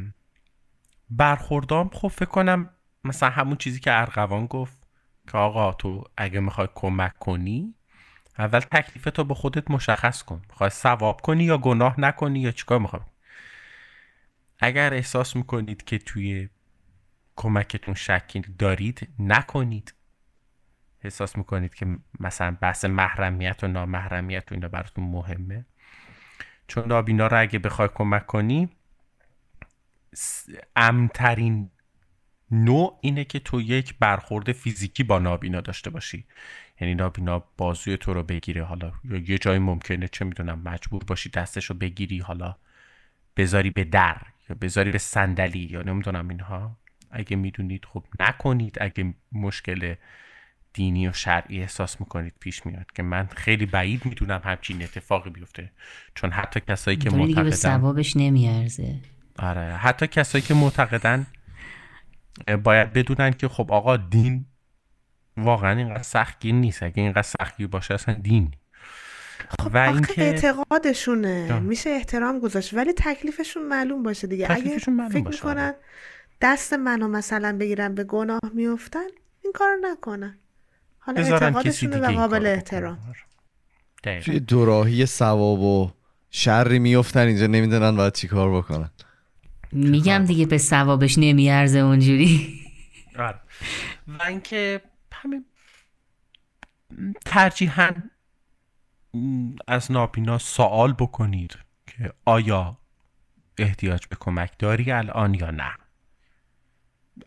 [1.10, 2.70] برخوردام خب فکر کنم
[3.04, 4.86] مثلا همون چیزی که ارغوان گفت
[5.28, 7.74] که آقا تو اگه می‌خوای کمک کنی
[8.38, 10.42] اول تکلیف تو به خودت مشخص کن.
[10.48, 13.02] می‌خوای ثواب کنی یا گناه نکنی یا چیکار می‌خوای
[14.62, 16.48] اگر احساس می‌کنید که توی
[17.36, 19.94] کمکتون شکی دارید نکنید.
[21.02, 21.86] احساس می‌کنید که
[22.20, 25.66] مثلا بحث محرمیت و نامحرمیت و اینا براتون مهمه.
[26.66, 28.68] چون نابینا رو اگه بخوای کمک کنی
[30.76, 31.70] امترین
[32.50, 36.26] نوع اینه که تو یک برخورد فیزیکی با نابینا داشته باشی.
[36.80, 41.30] یعنی نابینا بازوی تو رو بگیره حالا یا یه جایی ممکنه چه می‌دونم مجبور باشی
[41.30, 42.56] دستش رو بگیری حالا
[43.36, 44.31] بذاری به در.
[44.50, 46.76] یا بذاری به صندلی یا نمی‌دونم اینها.
[47.10, 48.76] اگه می‌دونید خب نکنید.
[48.80, 49.94] اگه مشکل
[50.74, 55.70] دینی و شرعی احساس می‌کنید پیش میاد که من خیلی بعید می‌دونم همچین اتفاقی بیفته.
[56.14, 59.00] چون حتی کسایی که معتقدن به ثوابش نمیارزه.
[59.38, 59.76] آره.
[59.76, 61.26] حتی کسایی که معتقدن
[62.62, 64.46] باید بدونن که خب آقا دین
[65.36, 66.82] واقعا اینقدر سختگیر نیست.
[66.82, 68.54] اگه اینقدر سختگیر باشه اصلا دین
[69.48, 71.60] خب و اینکه اعتقادشونه.
[71.60, 72.74] میشه احترام گذاشت.
[72.74, 74.46] ولی تکلیفشون معلوم باشه دیگه.
[74.50, 75.74] اگه فکر می‌کنن آره.
[76.40, 79.06] دست منو مثلا بگیرن به گناه میفتن
[79.44, 80.38] این کار نکنن.
[80.98, 82.98] حالا اعتقادشونه و قابل احترام.
[84.24, 85.90] توی دوراهی ثواب و
[86.30, 88.90] شری میفتن اینجا نمی‌دونن باید چیکار بکنن.
[89.72, 92.60] میگم دیگه به ثوابش نمیارزه اونجوری.
[93.18, 93.40] آره.
[94.18, 94.80] و اینکه
[95.12, 95.44] همین
[97.24, 97.90] ترجیحاً
[99.68, 102.78] از نابینا سوال بکنید که آیا
[103.58, 105.72] احتیاج به کمک داری الان یا نه.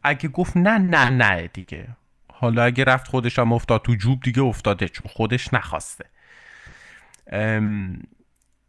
[0.03, 1.87] اگه گفت نه نه نه دیگه.
[2.31, 6.05] حالا اگه رفت خودش هم افتاد تو جوب دیگه افتاده چون خودش نخواسته.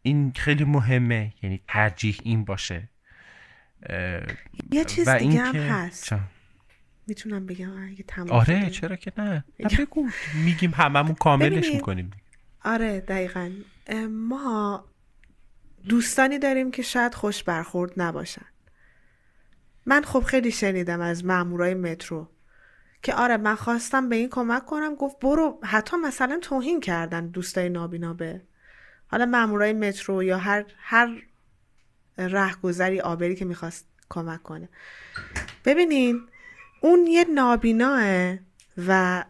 [0.01, 1.33] این خیلی مهمه.
[1.43, 2.89] یعنی ترجیح این باشه.
[4.71, 6.15] یه چیز دیگه هم هست.
[7.07, 9.43] می‌تونم بگم؟ اگه تمام آره چرا که نه.
[9.79, 10.09] بگو.
[10.45, 12.11] میگیم هممون کاملش می‌کنیم.
[12.67, 13.51] آره دقیقا.
[14.09, 14.85] ما
[15.89, 18.45] دوستانی داریم که شاید خوش برخورد نباشن.
[19.85, 22.29] من خب خیلی شنیدم از مامورای مترو
[23.01, 25.59] که آره من خواستم به این کمک کنم گفت برو.
[25.63, 28.41] حتی مثلا توهین کردن دوستای نابینا به
[29.07, 31.21] حالا مامورای مترو یا هر هر
[32.17, 34.69] رهگذری آبری که می‌خواست کمک کنه.
[35.65, 36.21] ببینین
[36.81, 38.35] اون یه نابیناه
[38.87, 39.23] و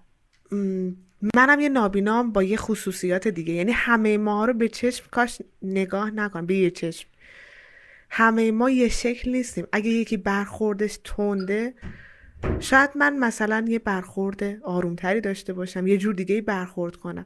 [1.36, 3.54] منم یه نابینام با یه خصوصیات دیگه.
[3.54, 7.10] یعنی همه ما رو به چشم کاش نگاه نکن به یه چشم.
[8.10, 9.68] همه ما یه شکل نیستیم.
[9.72, 11.74] اگه یکی برخوردش تنده
[12.60, 17.26] شاید من مثلا یه برخورد آرومتری داشته باشم یه جور دیگه برخورد کنم.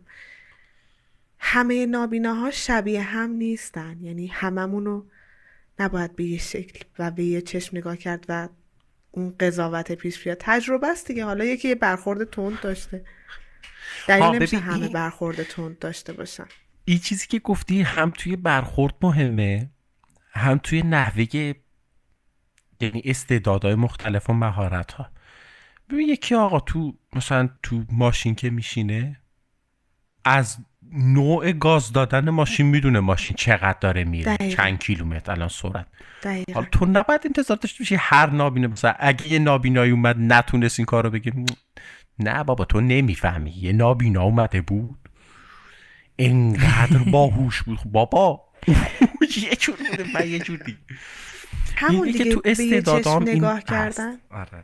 [1.40, 3.98] همه نابیناها شبیه هم نیستن.
[4.02, 5.04] یعنی هممونو
[5.80, 8.50] نباید به یه شکل و به یه چشم نگاه کرد و
[9.12, 10.38] اون قضاوت پیش بیاد.
[10.40, 11.26] تجربه است دیگه.
[11.26, 13.06] حالا یکی یه برخورد تند داشته.
[14.08, 16.46] دلیل نمیشه همه برخورد تند داشته باشن.
[16.86, 19.70] این چیزی که گفتی هم توی برخورد مهمه
[20.32, 21.26] هم توی نحوه
[22.80, 25.12] یعنی استعدادهای مختلف و مهارت ها
[25.90, 29.18] ببین یکی آقا تو مثلا تو ماشین که میشینه
[30.26, 30.58] از
[30.94, 35.88] نوع گاز دادن ماشین می‌دونه ماشین چقدر داره میره چند کیلومتر الان سرعت.
[36.54, 40.86] حالا تو نباید انتظار داشته باشی هر نابینه مثلا اگه یه نابینایی اومد نتونست این
[40.86, 41.34] کار رو بگه.
[42.20, 44.98] نه بابا تو نمی‌فهمی یه نابینا اومده بود
[46.20, 48.42] انقدر باهوش بود بابا
[49.38, 50.78] یه جور بوده من یه جور دیگه
[51.76, 54.64] همون دیگه تو استعدادام نگاه کردن آره.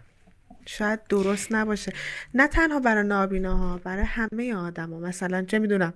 [0.65, 1.93] شاید درست نباشه
[2.33, 4.99] نه تنها برای نابینا برای همه آدم ها.
[4.99, 5.93] مثلا چه می‌دونم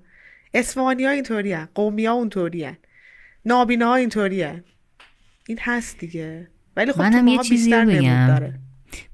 [0.54, 1.68] اسفانی ها اینطوری هن.
[1.76, 2.78] قومی ها اونطوری هن.
[3.46, 4.64] نابینا ها اینطوری هن.
[5.48, 8.54] این هست دیگه ولی خب منم یه چیزی بگم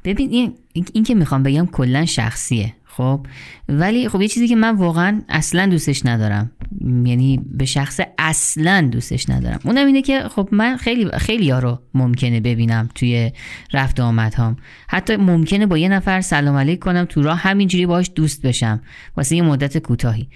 [0.03, 0.53] ببین این,
[0.93, 3.25] این که می‌خوام بگم کلا شخصیه خب؟
[3.69, 6.51] ولی خب یه چیزی که من واقعا اصلا دوستش ندارم.
[6.81, 9.59] یعنی به شخص اصلا دوستش ندارم.
[9.63, 13.31] اونم اینه که خب من خیلی خیلی ها رو ممکنه ببینم توی
[13.73, 18.11] رفت آمد هم حتی ممکنه با یه نفر سلام علیک کنم تو راه همینجوری باش
[18.15, 18.81] دوست بشم.
[19.17, 20.29] واسه یه مدت کوتاهی.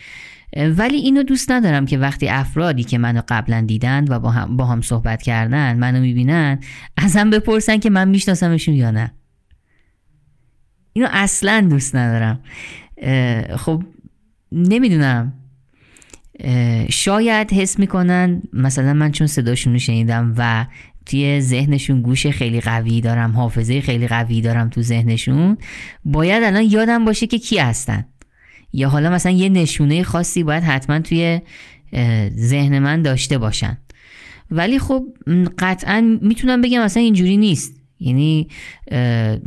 [0.77, 4.65] ولی اینو دوست ندارم که وقتی افرادی که منو قبلا دیدند و با هم, با
[4.65, 6.59] هم صحبت کردن منو می‌بینن
[6.97, 9.11] ازم بپرسن که من میشناسمشون یا نه.
[10.93, 12.39] اینو اصلا دوست ندارم.
[13.57, 13.83] خب
[14.51, 15.33] نمی‌دونم.
[16.89, 18.41] شاید حس می‌کنن.
[18.53, 20.65] مثلا من چون صداشون رو شنیدم و
[21.05, 25.57] توی ذهنشون گوش خیلی قوی دارم حافظه خیلی قوی دارم تو ذهنشون
[26.05, 28.05] باید الان یادم باشه که کی هستن.
[28.73, 31.41] یا حالا مثلا یه نشونه خاصی باید حتما توی
[32.35, 33.77] ذهن من داشته باشن.
[34.51, 35.05] ولی خب
[35.57, 37.80] قطعا می‌تونم بگم اصلا اینجوری نیست.
[38.01, 38.47] یعنی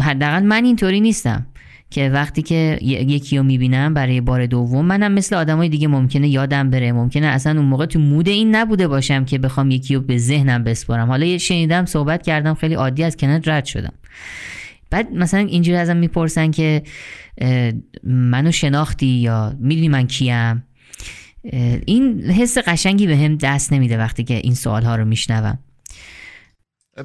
[0.01, 1.47] حداقل من اینطوری نیستم
[1.90, 6.70] که وقتی که یکی رو می‌بینم برای بار دوم منم مثل آدمای دیگه ممکنه یادم
[6.70, 6.93] بره.
[6.93, 10.64] ممکنه اصلا اون موقع تو مود این نبوده باشم که بخوام یکی رو به ذهنم
[10.64, 11.09] بسپارم.
[11.09, 13.93] حالا یه شنیدم صحبت کردم خیلی عادی از کنار رد شدم.
[14.90, 16.82] بعد مثلا اینجوری ازم می‌پرسن که
[18.05, 20.64] منو شناختی یا می‌دونی من کیم؟
[21.86, 25.59] این حس قشنگی به هم دست نمیده وقتی که این سوال ها رو میشنوم.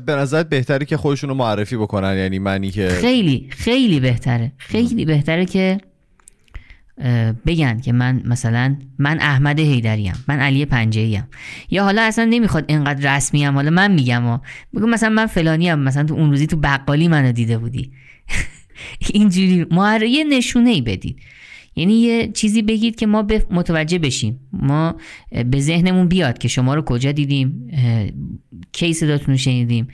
[0.06, 4.52] به نظرت بهتره که خودشون رو معرفی بکنن؟ یعنی منی که خیلی خیلی بهتره.
[4.58, 5.78] خیلی بهتره که
[7.46, 11.24] بگن که من مثلا من احمد هیدریم من علی پنجه
[11.72, 14.38] یا حالا اصلا نمی‌خواد اینقدر رسمی هم حالا من میگم و
[14.76, 17.92] بگو مثلا من فلانی هم مثلا تو اون روزی تو بقالی منو دیده بودی.
[19.14, 19.66] اینجوری
[20.10, 21.20] یه نشونه ای بدید.
[21.76, 24.40] یعنی یه چیزی بگید که ما متوجه بشیم.
[24.54, 24.96] ما
[25.52, 27.72] به ذهنمون بیاد که شما رو کجا دیدیم.
[28.72, 29.88] کی صداتون رو شنیدیم؟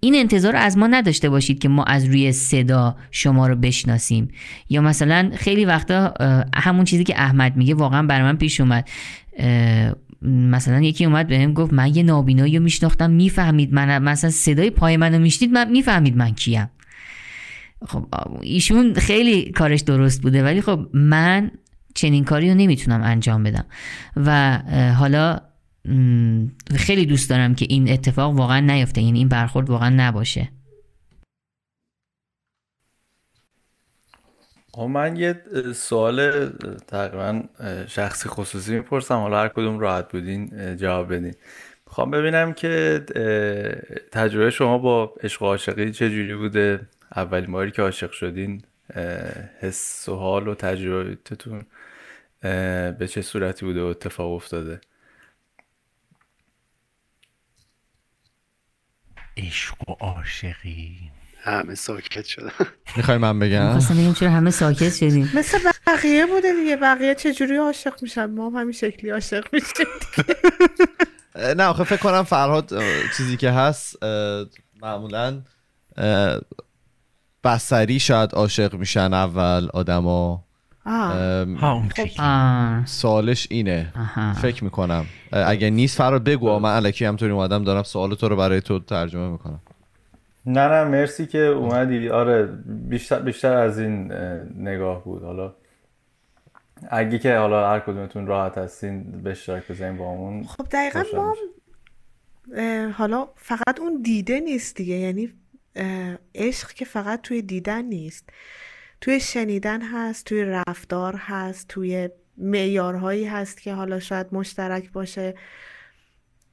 [0.00, 4.28] این انتظار از ما نداشته باشید که ما از روی صدا شما رو بشناسیم.
[4.68, 6.14] یا مثلا خیلی وقتا
[6.54, 8.88] همون چیزی که احمد میگه واقعا برای من پیش اومد.
[10.22, 14.96] مثلا یکی اومد بهم گفت من یه نابینایی رو میشناختم می‌فهمید من مثلا صدای پای
[14.96, 16.70] منو میشنید من می‌فهمید من کیم.
[17.86, 18.06] خب
[18.40, 21.50] ایشون خیلی کارش درست بوده ولی خب من
[21.94, 23.64] چنین کاری رو نمی‌تونم انجام بدم.
[24.16, 24.58] و
[24.98, 25.40] حالا
[26.76, 30.48] خیلی دوست دارم که این اتفاق واقعا نیفته یعنی این برخورد واقعا نباشه.
[34.72, 35.42] خب من یه
[35.74, 36.48] سوال
[36.86, 37.42] تقریبا
[37.86, 39.14] شخصی خصوصی می‌پرسم.
[39.14, 41.34] حالا هر کدوم راحت بودین جواب بدین.
[41.86, 43.04] می‌خوام ببینم که
[44.12, 48.62] تجربه شما با عشق و عاشقی چجوری بوده؟ اولین باری که عاشق شدین
[49.60, 51.62] حس و حال و تجربتون
[52.98, 54.80] به چه صورتی بوده و اتفاق افتاده؟
[59.36, 61.10] عشق و عاشقی.
[61.42, 62.50] همه ساکت شدن.
[62.96, 65.30] می‌خوای من بگم؟ خواستم بگم چرا همه ساکت شدیم.
[65.34, 66.76] مثل بقیه بوده دیگه.
[66.76, 69.86] بقیه چجوری عاشق میشن؟ ما هم همین شکلی عاشق میشیم
[71.56, 72.82] نه آخه فکر کنم فرهاد
[73.16, 73.96] چیزی که هست
[74.82, 75.42] معمولا
[77.44, 80.44] بسری شاید عاشق میشن اول آدما.
[80.84, 81.82] خب.
[82.84, 83.92] سوالش اینه.
[84.42, 85.06] فکر می‌کنم.
[85.32, 89.28] اگه نیست فراد بگو من علکی همطوری اومدم دارم سوال تو رو برای تو ترجمه
[89.28, 89.60] می‌کنم.
[90.46, 92.08] نه نه مرسی که اومدی.
[92.08, 94.12] آره بیشتر, بیشتر از این
[94.56, 95.22] نگاه بود.
[95.22, 95.54] حالا
[96.90, 101.34] اگه که حالا هر کدومتون راحت هستین به اشتراک بزنین با همون خب دقیقا ما
[102.92, 104.94] حالا فقط اون دیده نیست دیگه.
[104.94, 105.32] یعنی
[106.34, 108.30] عشق که فقط توی دیدن نیست.
[109.00, 115.34] توی شنیدن هست توی رفتار هست توی معیارهایی هست که حالا شاید مشترک باشه.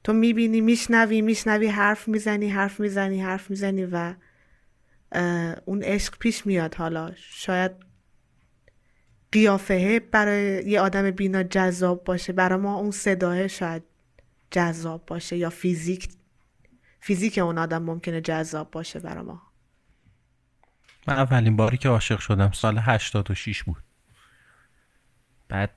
[0.04, 4.14] تو می‌بینی میشنوی میشنوی حرف می‌زنی حرف می‌زنی حرف می‌زنی و
[5.64, 7.12] اون عشق پیش میاد حالا.
[7.16, 7.72] شاید
[9.32, 12.32] قیافه برای یه آدم بینا جذاب باشه.
[12.32, 13.82] برای ما اون صداه شاید
[14.50, 16.08] جذاب باشه یا فیزیک
[17.00, 19.47] فیزیک اون آدم ممکنه جذاب باشه برای ما.
[21.08, 23.82] من اولین باری که عاشق شدم سال 86 بود.
[25.48, 25.70] بعد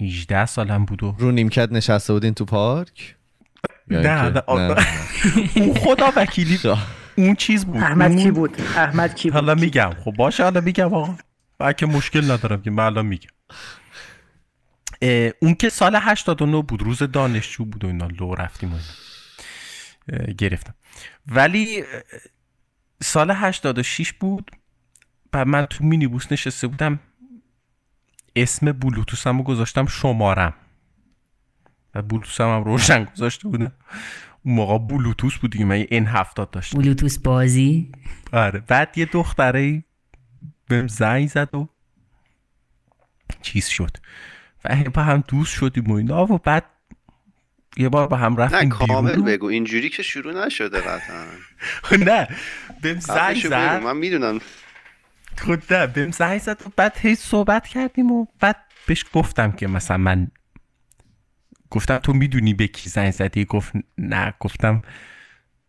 [0.00, 3.16] 18 سالم بود و رو نیمکت نشسته بودین تو پارک؟
[3.90, 4.42] نه نه
[5.56, 6.58] اون خدا وکیلی
[7.16, 7.76] اون چیز بود.
[7.76, 9.90] احمد کی بود؟ احمد کی بود؟ حالا میگم.
[10.04, 11.72] خب باشه حالا میگم آقا.
[11.72, 13.30] که مشکل ندارم که من الان میگم.
[15.42, 18.78] اون که سال 89 بود روز دانشجو بود و اینا لو رفتیم و
[20.38, 20.74] گرفتم.
[21.26, 21.84] ولی
[23.02, 24.50] سال 86 بود
[25.32, 27.00] و من تو مینیبوس نشسته بودم.
[28.36, 30.54] اسم بلوتوسم رو گذاشتم شمارم.
[31.94, 33.72] و بلوتوسم هم روشن گذاشته بودم.
[34.44, 36.78] اون موقع بلوتوس بود دیگه من این هفتاد داشتم.
[36.78, 37.92] بلوتوس بازی؟
[38.32, 38.60] آره.
[38.60, 39.84] بعد یه دختره
[40.68, 41.68] بهم زنگ زد و
[43.42, 43.96] چیز شد.
[44.64, 46.24] و با هم دوست شدیم و اینا.
[46.24, 46.64] و بعد
[47.78, 49.46] یه بار با هم رفتیم نه کامل بگو.
[49.46, 51.24] اینجوری که شروع نشده قطعا.
[52.06, 52.28] نه
[52.82, 53.82] بهم زنگ زد.
[53.82, 54.40] من می‌دونم.
[55.38, 56.62] خود نه بهم زنگ زد.
[56.66, 58.56] و بعد هی صحبت کردیم و بعد
[58.86, 60.28] بهش گفتم که مثلا من
[61.70, 64.82] گفتم تو می‌دونی به کی زنگ زدی؟ گفت نه گفتم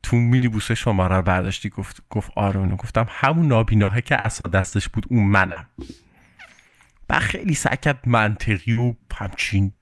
[0.04, 1.70] تو میلی بوسه شما رو برداشتی.
[1.70, 5.66] گفت گفت آره گفتم همون نابیناه که اصلا دستش بود اون منم.
[7.10, 9.74] و خیلی کرد منطقی و همچین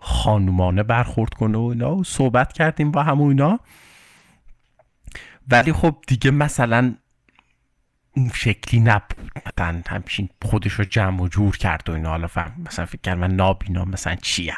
[0.00, 3.60] خانومانه برخورد کنه و اینا و صحبت کردیم با هم و اینا.
[5.48, 6.94] ولی خب دیگه مثلا
[8.16, 9.32] اون شکلی نبود.
[9.46, 12.10] مثلا همچین خودش رو جمع و جور کرد و اینا.
[12.10, 14.54] حالا فهم مثلا فکر کرد من نابینا مثلا چیم.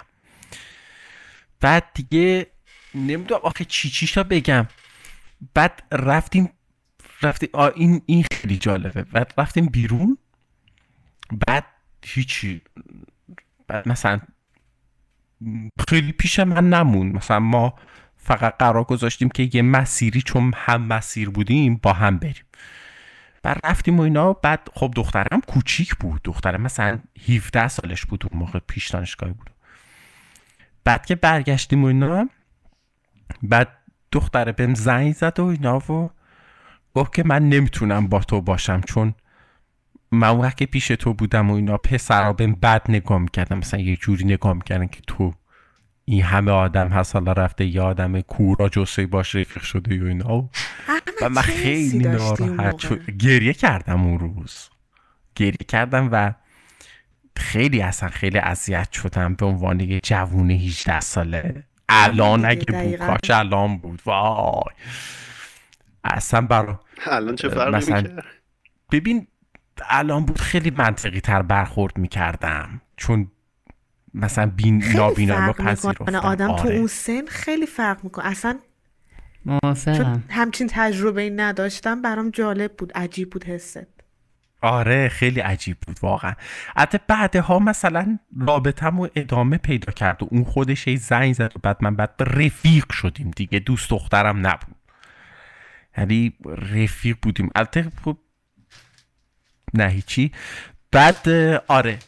[1.60, 2.46] بعد دیگه
[2.94, 4.66] نمی‌دونم آخه چی چی بگم.
[5.54, 6.50] بعد رفتیم
[7.22, 9.02] رفتیم این این خیلی جالبه.
[9.02, 10.18] بعد رفتیم بیرون.
[11.46, 11.64] بعد
[12.04, 12.62] هیچی
[13.66, 14.20] بعد مثلا
[15.88, 17.06] خیلی پیش من نمون.
[17.06, 17.74] مثلا ما
[18.16, 22.44] فقط قرار گذاشتیم که یه مسیری چون هم مسیر بودیم با هم بریم.
[23.42, 24.32] بعد رفتیم و اینا.
[24.32, 26.20] بعد خب دخترم کوچیک بود.
[26.24, 26.98] دخترم مثلا
[27.28, 29.50] 17 سالش بود اون موقع پیش دانشگاهی بود.
[30.84, 32.28] بعد که برگشتیم و اینا
[33.42, 33.68] بعد
[34.12, 36.10] دختره بهم زنگ زد و اینا و
[36.94, 39.14] گفت که من نمی‌تونم با تو باشم چون
[40.12, 43.80] من اون وقت که پیش تو بودم و اینا پسرا بهم بد نگاه می‌کردم مثلا
[43.80, 45.34] یه جوری نگاه می‌کردن که تو
[46.04, 50.50] این همه آدم هست حالا رفته یه آدم کورا جسه باش رفیق شده و اینا.
[51.22, 53.10] و من خیلی ناراحت شد.
[53.10, 54.68] گریه کردم اون روز.
[55.34, 56.32] گریه کردم و
[57.36, 61.64] خیلی اصلا خیلی اذیت شدم به عنوان یه جوون 18 ساله.
[61.88, 64.02] الان اگه بود کاش الان بود.
[64.04, 64.74] وای.
[66.04, 68.16] اصلا برا الان چه فرقی مثلا
[68.92, 69.26] ببین
[69.88, 72.80] الان بود خیلی منطقی تر برخورد می‌کردم.
[72.96, 73.30] چون
[74.14, 76.14] مثلا بین نابینا ما پذیرفتم.
[76.14, 76.62] آدم آره.
[76.62, 78.58] تو اون سن خیلی فرق می‌کنه اصلا
[79.84, 82.92] چون همچین تجربه نداشتم برام جالب بود.
[82.94, 83.86] عجیب بود حست.
[84.60, 86.34] آره خیلی عجیب بود واقعا.
[86.76, 91.58] حتی بعدها مثلا رابطم و ادامه پیدا کرد و اون خودش یه زنگ زد و
[91.62, 93.58] بعد من بعد به رفیق شدیم دیگه.
[93.58, 94.76] دوست دخترم نبود.
[95.98, 97.50] یعنی رفیق بودیم.
[97.54, 98.18] البته خب
[99.74, 100.32] نه هیچی.
[100.92, 101.28] بعد
[101.68, 101.98] آره.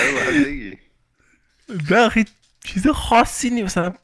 [1.91, 2.25] نه
[2.65, 3.65] چیز خاصی نیست.
[3.65, 3.95] مثلا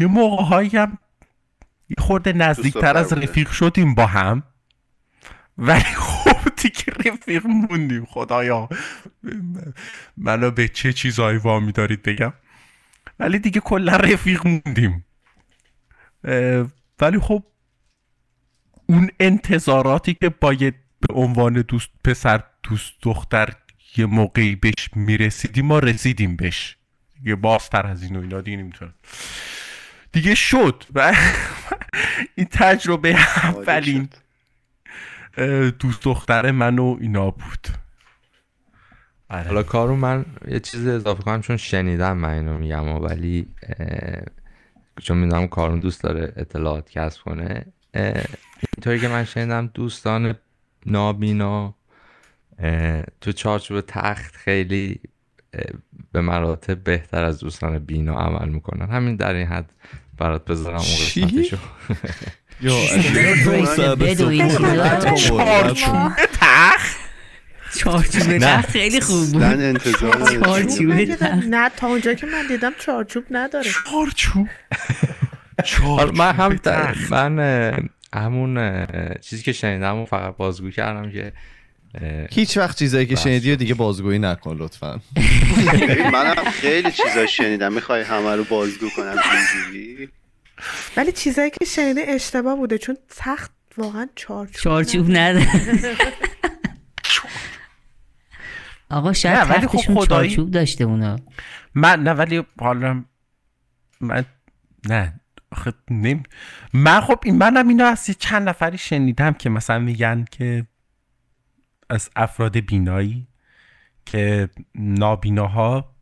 [0.00, 0.98] یه موقع هایی هم
[1.88, 3.12] یه خورده نزدیکتر از.
[3.12, 4.42] رفیق شدیم با هم.
[5.58, 8.68] ولی خب دیگه رفیق موندیم خدایا.
[10.16, 12.32] منو به چه چیزایی وامی دارید بگم؟
[13.18, 15.04] ولی دیگه کلا رفیق موندیم.
[17.00, 17.42] ولی خب
[18.86, 23.52] اون انتظاراتی که باید به عنوان دوست پسر دوست دختر
[23.96, 26.76] یه موقعی بهش می‌رسیدیم ما رسیدیم بهش.
[27.14, 28.94] دیگه بازتر از این و اینا دیگه نمی‌تونم.
[30.12, 30.84] دیگه شد.
[30.94, 31.14] و
[32.36, 34.08] این تجربه اولین
[35.78, 37.68] دوست دختر من و اینا بود.
[39.28, 39.48] آره.
[39.48, 43.48] حالا کارو من یه چیز اضافه کنم چون شنیدم من اینو میگم ولی
[45.02, 47.66] چون می‌دونم کارون دوست داره اطلاعات کسب کنه
[48.76, 50.34] اینطوری که من شنیدم دوستان
[50.86, 51.74] نابینا
[53.20, 55.00] تو چارچوب تخت خیلی
[56.12, 58.90] به مراتب بهتر از دوستان بینا عمل می‌کنن.
[58.90, 59.72] همین در این حد
[60.18, 61.56] برات بذارم اون؟ قسمتشو.
[62.60, 62.76] این
[63.66, 63.96] چیزا
[67.78, 69.42] چارچوب تخت خیلی خوب بود.
[70.44, 70.92] چارچوب
[71.48, 73.70] نه تا اونجا که من دیدم چارچوب نداره.
[73.90, 74.48] چارچوب
[75.82, 76.58] حالا من هم.
[77.10, 78.86] من همون
[79.20, 81.32] چیزی که شنیدم فقط بازگو کردم که
[82.30, 85.00] هیچ وقت چیزایی که شنیدی و دیگه بازگویی نکن لطفا.
[86.12, 87.72] منم خیلی چیزا شنیدم.
[87.72, 90.08] می‌خوای همه رو بازگو کنم اینجوری؟
[90.96, 95.46] ولی چیزایی که شنیده اشتباه بوده چون تخت واقعا چارچوب چارچوب نداره.
[98.90, 101.16] آقا شاید نه، ولی خب تختشون خدایی- چارچوب داشته اونا.
[101.74, 103.04] من نه ولی حالا
[104.00, 104.24] من
[104.88, 105.20] نه
[105.52, 106.22] آخه نمی...
[106.72, 110.66] من خب این منم اینو از چند نفری شنیدم که مثلا میگن که
[111.90, 113.26] از افراد بینایی
[114.06, 115.96] که نابیناها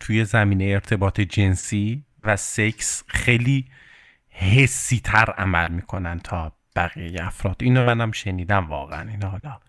[0.00, 3.68] توی زمینه ارتباط جنسی و سکس خیلی
[4.28, 7.56] حسی تر عمل می‌کنن تا بقیه افراد.
[7.60, 9.60] اینو منم شنیدم واقعا اینو حالا.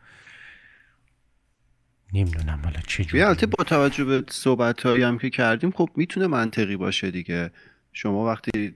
[2.13, 6.77] نمی‌دونم حالا چه بیا البته با توجه به صحبت هم که کردیم خب می‌تونه منطقی
[6.77, 7.51] باشه دیگه.
[7.93, 8.75] شما وقتی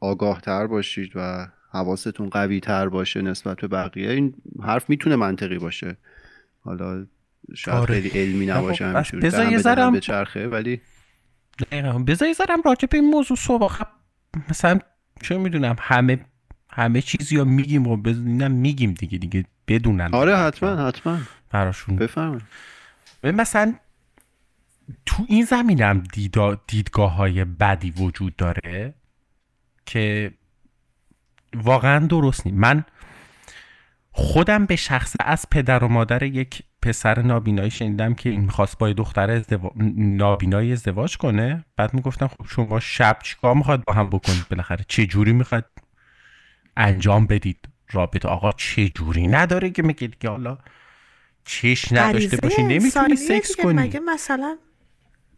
[0.00, 5.58] آگاه تر باشید و حواستون قوی تر باشه نسبت به بقیه این حرف می‌تونه منطقی
[5.58, 5.96] باشه.
[6.60, 7.06] حالا
[7.54, 8.00] شاید آره.
[8.00, 9.22] خیلی علمی نه نباشه خب، همینجوری
[9.56, 10.80] بذار به بچرخه ولی
[12.06, 13.86] بذار یه راجع به این موضوع صحبت خب
[14.50, 14.78] مثلا
[15.22, 16.26] چه می‌دونم همه
[16.70, 20.08] همه چیزی رو میگیم و بزنینم میگیم دیگه دیگه بدونن.
[20.12, 21.18] آره حتما حتما.
[21.50, 21.96] براشون.
[23.22, 23.74] ببین مثلا
[25.06, 28.94] تو این زمینم دیدا دیدگاه های بدی وجود داره
[29.86, 30.32] که
[31.54, 32.58] واقعا درست نیست.
[32.58, 32.84] من
[34.12, 38.92] خودم به شخص از پدر و مادر یک پسر نابینایی شنیدم که این می‌خواست با
[38.92, 39.70] دختر ازدوا...
[39.96, 41.64] نابینایی ازدواج کنه.
[41.76, 45.64] بعد می‌گفتن خب شما شب چیکار می‌خواد با هم بکنید؟ بالاخره چه جوری می‌خواد
[46.76, 48.28] انجام بدید؟ رابطه.
[48.28, 50.58] آقا چه جوری نداره که میگه دیگه حالا
[51.44, 53.56] چش نداشته باشی؟ نمی‌تونی سکس.
[53.56, 53.82] کنی.
[53.82, 54.58] مگه مثلا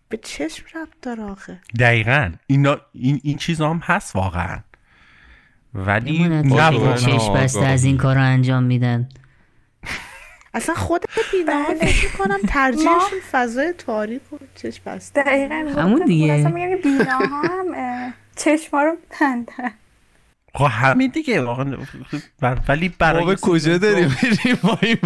[0.09, 2.33] به چشم ربط داره آخه؟ دقیقا.
[2.47, 4.59] اینا این, این چیزا هم هست واقعا.
[5.75, 6.97] ولی نه.
[6.97, 9.09] چشم بسته از این کار رو انجام میدن.
[10.55, 15.23] اصلا خود بینا فکر می‌کنم ترجیحشون فضای تاریک و چشم بسته.
[15.23, 15.55] دقیقا.
[15.83, 16.33] همون دیگه.
[16.33, 19.73] اصلا میگم بینا هم چشما رو میبندن
[20.55, 21.41] خب همین دیگه.
[21.43, 21.77] واقعا
[22.69, 24.99] ولی برای ما کجا داریم؟ میریم با این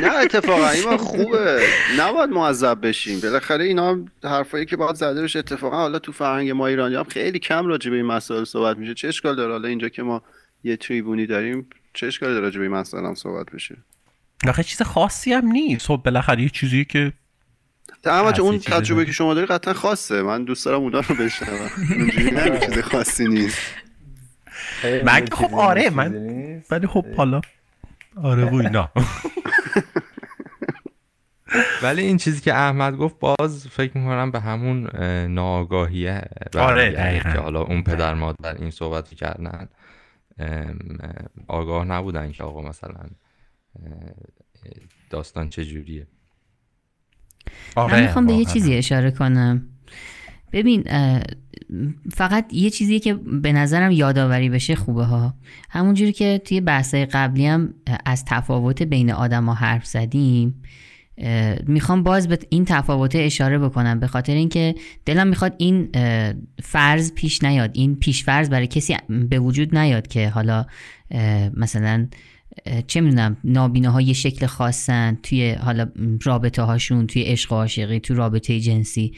[0.00, 1.62] نه اتفاقا این خوبه.
[1.98, 3.20] نباید معذب بشیم.
[3.20, 7.04] بالاخره اینا هم حرفایی که باید زده بشه اتفاقا حالا تو فرهنگ ما ایرانی هم
[7.04, 8.94] خیلی کم راجع به این مسائل صحبت میشه.
[8.94, 10.22] چه اشکال داره؟ حالا اینجا که ما
[10.64, 13.76] یه تریبونی داریم چه اشکال داره راجع به این مسائل هم صحبت بشه؟
[14.48, 15.86] آخه چیز خاصی هم نیست.
[15.86, 17.12] خب بالاخره یه چیزی که
[18.06, 20.22] اما اون تجربه که شما داری قطعا خاصه.
[20.22, 21.70] من دوست دارم اونا رو بشنوم.
[21.96, 23.58] اونجوری چیز خاصی نیست.
[25.04, 26.12] من خب آره من
[26.70, 27.40] ولی خب حالا.
[28.22, 28.90] آره و اینا.
[31.82, 34.96] ولی این چیزی که احمد گفت باز فکر می‌کنم به همون
[35.26, 36.22] ناآگاهیه.
[36.58, 39.68] آره که حالا اون پدر مادر این صحبت کردن
[41.48, 43.06] آگاه نبودن که آقا مثلا
[45.10, 46.06] داستان چجوریه.
[47.76, 49.62] آره من می‌خوام به یه چیزی اشاره کنم.
[50.52, 50.84] ببین
[52.12, 55.34] فقط یه چیزی که به نظرم یادآوری بشه خوبه ها.
[55.70, 57.74] همونجوری که توی بحثای قبلی هم
[58.04, 60.62] از تفاوت بین آدم ها حرف زدیم
[61.66, 64.00] می‌خوام باز به این تفاوت اشاره بکنم.
[64.00, 64.74] به خاطر اینکه
[65.04, 65.88] دلم می‌خواد این
[66.62, 67.70] فرض پیش نیاد.
[67.72, 70.66] این پیش فرض برای کسی به وجود نیاد که حالا
[71.56, 72.06] مثلا
[72.86, 75.86] چه می‌دونم نابینه ها یه شکل خاصن توی حالا
[76.22, 79.12] رابطه هاشون توی عشق و عاشقی توی رابطه جنسی.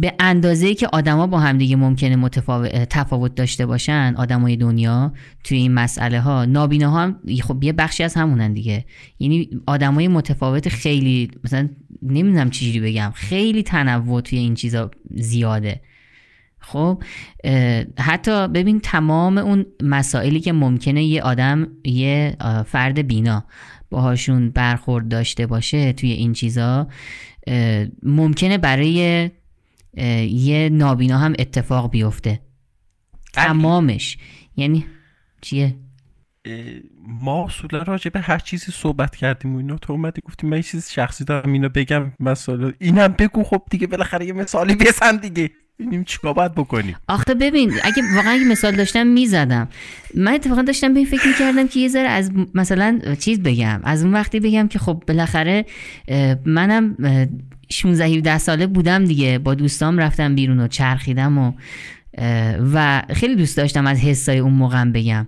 [0.00, 5.12] به اندازه که آدما با همدیگه ممکنه متفاوت تفاوت داشته باشن آدمای دنیا
[5.44, 8.84] توی این مسئله ها نابینه ها هم خب یه بخشی از همونن دیگه.
[9.18, 11.68] یعنی آدمای متفاوت خیلی مثلا
[12.02, 15.80] نمی‌دونم چجوری بگم خیلی تنوع توی این چیزا زیاده.
[16.66, 17.02] خب
[17.98, 22.36] حتی ببین تمام اون مسائلی که ممکنه یه آدم یه
[22.66, 23.44] فرد بینا
[23.90, 26.88] باهاشون برخورد داشته باشه توی این چیزا
[28.02, 29.30] ممکنه برای
[30.30, 32.40] یه نابینا هم اتفاق بیفته.
[33.32, 34.18] تمامش.
[34.56, 34.86] یعنی
[35.40, 35.76] چیه؟
[37.08, 40.62] ما اصولا راجع به هر چیزی صحبت کردیم و اینا تو اومدی گفتیم من یه
[40.62, 45.50] چیز شخصی دارم اینو بگم مثلا اینم بگو خب دیگه بالاخره یه مثالی بزن دیگه.
[45.78, 46.96] ببینیم چیکار باید بکنیم.
[47.08, 49.68] آخه ببین اگه واقعا اگه مثال داشتم می‌زدم.
[50.14, 54.04] من اتفاقا داشتم به این فکر می‌کردم که یه ذره از مثلا چیز بگم از
[54.04, 55.64] اون وقتی بگم که خب بالاخره
[56.44, 56.96] منم
[57.70, 59.38] 16 17 ساله بودم دیگه.
[59.38, 61.52] با دوستام رفتم بیرون و چرخیدم و
[62.74, 65.26] و خیلی دوست داشتم از حسای اون موقع بگم.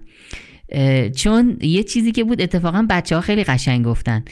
[1.17, 4.25] چون یه چیزی که بود اتفاقا بچه ها خیلی قشنگ گفتن.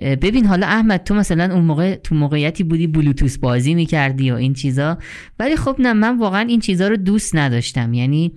[0.00, 4.54] ببین حالا احمد تو مثلا اون موقع تو موقعیتی بودی بلوتوس بازی می‌کردی و این
[4.54, 4.98] چیزا.
[5.38, 7.94] ولی خب نه من واقعا این چیزا رو دوست نداشتم.
[7.94, 8.32] یعنی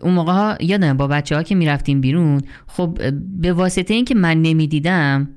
[0.00, 2.98] اون موقع ها یادم با بچه ها که می‌رفتیم بیرون خب
[3.40, 5.28] به واسطه اینکه من نمی‌دیدم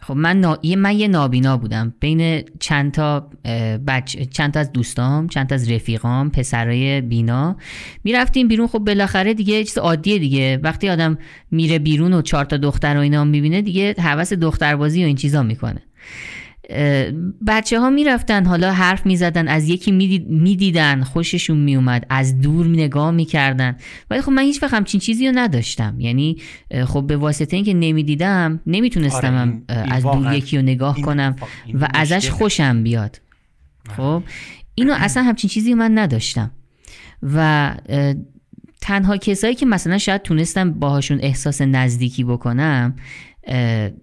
[0.00, 0.58] خب من, نا...
[0.78, 1.94] من یه نابینا بودم.
[2.00, 3.30] بین چند تا
[3.86, 4.16] بچ...
[4.30, 7.56] چند تا از دوستام چند تا از رفیقام پسرای بینا.
[8.04, 8.66] می‌رفتیم بیرون.
[8.66, 10.60] خب بالاخره دیگه چیز عادیه دیگه.
[10.62, 11.18] وقتی آدم
[11.50, 15.42] میره بیرون و چهار تا دختر و اینا می‌بینه دیگه حوس دختربازی و این چیزا
[15.42, 15.82] می‌کنه.
[17.46, 19.92] بچه ها می‌رفتن حالا حرف می‌زدن از یکی
[20.28, 23.76] می‌دیدن خوششون میومد از دور نگاه می‌کردن.
[24.10, 26.00] ولی خب من هیچ وقت همچین چیزی رو نداشتم.
[26.00, 26.36] یعنی
[26.86, 31.36] خب به واسطه اینکه نمی‌دیدم نمی‌تونستم آره از دور یکی رو نگاه کنم
[31.74, 33.20] و ازش خوشم بیاد.
[33.96, 34.22] خب
[34.74, 36.50] اینو اصلا همچین چیزی من نداشتم.
[37.22, 37.74] و
[38.80, 42.96] تنها کسایی که مثلا شاید تونستم باهاشون احساس نزدیکی بکنم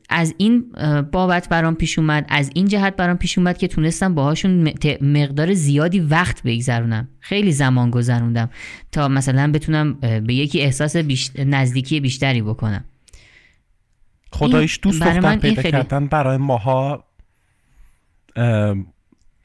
[0.09, 0.71] از این
[1.11, 5.99] بابت برام پیش اومد از این جهت برام پیش اومد که تونستم باهاشون مقدار زیادی
[5.99, 7.09] وقت بگذرونم.
[7.19, 8.49] خیلی زمان گذروندم
[8.91, 10.95] تا مثلا بتونم به یکی احساس
[11.35, 12.85] نزدیکی بیشتری بکنم.
[14.31, 15.71] خدایش دوست دختر پیدا خیلی...
[15.71, 17.05] کردن برای ماها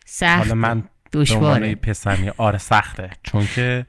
[0.06, 1.74] سخت حالا من دشواره.
[1.74, 3.10] پسرمی آره سخته.
[3.22, 3.86] چون که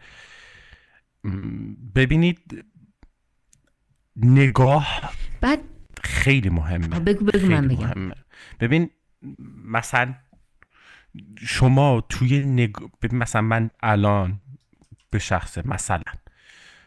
[1.96, 2.66] ببینید
[4.16, 5.60] نگاه بعد
[6.04, 7.00] خیلی مهمه.
[7.00, 7.88] بگو بگو من بگم.
[7.88, 8.16] مهمه.
[8.60, 8.90] ببین
[9.66, 10.16] مثلا
[11.38, 12.74] شما توی نگ...
[13.02, 14.42] ببین مثلا من الان
[15.10, 16.04] به شخص مثلا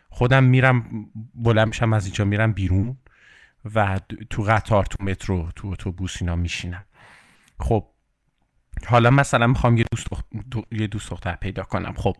[0.09, 2.97] خودم میرم بلند میشم از اینجا میرم بیرون
[3.75, 4.01] و
[4.31, 6.85] تو قطار تو مترو تو اتوبوس اینا میشینم.
[7.59, 7.87] خب
[8.87, 10.07] حالا مثلا می‌خوام یه دوست
[10.71, 11.95] یه دوست دختر پیدا کنم.
[11.97, 12.17] خب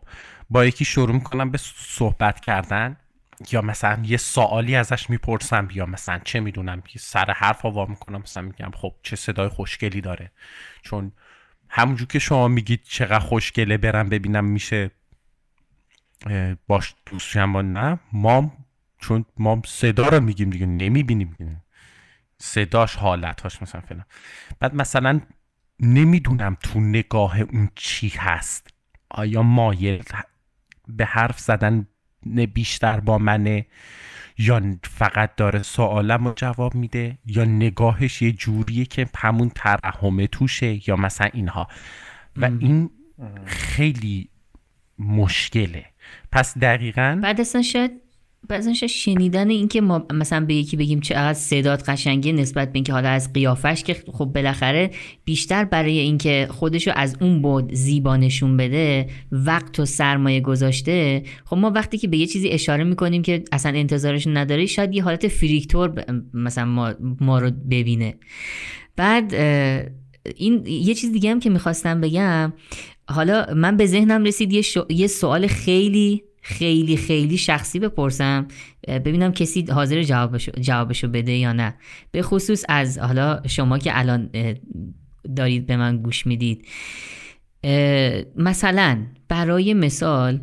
[0.51, 2.97] با یکی شروع می‌کنم به صحبت کردن.
[3.53, 8.43] یا مثلا یه سوالی ازش می‌پرسم یا مثلا چه می‌دونم سر حرف وا می‌کنم مثلا
[8.43, 10.31] میگم خب چه صدای خوشگلی داره.
[10.83, 11.13] چون
[11.69, 14.91] همونجور که شما میگید چقدر خوشگله برم ببینم میشه
[16.67, 18.53] باش دوستشم با نه ما
[18.99, 21.63] چون ما صدا رو میگیم دیگه نمی‌بینیم
[22.39, 24.05] صداش حالتاش مثلا فلان.
[24.61, 25.21] بعد مثلا
[25.81, 28.69] نمی‌دونم تو نگاه اون چی هست.
[29.11, 30.03] آیا مایل
[30.89, 31.87] به حرف زدن
[32.55, 33.67] بیشتر با منه
[34.39, 40.89] یا فقط داره سوالم رو جواب میده یا نگاهش یه جوریه که همون ترحمه توشه
[40.89, 41.69] یا مثلا اینها.
[42.37, 42.91] و این
[43.45, 44.29] خیلی
[44.99, 45.85] مشکله.
[46.33, 48.04] پس دقیقا بعد اصلا شاید
[48.49, 52.93] بعضنش شنیدن این که ما مثلا به یکی بگیم چقدر صدات قشنگه نسبت به اینکه
[52.93, 54.91] حالا از قیافش که خب بالاخره
[55.25, 61.57] بیشتر برای اینکه خودشو از اون بود زیبا نشون بده وقت و سرمایه گذاشته خب
[61.57, 65.29] ما وقتی که به یه چیزی اشاره می‌کنیم که اصلا انتظارش نداره شاید یه حالت
[65.29, 66.05] فریکتور
[66.35, 68.15] مثلا ما, ما رو ببینه.
[68.97, 69.35] بعد
[70.37, 72.53] این یه چیز دیگه هم که می‌خواستم بگم
[73.09, 78.49] حالا من به ذهنم رسید یه, یه سوال خیلی خیلی خیلی شخصی بپرسم
[78.89, 81.75] ببینم کسی حاضر جوابشو, جوابشو بده یا نه.
[82.11, 84.31] به خصوص از حالا شما که الان
[85.37, 86.67] دارید به من گوش می‌دید.
[88.37, 90.41] مثلا برای مثال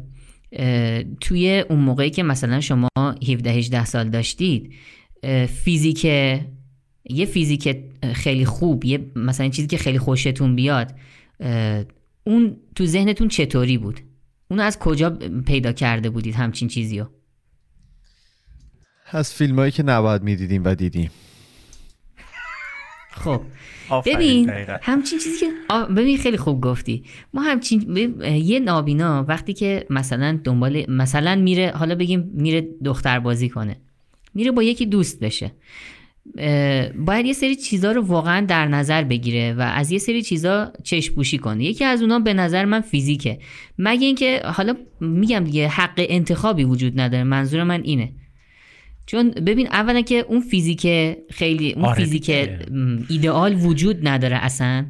[1.22, 2.90] توی اون موقعی که مثلا شما
[3.30, 4.74] 17 18 سال داشتید
[5.48, 7.78] فیزیک یه فیزیک
[8.14, 10.96] خیلی خوب یه مثلا چیزی که خیلی خوشتون بیاد
[12.24, 14.00] اون تو ذهنتون چطوری بود؟
[14.52, 15.10] اونو از کجا
[15.46, 17.08] پیدا کرده بودید همچین چیزیو؟
[19.12, 21.12] از فیلم هایی که نباید می‌دیدیم و دیدیم.
[23.12, 23.42] خب.
[24.06, 24.50] ببین
[24.82, 27.04] همچین چیزی که ببین خیلی خوب گفتی.
[27.34, 33.50] ما همچین یه نابینا وقتی که مثلا دنبال مثلا میره حالا بگیم میره دختر بازی
[33.50, 33.82] کنه.
[34.34, 35.52] میره با یکی دوست بشه.
[36.96, 41.16] باید یه سری چیزها رو واقعا در نظر بگیره و از یه سری چیزا چشم
[41.16, 43.40] پوشی کنه یکی از اونا به نظر من فیزیکه.
[43.78, 48.12] مگه اینکه حالا میگم دیگه حق انتخابی وجود نداره منظور من اینه.
[49.06, 50.88] چون ببین اولا که اون فیزیک
[51.32, 52.30] خیلی اون آره فیزیک
[53.10, 54.86] ایدئال وجود نداره اصلا.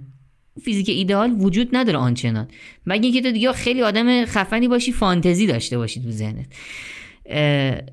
[0.64, 2.48] فیزیک ایدئال وجود نداره آنچنان.
[2.86, 6.46] مگه اینکه تو دیگه خیلی آدم خفنی باشی فانتزی داشته باشی تو ذهنت.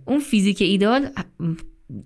[0.06, 1.08] اون فیزیک ایدئال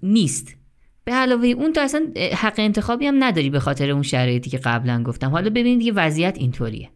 [0.03, 0.57] نیست.
[1.05, 2.07] به علاوه اون تو اصلا
[2.37, 5.31] حق انتخابی هم نداری به خاطر اون شرایطی که قبلا گفتم.
[5.31, 6.91] حالا ببینید دیگه وضعیت اینطوریه.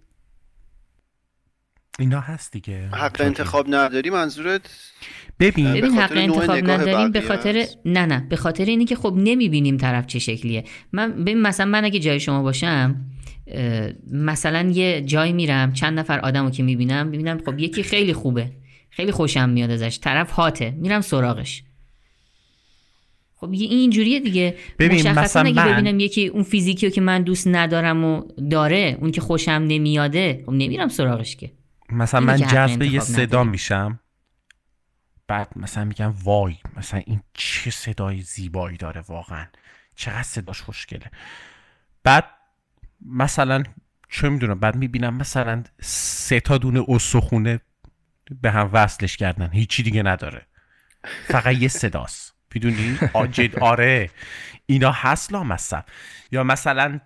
[1.99, 2.89] اینا هست دیگه.
[2.93, 4.93] حق انتخاب نداری؟ منظورت؟
[5.41, 5.73] ببین.
[5.73, 8.27] ببین حق انتخاب نداریم به خاطر نه نه.
[8.29, 10.65] به خاطر اینی که خب نمی‌بینیم طرف چه شکلیه.
[10.93, 13.05] من ببین مثلا من اگه جای شما باشم
[14.13, 18.53] مثلا یه جای میرم چند نفر آدمو که می‌بینم می‌بینم خب یکی خیلی خوبه.
[18.91, 19.99] خیلی خوشم میاد ازش.
[19.99, 20.71] طرف هاته.
[20.71, 21.63] میرم سراغش.
[23.47, 24.57] خب این جوریه دیگه.
[24.79, 29.21] ببین مثلا اگه ببینم یکی اون فیزیکی که من دوست ندارم و داره اون که
[29.21, 31.53] خوشم نمیاده خب نمیرم سراغش که.
[31.91, 34.01] مثلا من جذب یه صدا میشم
[35.29, 39.47] بعد مثلا میگم وای مثلا این چه صدای زیبایی داره واقعا.
[39.97, 41.11] چقدر صداش خوشگله.
[42.05, 42.25] بعد
[43.07, 43.63] مثلا
[44.11, 47.61] چه می‌دونم بعد می‌بینم مثلا سه تا دونه استخونه
[48.41, 49.51] به هم وصلش کردن.
[49.53, 50.47] هیچی دیگه نداره.
[51.27, 52.36] فقط یه صداست.
[52.55, 54.11] می‌دونی؟ آجد آره.
[54.67, 55.85] اینا هست لامصب
[56.33, 57.01] یا مثلا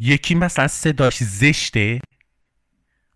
[0.00, 2.00] یکی مثلا صداش زشته.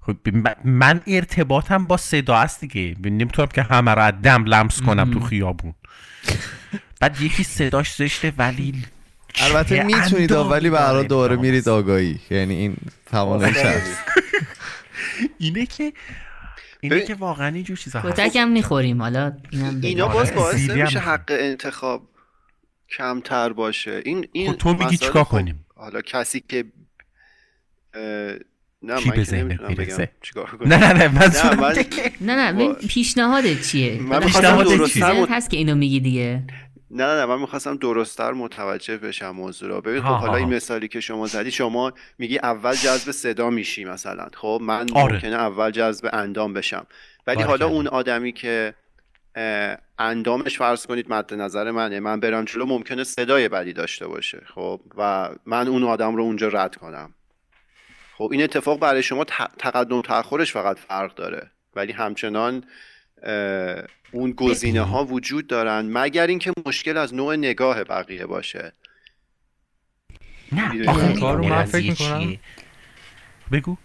[0.00, 0.16] خب
[0.64, 2.96] من ارتباطم با صدا است دیگه.
[3.10, 5.74] نمی‌تونم که همه را دم لمس کنم تو خیابون.
[7.00, 8.84] بعد یکی صداش زشته ولی
[9.40, 12.20] البته می‌تونید ولی به دوباره میرید آگاهی.
[12.30, 14.04] یعنی این توانش هست
[15.38, 15.92] اینه که
[16.80, 18.20] اینه که واقعا اینجور چیزا هست.
[18.20, 19.32] کتک هم می‌خوریم حالا
[19.82, 22.08] اینا باز باعث نمیشه حق انتخاب
[22.96, 24.02] کمتر باشه.
[24.04, 26.64] این این خب تو میگی چیکار خب کنیم؟ حالا کسی که
[28.82, 29.24] نه کی من
[29.68, 31.32] که بگم چیکار کنم نه نه نه من
[32.20, 36.42] نه نه پیشنهادت چیه؟ من پیشنهادت چیه؟ هست که اینو میگی دیگه.
[36.90, 39.80] نه نه من می‌خواستم درستتر متوجه بشم موضوع رو.
[39.80, 44.28] ببین خب حالا این مثالی که شما زدی شما میگی اول جذب صدا میشی مثلا.
[44.34, 45.14] خب من آره.
[45.14, 46.86] ممکنه اول جذب اندام بشم.
[47.26, 48.74] ولی حالا اون آدمی که
[49.98, 54.42] اندامش فرض کنید مد نظر منه من برم جلو ممکنه صدای بدی داشته باشه.
[54.54, 57.14] خب و من اون آدم رو اونجا رد کنم.
[58.18, 59.24] خب این اتفاق برای شما
[59.58, 61.50] تقدم تاخرش فقط فرق داره.
[61.76, 62.64] ولی همچنان
[64.12, 68.72] اون گزینه ها وجود دارن مگر اینکه مشکل از نوع نگاه بقیه باشه؟
[70.52, 72.36] نه کارو من فکر می‌کنم.
[73.52, 73.76] بگو.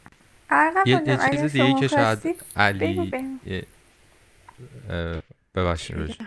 [0.86, 3.12] یه, یه چیز دیگه که شاید علی
[5.56, 6.18] ببخشید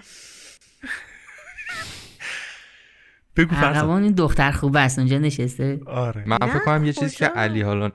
[3.36, 3.54] بگو.
[3.54, 5.80] فرزان این دختر خوب است اونجا نشسته.
[5.86, 6.24] آره.
[6.26, 7.92] من فکر کنم یه چیزی که علی حالا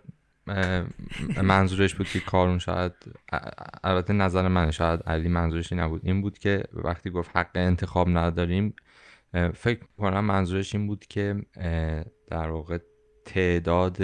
[1.43, 2.93] منظورش بود که کارون شاید
[3.83, 6.01] البته نظر من شاید علی منظورش نبود.
[6.03, 8.75] این بود که وقتی گفت حق انتخاب نداریم
[9.53, 11.35] فکر کنم منظورش این بود که
[12.27, 12.77] در واقع
[13.25, 14.01] تعداد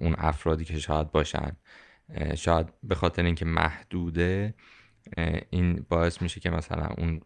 [0.00, 1.56] اون افرادی که شاید باشن
[2.34, 4.54] شاید به خاطر اینکه محدوده
[5.50, 7.20] این باعث میشه که مثلا اون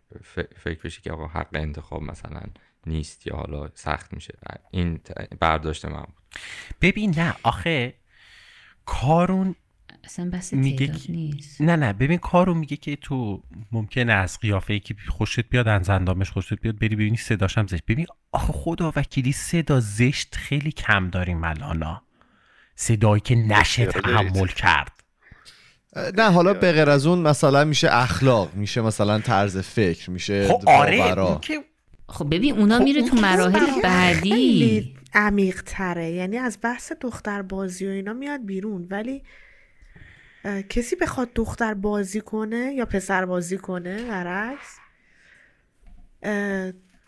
[0.57, 2.41] فکر بشه که آقا حق انتخاب مثلا
[2.87, 4.39] نیست یا حالا سخت میشه.
[4.71, 5.01] این
[5.41, 6.15] برداشت من بود.
[6.81, 7.95] ببین نه آخه
[8.87, 9.55] کارون
[10.05, 11.61] اصلا بس میگه نیست.
[11.61, 13.43] نه نه ببین کارو میگه که تو
[13.73, 17.85] ممکنه از قیافه ای که خوشت بیاد از اندامش خوشت بیاد بری ببینی صداشم زشت.
[17.89, 22.01] ببین آخه خدا وکیلی صدا زشت خیلی کم داریم الان
[22.75, 24.93] صدایی که نشه تحمل کرد.
[26.17, 30.69] نه حالا به غیر از اون مثلا میشه اخلاق میشه مثلا طرز فکر میشه خب
[30.69, 31.65] آره که
[32.11, 34.95] خب ببین اونا خب میره تو مراحل بعدی.
[35.15, 38.87] عمیق تره یعنی از بحث دختر بازی و اینا میاد بیرون.
[38.91, 39.23] ولی
[40.69, 44.79] کسی بخواد دختر بازی کنه یا پسر بازی کنه برعکس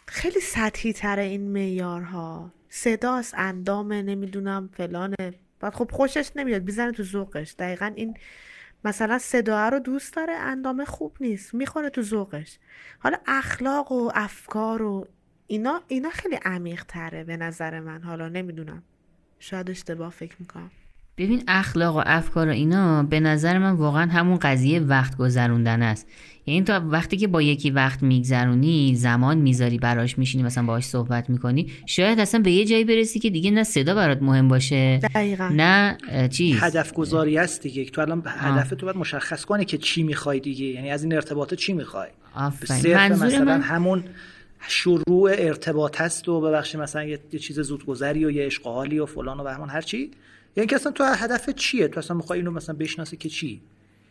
[0.07, 5.35] خیلی سطحی تره این میارها صداست اندامه نمی‌دونم فلانه.
[5.61, 7.55] بعد خب خوشش نمیاد بیزنه تو ذوقش.
[7.59, 8.17] دقیقا این
[8.85, 12.59] مثلا صدا رو دوست داره اندامه خوب نیست می‌خوره تو ذوقش.
[12.99, 15.07] حالا اخلاق و افکار و
[15.47, 18.03] اینا اینا خیلی عمیق تره به نظر من.
[18.03, 18.83] حالا نمی‌دونم.
[19.39, 20.71] شاید اشتباه فکر می‌کنم.
[21.19, 26.07] ببین اخلاق و افکار و اینا به نظر من واقعا همون قضیه وقت گذروندن است.
[26.47, 31.31] یعنی تا وقتی که با یکی وقت میگذرونی زمان می‌ذاری براش میشینی مثلا باهاش صحبت
[31.31, 35.49] می‌کنی شاید اصلا به یه جایی برسی که دیگه نه صدا برات مهم باشه دقیقا.
[35.49, 35.99] نه
[36.31, 36.57] چیز.
[36.61, 37.85] هدف گذاری است دیگه.
[37.85, 40.67] تو الان هدف تو باید مشخص کنی که چی می‌خوای دیگه.
[40.67, 42.97] یعنی از این ارتباطات چی می‌خوای؟ آفرین.
[42.97, 43.61] منظور مثلا من...
[43.61, 44.05] همون
[44.69, 49.45] شروع ارتباط هست و ببخشید مثلا یه, چیز زودگذری و یه اشغالی و فلان و
[49.45, 50.11] بهمان هر چی.
[50.57, 53.63] یعنی که اصلا تو هدف چیه؟ تو اصلا می‌خوای اینو مثلا بشناسی که چی؟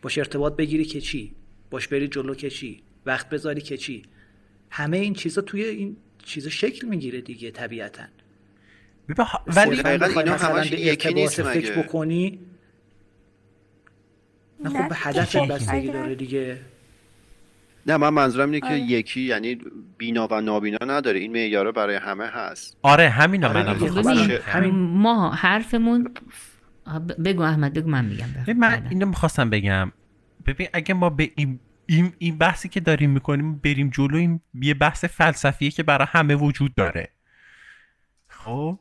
[0.02, 1.34] باش ارتباط بگیری که چی؟
[1.70, 4.02] باش بری جلو که چی؟ وقت بذاری که چی؟
[4.70, 8.02] همه این چیزا توی این چیزا شکل می‌گیره دیگه طبیعتا.
[9.46, 12.38] ولی اینا همش یکی نیست فکر بکنی
[14.60, 16.60] نه خب به هدف بستگی داره دیگه.
[17.86, 19.58] نه من منظورم اینه که یکی یعنی
[19.98, 21.18] بینا و نابینا نداره.
[21.18, 22.78] این معیارا برای همه هست.
[22.82, 23.62] آره همینا آره
[24.02, 24.74] من همین.
[24.74, 26.14] ما حرفمون
[27.24, 28.26] بگو احمد بگو من میگم
[28.56, 29.92] من اینو می‌خواستم بگم.
[30.46, 34.74] ببین اگه ما به این این, این بحثی که داریم می‌کنیم بریم جلو این یه
[34.74, 37.08] بحث فلسفیه که برای همه وجود داره.
[38.28, 38.78] خب؟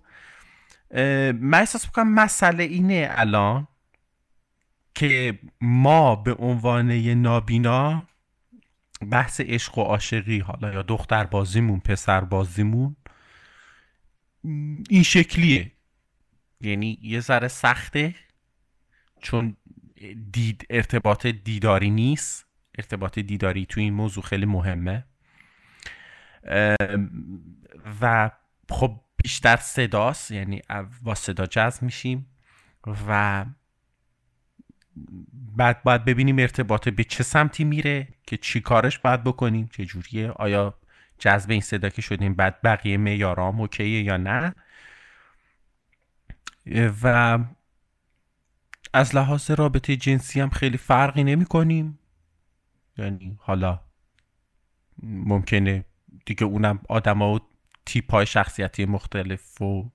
[1.33, 3.67] من احساس می‌کنم مسئله اینه الان
[4.95, 8.03] که ما به عنوان نابینا
[9.09, 12.95] بحث عشق و عاشقی حالا یا دختر بازیمون پسر بازیمون
[14.89, 15.71] این شکلیه.
[16.61, 18.15] یعنی یه ذره سخته
[19.21, 19.57] چون
[20.31, 22.45] دید ارتباط دیداری نیست.
[22.77, 25.05] ارتباط دیداری تو این موضوع خیلی مهمه.
[28.01, 28.31] و
[28.69, 30.61] خب بیشتر صداست یعنی
[31.01, 32.27] با صدا جذب میشیم.
[33.07, 33.45] و
[35.57, 40.29] بعد باید ببینیم ارتباط به چه سمتی میره که چی کارش باید بکنیم چه جوریه
[40.29, 40.73] آیا
[41.19, 44.55] جذب این صدا که شدیم بعد بقیه میارام اوکیه یا نه.
[47.03, 47.39] و
[48.93, 51.99] از لحاظ رابطه جنسی هم خیلی فرقی نمی کنیم.
[52.97, 53.79] یعنی حالا
[55.03, 55.85] ممکنه
[56.25, 57.39] دیگه اونم آدم ها و
[57.85, 59.91] تیپ های شخصیتی مختلف و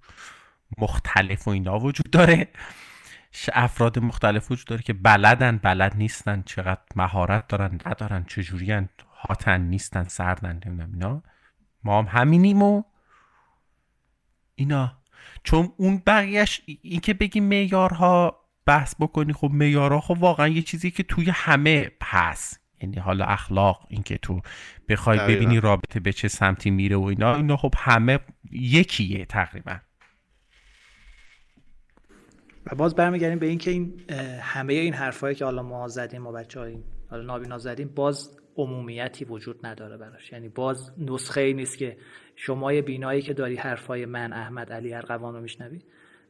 [0.78, 2.48] مختلف و اینا وجود داره.
[3.52, 8.88] افراد مختلف وجود داره که بلدن بلد نیستن چقدر مهارت دارن ندارن چجوری
[9.28, 11.22] هاتن نیستن سردن نمی‌دونم اینا.
[11.84, 12.82] ما هم همینیم و
[14.54, 14.98] اینا.
[15.44, 20.90] چون اون بقیهش این که بگیم میارها بحث بکنی خب میارها خب واقعا یه چیزی
[20.90, 22.60] که توی همه هست.
[22.80, 24.40] یعنی حالا اخلاق اینکه تو
[24.88, 28.18] بخوای ببینی رابطه به چه سمتی میره و اینا اینا خب همه
[28.50, 29.76] یکیه تقریبا.
[32.72, 33.94] و باز برمیگردیم به اینکه این
[34.40, 39.24] همه این حرفایی که حالا ما زدیم و بچه این حالا نابینا زدیم باز عمومیتی
[39.24, 40.32] وجود نداره براش.
[40.32, 41.96] یعنی باز نسخه ای نیست که
[42.36, 45.82] شما بینایی که داری حرفای من احمد علی ارقوان رو میشنوی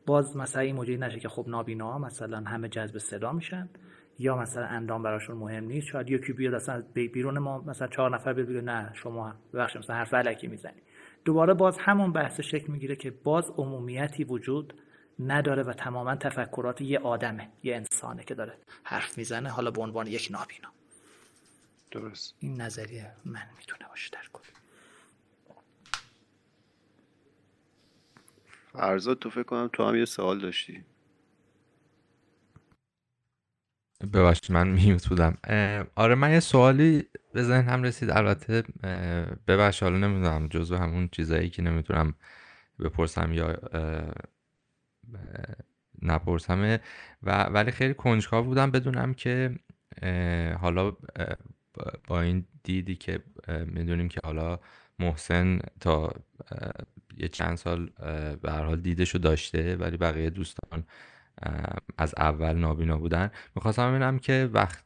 [0.06, 3.68] باز مثلا این موجود نشه که خب نابینا مثلا همه جذب صدا میشن
[4.18, 5.86] یا مثلا اندام براشون مهم نیست.
[5.86, 9.96] شاید یکی بیاد اصلا بیرون ما مثلا چهار نفر بیاد بگه نه شما ببخشید مثلا
[9.96, 10.82] حرف علکی می‌زنی.
[11.24, 14.74] دوباره باز همون بحث شکل می‌گیره که باز عمومیتی وجود
[15.20, 19.51] نداره و تماما تفکرات یه آدمه یه انسانه که داره حرف می‌زنه.
[19.51, 20.68] حالا به عنوان یک نابینا.
[21.90, 22.34] درست.
[22.38, 24.43] این نظریه من می‌تونه باشه در کل
[28.72, 30.84] فرزاد تو فکر کنم تو هم یه سوال داشتی.
[34.12, 35.38] ببخشید من میوت بودم.
[35.94, 38.10] آره من یه سوالی به ذهن هم رسید.
[38.10, 38.62] البته
[39.47, 42.14] ببخش حالا نمی‌دونم جزو همون چیزایی که نمی‌تونم
[42.78, 43.52] بپرسم یا
[46.02, 46.80] نپرسمه.
[47.22, 49.56] و ولی خیلی کنجکاو بودم بدونم که
[50.60, 50.96] حالا
[52.06, 53.22] با این دیدی که
[53.66, 54.60] می‌دونیم که حالا
[54.98, 56.12] محسن تا
[57.16, 57.90] یه چند سال
[58.42, 60.84] به هر حال دیدشو داشته ولی بقیه دوستان
[61.98, 63.30] از اول نابینا بودن.
[63.54, 64.84] می‌خواستم ببینم که وقت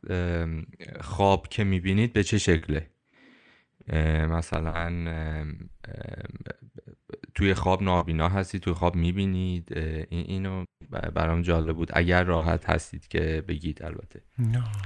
[1.00, 2.90] خواب که می‌بینید به چه شکله.
[4.28, 5.04] مثلا
[7.34, 10.64] توی خواب نابینا هستی توی خواب می‌بینید این اینو
[11.14, 11.90] برام جالب بود.
[11.92, 14.22] اگر راحت هستید که بگید البته.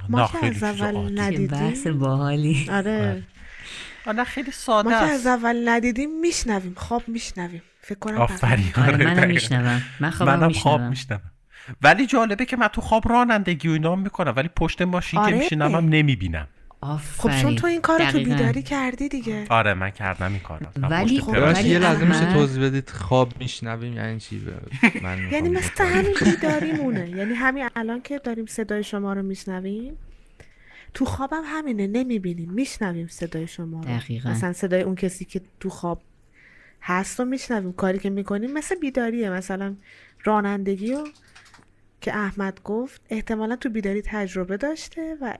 [0.09, 1.47] ما که از اول ندیدیم.
[1.47, 2.67] بحث باحالی.
[2.71, 3.23] آره.
[4.07, 6.73] آره خیلی ساده ما که از اول ندیدیم میشنویم.
[6.77, 7.61] خواب میشنویم.
[7.81, 8.71] فکر کنم آفرین.
[8.77, 9.33] آره آره، منم دقیقاً.
[9.33, 9.81] میشنوم.
[9.99, 10.89] من خوابم منم خواب میشنوم.
[10.89, 11.31] میشنوم
[11.81, 15.37] ولی جالبه که من تو خواب رانندگی و اینا می‌کنم ولی پشت ماشین که آره.
[15.37, 16.47] میشینم هم نمی‌بینم.
[16.85, 18.17] خب آفرین چون تو این کار تو.
[18.17, 19.45] بیداری کردی دیگه.
[19.49, 23.93] آره من کردم این کار ولی خب، ولی یه لحظه میشه توضیح بدید خواب میشنویم
[23.93, 25.83] یعنی چی؟ ب- من یعنی مثل.
[25.83, 29.97] همین بیداریمونه یعنی همین الان که داریم صدای شما رو میشنویم
[30.93, 32.51] تو خوابم همینه نمی‌بینیم.
[32.51, 33.85] میشنویم صدای شما رو.
[33.85, 34.29] دقیقاً.
[34.29, 36.01] مثلا صدای اون کسی که تو خواب
[36.81, 37.73] هست و میشنویم.
[37.73, 39.29] کاری که می‌کنیم مثل بیداریه.
[39.29, 39.75] مثلا
[40.23, 41.07] رانندگی رو
[42.01, 45.37] که احمد گفت احتمالا تو بیداری تجربه داشته و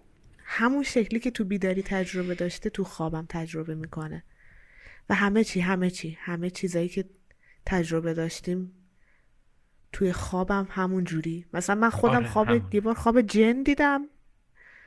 [0.47, 4.23] همون شکلی که تو بیداری تجربه داشته تو خوابم تجربه می‌کنه.
[5.09, 7.05] و همه چی همه چی همه چیزایی که
[7.65, 8.72] تجربه داشتیم
[9.91, 11.45] توی خوابم همون جوری.
[11.53, 12.69] مثلا من خودم آره، خواب همون.
[12.73, 14.05] یه بار خواب جن دیدم.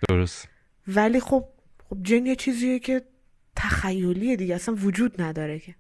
[0.09, 0.48] درست.
[0.89, 1.48] ولی خب
[1.90, 3.02] خب جن یه چیزیه که
[3.56, 5.74] تخیلیه دیگه اصلا وجود نداره که.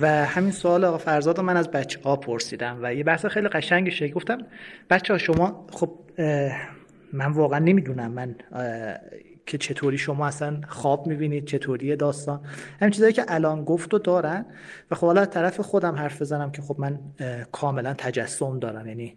[0.00, 3.48] و همین سوال آقا فرزاد رو من از بچه ها پرسیدم و یه بحث خیلی
[3.48, 4.38] قشنگی شد گفتم.
[4.90, 5.98] بچه ها شما خب
[7.12, 8.10] من واقعا نمی‌دونم.
[8.10, 8.34] من
[9.46, 12.40] که چطوری شما اصلا خواب می‌بینید چطوری داستان.
[12.80, 14.46] همین چیزایی که الان گفت و دارن.
[14.90, 16.98] و خب حالا طرف خودم حرف بزنم که خب من
[17.52, 18.86] کاملا تجسم دارم.
[18.86, 19.16] یعنی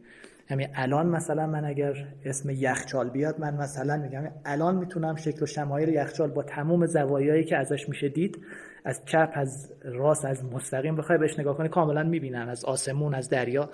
[0.50, 5.46] همین الان مثلا من اگر اسم یخچال بیاد من مثلا میگم الان می‌تونم شکل و
[5.46, 8.38] شمایل یخچال با تمام زوایایی که ازش میشه دید
[8.86, 12.50] از چپ از راست از مستقیم بخوای بهش نگاه کنی کاملا می‌بینم.
[12.50, 13.70] از آسمون از دریا.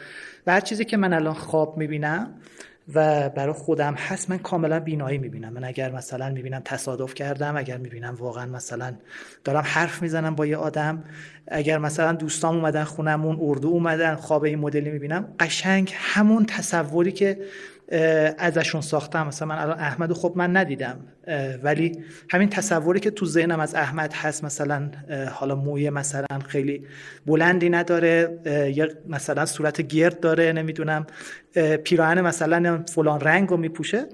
[0.48, 2.34] و هر چیزی که من الان خواب می‌بینم
[2.94, 5.53] و برای خودم هست من کاملا بینایی می‌بینم.
[5.53, 8.94] من اگر مثلا می‌بینم تصادف کردم اگر می‌بینم واقعا مثلا
[9.44, 11.03] دارم حرف می‌زنم با یه آدم
[11.48, 17.38] اگر مثلا دوستام اومدن خونمون اردو اومدن خواب این مدلی می‌بینم قشنگ همون تصوری که
[18.37, 19.28] ازشون ساختم.
[19.28, 20.99] مثلا من الان احمد خب من ندیدم.
[21.63, 24.91] ولی همین تصوری که تو ذهنم از احمد هست مثلا
[25.31, 26.84] حالا موی مثلا خیلی
[27.26, 28.39] بلندی نداره.
[28.76, 31.07] یا مثلا صورت گرد داره نمی‌دونم.
[31.55, 34.05] اه، پیراهن مثلا فلان رنگ رو میپوشه.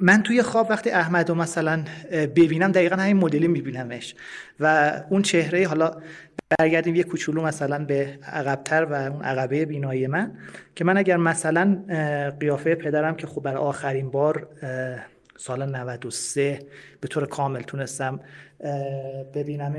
[0.00, 4.14] من توی خواب وقتی احمد رو مثلا ببینم دقیقا همین مدلی میبینمش.
[4.60, 5.90] و اون چهره حالا
[6.58, 10.32] برگردیم یه کوچولو مثلا به عقبتر و اون عقبه بینایی من
[10.74, 11.84] که من اگر مثلا
[12.40, 14.48] قیافه پدرم که خب برای آخرین بار
[15.36, 16.58] سال 93
[17.00, 18.20] به طور کامل تونستم
[19.34, 19.72] ببینم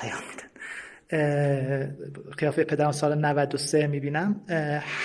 [0.00, 0.20] پیام
[2.38, 4.40] قیافه پدرم سال 93 می‌بینم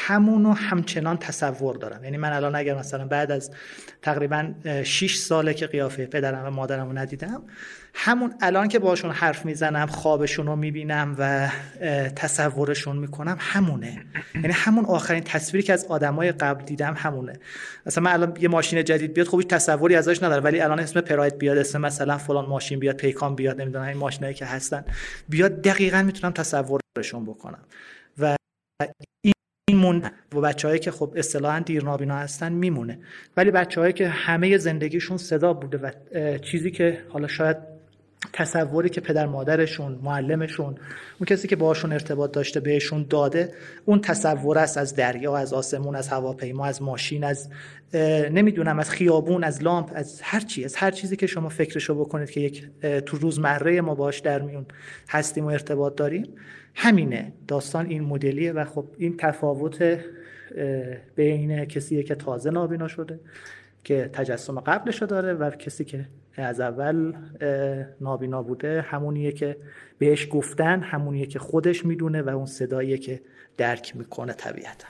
[0.07, 2.03] همونو همچنان تصور دارم.
[2.03, 3.51] یعنی من الان اگر مثلا بعد از
[4.01, 7.43] تقریبا 6 ساله که قیافه پدرم و مادرم رو ندیدم
[7.94, 11.50] همون الان که باشون حرف می‌زنم خوابشون رو می‌بینم و
[12.16, 14.06] تصورشون می‌کنم همونه.
[14.36, 17.40] یعنی همون آخرین تصویری که از آدمای قبل دیدم همونه.
[17.86, 21.02] مثلا من الان یه ماشین جدید بیاد خب هیچ تصوری ازش نداره ولی الان اسم
[21.02, 24.86] پراید بیاد اسم مثلا فلان ماشین بیاد پیکان بیاد نمی‌دونم این ماشینایی که هستن.
[25.30, 27.64] بیاد دقیقا می‌تونم تصورشون بکنم.
[28.20, 28.36] و
[29.68, 30.04] این مون
[30.36, 33.00] و بچههایی که خب اصطلاحا دیرنابینا هستن میمونه.
[33.38, 35.92] ولی بچههایی که همه زندگیشون صدا بوده و
[36.38, 37.73] چیزی که حالا شاید
[38.34, 40.76] تصوری که پدر مادرشون معلمشون
[41.19, 43.53] اون کسی که باشون ارتباط داشته بهشون داده
[43.85, 47.50] اون تصور است از دریا از آسمون از هواپیما از ماشین از
[48.32, 52.30] نمی‌دونم از خیابون از لامپ از هر چی از هر چیزی که شما فکرشو بکنید
[52.30, 52.69] که یک
[53.06, 54.66] تو روزمره ما باش در میون
[55.10, 56.26] هستیم و ارتباط داریم.
[56.76, 57.34] همینه.
[57.48, 60.00] داستان این مدلیه و خب این تفاوت
[61.16, 63.19] بین کسی که تازه نابینا شده
[63.84, 66.06] که تجسم قبلشو داره و کسی که
[66.38, 67.14] از اول
[68.02, 69.58] نابینا بوده همونیه که
[69.98, 73.22] بهش گفتن همونیه که خودش می‌دونه و اون صداییه که
[73.58, 74.88] درک می‌کنه طبیعتا.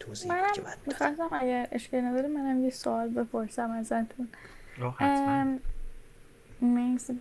[0.00, 0.70] توضیح منم که بدم.
[0.86, 4.28] می‌خواستم اگر اشکال نداره منم یه سوال بپرسم ازتون.
[6.62, 7.20] مرسی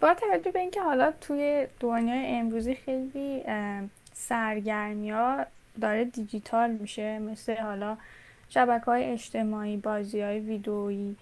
[0.00, 3.42] با توجه به اینکه حالا توی دنیای امروزی خیلی
[4.12, 5.46] سرگرمی ها
[5.80, 7.96] داره دیجیتال میشه مثل حالا
[8.48, 11.16] شبکه های اجتماعی بازی های ویدئویی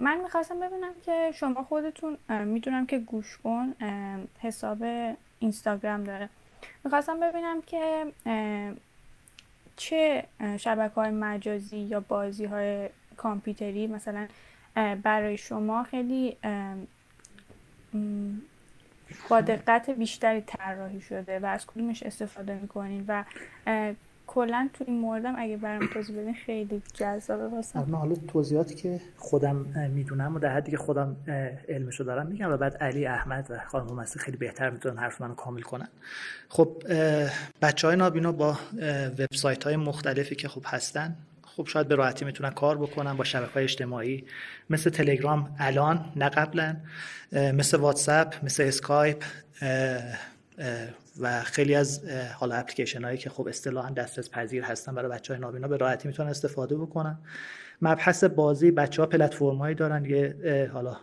[0.00, 3.74] من می‌خواستم ببینم که شما خودتون می‌دونم که گوش کن
[4.40, 4.78] حساب
[5.38, 6.28] اینستاگرام داره.
[6.84, 8.06] می‌خواستم ببینم که
[9.76, 10.24] چه
[10.56, 14.28] شبکه های مجازی یا بازی های کامپیوتری مثلا
[15.02, 16.36] برای شما خیلی
[19.28, 23.24] با دقت بیشتری طراحی شده و از کدومش استفاده می‌کنین و
[24.32, 27.84] کلا تو این موردم اگه برام توضیح بدین خیلی جذابه واسم.
[27.88, 29.56] من حالا توضیحاتی که خودم
[29.94, 31.16] می‌دونم و در حدی که خودم
[31.68, 35.34] علمشو دارم میگم و بعد علی احمد و خانم مسی خیلی بهتر می‌تونن حرف منو
[35.34, 35.88] کامل کنن.
[36.48, 36.82] خب
[37.62, 38.58] بچه های نابینا با
[39.18, 43.52] وبسایت های مختلفی که خب هستن خب شاید به راحتی می‌تونن کار بکنن با شبکه
[43.52, 44.24] های اجتماعی.
[44.70, 46.76] مثل تلگرام الان نه قبلا
[47.32, 49.24] مثل واتساپ مثل اسکایپ
[51.20, 52.08] و خیلی از
[52.38, 56.08] حالا اپلیکیشن هایی که خب اصطلاحا دسترس پذیر هستن برای بچه های نابینا به راحتی
[56.08, 57.18] می‌تونن استفاده بکنن.
[57.82, 60.96] مبحث بازی بچه ها پلتفرم هایی دارن یه حالا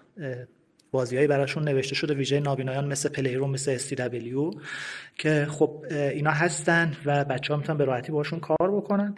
[0.91, 4.57] بازیهایی براشون نوشته شده ویژه نابینایان مثل پلی روم مثل STW
[5.17, 9.15] که خب اینا هستن و بچه ها می‌تونن به راحتی باشون کار بکنن.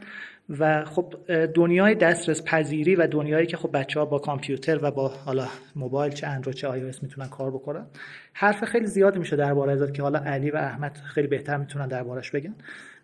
[0.59, 1.13] و خب
[1.53, 6.13] دنیای دسترس پذیری و دنیایی که خب بچه ها با کامپیوتر و با حالا موبایل
[6.13, 7.85] چه اندروید چه آی می‌تونن کار بکنن.
[8.33, 12.31] حرف خیلی زیادی میشه درباره ازت که حالا علی و احمد خیلی بهتر می‌تونن دربارش
[12.31, 12.55] بگن.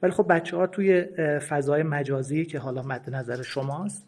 [0.01, 1.01] ولی خب بچه ها توی
[1.49, 4.07] فضای مجازی که حالا مد نظر شماست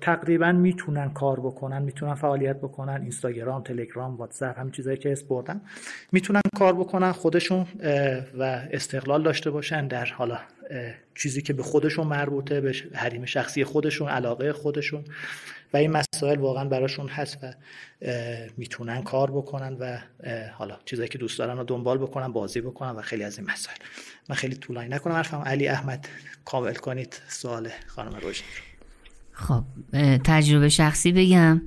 [0.00, 3.00] تقریبا می‌تونن کار بکنن می‌تونن فعالیت بکنن.
[3.02, 5.60] اینستاگرام تلگرام واتساپ همین چیزایی که اسم بردم
[6.12, 7.66] می‌تونن کار بکنن خودشون
[8.38, 10.38] و استقلال داشته باشن در حالا
[11.14, 15.04] چیزی که به خودشون مربوطه به حریم شخصی خودشون علاقه خودشون.
[15.72, 17.54] و این مسائل واقعا براشون هست و
[18.56, 19.98] می‌تونن کار بکنن و
[20.58, 23.76] حالا چیزایی که دوست دارن رو دنبال بکنن بازی بکنن و خیلی از این مسائل.
[24.28, 25.14] من خیلی طولانی نکنم.
[25.14, 26.08] حرفم علی احمد.
[26.44, 27.20] کامل کنید.
[27.28, 28.62] سوال خانم روشن رو.
[29.32, 29.64] خب
[30.24, 31.62] تجربه شخصی بگم.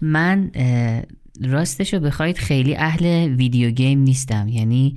[0.00, 0.50] من
[1.44, 4.48] راستش رو بخواید خیلی اهل ویدیو گیم نیستم.
[4.48, 4.96] یعنی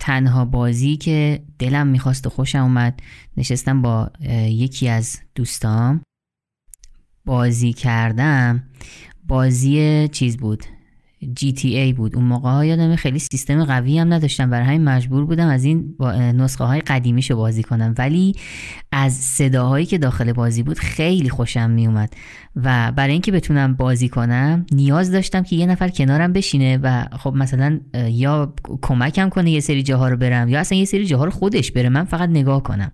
[0.00, 3.00] تنها بازی که دلم می‌خواست و خوشم اومد
[3.36, 4.10] نشستم با
[4.48, 6.02] یکی از دوستام.
[7.24, 8.64] بازی کردم
[9.26, 10.64] بازی چیز بود؟
[11.40, 12.16] GTA بود.
[12.16, 14.50] اون موقع ها یادمه خیلی سیستم قوی هم نداشتم.
[14.50, 17.94] برای همین مجبور بودم از این با- نسخه های قدیمیشو بازی کنم.
[17.98, 18.34] ولی
[18.92, 22.14] از صداهایی که داخل بازی بود خیلی خوشم میومد.
[22.56, 27.34] و برای اینکه بتونم بازی کنم نیاز داشتم که یه نفر کنارم بشینه و خب
[27.34, 31.30] مثلا یا کمکم کنه یه سری جاها رو برم یا اصلا یه سری جاها رو
[31.30, 31.88] خودش بره.
[31.88, 32.92] من فقط نگاه کنم.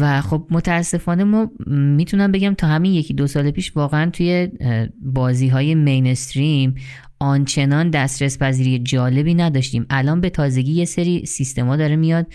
[0.00, 4.48] و خب متاسفانه ما می‌تونم بگم تا همین یکی دو سال پیش واقعا توی
[5.02, 6.74] بازی های مینستریم
[7.18, 9.86] آنچنان دسترس پذیری جالبی نداشتیم.
[9.90, 12.26] الان به تازگی یه سری سیستما داره میاد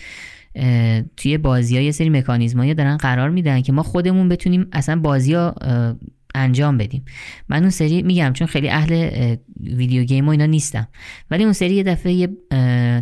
[1.16, 5.34] توی بازی ها یه سری مکانیزم دارن قرار میدن که ما خودمون بتونیم اصلا بازی
[5.34, 5.54] ها
[6.34, 7.04] انجام بدیم.
[7.48, 10.88] من اون سری میگم چون خیلی اهل اه، ویدیو گیم و اینا نیستم.
[11.30, 12.28] ولی اون سری یه دفعه یه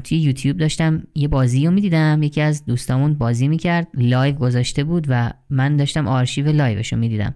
[0.04, 2.22] توی یوتیوب داشتم یه بازی رو می‌دیدم.
[2.22, 6.98] یکی از دوستامون بازی می‌کرد live گذاشته بود و من داشتم آرشیو live ش رو
[6.98, 7.34] می‌دیدم.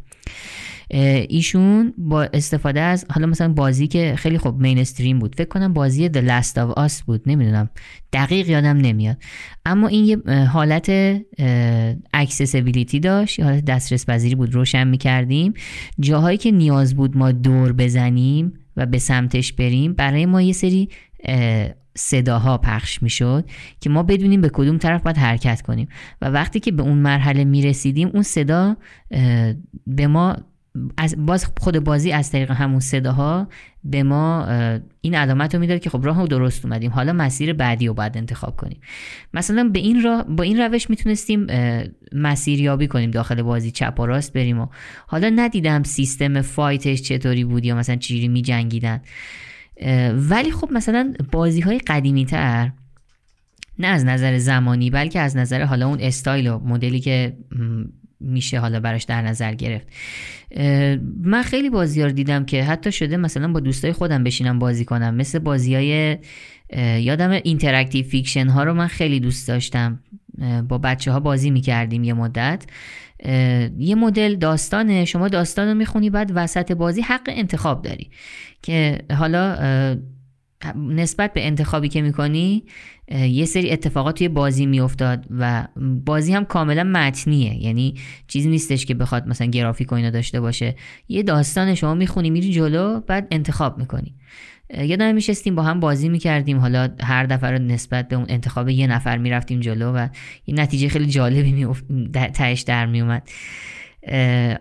[0.92, 5.34] ایشون با استفاده از حالا مثلا بازی که خیلی خب mainstream بود.
[5.38, 7.22] فکر کنم بازی The Last of Us بود.
[7.26, 7.70] نمی‌دونم.
[8.12, 9.16] دقیق یادم نمیاد.
[9.66, 10.92] اما این یه حالت
[12.14, 13.38] accessibility داشت.
[13.38, 14.54] یه حالت دسترس پذیری بود.
[14.54, 15.54] روشن می‌کردیم.
[16.00, 20.88] جاهایی که نیاز بود ما دور بزنیم و به سمتش بریم برای ما یه سری
[21.24, 23.44] اه، صداها پخش می‌شد
[23.80, 25.88] که ما بدونیم به کدوم طرف باید حرکت کنیم.
[26.22, 28.76] و وقتی که به اون مرحله می‌رسیدیم اون صدا
[29.86, 30.36] به ما
[30.96, 33.48] از باز خود بازی از طریق همون صداها
[33.84, 34.46] به ما
[35.00, 36.90] این علامت رو می‌داد که خب راه رو درست اومدیم.
[36.90, 38.80] حالا مسیر بعدی رو باید انتخاب کنیم.
[39.34, 44.06] مثلا به این راه با این روش می‌تونستیم اه، مسیریابی کنیم داخل بازی چپ و
[44.06, 44.66] راست بریم و
[45.06, 49.00] حالا ندیدم سیستم فایتش چطوری بود یا مثلا چجوری میجنگیدن.
[50.14, 52.72] ولی خب مثلا بازی های قدیمی تر
[53.78, 57.36] نه از نظر زمانی بلکه از نظر حالا اون استایل و مدلی که
[58.22, 59.86] میشه حالا براش در نظر گرفت.
[61.22, 65.14] من خیلی بازی رو دیدم که حتی شده مثلا با دوستای خودم بشینم بازی کنم.
[65.14, 66.18] مثل بازی های
[67.02, 70.00] یادم interactive fiction ها رو من خیلی دوست داشتم.
[70.68, 72.64] با بچه ها بازی می‌کردیم یه مدت.
[73.78, 75.04] یه مدل داستانه.
[75.04, 78.10] شما داستان رو می‌خونی بعد وسط بازی حق انتخاب داری.
[78.62, 79.56] که حالا
[80.76, 82.64] نسبت به انتخابی که می‌کنی
[83.10, 85.66] یه سری اتفاقات توی بازی میافتاد و
[86.06, 87.62] بازی هم کاملا متنیه.
[87.62, 87.94] یعنی
[88.28, 90.76] چیزی نیستش که بخواد مثلا گرافیک و اینا داشته باشه.
[91.08, 94.14] یه داستان شما می‌خونی میری جلو بعد انتخاب می‌کنی.
[94.78, 96.58] یادم میشستیم با هم بازی می‌کردیم.
[96.58, 100.08] حالا هر دفعه رو نسبت به اون انتخاب یه نفر می‌رفتیم جلو و
[100.46, 101.82] یه نتیجه خیلی جالبی میوف...
[102.34, 103.28] تهش در میومد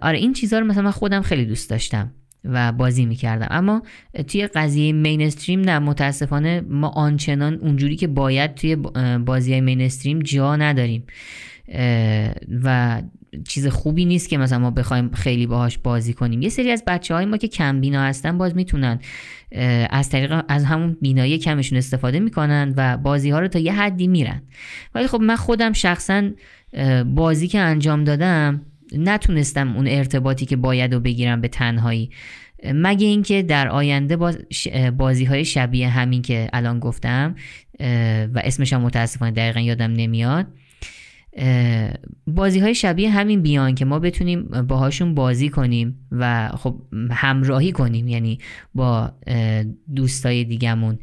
[0.01, 2.13] آره این چیزها رو مثلا من خودم خیلی دوست داشتم.
[2.45, 3.47] و بازی می‌کردم.
[3.49, 3.81] اما
[4.27, 8.75] توی قضیه مینستریم نه متاسفانه ما آنچنان اونجوری که باید توی
[9.25, 11.03] بازی های مینستریم جا نداریم.
[12.63, 13.01] و
[13.47, 16.41] چیز خوبی نیست که مثلا ما بخوایم خیلی باهاش بازی کنیم.
[16.41, 18.99] یه سری از بچه های ما که کم بینا هستن باز می‌تونن
[19.89, 24.07] از طریق از همون بینایی کمشون استفاده می‌کنن و بازی ها رو تا یه حدی
[24.07, 24.41] میرن.
[24.95, 26.29] ولی خب من خودم شخصا
[27.05, 28.61] بازی که انجام دادم
[28.97, 32.09] نتونستم اون ارتباطی که باید رو بگیرم به تنهایی.
[32.63, 34.37] مگه اینکه در آینده باز
[34.97, 37.35] بازی های شبیه همین که الان گفتم
[38.33, 40.47] و اسمش هم متاسفانه دقیقا یادم نمیاد
[42.27, 48.07] بازی های شبیه همین بیان که ما بتونیم باهاشون بازی کنیم و خب همراهی کنیم
[48.07, 48.39] یعنی
[48.75, 49.11] با
[49.95, 50.99] دوستای دیگمون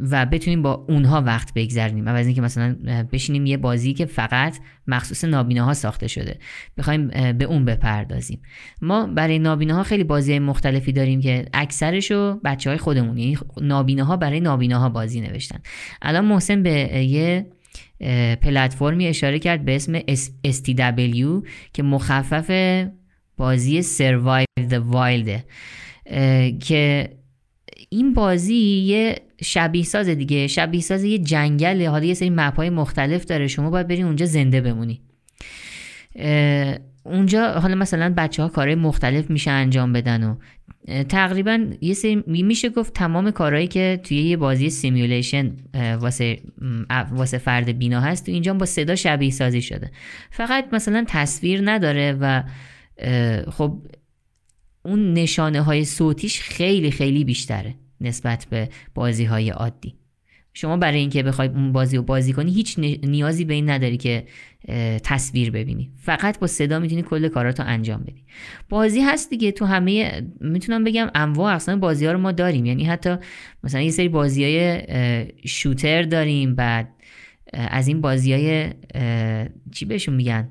[0.00, 2.08] و بتونیم با اونها وقت بگذرونیم.
[2.08, 2.76] از اینکه مثلا
[3.12, 6.38] بشینیم یه بازی که فقط مخصوص نابیناها ساخته شده.
[6.78, 8.42] بخوایم به اون بپردازیم.
[8.82, 14.40] ما برای نابیناها خیلی بازی مختلفی داریم که اکثرشو بچه های خودمون یعنی نابیناها برای
[14.40, 15.58] نابیناها بازی نوشتن.
[16.02, 16.70] الان محسن به
[17.04, 17.46] یه
[18.42, 19.98] پلتفرمی اشاره کرد به اسم
[20.28, 22.50] STW که مخفف
[23.36, 25.30] بازی Survive the Wild
[26.60, 27.10] که
[27.92, 32.70] این بازی یه شبیه ساز دیگه شبیه ساز یه جنگل حالا یه سری map های
[32.70, 33.46] مختلف داره.
[33.46, 35.00] شما باید برین اونجا زنده بمونی.
[37.04, 40.34] اونجا حالا مثلا بچه ها کارهای مختلف میشه انجام بدن و
[41.04, 45.56] تقریبا یه سری میشه گفت تمام کارهایی که توی یه بازی simulation
[46.00, 46.38] واسه
[47.10, 49.90] واسه فرد بینا هست تو اینجا با صدا شبیه سازی شده.
[50.30, 52.42] فقط مثلا تصویر نداره و
[53.50, 53.82] خب
[54.82, 57.74] اون نشانه های صوتیش خیلی خیلی بیشتره.
[58.00, 59.94] نسبت به بازی های عادی.
[60.54, 64.24] شما برای اینکه بخوای اون بازی رو بازی کنی هیچ نیازی به این نداری که
[65.02, 65.90] تصویر ببینی.
[65.96, 68.24] فقط با صدا می‌تونی کل کاراتو انجام بدی.
[68.68, 72.66] بازی هست دیگه تو همه می‌تونم بگم انواع اصلا بازی ها رو ما داریم.
[72.66, 73.16] یعنی حتی
[73.64, 74.82] مثلا یه سری بازی های
[75.44, 76.88] شوتر داریم بعد
[77.52, 78.70] از این بازی های
[79.72, 80.48] چی بهشون میگن؟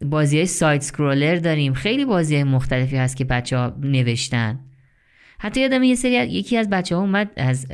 [0.00, 1.74] بازی های side scroller داریم.
[1.74, 4.60] خیلی بازی های مختلفی هست که بچه ها نوشتن.
[5.42, 7.66] حتی یادم یه سری یکی از بچه ها اومد از,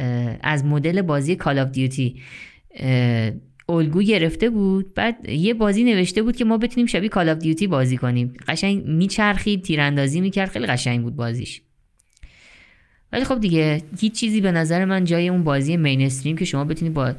[0.42, 2.16] از مدل بازی Call of Duty
[3.68, 4.94] الگو گرفته بود.
[4.94, 8.34] بعد یه بازی نوشته بود که ما بتونیم شبیه Call of Duty بازی کنیم.
[8.48, 10.48] قشنگ میچرخید تیراندازی می‌کرد.
[10.48, 11.62] خیلی قشنگ بود بازیش.
[13.12, 16.90] ولی خب دیگه هیچ چیزی به نظر من جای اون بازی mainstream که شما بتونی
[16.90, 17.14] با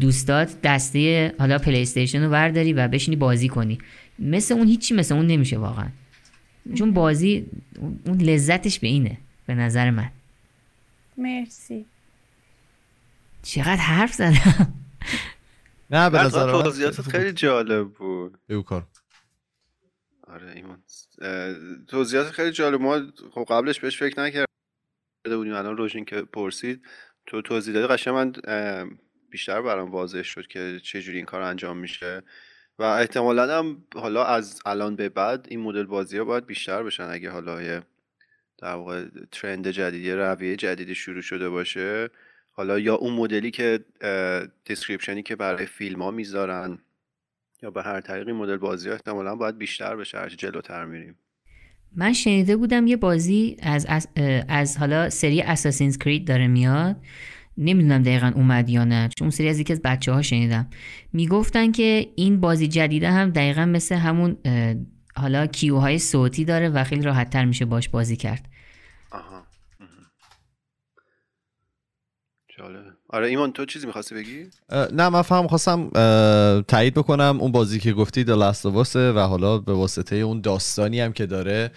[0.00, 3.78] دوستات دسته حالا پلی استیشن رو ورداری و بشینی بازی کنی.
[4.18, 5.88] مثل اون هیچی مثل اون نمیشه واقعا.
[6.74, 7.46] چون بازی
[8.06, 9.18] اون لذتش به اینه.
[9.48, 10.10] به نظر من.
[11.16, 11.86] مرسی.
[13.42, 14.74] چقدر حرف زدم؟
[15.90, 18.38] نه به نظر توضیحاتت خیلی جالب بود.
[18.48, 18.86] بگو کار
[20.26, 20.82] آره ایمان
[21.86, 22.80] توضیحات خیلی جالب.
[22.80, 23.02] ما
[23.34, 24.46] خب قبلش بهش فکر نکرده
[25.24, 26.82] بودیم الان روشین که پرسید.
[27.26, 28.32] تو توضیح دادی قشنگ من
[29.30, 32.22] بیشتر برام واضح شد که چجوری این کار انجام میشه.
[32.78, 37.02] و احتمالا هم حالا از الان به بعد این مدل بازی ها باید بیشتر بشن
[37.10, 37.82] اگه حالا یه
[38.58, 42.08] در واقع trend جدیدی رویه جدیدی شروع شده باشه.
[42.52, 43.80] حالا یا اون مدلی که
[44.64, 46.78] description ی که برای فیلم ها می‌ذارن
[47.62, 51.14] یا به هر طریقی مدل بازی ها احتمالا باید بیشتر بشه هرچی جلوتر میریم.
[51.96, 54.08] من شنیده بودم یه بازی از, از,
[54.48, 56.96] از حالا سری اساسینز کرید داره میاد.
[57.58, 60.70] نمی‌دونم دقیقا اومد یا نه چون سری از یکی از بچه ها شنیدم.
[61.12, 64.36] می‌گفتن که این بازی جدیده هم دقیقا مثل همون
[65.18, 68.48] حالا کیوهای صوتی داره و خیلی راحت تر میشه باش بازی کرد.
[69.10, 69.42] آها.
[72.58, 72.90] جالبه.
[73.10, 74.46] آره ایمان تو چیزی می‌خواستی بگی؟
[74.92, 75.90] نه من فهم خواستم
[76.60, 81.26] تایید بکنم اون بازی که گفتی دلاستواسه و حالا به واسطه اون داستانی هم که
[81.26, 81.70] داره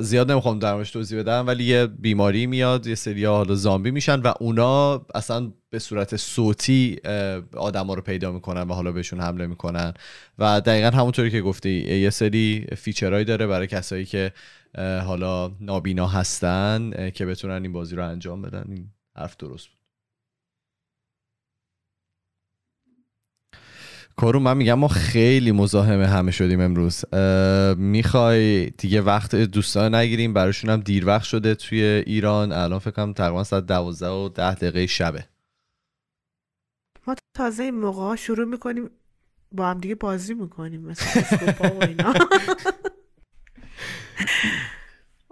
[0.00, 4.32] زیاد نمی‌خوام درمش توضیح بدم ولی یه بیماری میاد یه سری حالا زامبی میشن و
[4.40, 6.98] اونا اصلا به صورت صوتی
[7.56, 9.94] آدما رو پیدا می‌کنن و حالا بهشون حمله می‌کنن.
[10.38, 14.32] و دقیقا همونطوری که گفتی یه سری فیچرهایی داره برای کسایی که
[14.78, 18.64] حالا نابینا هستن که بتونن این بازی رو انجام بدن.
[18.68, 19.79] این حرف درست بود.
[24.20, 27.04] کرو من میگم ما خیلی مزاحم همه شدیم امروز.
[27.76, 32.52] می‌خوای دیگه وقت دوستان نگیریم براشون هم دیر وقت شده توی ایران.
[32.52, 35.24] الان فکر کنم تقریبا ساعت دوازده و ده دقیقه شبه.
[37.06, 38.90] ما تازه این موقع شروع می‌کنیم
[39.52, 42.14] با هم دیگه بازی می‌کنیم مثل اسکوپا و اینا.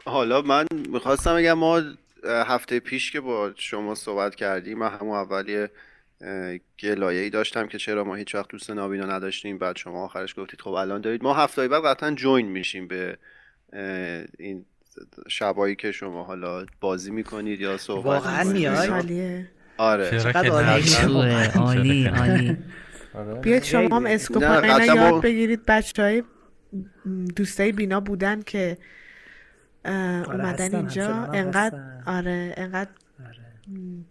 [0.06, 1.82] حالا من می‌خواستم بگم ما
[2.24, 5.66] هفته پیش که با شما صحبت کردیم من همون اولی
[6.82, 9.58] گلایه ای داشتم که چرا ما هیچ وقت دوست نابینا نداشتیم.
[9.58, 11.22] بعد شما آخرش گفتید خب الان دارید.
[11.22, 13.18] ما هفته بعد قطعا جوین میشیم به
[14.38, 14.64] این
[15.28, 19.44] شبایی که شما حالا بازی می‌کنید یا صحبت واقعا میای
[19.76, 20.10] آره.
[20.10, 20.94] چقدر عالی
[21.54, 22.56] عالی عالی
[23.42, 26.22] بیاید شما هم اسکوپا نه، اینا قطعا یاد بگیرید بچه های
[27.36, 28.78] دوستای بینا بودن که
[29.84, 31.08] اه، اومدن اینجا.
[31.08, 31.80] انقدر.
[32.06, 32.90] آره انقدر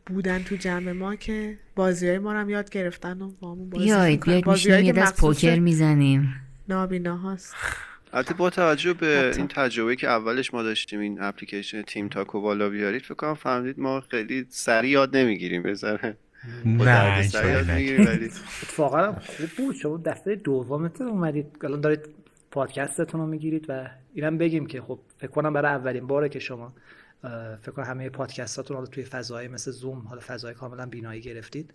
[0.05, 3.69] بودن تو جمع ما که بازی های ما رو هم یاد گرفتن و با همون
[3.69, 3.85] بازی.
[3.85, 6.35] بیاید بازی‌هایی میشینیم یه که دست پوکر می‌زنیم.
[6.69, 7.55] نابینا هاست.
[8.13, 9.37] البته با توجه به حتی.
[9.37, 13.79] این تجربه که اولش ما داشتیم این اپلیکیشن تیم تاکو بالا بیارید فکر کنم فهمیدید
[13.79, 16.17] ما خیلی سریع یاد نمی‌گیریم بذاره
[16.65, 17.23] با نه
[18.63, 21.45] اتفاقا خوب بود شما دفعه دومتون اومدید.
[21.63, 21.99] الان دارید
[22.51, 26.73] پادکستتون رو می‌گیرید و اینم بگیم که خب فکر کنم برای اولین باره که شما
[27.61, 31.73] فکر کنم همه پادکستاتون رو توی فضای مثل زوم حالا فضای کاملا بینایی گرفتید.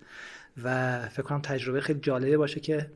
[0.62, 2.90] و فکر کنم تجربه خیلی جالبه باشه که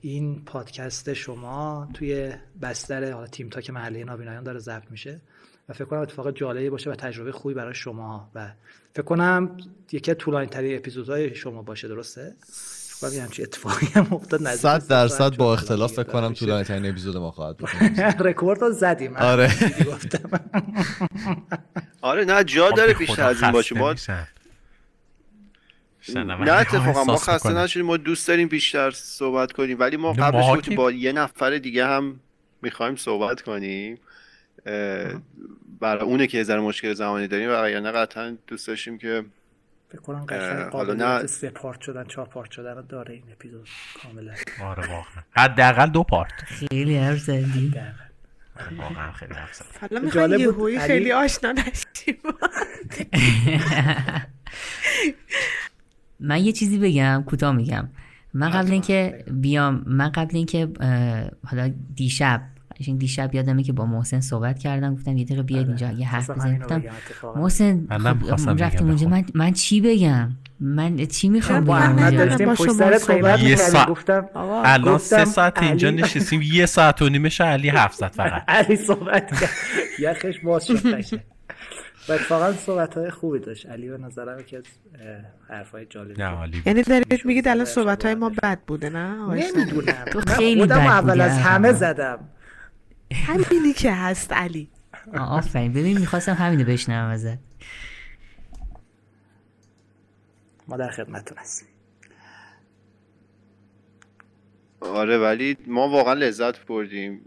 [0.00, 2.32] این پادکست شما توی
[2.62, 5.20] بستر حالا تیم تاک محله نابینایان داره ضبط میشه.
[5.68, 8.52] و فکر کنم اتفاق جالبی باشه و تجربه خوبی برای شما و
[8.92, 9.56] فکر کنم
[9.92, 12.36] یکی از طولانی ترین اپیزودهای شما باشه درسته؟
[13.00, 15.52] کنم یه همچین اتفاقی هم افتاد نزدیک صد سه درصد ساعت با.
[15.52, 16.34] اختلاف فکر کنم.
[16.34, 17.68] طولانی ترین اپیزود ما خواهد بود.
[18.26, 19.16] رکورد رو زدیم.
[19.16, 19.46] آره.
[19.86, 20.40] گفتم.
[22.00, 23.78] آره نه جا داره خب، بیشتر از این باشه.
[23.78, 23.94] ما
[26.14, 27.86] نه اتفاقا ما خسته نشدیم.
[27.86, 29.80] ما دوست داریم بیشتر صحبت کنیم.
[29.80, 32.20] ولی ما قبلش گفتیم که- با یه نفر دیگه هم
[32.62, 33.98] می‌خوایم صحبت کنیم.
[35.80, 37.48] برای اونه که یه ذره مشکل زمانی داریم.
[37.50, 39.24] و نه قطعا دوست داشتیم که
[39.88, 43.68] فکر کنم قشنگ قابلیت نه- سه پارت شدن چهار پارت شدن رو داره این اپیزود
[44.02, 44.32] کاملا.
[44.62, 45.22] آره واقعا.
[45.36, 46.32] حداقل دو پارت.
[46.46, 47.74] خیلی حرف زدی
[48.78, 49.66] واقعا خیلی حرف زدی.
[50.20, 52.18] حالا یهویی خیلی آشنا نشیم.
[56.20, 57.88] من یه چیزی بگم کوتاه میگم.
[58.34, 60.68] من قبل اینکه بیام من قبل اینکه
[61.46, 62.40] حالا دیشب
[62.80, 66.30] قشنگ دیشب یادمه که با محسن صحبت کردم گفتم یه دقیقه بیاید اینجا یه حرف
[66.30, 66.58] بزنیم.
[66.58, 66.82] گفتم.
[67.36, 69.06] محسن خب، رفتیم اونجا.
[69.06, 69.18] بخون.
[69.18, 73.56] من, من چی بگم؟ من چی می‌خوام با بگم داشتیم پشت سرت صحبت یه.
[73.56, 76.42] ساعت- گفتم الان سه ساعت اینجا علی- نشستیم.
[76.42, 78.44] یه ساعت و نیمه علی حرف زد فقط.
[78.58, 79.50] علی صحبت کرد.
[79.98, 80.86] یخش باز شد
[82.08, 83.66] و اتفاقا صحبت های خوبی داشت.
[83.66, 84.62] علی به نظرم که از
[85.48, 86.22] حرف های جالبی
[86.66, 88.32] یعنی دارید میگید الان صحبت های ما.
[88.42, 89.94] بد بوده نه؟ نمی‌دونم.
[90.12, 91.72] تو خیلی بد اول از همه.
[91.72, 92.18] زدم.
[93.14, 94.70] همینی که هست علی.
[95.14, 95.72] آه، آفرین.
[95.72, 97.38] ببین می‌خواستم همینو بشنوم ازت.
[100.68, 101.68] ما در خدمتتون هستیم.
[104.80, 107.20] آره ولی ما واقعا لذت بردیم.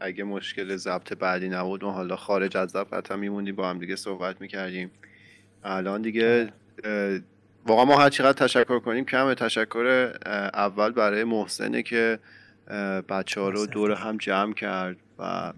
[0.00, 3.96] اگه مشکل ضبط بعدی نبود ما حالا خارج از ضبط قطعا میموندیم با هم دیگه
[3.96, 4.90] صحبت می‌کردیم.
[5.64, 6.52] الان دیگه
[7.66, 10.12] واقعا ما هر چقدر تشکر کنیم کمه تشکر
[10.54, 12.18] اول برای محسنه که
[13.08, 13.66] بچه ها رو.
[13.66, 15.52] دور هم جمع کرد و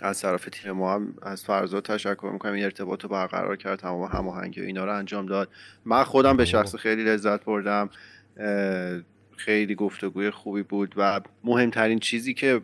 [0.00, 2.52] از طرف تیم ما هم از فرزاد تشکر می‌کنم.
[2.52, 5.48] این ارتباط رو برقرار کرد تمام هماهنگی و اینا رو انجام داد.
[5.84, 7.90] من خودم به شخص خیلی لذت بردم.
[9.36, 12.60] خیلی گفتگوی خوبی بود و مهمترین چیزی که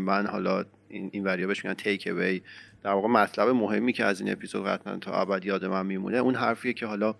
[0.00, 2.42] من حالا این این وریا بهش میگن تیک اوی
[2.82, 6.34] در واقع مطلب مهمی که از این اپیزود قطعا تا ابد یاد من میمونه اون
[6.34, 7.14] حرفیه که حالا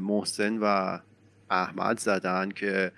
[0.00, 0.98] محسن و
[1.50, 2.92] احمد زدن که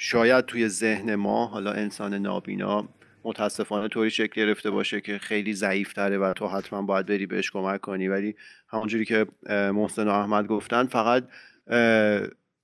[0.00, 2.88] شاید توی ذهن ما حالا انسان نابینا
[3.24, 7.50] متاسفانه طوری شکل گرفته باشه که خیلی ضعیف تره و تو حتما باید بری بهش
[7.50, 8.08] کمک کنی.
[8.08, 8.34] ولی
[8.68, 11.28] همونجوری که محسن و احمد گفتن فقط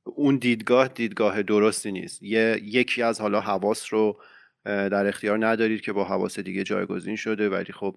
[0.04, 2.22] اون دیدگاه دیدگاه درستی نیست.
[2.22, 4.20] یه یکی از حالا حواس رو
[4.64, 7.96] در اختیار ندارید که با حواس دیگه جایگزین شده ولی خب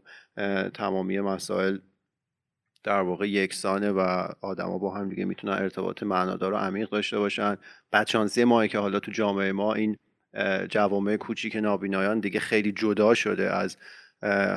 [0.73, 1.77] تمامی مسائل
[2.83, 7.57] در واقع یکسانه و آدما با هم دیگه می‌تونن ارتباط معنادار و عمیق داشته باشن.
[7.93, 9.97] بدشانسی ما که حالا تو جامعه ما این
[10.69, 13.77] جوامع کوچیک نابینایان دیگه خیلی جدا شده از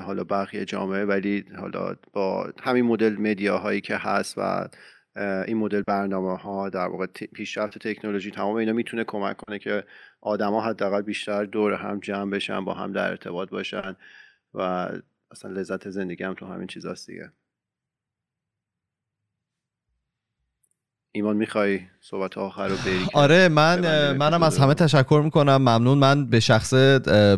[0.06, 1.04] حالا بقیه جامعه.
[1.04, 4.68] ولی حالا با همین مدل مدیاهایی که هست و
[5.46, 9.84] این مدل برنامه ها در واقع پیشرفت تکنولوژی تمام اینا می‌تونه کمک کنه که
[10.20, 13.96] آدما حداقل بیشتر دور هم جمع بشن با هم در ارتباط باشن
[14.54, 14.60] و
[15.30, 17.32] اصلا لذت زندگی هم تو همین چیزاست دیگه.
[21.12, 23.80] ایمان می‌خوای صحبت آخر رو بری آره من
[24.16, 24.58] منم از.
[24.58, 26.74] همه تشکر می‌کنم ممنون من به شخص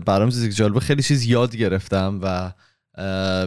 [0.07, 2.53] برام چیزی که جالبه خیلی چیز یاد گرفتم و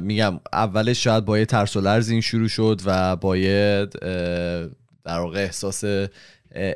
[0.01, 3.87] میگم اولش شاید با یه ترس و لرز این شروع شد و با یه
[5.05, 5.83] در واقع احساس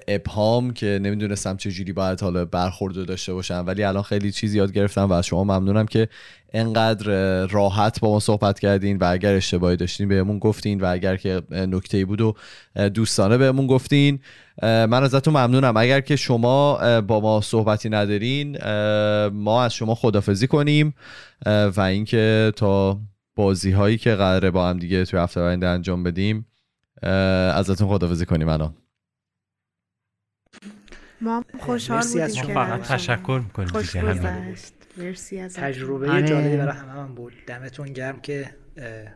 [0.07, 5.09] ابهام که نمی‌دونستم چجوری باید حالا برخورد داشته باشم ولی الان خیلی چیز یاد گرفتم
[5.09, 6.07] و از شما ممنونم که
[6.53, 11.41] انقدر راحت با ما صحبت کردین و اگر اشتباهی داشتین بهمون گفتین و اگر که
[11.51, 12.35] نکته بود و
[12.93, 14.19] دوستانه بهمون گفتین
[14.63, 15.77] من ازتون ممنونم.
[15.77, 18.57] اگر که شما با ما صحبتی ندارین
[19.27, 20.93] ما از شما خدافزی کنیم
[21.45, 22.99] و اینکه تا
[23.35, 26.45] بازی هایی که قراره با هم دیگه توی هفته آینده انجام بدیم
[27.53, 28.73] ازتون خدافزی کنیم الان.
[31.21, 34.55] ما هم خوشحال مرسی از بودیم ما که فقط شما تشکر می‌کنیم خوش دیگه همین
[34.97, 36.27] مرسی از تجربه آره.
[36.27, 37.33] جالبی برای همه من بود.
[37.47, 38.49] دمتون گرم که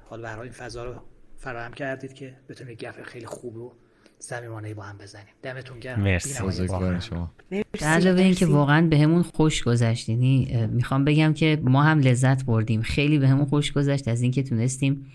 [0.09, 0.95] حالا به حال این فضا رو
[1.37, 3.73] فراهم کردید که بتونیم یک گپ خیلی خوب و
[4.19, 5.99] صمیمانه با هم بزنیم دمتون گرم.
[5.99, 6.43] مرسی.
[6.43, 6.99] بزرگوار واقعا.
[6.99, 7.31] شما.
[7.49, 8.45] به علاوه اینکه.
[8.45, 10.09] واقعا بهمون خوش گذشت.
[10.09, 12.81] یعنی می‌خوام بگم که ما هم لذت بردیم.
[12.81, 15.11] خیلی بهمون خوش گذشت از اینکه تونستیم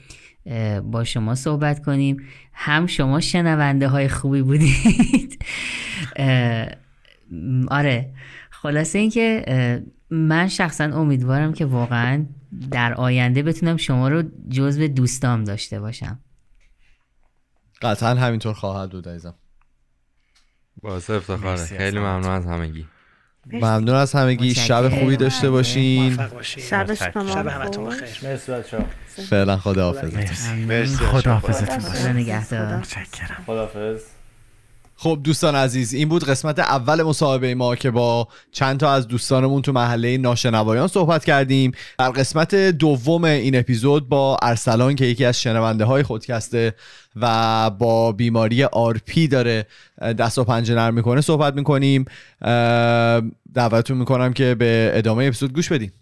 [0.85, 2.17] با شما صحبت کنیم.
[2.53, 5.45] هم شما شنونده های خوبی بودید.
[7.69, 8.15] آره.
[8.51, 9.45] خلاصه اینکه
[10.11, 12.27] من شخصا امیدوارم که واقعا
[12.71, 16.19] در آینده بتونم شما رو جزو دوستام داشته باشم.
[17.83, 19.35] قطعا همینطور خواهد بود عزیزم.
[20.83, 21.65] باعث افتخاره.
[21.65, 21.99] خیلی.
[21.99, 22.87] ممنون از همگی.
[23.53, 24.55] ممنون از همگی.
[24.55, 24.89] شب.
[24.89, 26.17] خوبی داشته باشین.
[26.43, 27.87] شب شما شب هم همتون.
[27.87, 28.31] بخیر.
[28.31, 28.53] مرسی.
[28.53, 28.79] بچه
[29.31, 30.11] فعلا خداحافظ.
[30.99, 32.77] خداحافظتون خدا باشه نگهدار.
[32.77, 33.43] متشکرم.
[33.47, 34.01] خدافز
[35.01, 39.63] خب دوستان عزیز این بود قسمت اول مصاحبه ما که با چند تا از دوستانمون
[39.63, 41.73] تو محله ناشنوایان صحبت کردیم.
[41.99, 46.75] در قسمت دوم این اپیزود با ارسلان که یکی از شنونده های خودکسته
[47.17, 49.67] و با بیماری آرپی داره
[50.19, 52.05] دست و پنجه نرم می‌کنه صحبت می‌کنیم.
[53.55, 55.93] دعوتتون می‌کنم که به ادامه اپیزود گوش بدیم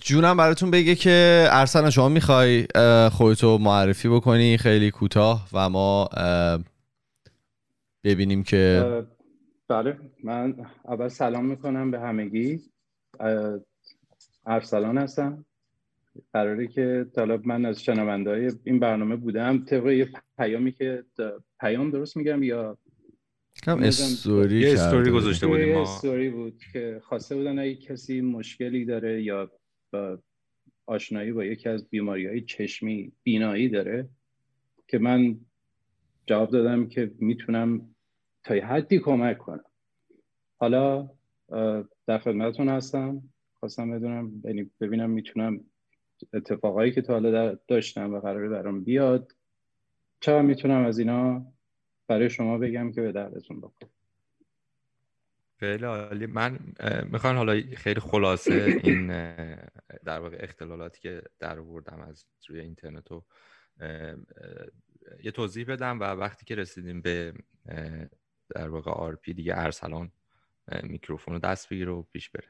[0.00, 2.66] جونم براتون بگه که ارسلان شما می‌خوای
[3.12, 6.08] خودتو معرفی بکنی خیلی کوتاه و ما
[8.04, 9.04] ببینیم که
[9.68, 12.60] بله من اول سلام می‌کنم به همگی
[14.46, 15.44] ارسلان هستم
[16.32, 20.08] قراره که طالب من از شنونده های این برنامه بودم طبق یه
[20.38, 21.04] پیامی که
[21.60, 22.78] پیام درست میگم یا
[23.62, 23.82] کم.
[23.82, 25.10] استوری یه استوری.
[25.10, 29.50] گذاشته بودیم یه ما استوری بود که خواسته بودن اگه کسی مشکلی داره یا
[29.92, 30.18] با
[30.86, 34.08] آشنایی با یکی از بیماری های چشمی بینایی داره
[34.88, 35.40] که من
[36.26, 37.91] جواب دادم که می‌تونم
[38.44, 39.64] تا یه حدی کمک کنم.
[40.58, 41.10] حالا
[42.06, 43.22] در خدمتتون هستم.
[43.60, 45.60] خواستم بدونم یعنی ببینم می‌تونم
[46.32, 49.32] اتفاقایی که تا حالا داشتم و قراره برام بیاد
[50.20, 51.46] چقدر می‌تونم از اینا
[52.06, 53.90] برای شما بگم که به دردتون بخوره؟
[55.56, 56.26] خیلی عالی.
[56.26, 56.58] من
[57.12, 59.06] می‌خوام حالا خیلی خلاصه این
[60.04, 63.24] در واقع اختلالاتی که در آوردم از روی اینترنت رو
[65.22, 67.32] یه توضیح بدم و وقتی که رسیدیم به
[68.48, 70.12] در واقع آرپی دیگه ارسلان
[70.82, 72.48] میکروفون رو دست بگیره و پیش بره.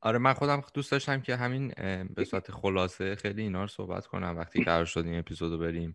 [0.00, 1.68] آره من خودم دوست داشتم که همین
[2.14, 4.36] به صورت خلاصه خیلی اینا رو صحبت کنم.
[4.36, 5.94] وقتی قرار شد این اپیزود بریم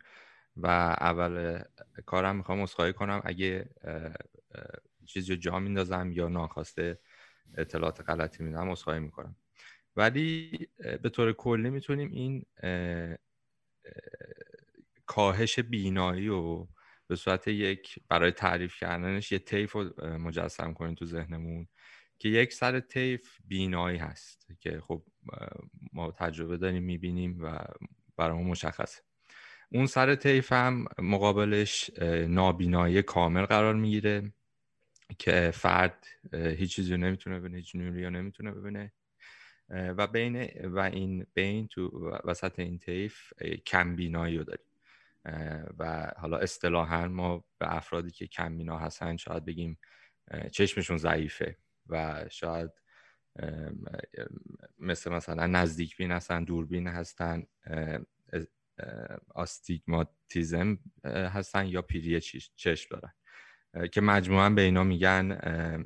[0.57, 1.63] و اول
[2.05, 3.21] کارم می‌خوام عذرخواهی کنم.
[3.25, 3.69] اگه
[5.05, 6.99] چیزی رو جا میندازم یا ناخواسته
[7.57, 9.35] اطلاعات غلطی میدم عذرخواهی می‌کنم.
[9.95, 10.57] ولی
[11.01, 13.17] به طور کلی می‌تونیم این اه، اه،
[15.05, 16.67] کاهش بینایی و
[17.09, 21.67] به صورت یک برای تعریف کردنش یه طیف رو مجسم کنیم تو ذهنمون
[22.19, 25.03] که یک سر طیف بینایی هست که خب
[25.93, 27.59] ما تجربه داریم می‌بینیم و
[28.17, 29.01] برامون مشخصه.
[29.71, 31.89] اون سر طیف هم مقابلش
[32.27, 34.33] نابینایی کامل قرار می‌گیره
[35.17, 38.93] که فرد هیچ چیزی نمی‌تونه ببینه هیچ نوری رو نمی‌تونه ببینه.
[39.69, 42.79] و بین و این بین تو وسط این
[43.41, 44.68] اه، کم بینایی رو داریم.
[45.79, 49.79] و حالا اصطلاحا ما به افرادی که کم بینا هستن شاید بگیم
[50.51, 52.71] چشمشون ضعیفه و شاید
[54.79, 57.43] مثل مثلا نزدیک بین هستن دوربین هستن
[59.35, 63.13] آستیگماتیزم هستن یا پیری چش- چشم دارن.
[63.87, 65.39] که مجموعا به اینا میگن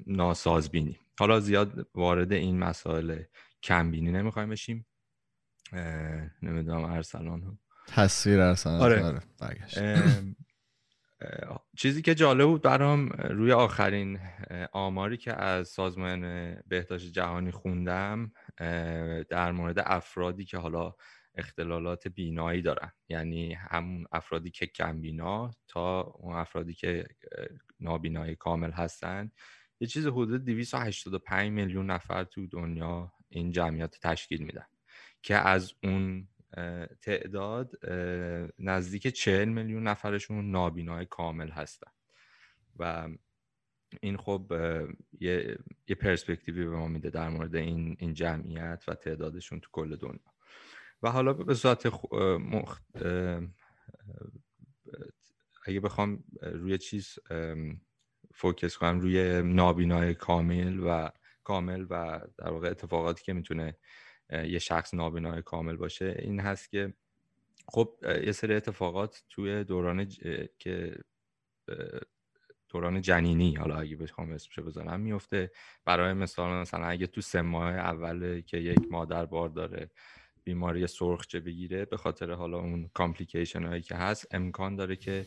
[0.08, 1.00] ناسازبینی.
[1.20, 3.24] حالا زیاد وارد این مسائل
[3.64, 4.86] کمبینی نمی‌خوایم بشیم.
[6.42, 8.82] نمی‌دونم ارسلان تصویر ارسلان.
[8.82, 9.04] آره.
[9.04, 9.22] آره
[11.78, 14.20] چیزی که جالب بود برام روی آخرین
[14.72, 18.32] آماری که از سازمان بهداشت جهانی خوندم
[19.30, 20.96] در مورد افرادی که حالا
[21.36, 22.92] اختلالات بینایی دارن.
[23.10, 27.06] یعنی همون افرادی که کم بینا تا اون افرادی که
[27.80, 29.32] نابینای کامل هستن.
[29.80, 34.66] یه چیز حدود 285 میلیون نفر تو دنیا این جمعیت تشکیل میدن
[35.22, 36.28] که از اون
[37.02, 37.72] تعداد
[38.60, 41.92] نزدیک 40 میلیون نفرشون نابینای کامل هستن.
[42.80, 43.10] و
[44.02, 44.54] این خب
[45.20, 45.58] یه,
[45.88, 50.34] یه پرسپکتیوی به ما میده در مورد این, این جمعیت و تعدادشون تو کل دنیا.
[51.04, 51.86] و حالا به صورت
[52.40, 52.84] مخت...
[55.66, 57.20] اگه بخوام روی چیز
[58.34, 61.10] focus کنم روی نابینای کامل و
[61.44, 63.78] کامل و در واقع اتفاقاتی که می‌تونه
[64.34, 66.94] یه شخص نابینای کامل باشه این هست که
[67.68, 67.96] خب
[68.26, 70.08] یه سری اتفاقات توی دوران
[70.60, 70.96] که
[72.70, 75.52] دوران جنینی حالا اگه بخوام اسمش بزنم میفته.
[75.86, 79.90] برای مثال مثلا اگه تو سه ماه اول که یک مادر بار داره
[80.44, 85.26] بیماری سرخچه بگیره به خاطر حالا اون complication هایی که هست امکان داره که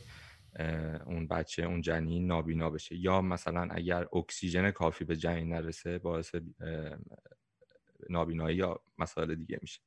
[1.07, 2.97] اون بچه اون جنین نابینا بشه.
[2.97, 6.35] یا مثلا اگر اکسیژن کافی به جنین نرسه باعث
[8.11, 9.81] نابینایی یا مسائل دیگه میشه.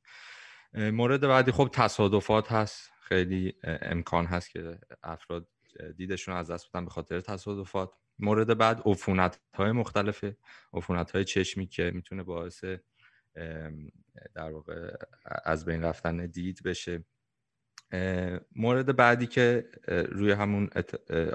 [0.74, 2.90] مورد بعدی خب تصادفات هست.
[3.02, 5.48] خیلی امکان هست که افراد
[5.96, 7.92] دیدشون از دست بدن به خاطر تصادفات.
[8.18, 10.36] مورد بعد عفونت های مختلفه.
[10.72, 12.64] عفونت های چشمی که می‌تونه باعث
[14.34, 17.04] در واقع از بین رفتن دید بشه.
[18.56, 20.70] مورد بعدی که روی همون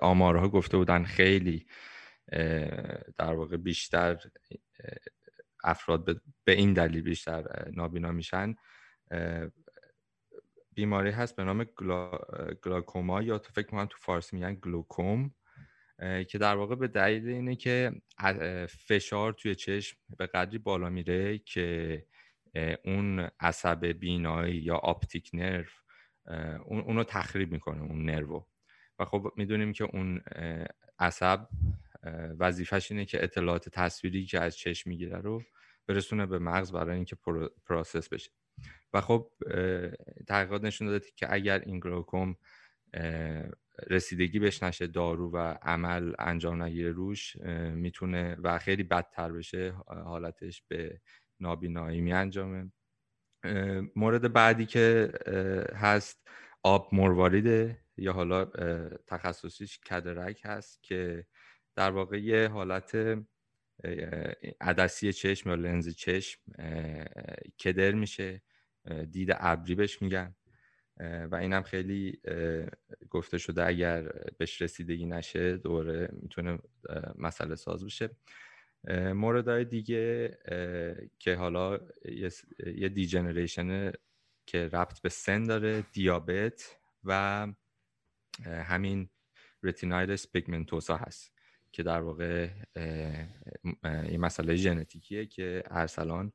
[0.01, 1.67] آمارها گفته بودن خیلی
[3.17, 4.19] در واقع بیشتر
[5.65, 8.55] افراد به این دلیل بیشتر نابینا میشن.
[10.73, 12.11] بیماری هست به نام گلا...
[12.63, 15.35] گلاکوما یا تو فکر کنم تو فارسی میگن گلوکوم.
[16.27, 17.91] که در واقع به دلیل اینه که
[18.67, 22.05] فشار توی چشم به قدری بالا میره که
[22.85, 25.65] اون عصب بینایی یا optic nerve
[26.65, 28.47] اون اونو تخریب می‌کنه اون nerve.
[28.99, 30.21] و خب می‌دونیم که اون
[30.99, 31.47] عصب
[32.39, 35.43] وظیفش اینه که اطلاعات تصویری که از چشم می‌گیره رو
[35.87, 37.15] برسونه به مغز برای اینکه
[37.65, 38.31] process بشه.
[38.93, 39.31] و خب
[40.27, 42.35] تحقیقات نشون داده که اگر این گلوکوم
[43.89, 47.35] رسیدگی بهش نشه دارو و عمل انجام نگیره روش
[47.75, 51.01] می‌تونه و خیلی بدتر بشه حالتش به
[51.39, 52.71] نابینایی می انجامه
[53.95, 55.11] مورد بعدی که
[55.75, 56.27] هست
[56.63, 58.45] آب مرواریده یا حالا
[59.07, 61.27] تخصصیش کدرک هست که
[61.75, 62.95] در واقع یه حالت
[64.61, 66.41] عدسی چشم یا لنز چشم
[67.63, 68.41] کدر میشه
[69.11, 70.35] دید ابری بهش میگن.
[71.31, 72.21] و اینم خیلی
[73.09, 74.01] گفته شده اگر
[74.37, 76.59] بهش رسیدگی نشه دوره می‌تونه
[77.15, 78.09] مسئله ساز بشه.
[79.13, 80.37] موردهای دیگه
[81.19, 81.79] که حالا
[82.75, 83.91] یه degeneration
[84.45, 87.47] که ربط به سن داره دیابت و
[88.45, 89.09] همین
[89.63, 91.34] retinitis pigmentosa هست.
[91.75, 92.49] که در واقع
[94.11, 96.31] یه مسئله ژنتیکیه که ارسلان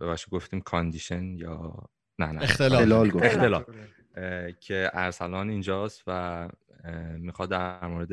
[0.00, 2.92] ببخشید گفتیم condition یا نه نه اختلال.
[3.24, 3.64] اختلال
[4.60, 6.48] که ارسلان اینجاست و
[7.18, 8.12] می‌خواد در مورد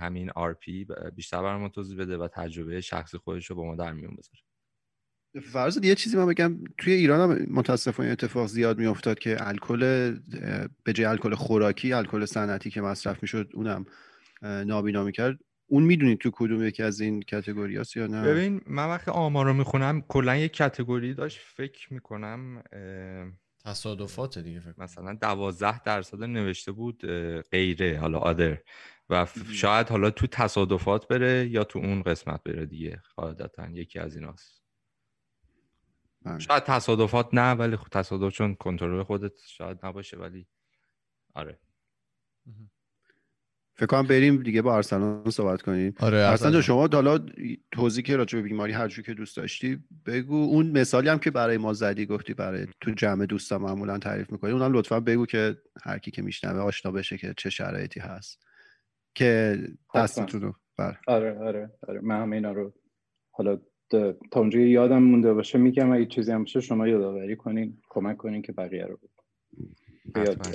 [0.00, 3.92] همین پی بیشتر برای ما توضیح بده و تجربه شخصی خودش رو با ما در
[3.92, 4.40] میون بذاره.
[5.52, 6.64] فرض یه چیزی من بگم.
[6.78, 9.78] توی ایران هم متاسفانه اتفاق زیاد میافتاد که الکل
[10.84, 13.86] به جای الکل خوراکی الکل صنعتی که مصرف می‌شد اونم
[14.42, 15.38] نابینا می‌کرد.
[15.66, 19.46] اون می‌دونید تو کدوم یکی از این کتگوری هست یا نه؟ ببین من وقتی آمار
[19.46, 22.62] رو می‌خونم کلا یک کتگوری داشت فکر می‌کنم
[23.64, 27.06] تصادفات دیگه فکر مثلا دوازده درصد نوشته بود
[27.50, 28.58] غیره حالا آدر.
[29.10, 34.16] و شاید حالا تو تصادفات بره یا تو اون قسمت بره دیگه قاعدتا یکی از
[34.16, 34.62] ایناست.
[36.22, 36.38] بله.
[36.38, 40.46] شاید تصادفات نه ولی خب تصادف چون کنترل خودت شاید نباشه ولی
[41.34, 41.60] آره.
[43.80, 45.94] فکر کنم بریم دیگه با ارسلان صحبت کنیم.
[46.00, 47.18] آره ارسلان شما حالا
[47.72, 50.34] توضیح که راجع به بیماری هر که دوست داشتی بگو.
[50.34, 54.52] اون مثالی هم که برای ما زدی گفتی برای تو جمع دوستا معمولا تعریف می‌کنی.
[54.52, 58.42] اونم لطفا بگو که هر کی که میشنوه آشنا بشه که چه شرایطی هست.
[59.14, 59.58] که
[59.94, 60.54] دستتون رو.
[60.78, 62.00] بر آره آره آره.
[62.00, 62.72] من هم اینا رو
[63.30, 63.58] حالا
[64.30, 65.92] تا اونجا یادم مونده باشه میگم.
[65.92, 68.98] اگه چیزی هم باشه شما یادآوری کنین کمک کنین که بقیه رو
[70.14, 70.46] بیاد.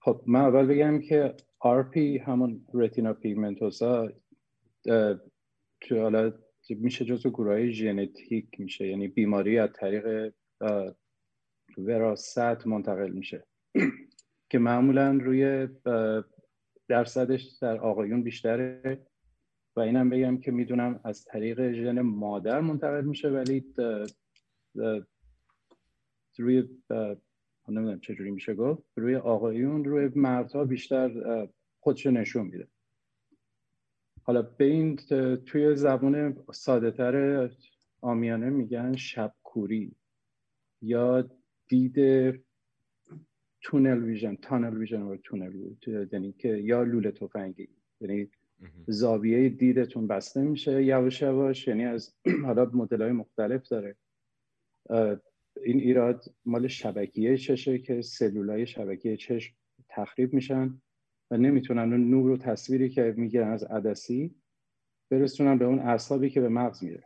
[0.00, 1.34] خب من اول بگم که
[1.64, 4.08] RP همون رتینا پیگمنتوسا
[5.80, 6.32] تو حالا
[6.70, 10.32] میشه جزو گروه ژنتیک میشه یعنی بیماری از طریق
[11.78, 13.46] وراست منتقل میشه.
[14.50, 15.68] که معمولا روی
[16.88, 19.06] درصدش در آقایون بیشتره.
[19.76, 23.74] و اینم بگم که می‌دونم از طریق ژن مادر منتقل میشه ولی
[26.38, 26.68] روی
[27.72, 31.48] نمی‌دونم چجوری میشه گفت روی آقایون روی مردها بیشتر
[31.80, 32.68] خودشو نشون میده.
[34.22, 34.96] حالا به این
[35.36, 37.50] توی زبان ساده تر
[38.00, 39.92] آمیانه میگن شبکوری
[40.82, 41.30] یا
[41.68, 41.96] دید
[43.62, 45.52] تونل ویژن تانل ویژن و تونل
[46.12, 47.68] یعنی که یا لوله تفنگی.
[48.00, 48.28] یعنی
[48.86, 52.14] زاویه دیدتون بسته میشه یواش یواش یعنی از
[52.46, 53.96] حالا مدل های مختلف داره.
[55.64, 59.54] این ایراد مال شبکیه چشه که سلولای شبکیه چشم
[59.88, 60.80] تخریب میشن
[61.30, 64.34] و نمی‌تونن اون نور و تصویری که می‌گیرن از عدسی
[65.10, 67.04] برسونن به اون اعصابی که به مغز میره.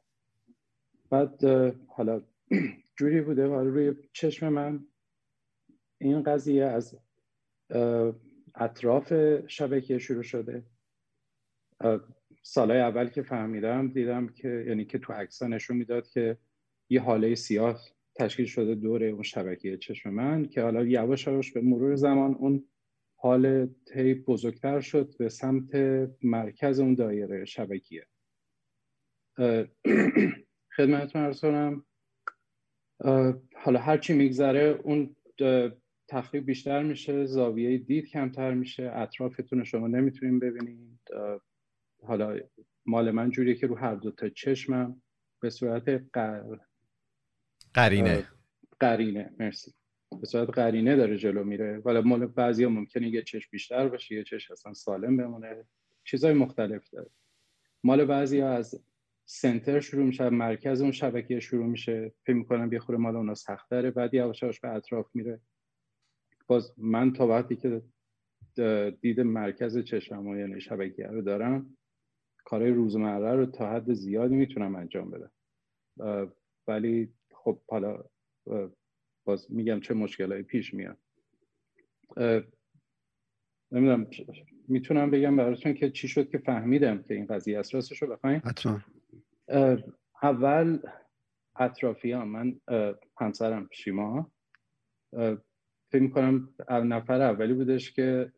[1.10, 1.44] بعد
[1.86, 2.22] حالا
[2.98, 3.48] جوری بوده.
[3.48, 4.86] حالا روی چشم من
[5.98, 6.98] این قضیه از
[8.54, 9.12] اطراف
[9.46, 10.62] شبکه شروع شده.
[12.42, 16.38] سالهای اول که فهمیدم دیدم که یعنی که تو عکسا نشون می‌داد که
[16.90, 17.80] یه حاله سیاه
[18.18, 22.68] تشکیل شده دور اون شبکه چشم من که حالا یواش یواش به مرور زمان اون
[23.16, 25.70] حال تیپ بزرگتر شد به سمت
[26.22, 28.06] مرکز اون دایره شبکیه
[30.76, 31.84] خدمتتون ارز کنم
[33.56, 35.16] حالا هرچی میگذره اون
[36.08, 41.00] تخریب بیشتر میشه زاویه دید کمتر میشه اطرافتون شما نمی‌تونین ببینید
[42.02, 42.40] حالا
[42.86, 45.02] مال من جوریه که رو هر دو تا چشمم
[45.42, 46.02] به صورت.
[47.76, 48.28] قرینه.
[48.80, 49.74] قرینه مرسی.
[50.20, 51.78] به صورت قرینه داره جلو میره.
[51.78, 55.64] ولی مال بعضی ها ممکنه یه چشم بیشتر باشه یه چشم اصلا سالم بمونه.
[56.04, 57.10] چیزای مختلف داره.
[57.84, 58.84] مال بعضی ها از
[59.24, 62.12] سنتر شروع میشه مرکز اون شبکه شروع میشه.
[62.26, 65.40] فکر می‌کنم یه خوره مال اونا سخت داره بعد یواش به اطراف میره.
[66.46, 67.82] باز من تا وقتی که
[69.00, 71.76] دید مرکز چشم یعنی شبکیه رو دارم
[72.44, 75.30] کارهای روزمره رو تا حد زیادی می‌تونم انجام بدم.
[76.68, 77.12] ولی
[77.46, 78.04] خب حالا
[79.24, 80.98] باز میگم چه مشکلایی پیش میاد.
[83.72, 84.06] نمی‌دونم
[84.68, 88.42] می‌تونم بگم براتون که چی شد که فهمیدم که این قضیه است راستش رو بخواین؟
[90.22, 90.78] اول
[91.56, 92.60] اطرافیان من
[93.20, 94.32] همسرم شیما.
[95.92, 98.32] فکر می‌کنم نفر اولی بودش که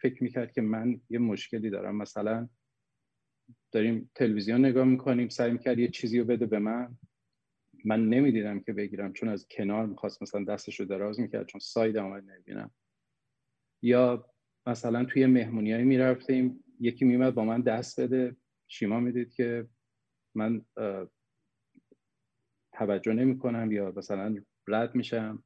[0.00, 1.96] فکر می‌کرد که من یه مشکلی دارم.
[1.96, 2.48] مثلا
[3.72, 6.98] داریم تلویزیون نگاه می‌کنیم سعی می‌کرد یه چیزی رو بده به من.
[7.84, 11.96] من نمی‌دیدم که بگیرم چون از کنار می‌خواست مثلا دستش رو دراز می‌کرد چون ساید
[11.96, 12.70] آمد نمی‌بینم.
[13.82, 14.26] یا
[14.66, 18.36] مثلا توی مهمونیایی می‌رفتیم یکی میمد با من دست بده.
[18.68, 19.68] شیما می‌دید که
[20.34, 20.64] من
[22.72, 24.36] توجه نمی کنم یا مثلا
[24.68, 25.44] رد میشم.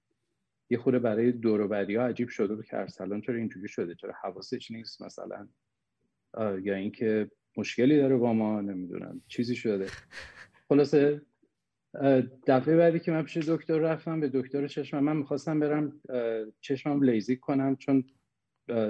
[0.70, 4.70] یه خوره برای دوروبری ها عجیب شده بود که ارسلان چرا اینجوری شده چرا حواسش
[4.70, 5.48] نیست مثلا.
[6.62, 9.86] یا اینکه مشکلی داره با ما نمی‌دونم چیزی شده.
[10.68, 11.23] خلاصه
[12.47, 16.00] دفعه بعدی که من پیش دکتر رفتم به دکتر چشمم من می‌خواستم برم
[16.60, 18.05] چشمم لیزیک کنم چون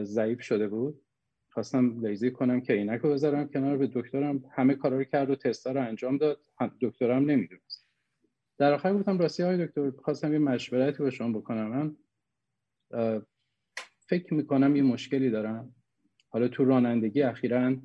[0.02, 1.02] ضعیف شده بود.
[1.48, 5.36] خواستم لیزیک کنم که عینک رو بذارم کنار به دکترم همه کارا رو کرد و
[5.36, 6.40] تستا رو انجام داد.
[6.80, 7.86] دکترم نمی‌دونست.
[8.58, 11.68] در آخر گفتم راستی های دکتر خواستم یه مشورتی با شما بکنم.
[11.70, 11.96] من
[14.06, 15.74] فکر می‌کنم یه مشکلی دارم.
[16.28, 17.76] حالا تو رانندگی اخیرا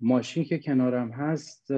[0.00, 1.72] ماشین که کنارم هست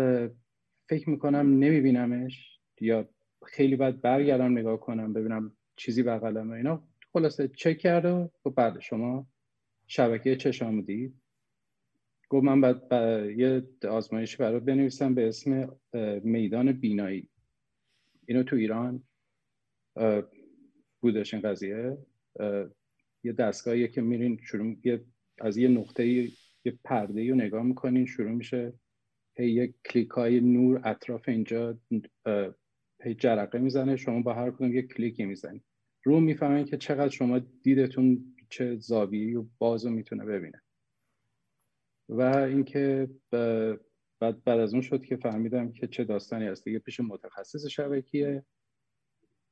[0.88, 2.58] فکر می‌کنم نمیبینمش.
[2.80, 3.08] یا
[3.46, 6.82] خیلی باید برگردم نگاه کنم ببینم چیزی بغلم اینا
[7.12, 9.26] خلاصه چک کرده و خب بعد شما
[9.86, 11.14] شبکه چشم دید
[12.28, 12.82] گفت من بعد
[13.38, 15.76] یه آزمایشی برای بنویسم به اسم
[16.22, 17.28] میدان بینایی.
[18.26, 19.02] اینو تو ایران
[21.00, 21.98] بودش این قضیه.
[23.24, 24.76] یه دستگاهیه که میرین شروع
[25.40, 26.06] از یه نقطه
[26.64, 28.72] یه پرده رو نگاه می‌کنین شروع میشه
[29.36, 31.78] هی یک کلیک های نور اطراف اینجا
[33.02, 33.96] هی جرقه می‌زنه.
[33.96, 35.62] شما با هر کدوم یک کلیکی می‌زنید
[36.04, 40.62] رو می‌فهمین که چقدر شما دیدتون چه زاویه‌ای و بازو می‌تونه ببینه.
[42.08, 43.08] و اینکه
[44.20, 46.64] بعد بعد از اون شد که فهمیدم که چه داستانی هست.
[46.64, 48.44] دیگه پیش متخصص شبکیه.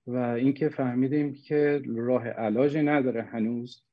[0.07, 3.85] و اینکه فهمیدیم که راه علاجی نداره هنوز.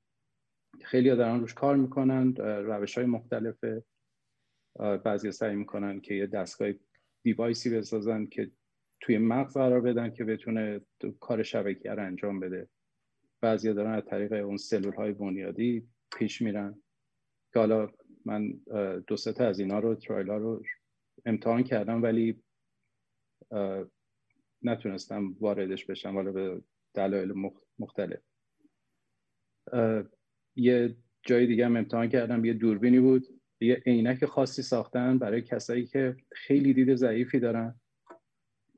[0.82, 3.84] خیلی ها دارن روش کار می‌کنن روش های مختلفه.
[4.80, 6.72] بعضی سعی می‌کنن که یه دستگاه
[7.24, 8.52] دیوایسی بسازن که
[9.02, 10.82] توی مغز قرار بدن که بتونه
[11.20, 12.70] کار شبکیه رو انجام بده.
[13.42, 16.82] بعضی دارن از طریق اون سلول های بنیادی پیش میرن.
[17.54, 17.92] که حالا
[18.26, 18.54] من
[19.08, 20.64] دو سه از اینا رو ترایل رو
[21.26, 22.44] امتحان کردم ولی
[24.62, 26.62] نتونستم واردش بشم حالا به
[26.94, 27.34] دلایل
[27.80, 28.20] مختلف.
[30.56, 32.46] یه جای دیگه هم امتحان کردم.
[32.46, 33.39] یه دوربینی بود.
[33.62, 37.80] یه عینک خاصی ساختن برای کسایی که خیلی دید ضعیفی دارن.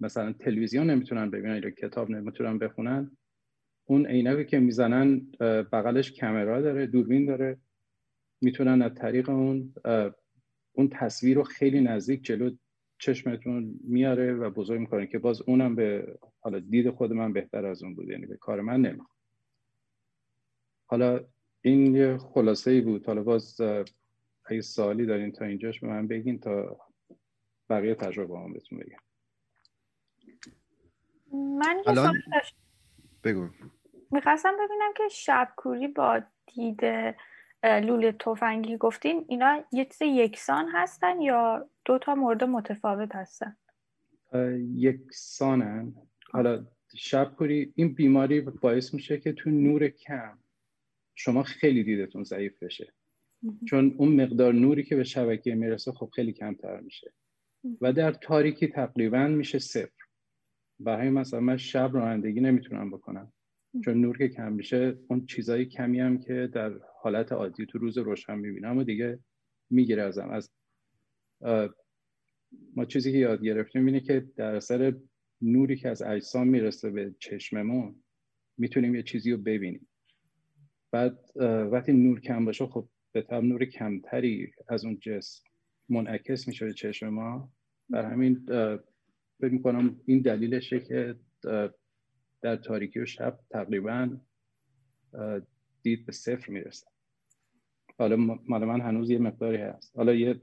[0.01, 3.18] مثلا تلویزیون نمی‌تونن ببینن یا کتاب نمی‌تونن بخونن.
[3.85, 5.19] اون عینکی که می‌زنن
[5.72, 7.58] بغلش کامرا داره دوربین داره.
[8.42, 9.74] می‌تونن از طریق اون
[10.74, 12.56] اون تصویر رو خیلی نزدیک جلو
[13.00, 17.84] چشمتون میاره و بزرگ می‌کنه که باز اونم به حالا دید خود من بهتر از
[17.84, 19.18] اون بود یعنی به کار من نمی‌خواد.
[20.85, 21.19] حالا
[21.61, 23.06] این یه خلاصه ای بود.
[23.06, 23.61] حالا باز
[24.51, 26.77] اگه سوالی دارین تا اینجاش به من بگین تا
[27.69, 28.97] بقیه تجربه هم بهتون بگم.
[31.33, 32.21] من الان...
[33.23, 33.49] بگو.
[34.11, 36.21] می‌خواستم ببینم که شبکوری با
[36.55, 36.81] دید
[37.63, 43.57] لوله تفنگی گفتین اینا یه چیز یکسان هستن یا دو تا مورد متفاوت هستن؟
[44.75, 45.95] یکسانن.
[46.31, 50.39] حالا شبکوری این بیماری باعث میشه که تو نور کم
[51.15, 52.93] شما خیلی دیدتون ضعیف بشه.
[53.65, 57.13] چون اون مقدار نوری که به شبکه می‌رسه خب خیلی کمتر میشه.
[57.81, 60.01] و در تاریکی تقریبا میشه صفر.
[60.79, 63.33] برای مثلا من شب رانندگی نمی‌تونم بکنم.
[63.85, 67.97] چون نور که کم میشه اون چیزایی کمی هم که در حالت عادی تو روز
[67.97, 69.19] روشن می‌بینم و دیگه
[69.69, 70.29] می‌گیره ازم.
[70.29, 70.51] از
[72.75, 74.95] ما چیزی که یاد گرفتیم اینه که در اثر
[75.41, 78.03] نوری که از اجسام می‌رسه به چشممون
[78.57, 79.87] می‌تونیم یه چیزی رو ببینیم.
[80.91, 81.19] بعد
[81.71, 85.43] وقتی نور کم باشه خب به طب نور کمتری از اون جسم
[85.90, 87.51] منعکس میشه به چشم ما.
[87.90, 88.45] بر همین
[89.40, 91.15] فکر می‌کنم این دلیلشه که
[92.41, 94.17] در تاریکی و شب تقریبا
[95.81, 96.88] دید به صفر می‌رسه
[97.98, 99.98] حالا مال من هنوز یه مقداری هست.
[99.98, 100.41] حالا یه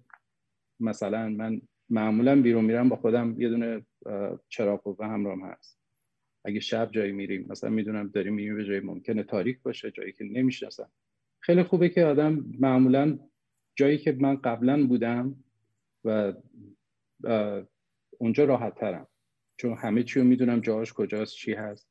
[0.81, 3.87] مثلا من معمولا بیرون میرم با خودم یه دونه
[4.49, 5.79] چراغ قوه همراهم هست.
[6.45, 10.25] اگه شب جایی میریم مثلا می‌دونم داریم میریم به جایی ممکنه تاریک باشه جایی که
[10.25, 10.91] نمی‌شناسم.
[11.41, 13.19] خیلی خوبه که آدم معمولا
[13.77, 15.45] جایی که من قبلا بودم
[16.05, 16.33] و
[18.19, 19.07] اونجا راحت ترم
[19.57, 21.89] چون همه چی رو می‌دونم جاش کجاست چی هست.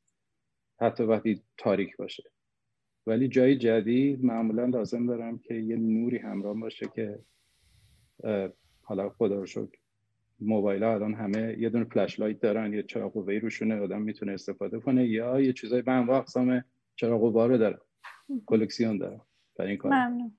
[0.80, 2.22] حتی وقتی تاریک باشه.
[3.06, 7.18] ولی جای جدید معمولا لازم دارم که یه نوری همراه باشه که
[8.82, 9.78] حالا خدا رو شکر
[10.40, 14.32] موبایل ها الان همه یه دونه فلش لایت دارن یه چراغ قوه‌ای روشونه آدم می‌تونه
[14.32, 15.06] استفاده کنه.
[15.06, 16.64] یا یه چیزای به انواع اقسام
[16.96, 17.78] چراغ قوه رو دارن
[18.46, 19.20] کلکسیون دارن
[19.58, 19.92] برای این کار.
[19.92, 20.32] ممنون.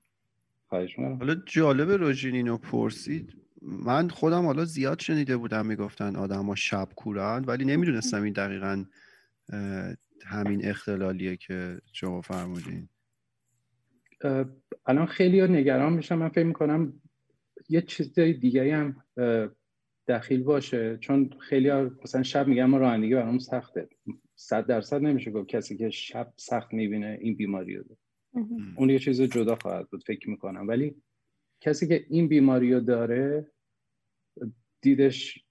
[1.18, 3.36] حالا جالب روژینینو پرسید.
[3.62, 8.84] من خودم حالا زیاد شنیده بودم می‌گفتن آدم ها شب کورن ولی نمی‌دونستم این دقیقا
[10.26, 12.88] همین اختلالیه که شما فرمودین.
[14.86, 16.92] الان خیلی نگران میشم من فکر می‌کنم
[17.68, 18.96] یه چیز دیگه هم
[20.08, 20.98] دخیل باشه.
[21.00, 23.88] چون خیلی ها مثلا شب میگن ما رانندگی برام سخته.
[24.34, 27.84] صد درصد نمیشه گفت کسی که شب سخت می‌بینه این بیماری رو
[28.76, 30.68] اون یه چیز جدا خواهد بود فکر می‌کنم.
[30.68, 30.94] ولی
[31.60, 33.52] کسی که این بیماری رو داره
[34.80, 35.44] دیدش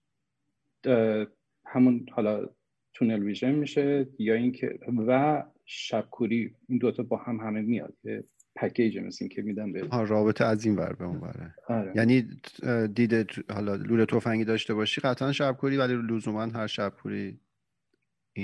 [1.66, 2.50] همون حالا
[2.94, 8.24] تونل ویژن میشه یا اینکه و شبکوری این دوتا با هم همه میاد که
[8.56, 11.22] پکیج مثل که میدن به رابطه از این ور به اون
[11.68, 11.94] آره.
[11.96, 12.28] یعنی
[12.94, 17.40] دیده حالا لوله تفنگی داشته باشی قطعا شبکوری ولی لزوما هر شبکوری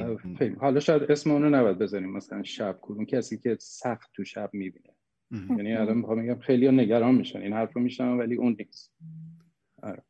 [0.01, 0.55] این...
[0.55, 4.89] حالا شاید اسم اونو نباید بزنیم مثلا شبکور اون کسی که سخت تو شب می‌بینه.
[5.49, 7.39] یعنی الان می‌خوام میگم خیلی نگران میشن.
[7.39, 8.93] این حرف رو میشنم ولی اون نیست.
[9.83, 10.03] آره.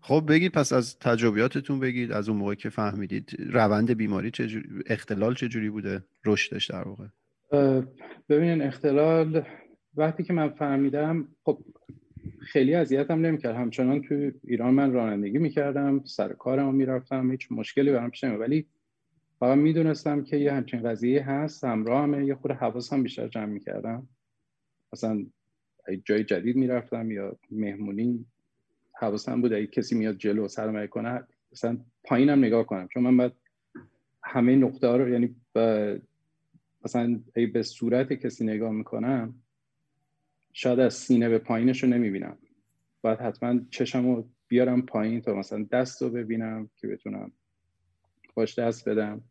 [0.00, 5.34] خب بگید پس از تجربیاتتون بگید از اون موقع که فهمیدید روند بیماری چجوری اختلال
[5.34, 7.06] چجوری بوده؟ رشدش در واقع.
[8.28, 9.46] ببینین اختلال
[9.96, 11.58] وقتی که من فهمیدم خب
[12.40, 13.56] خیلی اذیتم نمی‌کرد.
[13.56, 18.66] همچنان تو ایران من رانندگی می‌کردم سر کارم می‌رفتم هیچ مشکلی برام پیش ولی
[19.40, 24.08] فقط می‌دونستم که یه همچین قضیه هست همه یه خود حواسم بیشتر جمع می‌کردم.
[24.92, 25.26] مثلا
[26.04, 28.26] جای جدید می‌رفتم یا مهمونی
[28.92, 32.88] حواسم بود اگه کسی میاد جلو سلام کنه مثلا پایینم نگاه کنم.
[32.88, 33.32] چون من باید
[34.22, 35.34] همه نقطه ها رو یعنی
[36.84, 39.34] مثلا ای به صورت کسی نگاه می‌کنم
[40.56, 42.38] شاید از سینه به پایینش رو نمی‌بینم.
[43.02, 47.32] باید حتما چشم رو بیارم پایین تا مثلا دست رو ببینم که بتونم
[48.34, 49.24] باش دست بدم.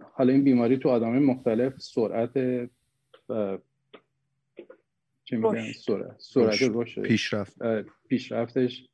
[0.00, 2.32] حالا این بیماری تو آدم مختلف سرعت
[5.24, 7.02] چه میگن؟ سرعت سرعت رشد.
[7.02, 7.58] پیشرفت.
[8.08, 8.88] پیشرفتش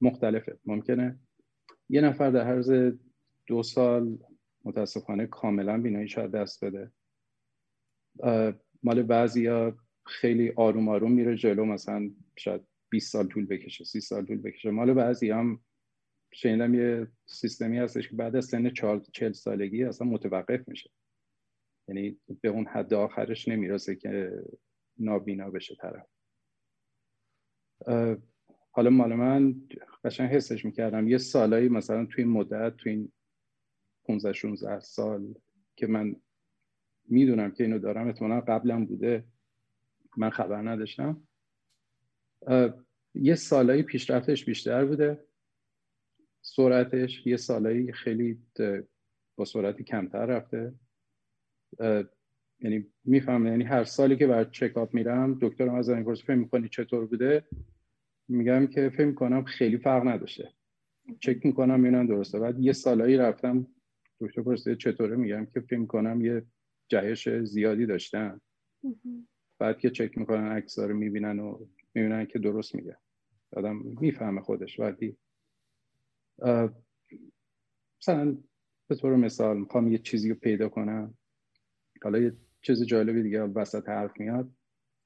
[0.00, 0.58] مختلفه.
[0.64, 1.18] ممکنه
[1.88, 2.92] یه نفر در عرض
[3.46, 4.18] دو سال
[4.64, 6.90] متاسفانه کاملا بینایی شاید دست بده.
[8.82, 9.48] مال بعضی
[10.06, 12.60] خیلی آروم آروم میره جلو مثلا شاید
[12.90, 14.70] 20 سال طول بکشه 30 سال طول بکشه.
[14.70, 15.60] مال بعضی هم
[16.32, 20.90] شنیدم یه سیستمی هستش که بعد از سن 40 سالگی اصلا متوقف میشه.
[21.88, 24.42] یعنی به اون حد آخرش نمی‌رسه که
[24.98, 26.06] نابینا بشه طرف.
[28.70, 29.54] حالا مال من
[30.04, 31.08] قشنگ حسش می‌کردم.
[31.08, 33.12] یه سالایی مثلا توی این مدت توی این
[34.04, 35.34] 15 16 سال
[35.76, 36.16] که من
[37.08, 39.24] می‌دونم که اینو دارم اتمالا قبلا بوده.
[40.16, 41.22] من خبر نداشتم.
[43.14, 45.24] یه سالایی پیشرفتش بیشتر بوده.
[46.42, 48.38] سرعتش یه سالایی خیلی
[49.36, 50.74] با سرعتی کمتر رفته.
[52.60, 57.06] یعنی می‌فهمم یعنی هر سالی که بر چکاپ میرم دکترم از این فکر می‌کنی چطور
[57.06, 57.44] بوده؟
[58.28, 60.52] میگم که فکر می‌کنم خیلی فرق نداشته.
[61.20, 62.38] چک می‌کنم می‌بینم درسته.
[62.38, 63.66] بعد یه سالایی رفتم
[64.20, 66.42] دکتر پرسید چطوره؟ میگم که فکر می‌کنم یه
[66.88, 68.40] جهش زیادی داشتن
[69.58, 72.96] بعد که چک می‌کنن عکس رو می‌بینن و می‌بینن که درست میگه.
[73.52, 74.80] آدم می‌فهمه خودش.
[74.80, 75.16] وقتی
[78.02, 78.38] مثلا
[78.88, 81.14] به طور مثال می‌خوام یه چیزی رو پیدا کنم.
[82.02, 84.50] حالا یه چیز جالبی دیگه وسط حرف میاد.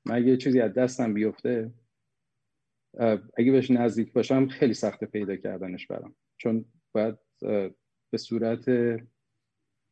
[0.07, 1.73] من یه چیزی از دستم بیفته
[3.37, 6.15] اگه بهش نزدیک باشم خیلی سخت پیدا کردنش برام.
[6.37, 7.19] چون باید
[8.11, 8.65] به صورت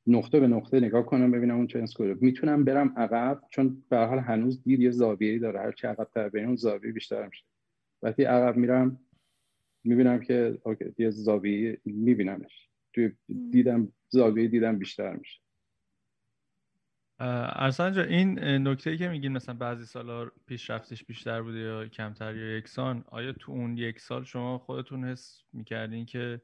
[0.07, 4.19] نقطه به نقطه نگاه کنم ببینم اون چه کجا می‌تونم برم عقب چون به حال
[4.19, 5.61] هنوز دید یه زاویه‌ای داره.
[5.61, 7.45] هر چی عقب تر اون زاویه بیشتر میشه.
[8.03, 9.01] وقتی عقب میرم
[9.85, 12.69] می‌بینم که اوکی یه زاویه میبینمش.
[12.93, 13.13] توی
[13.51, 15.41] دیدم زاویه دیدم بیشتر میشه.
[17.21, 22.57] ارسان جا این نکته که میگین مثلا بعضی سالا پیشرفتش بیشتر بوده یا کمتر یا
[22.57, 26.41] یکسان آیا تو اون یک سال شما خودتون حس می‌کردین که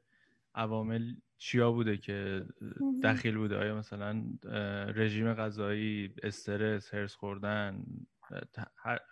[0.55, 2.45] عوامل چیا بوده که
[3.03, 4.23] دخیل بوده؟ آیا مثلا
[4.95, 7.83] رژیم غذایی استرس هرس خوردن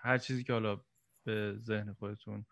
[0.02, 0.82] هر, چیزی که حالا
[1.26, 2.46] به ذهن خودتون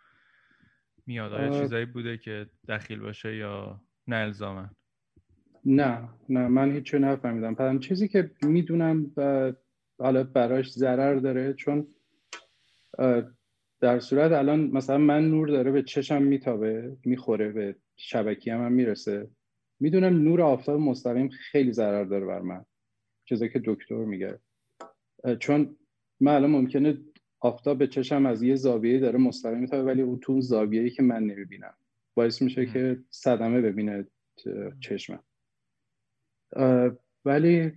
[1.06, 4.70] میاد آیا چیزایی بوده که دخیل باشه یا نه الزامن
[5.66, 7.56] نه نه من هیچی نفهمیدم.
[7.56, 9.12] پس چیزی که می‌دونم
[10.00, 11.88] حالا براش ضرر داره چون
[13.80, 18.72] در صورت الان مثلا من نور داره به چشم میتابه می‌خوره به شبکی هم, هم
[18.72, 19.30] می‌رسه.
[19.80, 22.66] می‌دونم نور آفتاب مستقیم خیلی ضرر داره بر من.
[23.26, 24.40] چیزی که دکتر میگه.
[25.40, 25.78] چون
[26.20, 26.98] من الان ممکنه
[27.40, 31.24] آفتاب به چشم از یه زاویه داره مستقیم میتابه ولی اون تو زاویه‌ای که من
[31.24, 31.74] نمی‌بینم.
[32.14, 34.08] باعث میشه که صدمه ببینه
[34.80, 35.24] چشمم.
[37.26, 37.72] ولی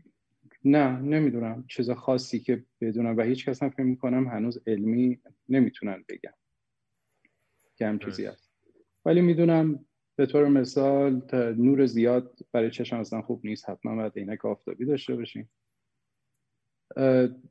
[0.64, 1.64] نه نمی‌دونم.
[1.68, 6.34] چیز خاصی که بدونم و هیچ کس هم فکر می‌کنم هنوز علمی نمی‌تونن بگم
[7.76, 8.52] که هم چیزی هست.
[9.04, 9.84] ولی می‌دونم
[10.18, 11.22] به طور مثال
[11.58, 15.50] نور زیاد برای چشم اصلا خوب نیست حتما باید عینک آفتابی داشته باشیم.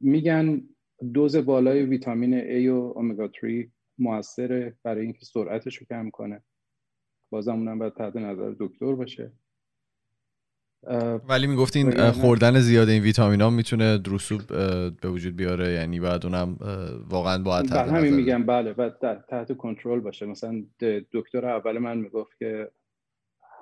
[0.01, 0.69] میگن
[1.13, 6.43] دوز بالای ویتامین A و اومگا 3 موثره برای اینکه سرعتش رو کم کنه.
[7.31, 9.31] بازم اونم باید تحت نظر دکتر باشه.
[11.29, 14.47] ولی می‌گفتین خوردن زیاد این ویتامین ها می‌تونه رسوب
[15.01, 16.57] به وجود بیاره یعنی بعد اونم
[17.09, 18.89] واقعا باید تحت همین میگم بله و
[19.29, 20.25] تحت کنترل باشه.
[20.25, 20.65] مثلا
[21.13, 22.71] دکتر اول من می‌گفت که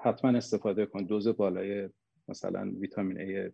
[0.03, 1.89] حتما استفاده کن دوز بالای
[2.27, 3.51] مثلا ویتامین ای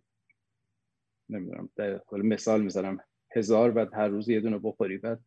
[1.28, 1.68] نمی‌دونم
[2.12, 2.98] مثال می‌ذارم
[3.36, 4.98] هزار بعد هر روز یه دونه بخوری.
[4.98, 5.20] بعد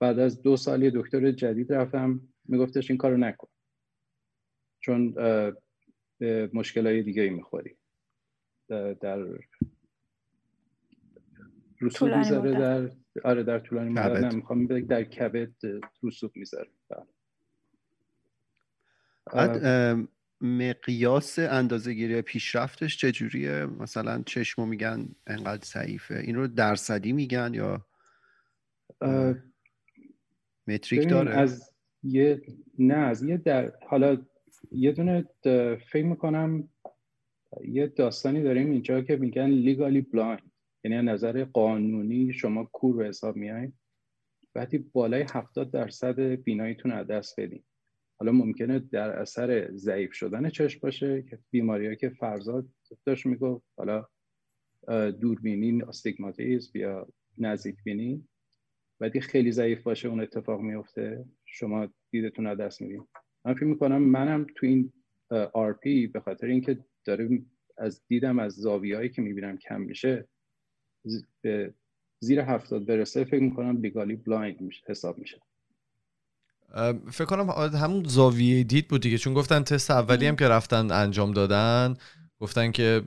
[0.00, 3.48] بعد از دو سال یه دکتر جدید رفتم میگفتش این کارو نکن.
[4.80, 5.14] چون
[6.22, 7.76] به مشکل های دیگه ای می‌خوری.
[9.00, 9.26] در
[11.80, 12.90] رسوب می‌ذاره در
[13.24, 14.32] آره در طولانی مدت.
[14.32, 15.52] نمی‌خوام در کبد
[16.02, 16.70] رسوب می‌ذاره.
[16.88, 17.06] بله.
[19.34, 19.66] بعد
[20.40, 26.14] مقیاس اندازه گیری پیشرفتش چجوریه؟ مثلا چشمو میگن انقدر ضعیفه.
[26.14, 27.86] این رو درصدی میگن یا
[30.66, 32.42] متریک داره؟ از یه
[32.78, 34.26] نه از یه در حالا
[34.70, 35.24] یه دونه
[35.90, 36.68] فکر می‌کنم
[37.64, 40.50] یه داستانی داریم اینجا که میگن legally blind
[40.84, 43.72] یعنی نظر قانونی شما کور به حساب میایین
[44.54, 47.62] وقتی بالای 70 درصد بیناییتون از دست بدین.
[48.18, 52.68] حالا ممکنه در اثر ضعیف شدن چشم باشه که بیماری که فرزاد
[53.04, 53.64] داشت می‌گفت.
[53.76, 54.06] حالا
[55.10, 57.08] دوربینی استیگماتیزم یا
[57.38, 58.28] نزدیک بینی
[59.00, 63.06] وقتی خیلی ضعیف باشه اون اتفاق میفته شما دیدتون از دست میدین.
[63.44, 64.92] من فکر می‌کنم منم تو این
[65.82, 67.42] پی به خاطر اینکه داره
[67.78, 70.28] از دیدم از زاویه‌ای که می‌بینم کم میشه
[72.20, 75.40] زیر هفتاد برسه فکر می‌کنم legally blind میشه حساب میشه.
[77.10, 81.32] فکر کنم همون زاویه دید بود دیگه چون گفتن تست اولی هم که رفتن انجام
[81.32, 81.94] دادن.
[82.42, 83.02] گفتن که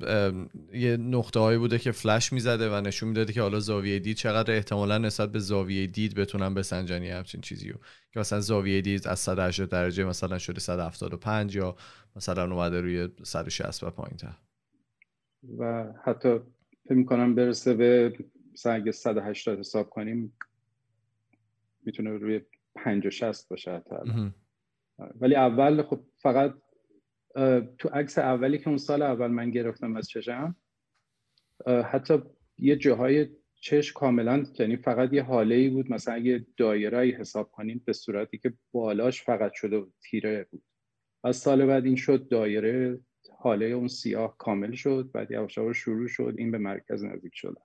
[0.74, 4.54] یه نقطه هایی بوده که فلش می‌زده و نشون می‌داده که حالا زاویه دید چقدر
[4.54, 7.80] احتمالا نسبت به زاویه دید بتونن بسنجن یه همچین چیزی رو.
[8.12, 11.76] که مثلا زاویه دید از 180 درجه مثلا شده 175 یا
[12.16, 14.36] مثلا اومده روی 160 و پایین تر
[15.58, 16.40] و حتی
[16.86, 18.14] فکر می‌کنم برسه به
[18.54, 20.38] مثلا اگه 180 حساب کنیم
[21.86, 22.42] می‌تونه روی
[22.76, 23.96] پنج و شست باشه حتی
[25.22, 26.54] ولی اول خب فقط
[27.78, 30.56] تو عکس اولی که اون سال اول من گرفتم از چشم
[31.68, 32.20] حتی
[32.58, 33.28] یه جاهای
[33.62, 38.38] چش کاملا یعنی فقط یه حاله ای بود مثلا اگه دایره حساب کنیم به صورتی
[38.38, 40.64] که بالاش فقط شده بود تیره بود.
[41.24, 43.00] از سال بعد این شد دایره
[43.38, 47.58] حاله اون سیاه کامل شد بعد یواش شروع شد این به مرکز نزدیک شد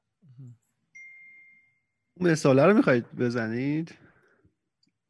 [2.20, 3.94] مثاله رو می‌خواید بزنید؟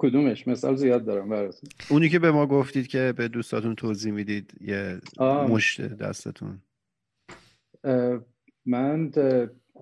[0.02, 1.70] کدومش؟ مثال زیاد دارم براتون.
[1.90, 5.00] اونی که به ما گفتید که به دوستاتون توضیح می‌دید یه
[5.48, 6.58] مشت دستتون.
[8.66, 9.10] من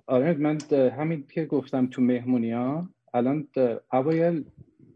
[0.07, 3.49] آره من همین که گفتم تو مهمونی ها الان
[3.93, 4.45] اوایل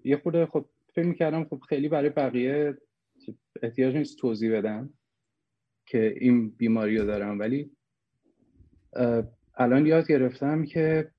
[0.05, 2.77] یه خورده خب فکر می‌کردم خب خیلی برای بقیه
[3.63, 4.91] احتیاج نیست توضیح بدم
[5.87, 7.71] که این بیماری رو دارم ولی
[9.55, 11.11] الان یاد گرفتم که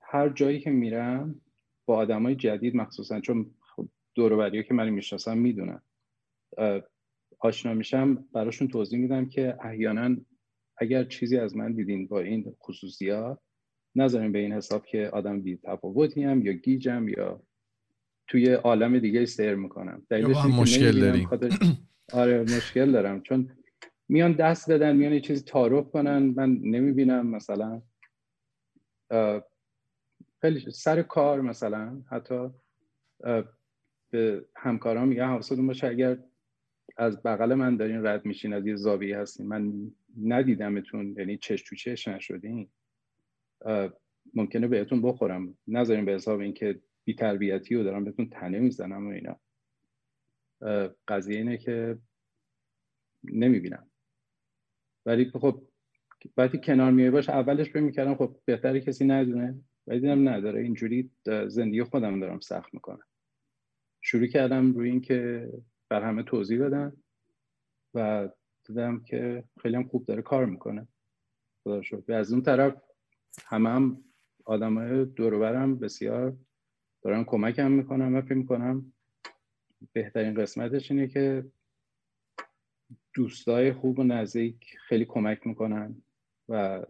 [0.00, 1.40] هر جایی که میرم
[1.86, 5.82] با آدمای جدید مخصوصا چون خب دوروبری که من می‌شناسم می‌دونن.
[7.38, 10.16] آشنا میشم براشون توضیح میدم که احیانا
[10.78, 13.38] اگر چیزی از من دیدین با این خصوصیات
[13.94, 17.42] نذارین به این حساب که آدم بی تفاوتی هم یا گیجم یا
[18.28, 20.06] توی عالم دیگه سیر می‌کنم.
[20.10, 21.28] دلیلش مشکل داریم.
[22.12, 23.22] آره مشکل دارم.
[23.22, 23.50] چون
[24.08, 27.82] میان دست بدن میان یه چیزی تعارف کنن من نمی‌بینم مثلا
[30.46, 32.50] خیلی سر کار مثلا حتی
[34.10, 36.18] به همکاران میگم حواستون باشه اگر
[36.96, 39.92] از بغل من دارین رد میشین از یه زاویه هستین من
[40.22, 42.68] ندیدمتون یعنی چش تو چش نشدین
[44.34, 45.58] ممکنه بهتون بخورم.
[45.68, 49.40] نذارین به حساب اینکه بی تربیتی رو دارم بهتون تنه می‌زنم و اینا.
[51.08, 51.98] قضیه اینه که
[53.24, 53.90] نمی‌بینم.
[55.06, 55.62] ولی خب
[56.36, 59.60] وقتی کنار میای باش اولش فکر می‌کردم خب بهتره کسی ندونه.
[59.86, 61.10] ولی دیدم نداره اینجوری
[61.46, 63.06] زندگی خودم دارم سخت می‌کنم
[64.00, 65.48] شروع کردم روی اینکه
[65.88, 66.96] بر همه توضیح بدم
[67.94, 68.28] و
[68.66, 70.88] دیدم که خیلی هم خوب داره کار می‌کنه.
[71.64, 72.82] خدا شد از اون طرف
[73.46, 74.04] همه هم
[74.44, 76.36] آدم های دوروبرم بسیار
[77.02, 78.92] دارن کمکم می‌کنم و فکر می‌کنم
[79.92, 81.44] بهترین قسمتش اینه که
[83.14, 86.02] دوستای خوب و نزدیک خیلی کمک می‌کنن.
[86.48, 86.84] و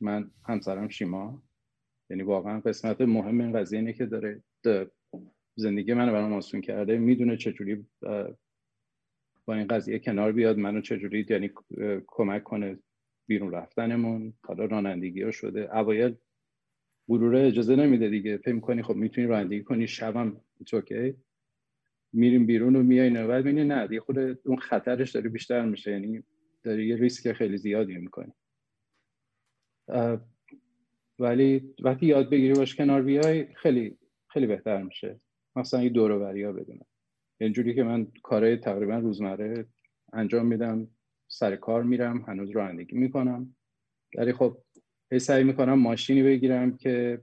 [0.00, 1.42] من همسرم شیما.
[2.10, 4.42] یعنی واقعا قسمت مهم این قضیه اینه که داره
[5.56, 7.86] زندگی منو برام آسون کرده می‌دونه چجوری
[9.44, 11.50] با این قضیه کنار بیاد منو چجوری یعنی
[12.06, 12.78] کمک کنه
[13.26, 14.34] بیرون رفتنمون.
[14.42, 15.76] حالا رانندگی ها شده.
[15.76, 16.14] اوایل
[17.08, 18.36] غروره اجازه نمیده دیگه.
[18.36, 20.40] فکر کنی خب می‌تونی رانندگی کنی شبم
[20.72, 21.14] اوکی
[22.12, 25.90] میریم بیرون و میای بعد می‌بینی نه دیگه خود اون خطرش داره بیشتر میشه.
[25.90, 26.22] یعنی
[26.62, 28.32] داره یه ریسک خیلی زیادی می‌کنی.
[31.18, 33.98] ولی وقتی یاد بگیری باش کنار بیای خیلی
[34.30, 35.20] خیلی بهتر میشه.
[35.56, 36.86] مثلا این دور ها بدونم
[37.40, 39.66] اینجوری که من کارهای تقریبا روزمره
[40.12, 40.88] انجام میدم
[41.28, 43.56] سر کار میرم هنوز رانندگی می‌کنم.
[44.16, 44.58] ولی خب
[45.20, 47.22] سعی می‌کنم ماشینی بگیرم که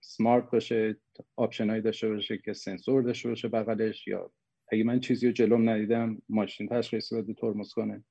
[0.00, 0.96] سمارت باشه
[1.36, 4.32] آپشنایی داشته باشه که سنسور داشته باشه بغلش یا
[4.72, 8.04] اگه من چیزی رو جلوم ندیدم ماشین تشخیص بده ترمز کنه.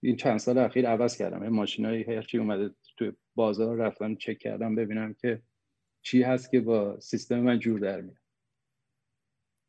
[0.00, 1.42] این چند سال اخیر عوض کردم.
[1.42, 5.42] این ماشینایی هر چی اومده تو بازار رفتم چک کردم ببینم که
[6.02, 8.16] چی هست که با سیستم من جور در میاد.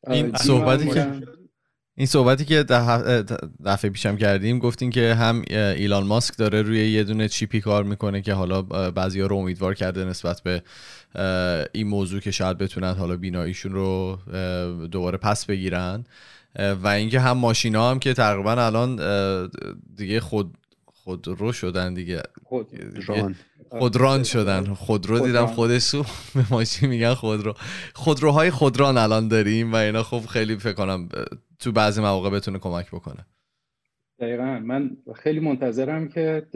[0.08, 1.22] این صحبتی که
[1.98, 2.64] این صحبتی که
[3.66, 8.22] دفعه پیشم کردیم گفتین که هم ایلان ماسک داره روی یه دونه چیپی کار می‌کنه
[8.22, 8.62] که حالا
[8.92, 10.64] بعضی ها رو امیدوار کرده نسبت به
[11.74, 14.18] این موضوع که شاید بتونن حالا بیناییشون رو
[14.92, 16.04] دوباره پس بگیرن.
[16.56, 19.00] و اینکه هم ماشینا هم که تقریبا الان
[19.96, 22.22] دیگه خود خودرو شدن دیگه.
[22.44, 23.36] خودران
[23.70, 24.74] خودران شدن.
[24.74, 26.04] خودرو دیدم خودشو
[26.36, 27.54] به ماشین میگن خودرو.
[27.94, 31.10] خودروهای خودران الان داریم و اینا خب خیلی فکر کنم
[31.60, 33.26] تو بعضی مواقع بتونه کمک بکنه.
[34.20, 34.60] دقیقا.
[34.60, 36.48] من خیلی منتظرم که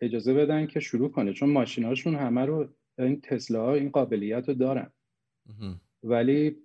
[0.00, 4.54] اجازه بدن که شروع کنه چون ماشیناشون همه رو این تسلا ها این قابلیت رو
[4.54, 4.90] دارن.
[6.02, 6.56] ولی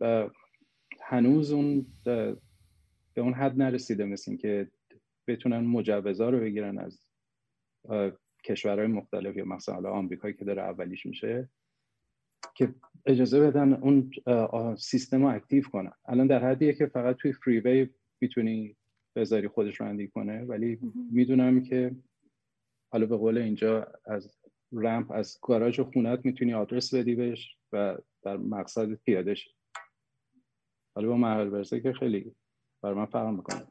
[1.01, 1.85] هنوز اون
[3.13, 4.71] به اون حد نرسیده مثل که
[5.27, 7.05] بتونن مجوزا رو بگیرن از
[8.43, 11.49] کشورهای مختلف یا مثلا آمریکایی که داره اولیش میشه
[12.55, 14.11] که اجازه بدن اون
[14.77, 15.91] سیستم رو اکتیو کنن.
[16.05, 17.89] الان در حدیه که فقط توی فریوی
[18.21, 18.75] می‌تونی
[19.15, 20.79] بذاری خودش رانندگی کنه ولی
[21.11, 21.95] می‌دونم که
[22.91, 24.39] حالا به قول اینجا از
[24.71, 29.49] رمپ از گاراژ و خونت می‌تونی آدرس بدی بهش و در مقصد پیاده شی
[30.95, 32.35] حالا با برسه که خیلی
[32.82, 33.67] برای من فرق می‌کنه.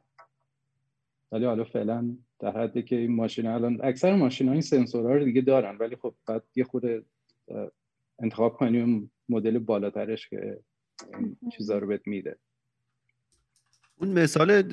[1.31, 5.25] ولی حالا فعلا در حدی که این ماشین الان اکثر ماشین ها این سنسورها رو
[5.25, 6.83] دیگه دارن ولی خب بعد یه خود
[8.19, 10.59] انتخاب کنی اون مدل بالاترش که
[11.13, 12.37] این چیزا رو بهت میده.
[14.01, 14.63] اون مثال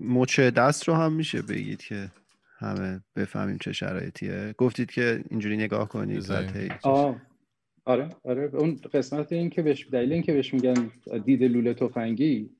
[0.00, 2.10] مچ دست رو هم میشه بگید که
[2.58, 6.32] همه بفهمیم چه شرایطیه؟ گفتید که اینجوری نگاه کنید
[6.82, 7.22] آه.
[7.84, 8.50] آره آره.
[8.54, 10.90] اون قسمت این که بهش دلیل این که بهش میگن
[11.24, 12.50] دید لوله تفنگی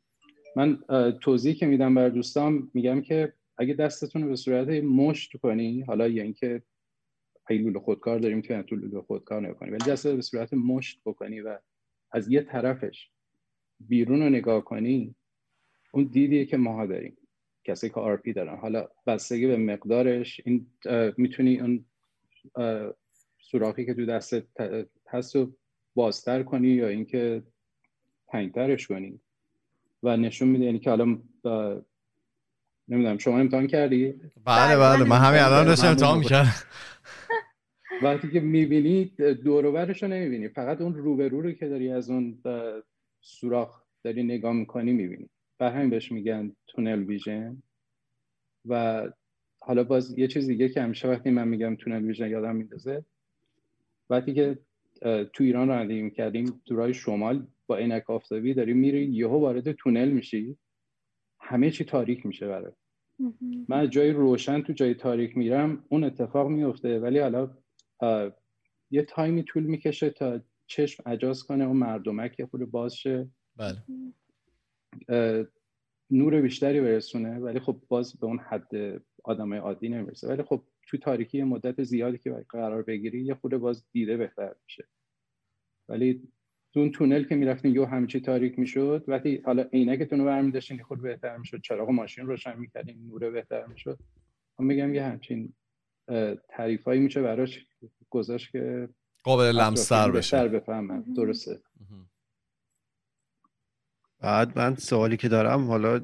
[0.57, 0.78] من
[1.20, 6.08] توضیح که میدم بر دوستان میگم که اگه دستتون رو به صورت مشت کنی حالا
[6.08, 6.62] یا اینکه
[7.47, 11.58] اگه خودکار داریم تو تو لوله خودکار نکنی ولی دست به صورت مشت بکنی و
[12.12, 13.10] از یه طرفش
[13.81, 15.15] بیرون رو نگاه کنی
[15.92, 17.16] اون دیدیه که ماها داریم
[17.65, 18.57] کسی که آرپی دارن.
[18.57, 20.66] حالا بستگی به مقدارش این
[21.16, 21.84] می‌تونی اون
[23.39, 24.44] سوراخی که تو دستت
[25.08, 25.57] هست رو
[25.94, 27.42] بازتر کنی یا اینکه
[28.28, 29.20] تنگترش کنی.
[30.05, 31.05] و نشون میده یعنی که حالا
[32.89, 36.55] نمی‌دونم شما امتحان کردی؟ بله بله من همین الان داشتم امتحان می‌کردم.
[38.02, 39.05] وقتی که می‌بینی
[39.44, 40.49] دوروبرش رو نمی‌بینی.
[40.49, 42.39] فقط اون روبرو رو که داری از اون
[43.20, 45.28] سوراخ داری نگاه می‌کنی می‌بینی.
[45.58, 47.62] بر همین بهش میگن تونل ویژن.
[48.68, 49.02] و
[49.60, 53.05] حالا باز یه چیز دیگه که همیشه وقتی من میگم تونل ویژن یادم میندازه.
[54.10, 54.58] وقتی که
[55.33, 60.09] تو ایران رانندگی می‌کردیم تو راه شمال با عینک آفتابی داری میری یهو وارد تونل
[60.09, 60.57] میشی.
[61.41, 62.73] همه چی تاریک میشه برای
[63.68, 66.99] من جای روشن تو جای تاریک میرم اون اتفاق میفته.
[66.99, 67.57] ولی حالا
[68.91, 73.28] یه تایمی طول می‌کشه تا چشم عجاز کنه اون مردمک یه خود باز شه.
[73.57, 73.76] بله.
[76.10, 77.39] نور بیشتری برسونه.
[77.39, 78.70] ولی خب باز به اون حد
[79.25, 80.28] آدمای عادی نمی‌رسه.
[80.28, 84.89] ولی خب تو تاریکی مدت زیادی که قرار بگیری یه خود باز دیده بهتر میشه.
[85.89, 86.28] ولی
[86.75, 89.05] تو اون تونل که می‌رفتین یه همچی تاریک می‌شد.
[89.09, 91.61] وقتی حالا عینکتون رو برمی داشتین خود بهتر می‌شد.
[91.61, 93.99] چراغ ماشین روشن می‌کردین نور بهتر می‌شد.
[94.59, 95.53] من میگم یه همچین
[96.49, 97.67] تعریفایی میشه براش
[98.11, 98.89] گذاشت که
[99.25, 100.49] قابل لمستر بشه.
[100.49, 101.61] بفهمم درسته.
[104.20, 106.01] بعد من سوالی که دارم حالا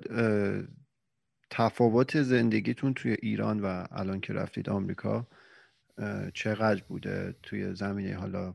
[1.51, 5.27] تفاوت زندگیتون توی ایران و الان که رفتید آمریکا
[6.35, 8.55] چقدر بوده توی زمینه حالا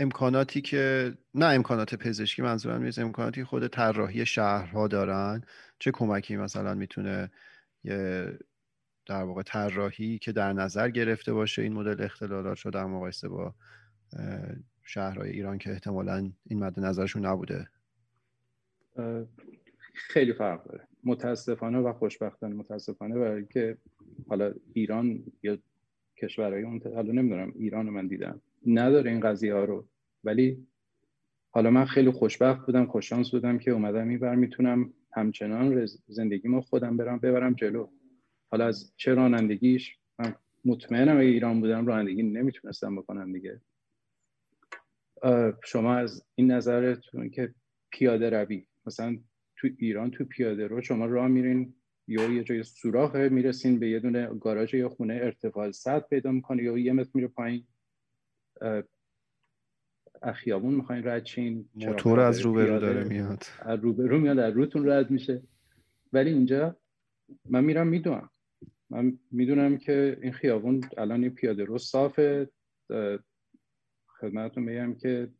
[0.00, 2.98] امکاناتی که نه امکانات پزشکی منظورم نیست.
[2.98, 5.42] امکاناتی خود طراحی شهرها دارن.
[5.78, 7.30] چه کمکی مثلا می‌تونه
[7.84, 8.38] یه
[9.06, 13.54] در واقع طراحی که در نظر گرفته باشه این مدل اختلالات رو در مقایسه با
[14.82, 17.68] شهرهای ایران که احتمالا این مد نظرشون نبوده.
[19.94, 20.88] خیلی فرق داره.
[21.04, 22.54] متاسفانه و خوشبختانه.
[22.54, 23.76] متاسفانه برای که
[24.28, 25.58] حالا ایران یا
[26.22, 28.40] کشورهای اون حالا نمی‌دونم ایران من دیدم.
[28.66, 29.88] نداره این قضیه ها رو.
[30.24, 30.66] ولی
[31.50, 36.60] حالا من خیلی خوشبخت بودم خوششانس بودم که اومدم این بر می‌تونم همچنان زندگی ما
[36.60, 37.88] خودم برم ببرم جلو.
[38.50, 43.60] حالا از چه رانندگیش؟ من مطمئنم اگه ایران بودم رانندگی نمی‌تونستم بکنم دیگه.
[45.64, 47.54] شما از این نظرتون که
[47.90, 49.18] پیاده روی مثلا
[49.56, 51.74] تو ایران تو پیاده رو شما راه میرین؟
[52.08, 56.62] یا یه جای سوراخ می‌رسین به یه دونه گاراژ یا خونه ارتفاع صد پیدا می‌کنه
[56.62, 57.66] یا یه متر میره پایین؟
[60.22, 63.42] اخیابون می‌خواین رد چین موتور از روبرو داره میاد.
[63.58, 65.42] از روبرو میاد از روتون رد میشه.
[66.12, 66.76] ولی اینجا
[67.50, 68.30] من میرم می‌دونم.
[68.90, 72.50] من می‌دونم که این خیابون الان این پیاده رو صافه.
[74.20, 75.30] خدمتتون بگم که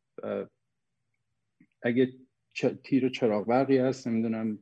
[1.82, 2.12] اگه
[2.84, 4.58] تیر چراغ برقی هست نمی‌دونم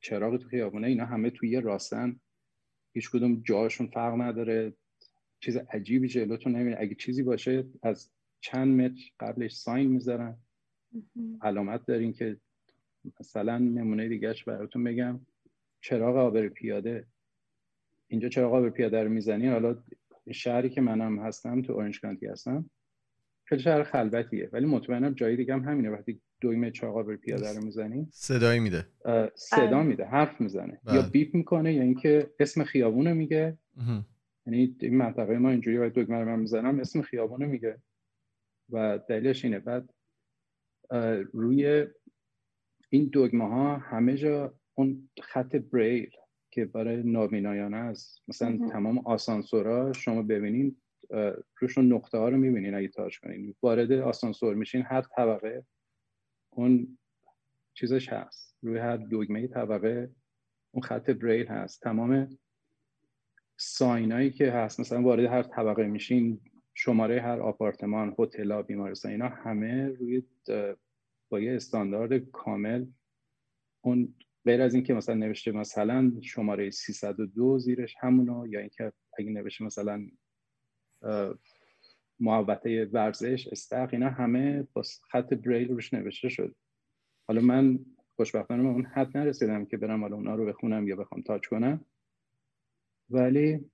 [0.00, 2.20] چراغ تو خیابونه اینا همه توی راستن.
[2.94, 4.72] هیچ کدوم جاشون فرق نداره.
[5.40, 8.10] چیز عجیبی جلوتون نمیره اگه چیزی باشه از
[8.40, 10.36] چند متر قبلش ساین می‌ذارن
[11.42, 12.36] علامت دارین که
[13.20, 15.20] مثلا نمونه دیگهش براتون بگم.
[15.80, 17.06] چراغ آبر پیاده.
[18.08, 19.48] اینجا چراغ آبر پیاده رو می‌زنی.
[19.48, 19.76] حالا
[20.32, 22.70] شهری که منم هستم تو اورنج کانتی هستم.
[23.44, 24.48] خیلی شهر خلوتیه.
[24.52, 25.90] ولی مطمئنم جایی دیگه هم همینه.
[25.90, 28.86] وقتی دویم چراغ آبر پیاده رو می‌زنی صدایی میده.
[29.34, 29.82] صدا بله.
[29.82, 30.04] میده.
[30.04, 30.80] حرف می‌زنه.
[30.86, 31.10] یا بله.
[31.10, 33.58] بیپ می‌کنه یا اینکه اسم خیابونه میگه.
[34.48, 37.82] یعنی این منطقه ما اینجوری وقتی دکمه رو من می‌زنم اسم خیابونه میگه.
[38.70, 39.58] و دلیلش اینه.
[39.58, 39.90] بعد
[41.32, 41.86] روی
[42.90, 46.10] این دگمه ها همه جا اون خط بریل
[46.50, 50.76] که برای نابینایانه است مثلا تمام آسانسورها شما ببینین
[51.60, 53.54] روشون نقطه ها رو می‌بینین اگه تاش کنین.
[53.62, 55.64] وارد آسانسور میشین هر طبقه
[56.50, 56.98] اون
[57.74, 58.56] چیزش هست.
[58.62, 60.10] روی هر دگمه طبقه
[60.74, 61.82] اون خط بریل هست.
[61.82, 62.38] تمام
[63.60, 66.40] ساینایی که هست مثلا وارد هر طبقه میشین
[66.74, 70.22] شماره هر آپارتمان هتل بیمارستان اینا همه روی
[71.28, 72.86] با یه استاندارد کامل.
[73.84, 74.14] اون
[74.44, 80.08] غیر از اینکه مثلا نوشته مثلا شماره 302 زیرش همونو یا اینکه اگه نوشته مثلا
[82.20, 86.54] محوطه ورزش استق اینا همه با خط بریل روش نوشته شد.
[87.28, 87.78] حالا من
[88.16, 91.84] خوشبختانه به اون حد نرسیدم که برم حالا اونا رو بخونم یا بخوام تاچ کنم.
[93.10, 93.70] ولی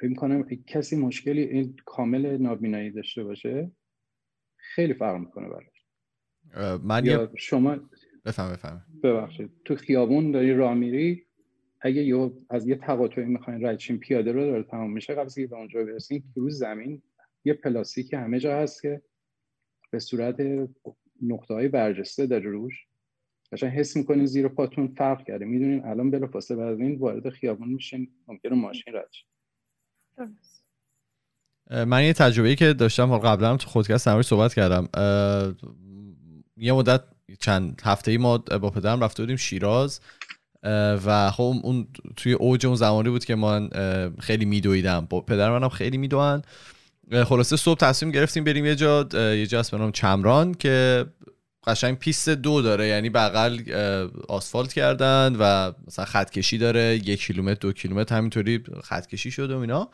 [0.00, 3.70] فکر کنم کسی مشکلی این کامل نابینایی داشته باشه
[4.56, 5.82] خیلی فرق می‌کنه براش.
[6.84, 7.76] من یا شما
[8.24, 8.82] بفهم بفهم.
[9.02, 9.50] ببخشید.
[9.64, 11.26] تو خیابون داری راه میری
[11.80, 15.56] اگه یه از یه تقاطعی می‌خواین رد پیاده رو داره تمام میشه قبل که به
[15.56, 17.02] اونجا برسین رو زمین
[17.44, 19.02] یه پلاستیک همه جا هست که
[19.90, 20.36] به صورت
[21.22, 22.86] نقطه های برجسته داره روش.
[23.52, 25.44] قشنگ حس می‌کنین زیر پاتون فرق کرده.
[25.44, 29.10] می‌دونین الان بلافاصله بعد این وارد خیابون میشین ممکنه ماشین رد
[31.86, 34.88] من یه تجربه که داشتم قبلا تو خودکست نماری صحبت کردم.
[36.56, 37.02] یه مدت
[37.40, 40.00] چند هفته ای ما با پدرم رفته بودیم شیراز.
[41.06, 43.68] و خب اون توی اوج اون زمانی بود که من
[44.20, 45.06] خیلی میدویدم.
[45.10, 46.42] با پدر منم خیلی میدوان
[47.24, 51.06] خلاصه صبح تصمیم گرفتیم بریم یه جا یه جا اسم چمران که
[51.66, 53.58] قشنگ پیست دو داره یعنی بغل
[54.28, 59.54] آسفالت کردن و مثلا خط کشی داره یک کیلومتر دو کیلومتر همینطوری خط کشی شده
[59.54, 59.88] و اینا.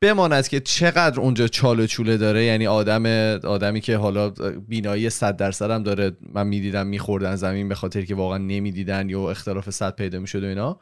[0.00, 3.06] بماند که چقدر اونجا چال و چوله داره یعنی آدم
[3.44, 4.30] آدمی که حالا
[4.68, 9.30] بینایی 100 درصد هم داره من می‌دیدم میخوردن زمین به خاطر که واقعا نمی‌دیدن یا
[9.30, 10.80] اختلاف صد پیدا می‌شد و اینا.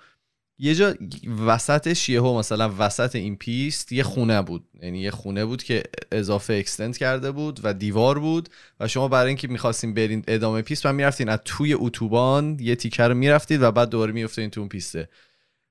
[0.64, 0.94] یه جا
[1.46, 4.64] وسطش یهو مثلا وسط این پیست یه خونه بود.
[4.82, 5.82] یعنی یه خونه بود که
[6.12, 8.48] اضافه extend کرده بود و دیوار بود
[8.80, 13.08] و شما برای اینکه می‌خواستین برین ادامه پیست و می‌رفتین از توی اتوبان یه تیکه
[13.08, 15.08] رو می‌رفتید و بعد دوباره میافتین تو اون پیسته.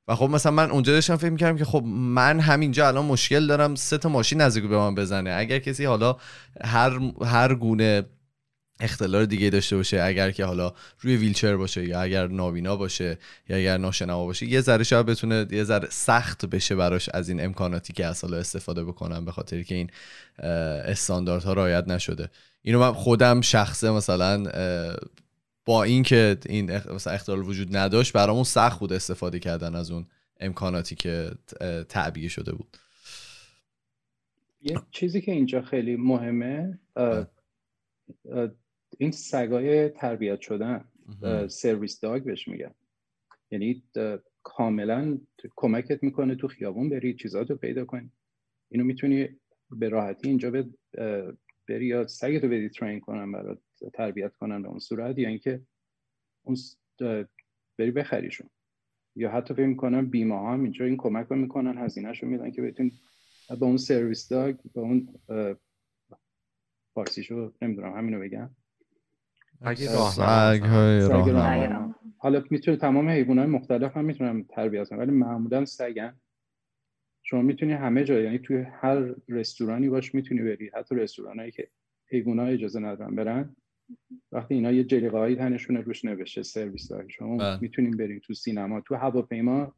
[0.08, 3.76] و خب مثلا من اونجا داشتم فکر می‌کردم که خب من همینجا الان مشکل دارم
[3.76, 5.32] سه تا ماشین نزدیک به من بزنه.
[5.32, 6.18] اگر کسی حالا
[6.64, 8.04] هر هر گونه
[8.82, 13.18] اختلال دیگه داشته باشه اگر که حالا روی ویلچر باشه یا اگر نابینا باشه
[13.50, 17.44] یا اگر ناشنوا باشه یه ذره شاید بتونه یه ذره سخت بشه براش از این
[17.44, 19.90] امکاناتی که اصلا استفاده بکنم به خاطر که این
[20.84, 22.30] استانداردها رعایت نشده.
[22.62, 24.44] اینو من خودم شخصه مثلا
[25.66, 30.06] با اینکه این مثلا اختلال وجود نداشت برامون سخت بود استفاده کردن از اون
[30.40, 31.32] امکاناتی که
[31.90, 32.78] تعبیه شده بود.
[34.62, 36.80] یه چیزی که اینجا خیلی مهمه
[39.02, 40.86] این سگای تربیت شدن
[41.48, 42.74] سرویس داگ بهش میگن.
[43.52, 43.84] یعنی
[44.44, 45.20] کاملا
[45.56, 48.12] کمکت می‌کنه تو خیابون بری چیزاتو پیدا کنی.
[48.70, 49.30] اینو می‌تونی
[49.72, 50.52] به راحتی اینجا
[51.68, 53.60] بری یا سگتو بدی ترین کنن برات
[53.94, 55.62] تربیت کنن به اون صورت یا اینکه
[56.44, 56.56] اون
[57.78, 58.50] بری بخریشون
[59.16, 62.62] یا حتی فکر می‌کنم بیمه ها هم اینجا این کمک رو می‌کنن هزینهشو میدن که
[62.62, 62.92] بتونی
[63.50, 65.20] به اون سرویس داگ به اون
[66.94, 68.50] فارسیشو نمی‌دونم همینو بگم.
[72.18, 76.14] حالا می‌تونه تمام حیوانات مختلف هم می‌تونن تربیت کنن ولی معمولا سگن
[77.24, 80.72] شما می‌تونی همه جا یعنی توی هر رستورانی باش می‌تونی بری.
[80.74, 81.68] حتی رستورانایی که
[82.08, 83.56] حیونا اجازه ندارن برن
[84.32, 87.60] وقتی اینا یه جلیقه هایی تنشون روش نوشته سرویس داری شما بله.
[87.62, 89.76] می‌تونیم بریم تو سینما تو هواپیما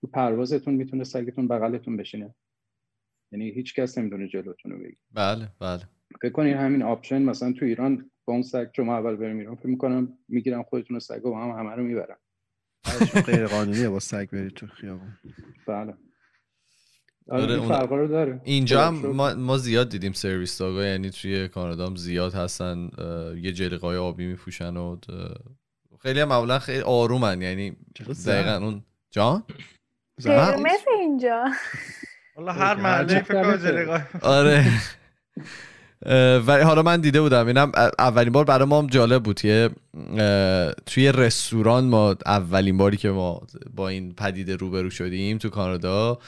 [0.00, 2.34] تو پروازتون می‌تونه سگتون بغلتون بشینه.
[3.32, 5.82] یعنی هیچ کس نمی‌دونه جلوتون رو بگی بله بله.
[6.22, 9.66] فکر کنید همین option مثلا تو ایران با اون سگ شما اول بریم ایران فکر
[9.66, 12.18] می‌کنم می‌گیرم خودتون سگ و هم همه رو می‌برم.
[13.26, 15.18] غیر قانونیه با سگ برید تو خیابون.
[15.66, 15.94] بله.
[17.28, 18.40] آره این رو داره.
[18.44, 22.90] اینجا هم ما, ما زیاد دیدیم service dog ا یعنی توی کانادا هم زیاد هستن
[23.42, 24.96] یه جلیقای آبی میپوشن و
[26.00, 27.76] خیلی هم معمولا خیلی آرومن یعنی
[28.26, 29.42] دقیقا اون جان؟
[30.24, 31.44] قرمز اینجا.
[32.36, 34.64] والله هر محله فکر آره.
[36.46, 39.40] ولی حالا من دیده بودم اینم اولین بار برای ما هم جالب بود.
[39.40, 39.70] که
[40.86, 43.42] توی رستوران ما اولین باری که ما
[43.74, 46.18] با این پدیده روبرو شدیم تو کانادا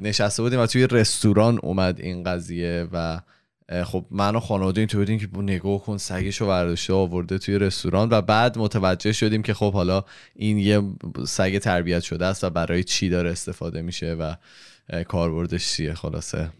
[0.00, 3.20] نشسته بودیم و توی رستوران اومد این قضیه و
[3.84, 8.22] خب من و خانواده اینطور بودیم که نگاه کن سگشو برداشته آورده توی رستوران و
[8.22, 10.04] بعد متوجه شدیم که خب حالا
[10.36, 10.82] این یه
[11.26, 14.34] سگ تربیت شده است و برای چی داره استفاده میشه و
[15.04, 16.50] کاربردش چیه خلاصه.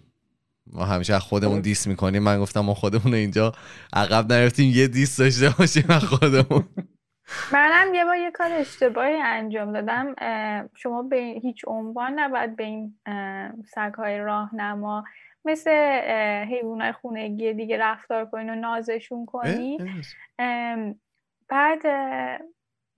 [0.67, 2.23] ما همیشه خودمون دیس می‌کنیم.
[2.23, 3.53] من گفتم ما خودمون اینجا
[3.93, 6.69] عقب نرفتیم یه دیس داشته باشیم از خودمون.
[7.53, 10.15] منم یه بار یه کار اشتباهی انجام دادم.
[10.75, 12.99] شما به هیچ عنوان نباید به این
[13.65, 15.05] سگهای راهنما
[15.45, 15.71] مثل
[16.49, 19.79] حیوانات خونگی دیگه رفتار کنین و نازشون کنی.
[21.49, 21.87] بعد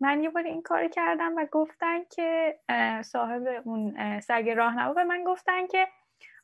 [0.01, 2.59] من یه بار این کار کردم و گفتن که
[3.05, 5.89] صاحب اون سگ راهنما به من گفتن که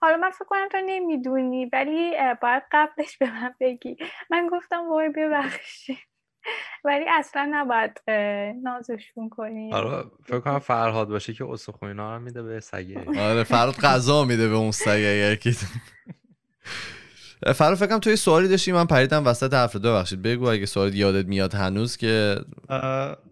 [0.00, 2.12] حالا من فکر کنم تو نمی‌دونی ولی
[2.42, 3.96] باید قبلش به من بگی.
[4.30, 5.98] من گفتم وای ببخشید.
[6.84, 8.00] ولی اصلا نباید
[8.62, 9.74] نازشون کنی.
[9.74, 13.20] آره فکر کنم فرهاد باشه که استخوینا رو میده به سگه.
[13.20, 15.54] آره فرهاد غذا میده به اون سگه اگر
[17.46, 20.22] فرا فکرم توی سوالی داشتی من پریدم وسط حرف دو بخشید.
[20.22, 22.36] بگو اگه سوال یادت میاد هنوز که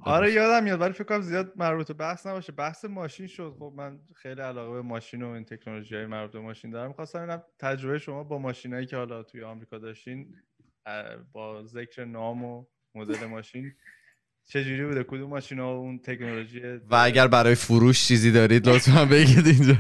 [0.01, 2.53] آره یادم میاد ولی فکر کنم زیاد مربوط به بحث نباشه.
[2.53, 3.57] بحث ماشین شد.
[3.59, 6.89] خب من خیلی علاقه به ماشین و این تکنولوژی های مربوط به ماشین دارم.
[6.89, 10.35] می‌خواستم ببینم تجربه شما با ماشینایی که حالا توی آمریکا داشتین
[11.33, 12.65] با ذکر نام و
[12.95, 13.73] مدل ماشین
[14.51, 19.75] چجوری بوده؟ کدوم ماشینا اون تکنولوژی و اگر برای فروش چیزی دارید لطفا بگید اینجا.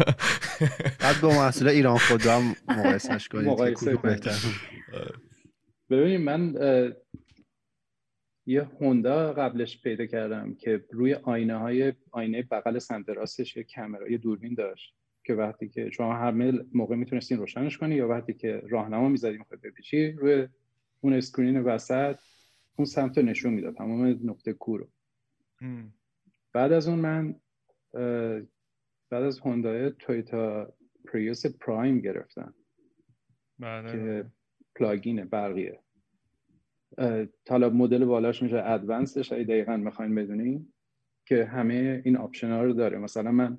[1.00, 3.46] بعد با محصول ایران خود هم مقایسش کنید.
[3.46, 4.36] مقایسه بهتر
[5.90, 6.54] ببینید من
[8.46, 14.10] یه هوندا قبلش پیدا کردم که روی آینه های آینه بغل سمت راستش یه کامرا
[14.10, 18.62] یه دوربین داشت که وقتی که شما هر موقع می‌تونستین روشنش کنی یا وقتی که
[18.68, 20.48] راهنما می‌زدیم خود بپیچی روی
[21.00, 22.16] اون اسکرین وسط
[22.78, 24.88] اون سمت نشون می‌داد تمام نقطه کو رو.
[26.52, 27.34] بعد از اون من
[29.10, 30.72] بعد از هوندای تویوتا
[31.12, 32.54] پریوس پرایم گرفتم.
[33.58, 34.30] بله که
[34.76, 35.80] plug-in ه برقیه.
[37.48, 40.72] حالا مدل بالاش میشه advanced ش اگه دقیقا می‌خواین بدونین
[41.26, 42.98] که همه این option ها رو داره.
[42.98, 43.58] مثلا من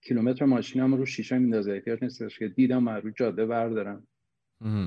[0.00, 1.72] کیلومتر ماشینم رو شیشه میندازه.
[1.72, 4.06] احتیاج نیستش که دیدم من رو جاده بردارم.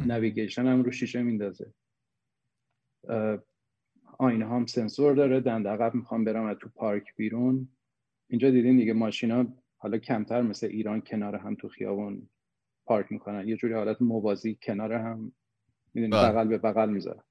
[0.08, 1.74] navigation هم رو شیشه میندازه.
[4.20, 7.70] آینه هم سنسور داره دند عقب می‌خوام برم از تو پارک بیرون.
[8.30, 12.30] اینجا دیدین دیگه ماشینا حالا کمتر مثل ایران کنار هم تو خیابون
[12.86, 13.48] پارک می‌کنن.
[13.48, 15.34] یه جوری حالت موازی کنار هم
[15.94, 17.24] می‌دونی بغل به بغل می‌ذارن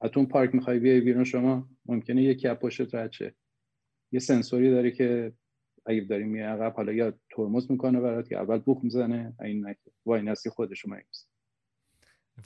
[0.00, 3.34] از اون پارک می‌خوای بیای بیرون شما ممکنه یکی از پشت رد شه
[4.12, 5.32] یه سنسوری داره که
[5.86, 9.74] اگه داری میای عقب حالا یا ترمز می‌کنه برات که اول بوق می‌زنه این
[10.06, 11.06] وای نسی خودش می‌گیره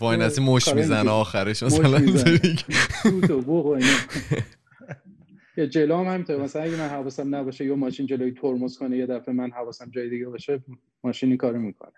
[0.01, 2.01] وای نسی مش می‌زنه آخرش مثلا
[5.57, 9.07] یا جلو هم همینطور مثلا اگه من حواسم نباشه یا ماشین جلوی ترمز کنه یه
[9.07, 10.63] دفعه من حواسم جای دیگه باشه
[11.05, 11.93] ماشین این کارو می‌کنه.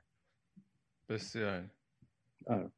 [1.08, 1.64] بسیار.
[2.46, 2.70] آره.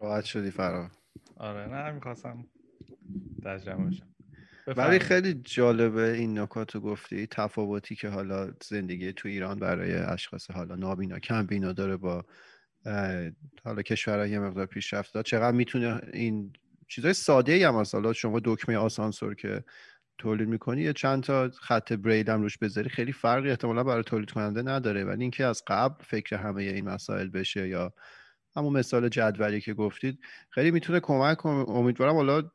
[0.00, 0.90] راحت شدی فرا
[1.36, 2.46] آره نه می‌خواستم
[3.42, 4.06] ترجمه بشم.
[4.76, 10.50] ولی خیلی جالبه این نکات رو گفتی تفاوتی که حالا زندگی تو ایران برای اشخاص
[10.50, 12.24] حالا نابینا کم بینا داره با
[13.64, 15.24] حالا کشورهای یه مقدار پیشرفت داد.
[15.24, 16.52] چقدر می‌تونه این
[16.88, 19.64] چیزای ساده ای هم حالا شما دکمه آسانسور که
[20.18, 24.30] تولید می‌کنی یه چند تا خط بریل هم روش بذاری خیلی فرقی احتمالا برای تولید
[24.30, 25.04] کننده نداره.
[25.04, 27.92] ولی اینکه از قبل فکر همه این مسائل بشه یا
[28.56, 30.18] همون مثال جدولی که گفتید
[30.50, 32.50] خیلی می‌تونه کمک امیدوارم حالا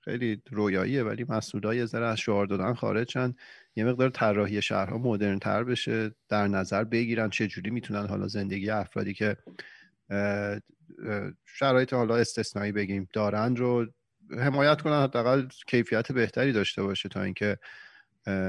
[0.00, 3.34] خیلی رویاییه ولی مسئولای یه ذره از شعار دادن خارج شن.
[3.78, 8.70] یه مقدار طراحی شهرها مدرن تر بشه در نظر بگیرن چه جوری می‌تونن حالا زندگی
[8.70, 9.36] افرادی که
[11.44, 13.86] شرایط حالا استثنایی بگیم دارن رو
[14.30, 17.58] حمایت کنن حداقل کیفیت بهتری داشته باشه تا اینکه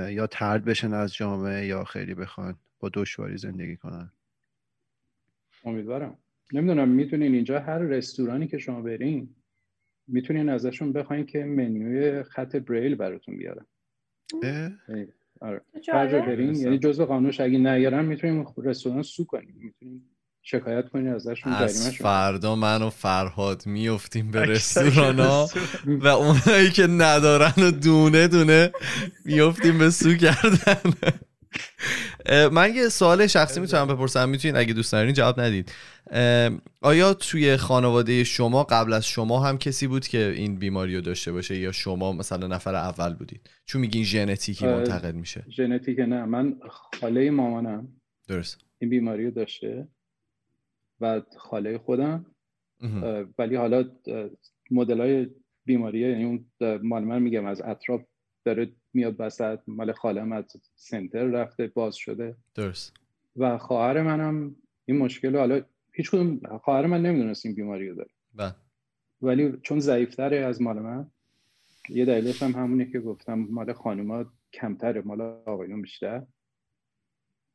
[0.10, 4.12] یا ترد بشن از جامعه یا خیلی بخوان با دشواری زندگی کنن.
[5.66, 6.18] امیدوارم.
[6.54, 9.36] نمی‌دونم می‌تونین اینجا هر رستورانی که شما برین
[10.08, 13.66] می‌تونین ازشون بخواین که منیوی خط بریل براتون بیارن.
[15.42, 15.62] آره.
[15.94, 20.02] هر برین یعنی جزء قانونش اگه نیارن می‌تونین رستوران سو کنین می‌تونین
[20.42, 25.20] شکایت کنین ازشون از فردا من و فرهاد میفتیم به رستوران.
[25.20, 25.50] ها
[25.86, 28.72] و اونایی که ندارن و دونه دونه
[29.26, 30.94] میفتیم به سو کردن.
[32.52, 34.30] من یه سوال شخصی می‌تونم بپرسم.
[34.30, 35.72] می‌تونین اگه دوست دارین جواب ندید.
[36.82, 41.32] آیا توی خانواده شما قبل از شما هم کسی بود که این بیماری رو داشته
[41.32, 45.46] باشه یا شما مثلا نفر اول بودید؟ چون میگین ژنتیکی منتقل میشه.
[45.50, 46.26] ژنتیک نه.
[46.26, 46.56] من
[47.00, 47.88] خاله مامانم.
[48.28, 48.58] درست.
[48.80, 49.88] این بیماری رو داشته
[51.02, 52.26] و خاله خودم.
[53.38, 53.84] ولی حالا
[54.72, 55.28] مدل های
[55.66, 56.46] بیماری یعنی اون
[56.84, 58.02] مال من میگم از اطراف
[58.46, 60.46] داره میاد وسط مال خالم از
[60.76, 62.36] سنتر رفته باز شده.
[62.56, 62.94] درست.
[63.36, 65.62] و خواهر منم این مشکل حالا
[65.94, 68.10] هیچ کدوم خواهر من نمی‌دونست این بیماری رو داره.
[68.36, 68.56] بله.
[69.22, 71.12] ولی چون ضعیفتره از مال من
[71.90, 76.26] یه دلیلش هم همونه که گفتم مال خانوما کمتره مال آقایون بیشتر.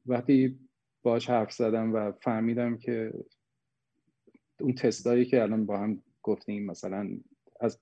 [0.06, 0.58] وقتی
[1.02, 3.12] باش حرف زدم و فهمیدم که
[4.60, 7.10] اون تستایی که الان با هم گفتیم مثلا
[7.60, 7.78] از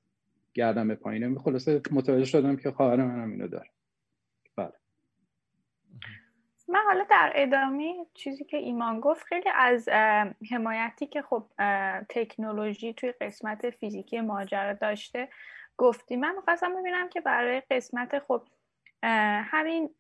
[0.54, 3.70] گردم به پایینه خلاصه متوجه شدم که خواهر منم اینو داره.
[4.56, 4.72] بله.
[6.68, 9.88] من حالا در ادامه چیزی که ایمان گفت خیلی از
[10.50, 11.44] حمایتی که خب
[12.08, 15.28] تکنولوژی توی قسمت فیزیکی ماجرا داشته
[15.76, 16.16] گفتی.
[16.16, 18.42] من می‌خواستم ببینم که برای قسمت خب
[19.44, 19.90] همین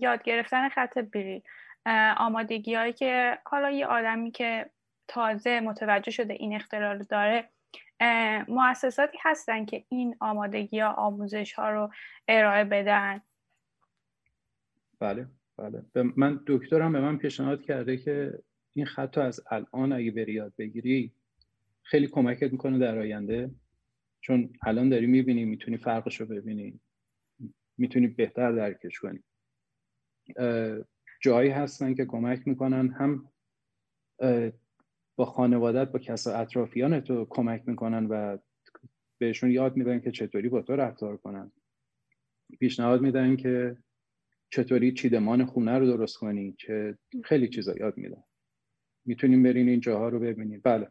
[0.00, 1.42] یاد گرفتن خط بریل
[2.16, 4.70] آمادگی هایی که حالا یه آدمی که
[5.08, 7.48] تازه متوجه شده این اختلال داره
[8.48, 11.90] مؤسساتی هستن که این آمادگی ها آموزش ها رو
[12.28, 13.20] ارائه بدن.
[15.00, 15.84] بله بله.
[16.16, 18.38] من دکترم به من پیشنهاد کرده که
[18.74, 21.12] این خط از الان اگه بری یاد بگیری
[21.82, 23.50] خیلی کمکت می‌کنه در آینده.
[24.20, 26.80] چون الان داری می‌بینی می‌تونی فرقش رو ببینی.
[27.78, 29.22] می‌تونی بهتر درکش کنی.
[31.20, 32.88] جایی هستن که کمک می‌کنن.
[32.88, 33.32] هم
[35.16, 38.38] با خانوادت با کس اطرافیان تو کمک می‌کنن و
[39.18, 41.52] بهشون یاد میدن که چطوری با تو رفتار کنن.
[42.60, 43.76] پیشنهاد میدن که
[44.50, 48.22] چطوری چیدمان خونه رو درست کنی که خیلی چیزا یاد میدن.
[49.04, 50.60] می‌تونیم برین این جاها رو ببینیم.
[50.64, 50.90] بله.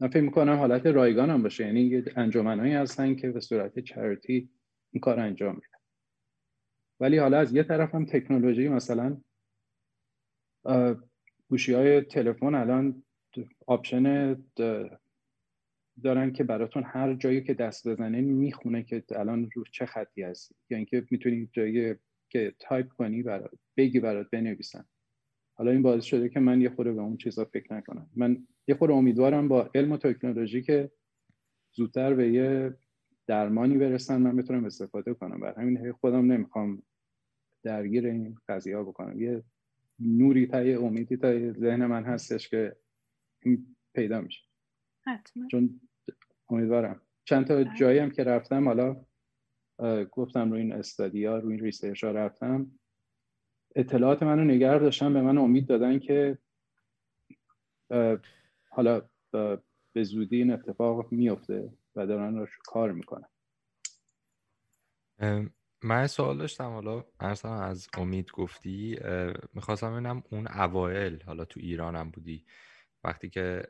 [0.00, 1.66] من فکر می‌کنم حالت رایگان هم باشه.
[1.66, 4.50] یعنی انجمنهایی هستن که به صورت چریتی
[4.92, 5.78] این کار انجام میدن.
[7.00, 9.20] ولی حالا از یه طرف هم تکنولوژی مثلا
[11.48, 13.02] گوشی های تلفن الان
[13.66, 14.36] آپشن
[16.02, 20.54] دارن که براتون هر جایی که دست بزنه می‌خونه که الان رو چه خطی هستی
[20.70, 21.94] یا یعنی اینکه می‌تونی جایی
[22.28, 24.84] که تایپ کنی برات بگی برات بنویسن.
[25.54, 28.10] حالا این باعث شده که من یه خورده به اون چیزا فکر نکنم.
[28.16, 30.90] من یه خورده امیدوارم با علم و تکنولوژی که
[31.72, 32.74] زودتر به یه
[33.26, 35.40] درمانی برسن من بتونم استفاده کنم.
[35.40, 36.82] بر همین خودم نمی‌خوام
[37.62, 39.20] درگیر این قضیه ها بکنم.
[39.20, 39.42] یه
[40.00, 42.76] نوری تای امیدی تای ذهن من هستش که
[43.94, 44.40] پیدا میشه.
[45.06, 45.48] حتما.
[45.50, 45.80] چون
[46.48, 47.02] امیدوارم.
[47.24, 47.70] چند تا بله.
[47.78, 49.04] جایی هم که رفتم حالا
[50.10, 52.78] گفتم روی این استادیا روی این ریسرچ ها رفتم.
[53.76, 56.38] اطلاعات منو نگه داشتن به من امید دادن که
[58.70, 59.08] حالا
[59.92, 63.28] به زودی این اتفاق میفته و دارن روش کار می‌کنن.
[65.82, 68.98] من سوال داشتم حالا ارسان از امید گفتی
[69.54, 72.44] می‌خواستم ببینم اون اوایل حالا تو ایرانم بودی
[73.08, 73.62] وقتی که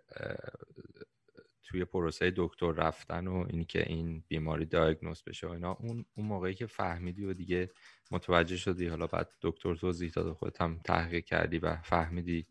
[1.62, 6.54] توی پروسه دکتر رفتن و اینکه این بیماری دایگنوز بشه و اینا اون اون موقعی
[6.54, 7.70] که فهمیدی و دیگه
[8.10, 12.46] متوجه شدی حالا بعد دکتر توضیح داد خودت هم تحقیق کردی و فهمیدی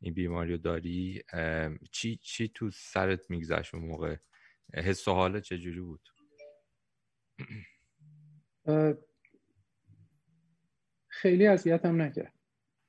[0.00, 1.22] این بیماری رو داری
[1.90, 4.16] چی چی تو سرت میگذشت اون موقع؟
[4.74, 6.08] حس و حالت چجوری بود؟
[11.08, 12.32] خیلی اذیتم نکرد.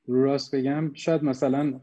[0.07, 1.81] راست بگم شاید مثلا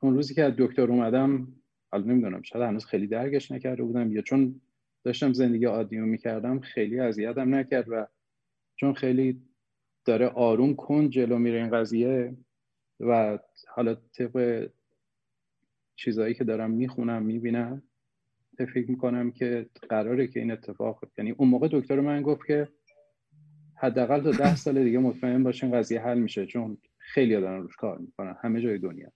[0.00, 1.48] اون روزی که از دکتر اومدم
[1.92, 4.60] حالا نمی‌دونم شاید هنوز خیلی درگش نکرده بودم یا چون
[5.04, 8.06] داشتم زندگی عادی رو می‌کردم خیلی اذیتم نکرد و
[8.76, 9.42] چون خیلی
[10.04, 12.36] داره آروم کن جلو میره این قضیه
[13.00, 14.68] و حالا طبق
[15.96, 17.82] چیزهایی که دارم می‌خونم می‌بینم
[18.58, 22.68] فکر می‌کنم که قراره که این اتفاق یعنی اون موقع دکتر من گفت که
[23.76, 27.98] حداقل تا ده سال دیگه مطمئن باشین قضیه حل میشه چون خیلی دارن روش کار
[27.98, 29.12] می‌کنن همه جای دنیا.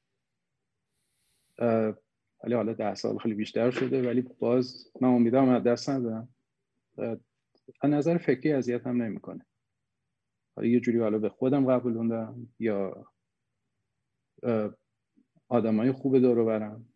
[2.45, 6.29] ولی حالا ده سال خیلی بیشتر شده ولی باز من امیدوارم از دست ندارم
[7.81, 9.47] از نظر فکری اذیت هم نمی‌کنه.
[10.57, 13.07] حالا یه جوری حالا به خودم قبولوندم یا
[15.49, 16.89] آدمای خوب دور برم.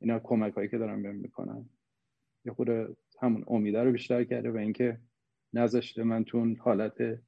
[0.00, 1.68] اینا کمک هایی که دارم بهم می‌کنن.
[2.44, 2.68] یه خود
[3.20, 4.98] همون امیده رو بیشتر کرده و اینکه
[5.52, 7.20] نذاشته من تو اون حالت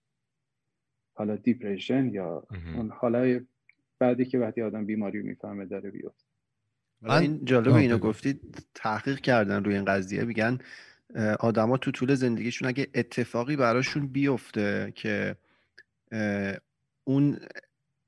[1.14, 2.46] حالا دیپریشن یا
[2.76, 3.40] اون حالای
[3.98, 6.31] بعدی که وقتی آدم بیماری می‌فهمه داره بیفته.
[7.10, 10.24] این جالب اینو گفتید تحقیق کردن روی این قضیه.
[10.24, 10.58] میگن
[11.40, 15.36] آدما تو طول زندگیشون اگه اتفاقی براشون بیفته که
[17.04, 17.38] اون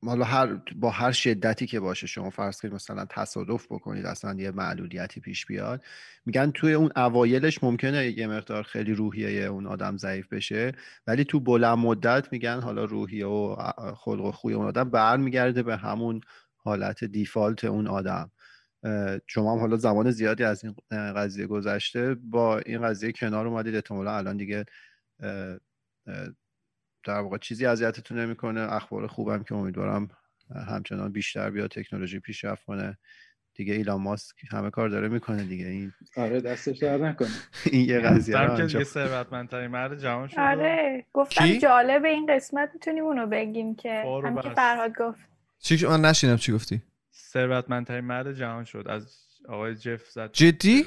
[0.07, 4.51] حالا هر با هر شدتی که باشه شما فرض کنید مثلا تصادف بکنید اصلا یه
[4.51, 5.85] معلولیتی پیش بیاد
[6.27, 10.73] میگن توی اون اوایلش ممکنه یه مقدار خیلی روحیه اون آدم ضعیف بشه
[11.07, 13.57] ولی تو بلند مدت میگن حالا روحیه و
[13.97, 16.21] خلق و خوی اون آدم برمیگرده به همون
[16.57, 18.31] حالت دیفالت اون آدم.
[19.27, 24.17] شما هم حالا زمان زیادی از این قضیه گذشته با این قضیه کنار اومدید احتمالا
[24.17, 24.65] الان دیگه
[27.05, 28.73] در واقع چیزی اذیتتون نمی‌کنه.
[28.73, 30.09] اخبار خوبم که امیدوارم
[30.69, 32.99] همچنان بیشتر بیاد تکنولوژی پیشرفت کنه.
[33.55, 35.67] دیگه ایلان ماسک همه کار داره می‌کنه دیگه.
[35.67, 37.29] این آره دستش در نکنه.
[37.65, 42.71] این یه قضیه رو که دیگه ثروتمندترین مرد جهان شد آره گفتم جالب این قسمت
[42.75, 45.21] می‌تونیم اونو بگیم که هم که فرهاد گفت.
[45.59, 46.83] چی؟ من نشینم چی گفتی؟
[47.35, 48.87] ثروتمندترین مرد جهان شد.
[48.89, 50.85] از آقای جف زد جدی؟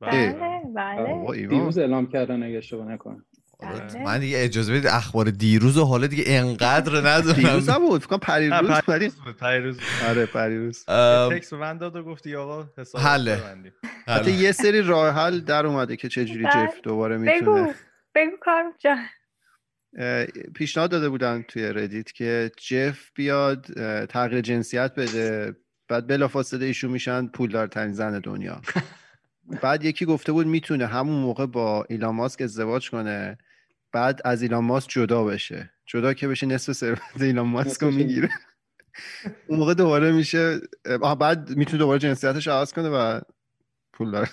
[0.00, 0.36] بله.
[0.74, 1.46] بله.
[1.46, 3.24] دیروز اعلام کردن اگه اشتباه نکنم.
[3.60, 4.04] بله.
[4.04, 7.34] من دیگه اجازه بدید اخبار دیروز و حالا دیگه انقدر ندارم.
[7.34, 8.70] دیروز هم بود فکر پریروز
[9.38, 10.84] پریروز آره پریروز.
[11.30, 13.40] تکس به من داد و گفتی آقا حساب حله.
[14.06, 17.62] حتی یه سری راه حل در اومده که چجوری جف دوباره می‌تونه.
[17.62, 17.72] بگو
[18.14, 18.98] بگو کار جان.
[20.54, 23.66] پیشنهاد داده بودن توی ردیت که جف بیاد
[24.06, 25.56] تغییر جنسیت بده.
[25.88, 28.60] بعد بلافاصله ایشون میشن پولدارترین زن دنیا.
[29.62, 33.38] بعد یکی گفته بود می‌تونه همون موقع با ایلان ماسک ازدواج کنه
[33.92, 35.70] بعد از ایلان ماسک جدا بشه.
[35.86, 38.30] جدا که بشه نصف ثروت ایلان ماسک رو می‌گیره.
[39.48, 40.60] اون موقع دوباره میشه
[41.02, 43.20] آه، بعد می‌تونه دوباره جنسیتش عوض کنه و
[43.92, 44.28] پول داره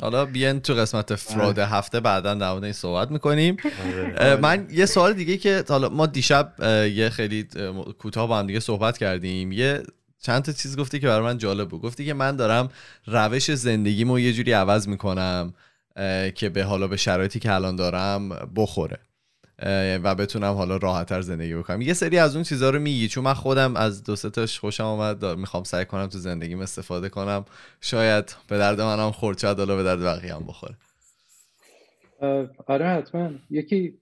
[0.00, 1.68] حالا بیان تو قسمت فراد آره.
[1.68, 3.56] هفته بعدا در مورد این صحبت می‌کنیم.
[4.42, 6.54] من یه سوال دیگه که حالا ما دیشب
[6.92, 9.52] یه خیلی اه، کوتاه با هم دیگه صحبت کردیم.
[9.52, 9.82] یه
[10.22, 11.82] چند تا چیز گفتی که برای من جالب بود.
[11.82, 12.68] گفتی که من دارم
[13.06, 15.54] روش زندگیمو یه جوری عوض می‌کنم
[16.34, 18.98] که به حالا به شرایطی که الان دارم بخوره
[20.02, 21.80] و بتونم حالا راحتتر زندگی بکنم.
[21.80, 23.08] یه سری از اون چیزها رو میگی.
[23.08, 27.44] چون من خودم از دو تاش خوشم دا- می‌خوام سعی کنم تو زندگیم استفاده کنم.
[27.80, 30.74] شاید به درد منم خورد شاید حالا به درد بقیه هم بخوره.
[32.66, 33.30] آره حتما.
[33.50, 33.94] یکی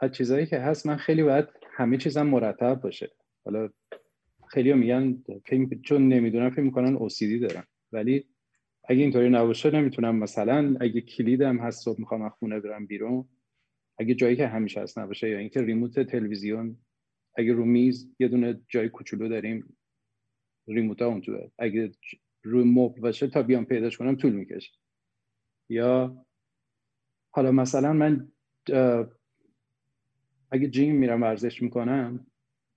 [0.00, 3.10] از چیزایی که هست من خیلی باید همه چیزم مرتب باشه.
[3.44, 3.68] حالا
[4.50, 5.22] خیلی میگن
[5.82, 8.24] چون نمی‌دونم فکر می‌کنن OCD دارم ولی
[8.84, 13.28] اگه اینطوری نباشه نمی‌تونم مثلا اگه کلیدم هست صبح می‌خوام از خونه برم بیرون
[13.98, 16.76] اگه جایی که همیشه هست نباشه یا اینکه ریموت تلویزیون
[17.34, 19.76] اگه رو میز یه دونه جای کوچولو داریم
[20.68, 21.90] ریموت اون توه اگه
[22.42, 24.72] روی مبل باشه تا بیام پیداش کنم طول می‌کشه.
[25.68, 26.24] یا
[27.30, 28.32] حالا مثلا من
[30.50, 32.26] اگه جیم میرم ورزش می‌کنم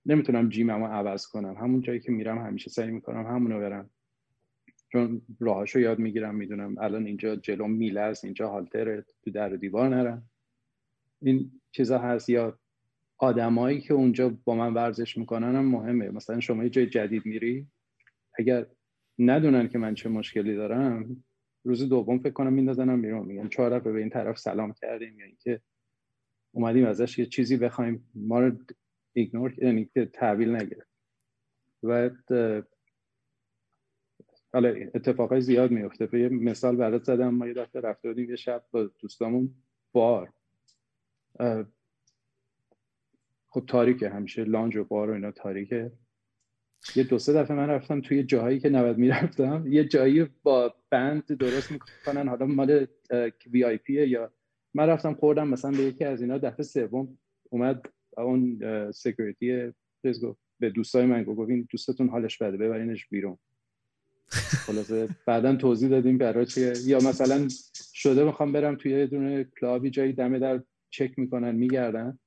[0.06, 1.54] نمی‌تونم جیممو عوض کنم.
[1.54, 3.90] همون جایی که میرم همیشه سعی می‌کنم همونو برم.
[4.92, 9.56] چون راهاشو یاد می‌گیرم می‌دونم الان اینجا جلو میله است اینجا هالتره تو در و
[9.56, 10.30] دیوار نرم.
[11.22, 12.58] این چیزا هست یا
[13.18, 16.10] آدمایی که اونجا با من ورزش می‌کنن هم مهمه.
[16.10, 17.66] مثلا شما یه جای جدید میری
[18.38, 18.66] اگر
[19.18, 21.24] ندونن که من چه مشکلی دارم
[21.64, 23.26] روز دوم فکر کنم میندازنم بیرون.
[23.26, 25.60] میگن چهار به این طرف سلام کردیم یا اینکه
[26.52, 28.08] اومدیم ازش یه چیزی بخوایم.
[28.14, 28.52] ما رو
[29.12, 30.92] ایگنور یعنی که تحویل نگرفت.
[31.82, 32.10] و
[34.52, 36.20] حالا اتفاقای زیاد میفته.
[36.20, 37.34] یه مثال برات زدم.
[37.34, 39.54] ما یه دفعه رفته بودیم یه شب با دوستامون
[39.92, 40.32] بار.
[43.48, 44.44] خب تاریکه همیشه.
[44.44, 45.92] lounge و بار و اینا تاریکه.
[46.96, 49.72] یه دو سه دفعه من رفتم توی جاهایی که نباید می‌رفتم.
[49.72, 52.28] یه جایی با بند درست می‌کنن.
[52.28, 52.86] حالا مال
[53.52, 54.32] VIP ه یا
[54.74, 55.48] من رفتم خوردم.
[55.48, 57.18] مثلا به یکی از اینا دفعه سوم
[57.50, 57.82] اومد
[58.18, 58.60] اون
[58.92, 59.72] security
[60.02, 63.38] چیز گفت به دوستای من گفت این دوستتون حالش بده ببرینش بیرون.
[64.66, 66.72] خلاصه بعدا توضیح دادیم برای چیه.
[66.86, 67.48] یا مثلا
[67.94, 72.18] شده می‌خوام برم توی یه دونه club ی جایی دمه در چک می‌کنن میگردن.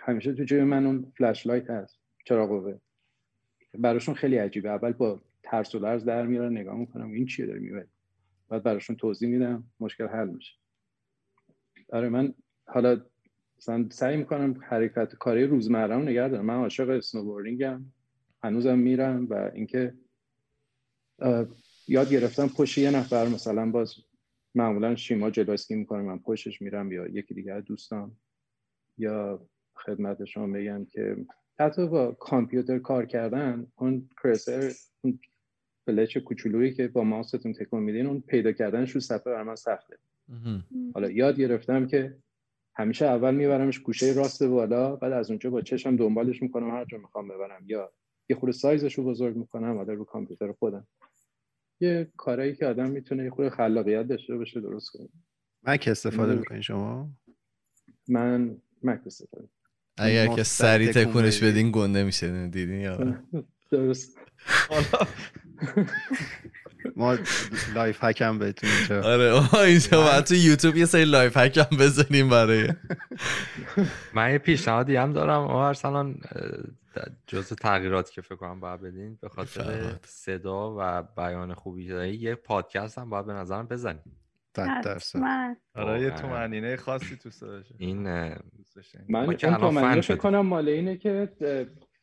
[0.00, 2.78] همیشه تو جیب من اون flashlight هست چراغ قوه.
[3.78, 4.68] براشون خیلی عجیبه.
[4.68, 7.88] اول با ترس و لرز در میارن نگاه می‌کنم این چیه داره می‌بری
[8.48, 10.52] بعد براشون توضیح میدم مشکل حل میشه.
[11.92, 12.34] آره من
[12.66, 13.04] حالا
[13.58, 16.44] مثلا سعی می‌کنم حرکت کاری روزمره رو نگه دارم.
[16.44, 17.84] من عاشق snowboarding م
[18.42, 19.94] هنوزم میرم و اینکه
[21.88, 23.94] یاد گرفتم پشت یه نفر مثلا باز
[24.54, 28.16] معمولا شیما جلو اسکی می‌کنه من پشتش میرم یا یکی دیگه از دوستان
[28.98, 31.16] یا خدمت شما بگم که
[31.58, 35.18] حتی با کامپیوتر کار کردن اون کرسر اون
[35.86, 39.98] فلش کوچولویی که با ماوستون تکون میدین اون پیدا کردنش رو صفحه برای من سخته.
[40.94, 42.16] حالا یاد گرفتم که
[42.76, 46.98] همیشه اول میبرمش گوشه راست بالا بعد از اونجا با چشم دنبالش می‌کنم هر جا
[46.98, 47.64] می‌خوام ببرم.
[47.66, 47.92] یا
[48.28, 50.86] یه خورده سایزش رو بزرگ می‌کنم حالا رو کامپیوتر خودم.
[51.80, 55.08] یه کارایی که آدم می‌تونه یه خورده خلاقیت داشته باشه درست کنه.
[55.62, 56.34] مک استفاده.
[56.34, 57.10] می‌کنین شما؟
[58.08, 59.48] من مک استفاده
[59.98, 61.50] اگر که سری تکون تکونش بدی.
[61.52, 63.18] بدین گنده میشه دیدین یا
[63.70, 64.18] درست.
[66.96, 67.18] ما
[67.74, 71.58] life hack هم بهتون اینجا آره ما اینجا باید تو یوتیوب یه سری life hack
[71.58, 72.68] هم بزنیم برای
[74.14, 76.20] من یه پیشنهادی هم دارم آقا ارسلان
[77.26, 79.94] جز تغییراتی که فکر کنم باید بدین به خاطر.
[80.04, 84.16] صدا و بیان خوبی که داری یه پادکست هم باید به نظرم بزنیم
[84.54, 85.18] درصد
[85.74, 86.10] آره یه.
[86.10, 88.02] تومنینه خاصی تو صداشه این.
[89.08, 90.16] من اون فن فکر.
[90.16, 91.28] کنم مال اینه که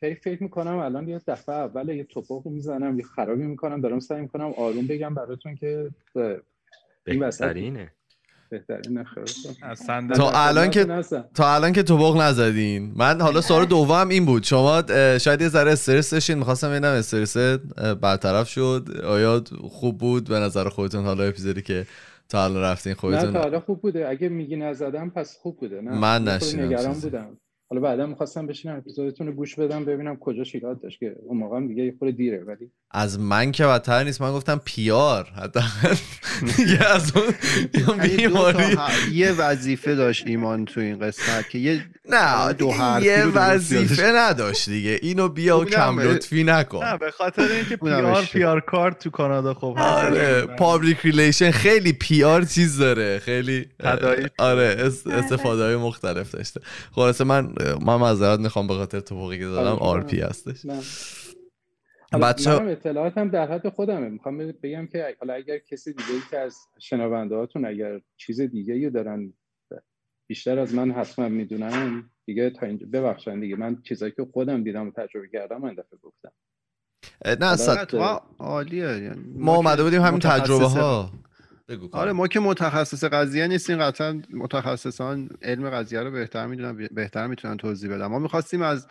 [0.04, 4.22] اه، فکر می‌کنم الان یه دفعه اول یه توپق می‌زنم یه خرابی می‌کنم دارم سعی
[4.22, 5.90] می‌کنم آروم بگم براتون که
[7.06, 7.92] بهترینه.
[8.50, 9.04] بهترین
[10.16, 11.04] تا الان که.
[11.34, 12.94] تا الان که توبق نزدین.
[12.96, 14.44] من حالا سوال دوم این بود.
[14.44, 14.84] شما
[15.18, 16.38] شاید یه ذره استرس داشتین.
[16.38, 17.38] می‌خواستم ببینم استرس
[18.02, 18.90] برطرف شد.
[19.06, 21.86] آیا خوب بود؟ به نظر خودتون حالا اپیزودی که
[22.30, 24.10] تا الان رفتین نه تا خودتون حالا خوب بوده.
[24.10, 25.82] اگه میگی نزدم پس خوب بوده.
[25.82, 26.94] نه من نشنیدم نگران.
[26.94, 27.38] بودم.
[27.70, 31.56] حالا بعدا می‌خواستم بشینم اپیزودتون رو گوش بدم ببینم کجا شیرات داشت که اون موقع
[31.58, 34.22] هم دیگه یه خورده دیره ولی از من که بدتر نیست.
[34.22, 35.60] من گفتم پیار حتی
[36.58, 37.34] دیگه از اون
[37.98, 38.78] یعنی بیماری.
[39.14, 45.00] یه وظیفه داشت ایمان تو این قسمت که یه نه دو یه وظیفه نداشت دیگه.
[45.02, 46.86] اینو بیا و کم لطفی نکن.
[46.86, 48.24] نه به خاطر اینکه پیار.
[48.24, 50.42] پیار کارت تو کانادا خب آره.
[50.42, 53.20] پابلیک ریلیشن خیلی پیار چیز داره.
[53.20, 54.26] خیلی تداعی.
[54.38, 56.62] آره اس- استفاده های مختلف داشته.
[56.92, 57.53] خلاصه من
[57.86, 60.30] من معذرت می‌خوام به خاطر توفیقی که دادم خواهش آر پی می‌کنم.
[60.30, 60.66] هستش.
[62.22, 64.10] بچه منم اطلاعاتم در حد خودمه.
[64.10, 68.74] می‌خوام بگم که حالا اگر کسی دیگه ای که از شنونده هاتون اگر چیز دیگه
[68.74, 69.34] ای دارن
[70.28, 74.88] بیشتر از من حتما می‌دونن دیگه تا اینجا ببخشن دیگه من چیزایی که خودم دیدم
[74.88, 76.32] و تجربه کردم من دفعه گفتم.
[77.26, 78.86] نه اصلا عالیه.
[78.86, 81.12] یعنی ما اومده بودیم همین تجربه ها
[81.68, 87.28] بگو آره ما که متخصص قضیه نیستیم قطعا متخصصان علم قضیه رو بهتر می‌دونن بهتر
[87.28, 88.06] می‌تونن توضیح بدن.
[88.06, 88.88] ما می‌خواستیم از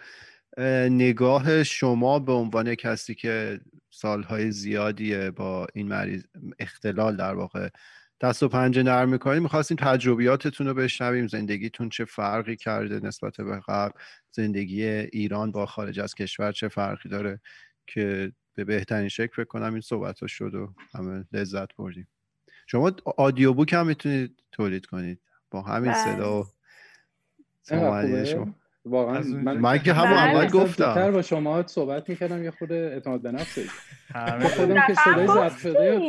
[0.57, 3.61] اه، نگاه شما به عنوان کسی که
[3.91, 6.25] سالهای زیادی با این مریض
[6.59, 7.69] اختلال در واقع
[8.21, 11.27] دست و پنجه نرم می‌کنیم می‌خواستیم تجربیاتتون رو بشنویم.
[11.27, 13.93] زندگیتون چه فرقی کرده نسبت به قبل؟
[14.31, 17.41] زندگی ایران با خارج از کشور چه فرقی داره؟
[17.87, 22.09] که به بهترین شکل فکر کنم این صحبت ها شد و همه لذت بردیم.
[22.67, 25.21] شما آدیو بوک هم می‌تونید تولید کنید.
[25.51, 26.05] با همین بله.
[26.05, 26.45] صدا و؟
[28.25, 28.55] شما.
[28.85, 30.37] واقعا من من که همون بله.
[30.37, 31.11] اول گفتم.
[31.13, 33.59] با شما صحبت می‌کردم یه خود اعتماد به نفس
[34.15, 36.01] همه خودم که صدای ضبط شده.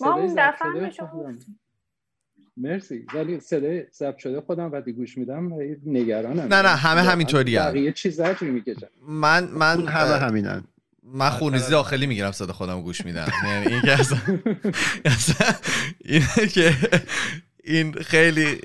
[0.00, 0.92] ما اون دفعه
[2.56, 3.06] مرسی.
[3.14, 5.52] ولی صدای ضبط شده خودم وقتی گوش میدم
[5.86, 6.40] نگرانم.
[6.40, 7.70] نه، نه، همه واقعا همینطوری هم.
[7.70, 10.64] بقیه چیز زجر می‌کشن؟ من من همه همینن.
[11.02, 13.28] من خونریزی داخلی می‌گیرم صدا خودم رو گوش میدم.
[13.44, 14.18] یعنی این که اصلا
[16.04, 16.74] اینه که
[17.64, 18.60] این خیلی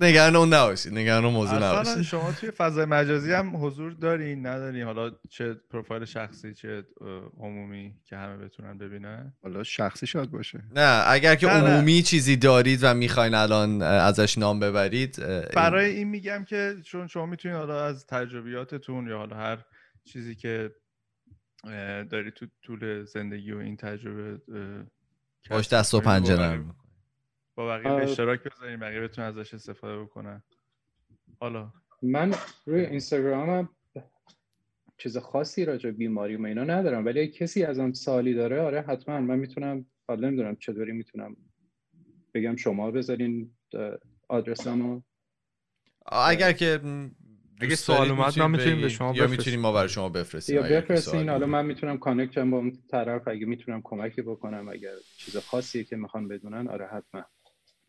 [0.00, 2.02] نگران اون نباشید نگران اون موضوع اصلا نباشید.
[2.02, 6.84] شما توی فضای مجازی هم حضور دارین ندارین؟ حالا چه پروفایل شخصی چه
[7.40, 10.62] عمومی که همه بتونن ببینن؟ حالا شخصی شاید باشه.
[10.74, 11.68] نه اگر که نه، نه.
[11.68, 15.16] عمومی چیزی دارید و می‌خواین الان ازش نام ببرید
[15.54, 19.58] برای این میگم که چون شما می‌تونید حالا از تجربیاتتون یا حالا هر
[20.04, 20.70] چیزی که
[22.10, 24.40] داری تو طول زندگی و این تجربه
[25.50, 26.76] باش دست و پنجه با نرم.
[27.54, 28.02] با بقیه به آه.
[28.02, 30.42] اشتراک بذارین بقیه بتونن ازش استفاده بکنن.
[31.40, 31.72] حالا.
[32.02, 32.34] من
[32.66, 33.68] روی اینستاگرامم
[34.98, 38.82] چیز خاصی راجع به بیماری و اینا ندارم ولی اگه کسی ازم سوالی داره آره
[38.82, 39.20] حتما.
[39.20, 41.36] من می‌تونم حالا نمی‌دونم چطوری می‌تونم
[42.34, 43.54] بگم شما بذارین
[44.28, 45.02] آدرسمو
[46.12, 46.80] اگر که
[47.60, 48.88] اگه سوال اومد، ما می‌تونیم به.
[48.88, 49.30] شما یا بفرستیم.
[49.30, 51.46] می‌تونیم ما برای شما بفرستیم یا بفرستین حالا.
[51.46, 56.28] من می‌تونم کانکت با اون طرف اگه می‌تونم کمکی بکنم اگر چیز خاصیه که می‌خوان
[56.28, 57.24] بدونن آره حتما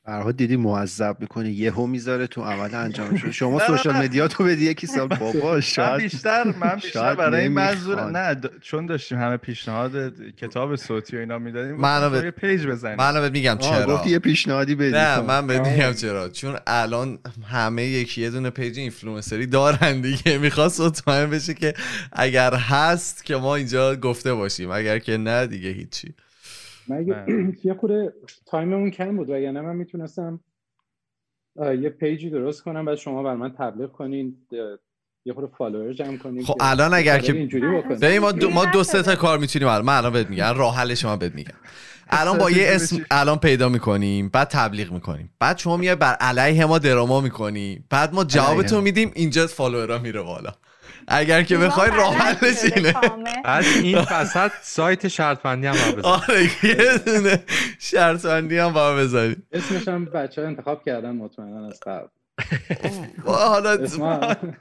[0.05, 3.95] برها دیدی معذب می‌کنه یهو می‌ذاره تو عمل انجام شد شما سوشال.
[3.95, 8.11] مدیا تو بدی یکی سال بابا من شاید بیشتر من بیشتر شاید برای این منظور.
[8.11, 12.67] نه د- چون داشتیم همه پیشنهاد کتاب صوتی و اینا می‌دادیم منو گفتم به- پیج
[12.67, 15.23] بزنیم من بهت میگم آه، چرا گفتی یه پیشنهادی بدی نه خب.
[15.23, 15.73] من بهت آه.
[15.73, 21.53] میگم چرا چون الان همه یکی یه دونه پیج اینفلوئنسری دارن دیگه می‌خواست مطمئن بشه
[21.53, 21.73] که
[22.11, 26.13] اگر هست که ما اینجا گفته باشیم اگر که نه دیگه هیچی
[26.87, 27.25] من اگه
[27.63, 28.13] یه خورده
[28.45, 30.39] time مون کم بود وگرنه من می‌تونستم
[31.59, 32.85] یه page ی درست کنم.
[32.85, 34.37] بعد شما بر من تبلیغ کنین
[35.25, 37.33] یه خورده follower جمع کنین خب الان اگر که
[38.01, 39.85] ببین ما دو, ما دو سه تا کار می‌تونیم الان.
[39.85, 41.57] من الان بهت میگم راه حلش من بهت میگم.
[42.09, 45.33] الان با یه اسم الان پیدا می‌کنیم بعد تبلیغ می‌کنیم.
[45.39, 47.83] بعد شما میای بر علیه ما drama می‌کنی.
[47.89, 48.81] بعد ما جوابتو.
[48.81, 50.51] میدیم اینجا follower ا میره بالا.
[51.11, 52.93] اگر که بخوای راه حلش اینه.
[53.43, 56.05] بعد این وسط سایت شرط بندی هم باید.
[56.05, 57.43] آره یه دونه
[57.79, 62.07] شرط بندی هم باید بذاریم اسمش هم بچه ها انتخاب کردن مطمئنا از قبل
[63.25, 63.77] حالا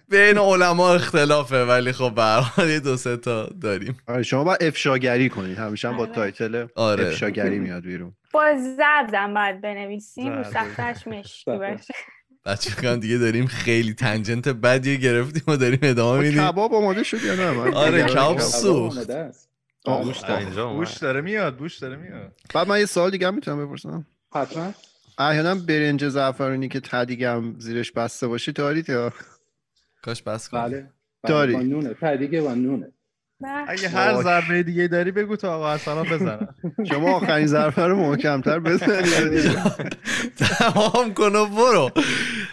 [0.08, 4.44] بین علما اختلافه ولی خب به هر حال یه دو سه تا داریم آره شما
[4.44, 6.12] باید افشاگری کنید همیشه هم با آره.
[6.12, 7.06] title آره.
[7.06, 8.44] افشاگری میاد بیرون با
[8.76, 10.42] زردم باید بنویسیم.
[10.42, 11.50] سختش مشکی.
[11.50, 11.94] باشه
[12.44, 16.48] بچه دیگه داریم خیلی tangent بدی گرفتیم و داریم ادامه میدیم.
[16.48, 18.40] کباب آماده شد یا نه؟ من آره، کباب.
[18.40, 19.10] سوخت.
[20.76, 22.32] بوش داره میاد بوش داره میاد.
[22.54, 24.06] بعد من یه سوال دیگه هم می‌تونم بپرسم.
[24.34, 24.72] حتما.
[25.18, 26.80] احیانا برنج زعفرانی که
[27.30, 29.12] هم زیرش بسته باشه دارید یا؟
[30.02, 30.70] کاش بس کن بله.
[30.70, 30.88] بله،
[31.24, 31.52] داری.
[31.52, 31.94] با نونه.
[31.94, 32.86] تدیگه با نونه.
[32.86, 32.92] نه.
[33.68, 34.22] اگه هر.
[34.22, 36.54] ضربه دیگه داری بگو تا آقا ارسلان بزنم
[36.90, 39.58] شما آخرین ظرفه رو محکمتر بزنید.
[40.36, 41.90] تمام کن و برو.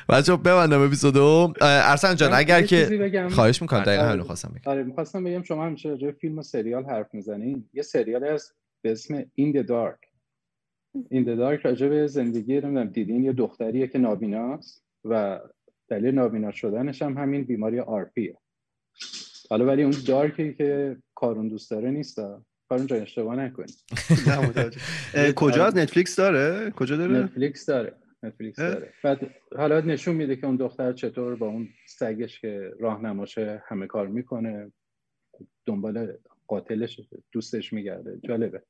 [0.10, 1.54] بچه ببندم اپیزودو.
[1.62, 3.12] ارسن جان اگر که.
[3.32, 4.12] خواهش می‌کنم دقیقا آره.
[4.12, 4.72] همین خواستم بگم.
[4.72, 8.92] آره می‌خواستم بگم شما همیشه راجع فیلم و سریال حرف می‌زنین یه سریال هست به
[8.92, 10.08] اسم In the Dark.
[10.98, 15.40] In the Dark راجع به زندگی نمی‌دونم دیدین یه دختریه که نابیناست و
[15.90, 18.38] دلیل نابینا شدنش هم همین بیماری آرپیه
[19.50, 22.20] حالا ولی اون دارکی که کارون دوست داره نیست.
[22.70, 23.74] کارون جای اشتباه نکنی.
[25.36, 27.94] کجا؟ از نتفلیکس داره؟ کجا داره؟ نتفلیکس داره.
[28.24, 28.94] نتفلیکس؟ داره.
[29.04, 29.20] بعد
[29.58, 34.72] حالا نشون میده که اون دختر چطور با اون سگش که راهنماشه همه کار می‌کنه
[35.66, 36.18] دنبال
[36.48, 37.02] قاتلش
[37.32, 38.20] دوستش میگرده.
[38.28, 38.64] جالبه.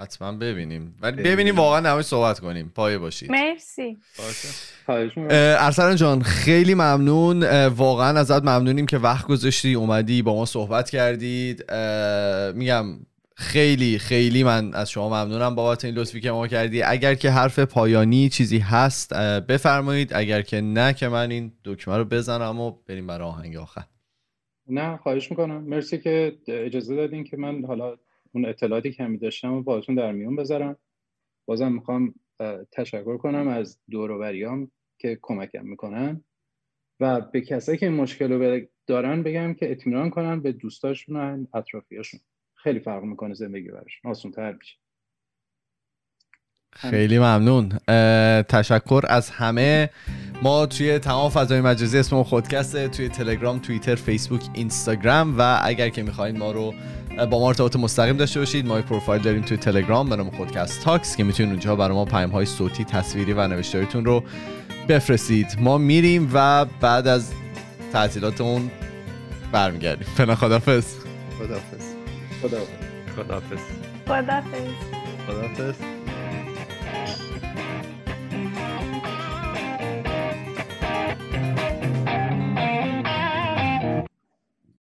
[0.00, 0.94] حتما ببینیم.
[1.00, 1.56] ولی ببینیم.
[1.56, 2.72] واقعا نمای صحبت کنیم.
[2.74, 3.30] پایه باشید.
[3.30, 3.96] مرسی.
[5.28, 7.66] ارسلان جان خیلی ممنون.
[7.66, 11.72] واقعا ازت ممنونیم که وقت گذاشتی اومدی با ما صحبت کردید
[12.54, 12.84] میگم
[13.36, 16.82] خیلی خیلی من از شما ممنونم بابت این لطفی که ما کردی.
[16.82, 19.14] اگر که حرف پایانی چیزی هست
[19.48, 20.12] بفرمایید.
[20.14, 23.82] اگر که نه که من این دکمه رو بزنم و بریم برای آهنگ آخر.
[24.70, 25.64] نه خواهش می‌کنم.
[25.64, 27.96] مرسی که اجازه دادین که من حالا
[28.38, 30.76] اون اطلاعاتی که همی داشتم و باهاتون در میون بذارم.
[31.48, 32.14] بازم می‌خوام
[32.72, 36.24] تشکر کنم از دوروبریام که کمکم می‌کنن.
[37.00, 42.20] و به کسایی که مشکل رو دارن بگم که اطمینان کنن به دوستاشون و اطرافیاشون.
[42.54, 44.00] خیلی فرق می‌کنه زندگی برش.
[44.04, 44.76] آسون تر میشه.
[46.72, 47.68] خیلی ممنون.
[48.42, 49.90] تشکر از همه.
[50.42, 56.02] ما توی تمام فضای مجازی اسم خودکسته توی تلگرام توییتر فیسبوک اینستاگرام و اگر که
[56.02, 56.74] می‌خواین ما رو
[57.26, 58.66] با ما ارتباط مستقیم داشته باشید.
[58.66, 62.30] ما پروفایل داریم توی تلگرام به نام خودکست تاکس که می‌تونید اونجا برای ما پیام
[62.30, 64.22] های صوتی تصویری و نوشتاریتون رو
[64.88, 65.46] بفرستید.
[65.60, 67.32] ما میریم و بعد از
[67.92, 68.70] تعطیلاتمون
[69.52, 70.08] برمیگردیم.
[70.16, 70.94] فعلا خدافظ
[71.38, 71.84] خدافظ
[72.42, 72.68] خدافظ
[73.16, 73.60] خدافظ
[74.06, 74.58] خدافظ
[75.26, 75.97] خدافظ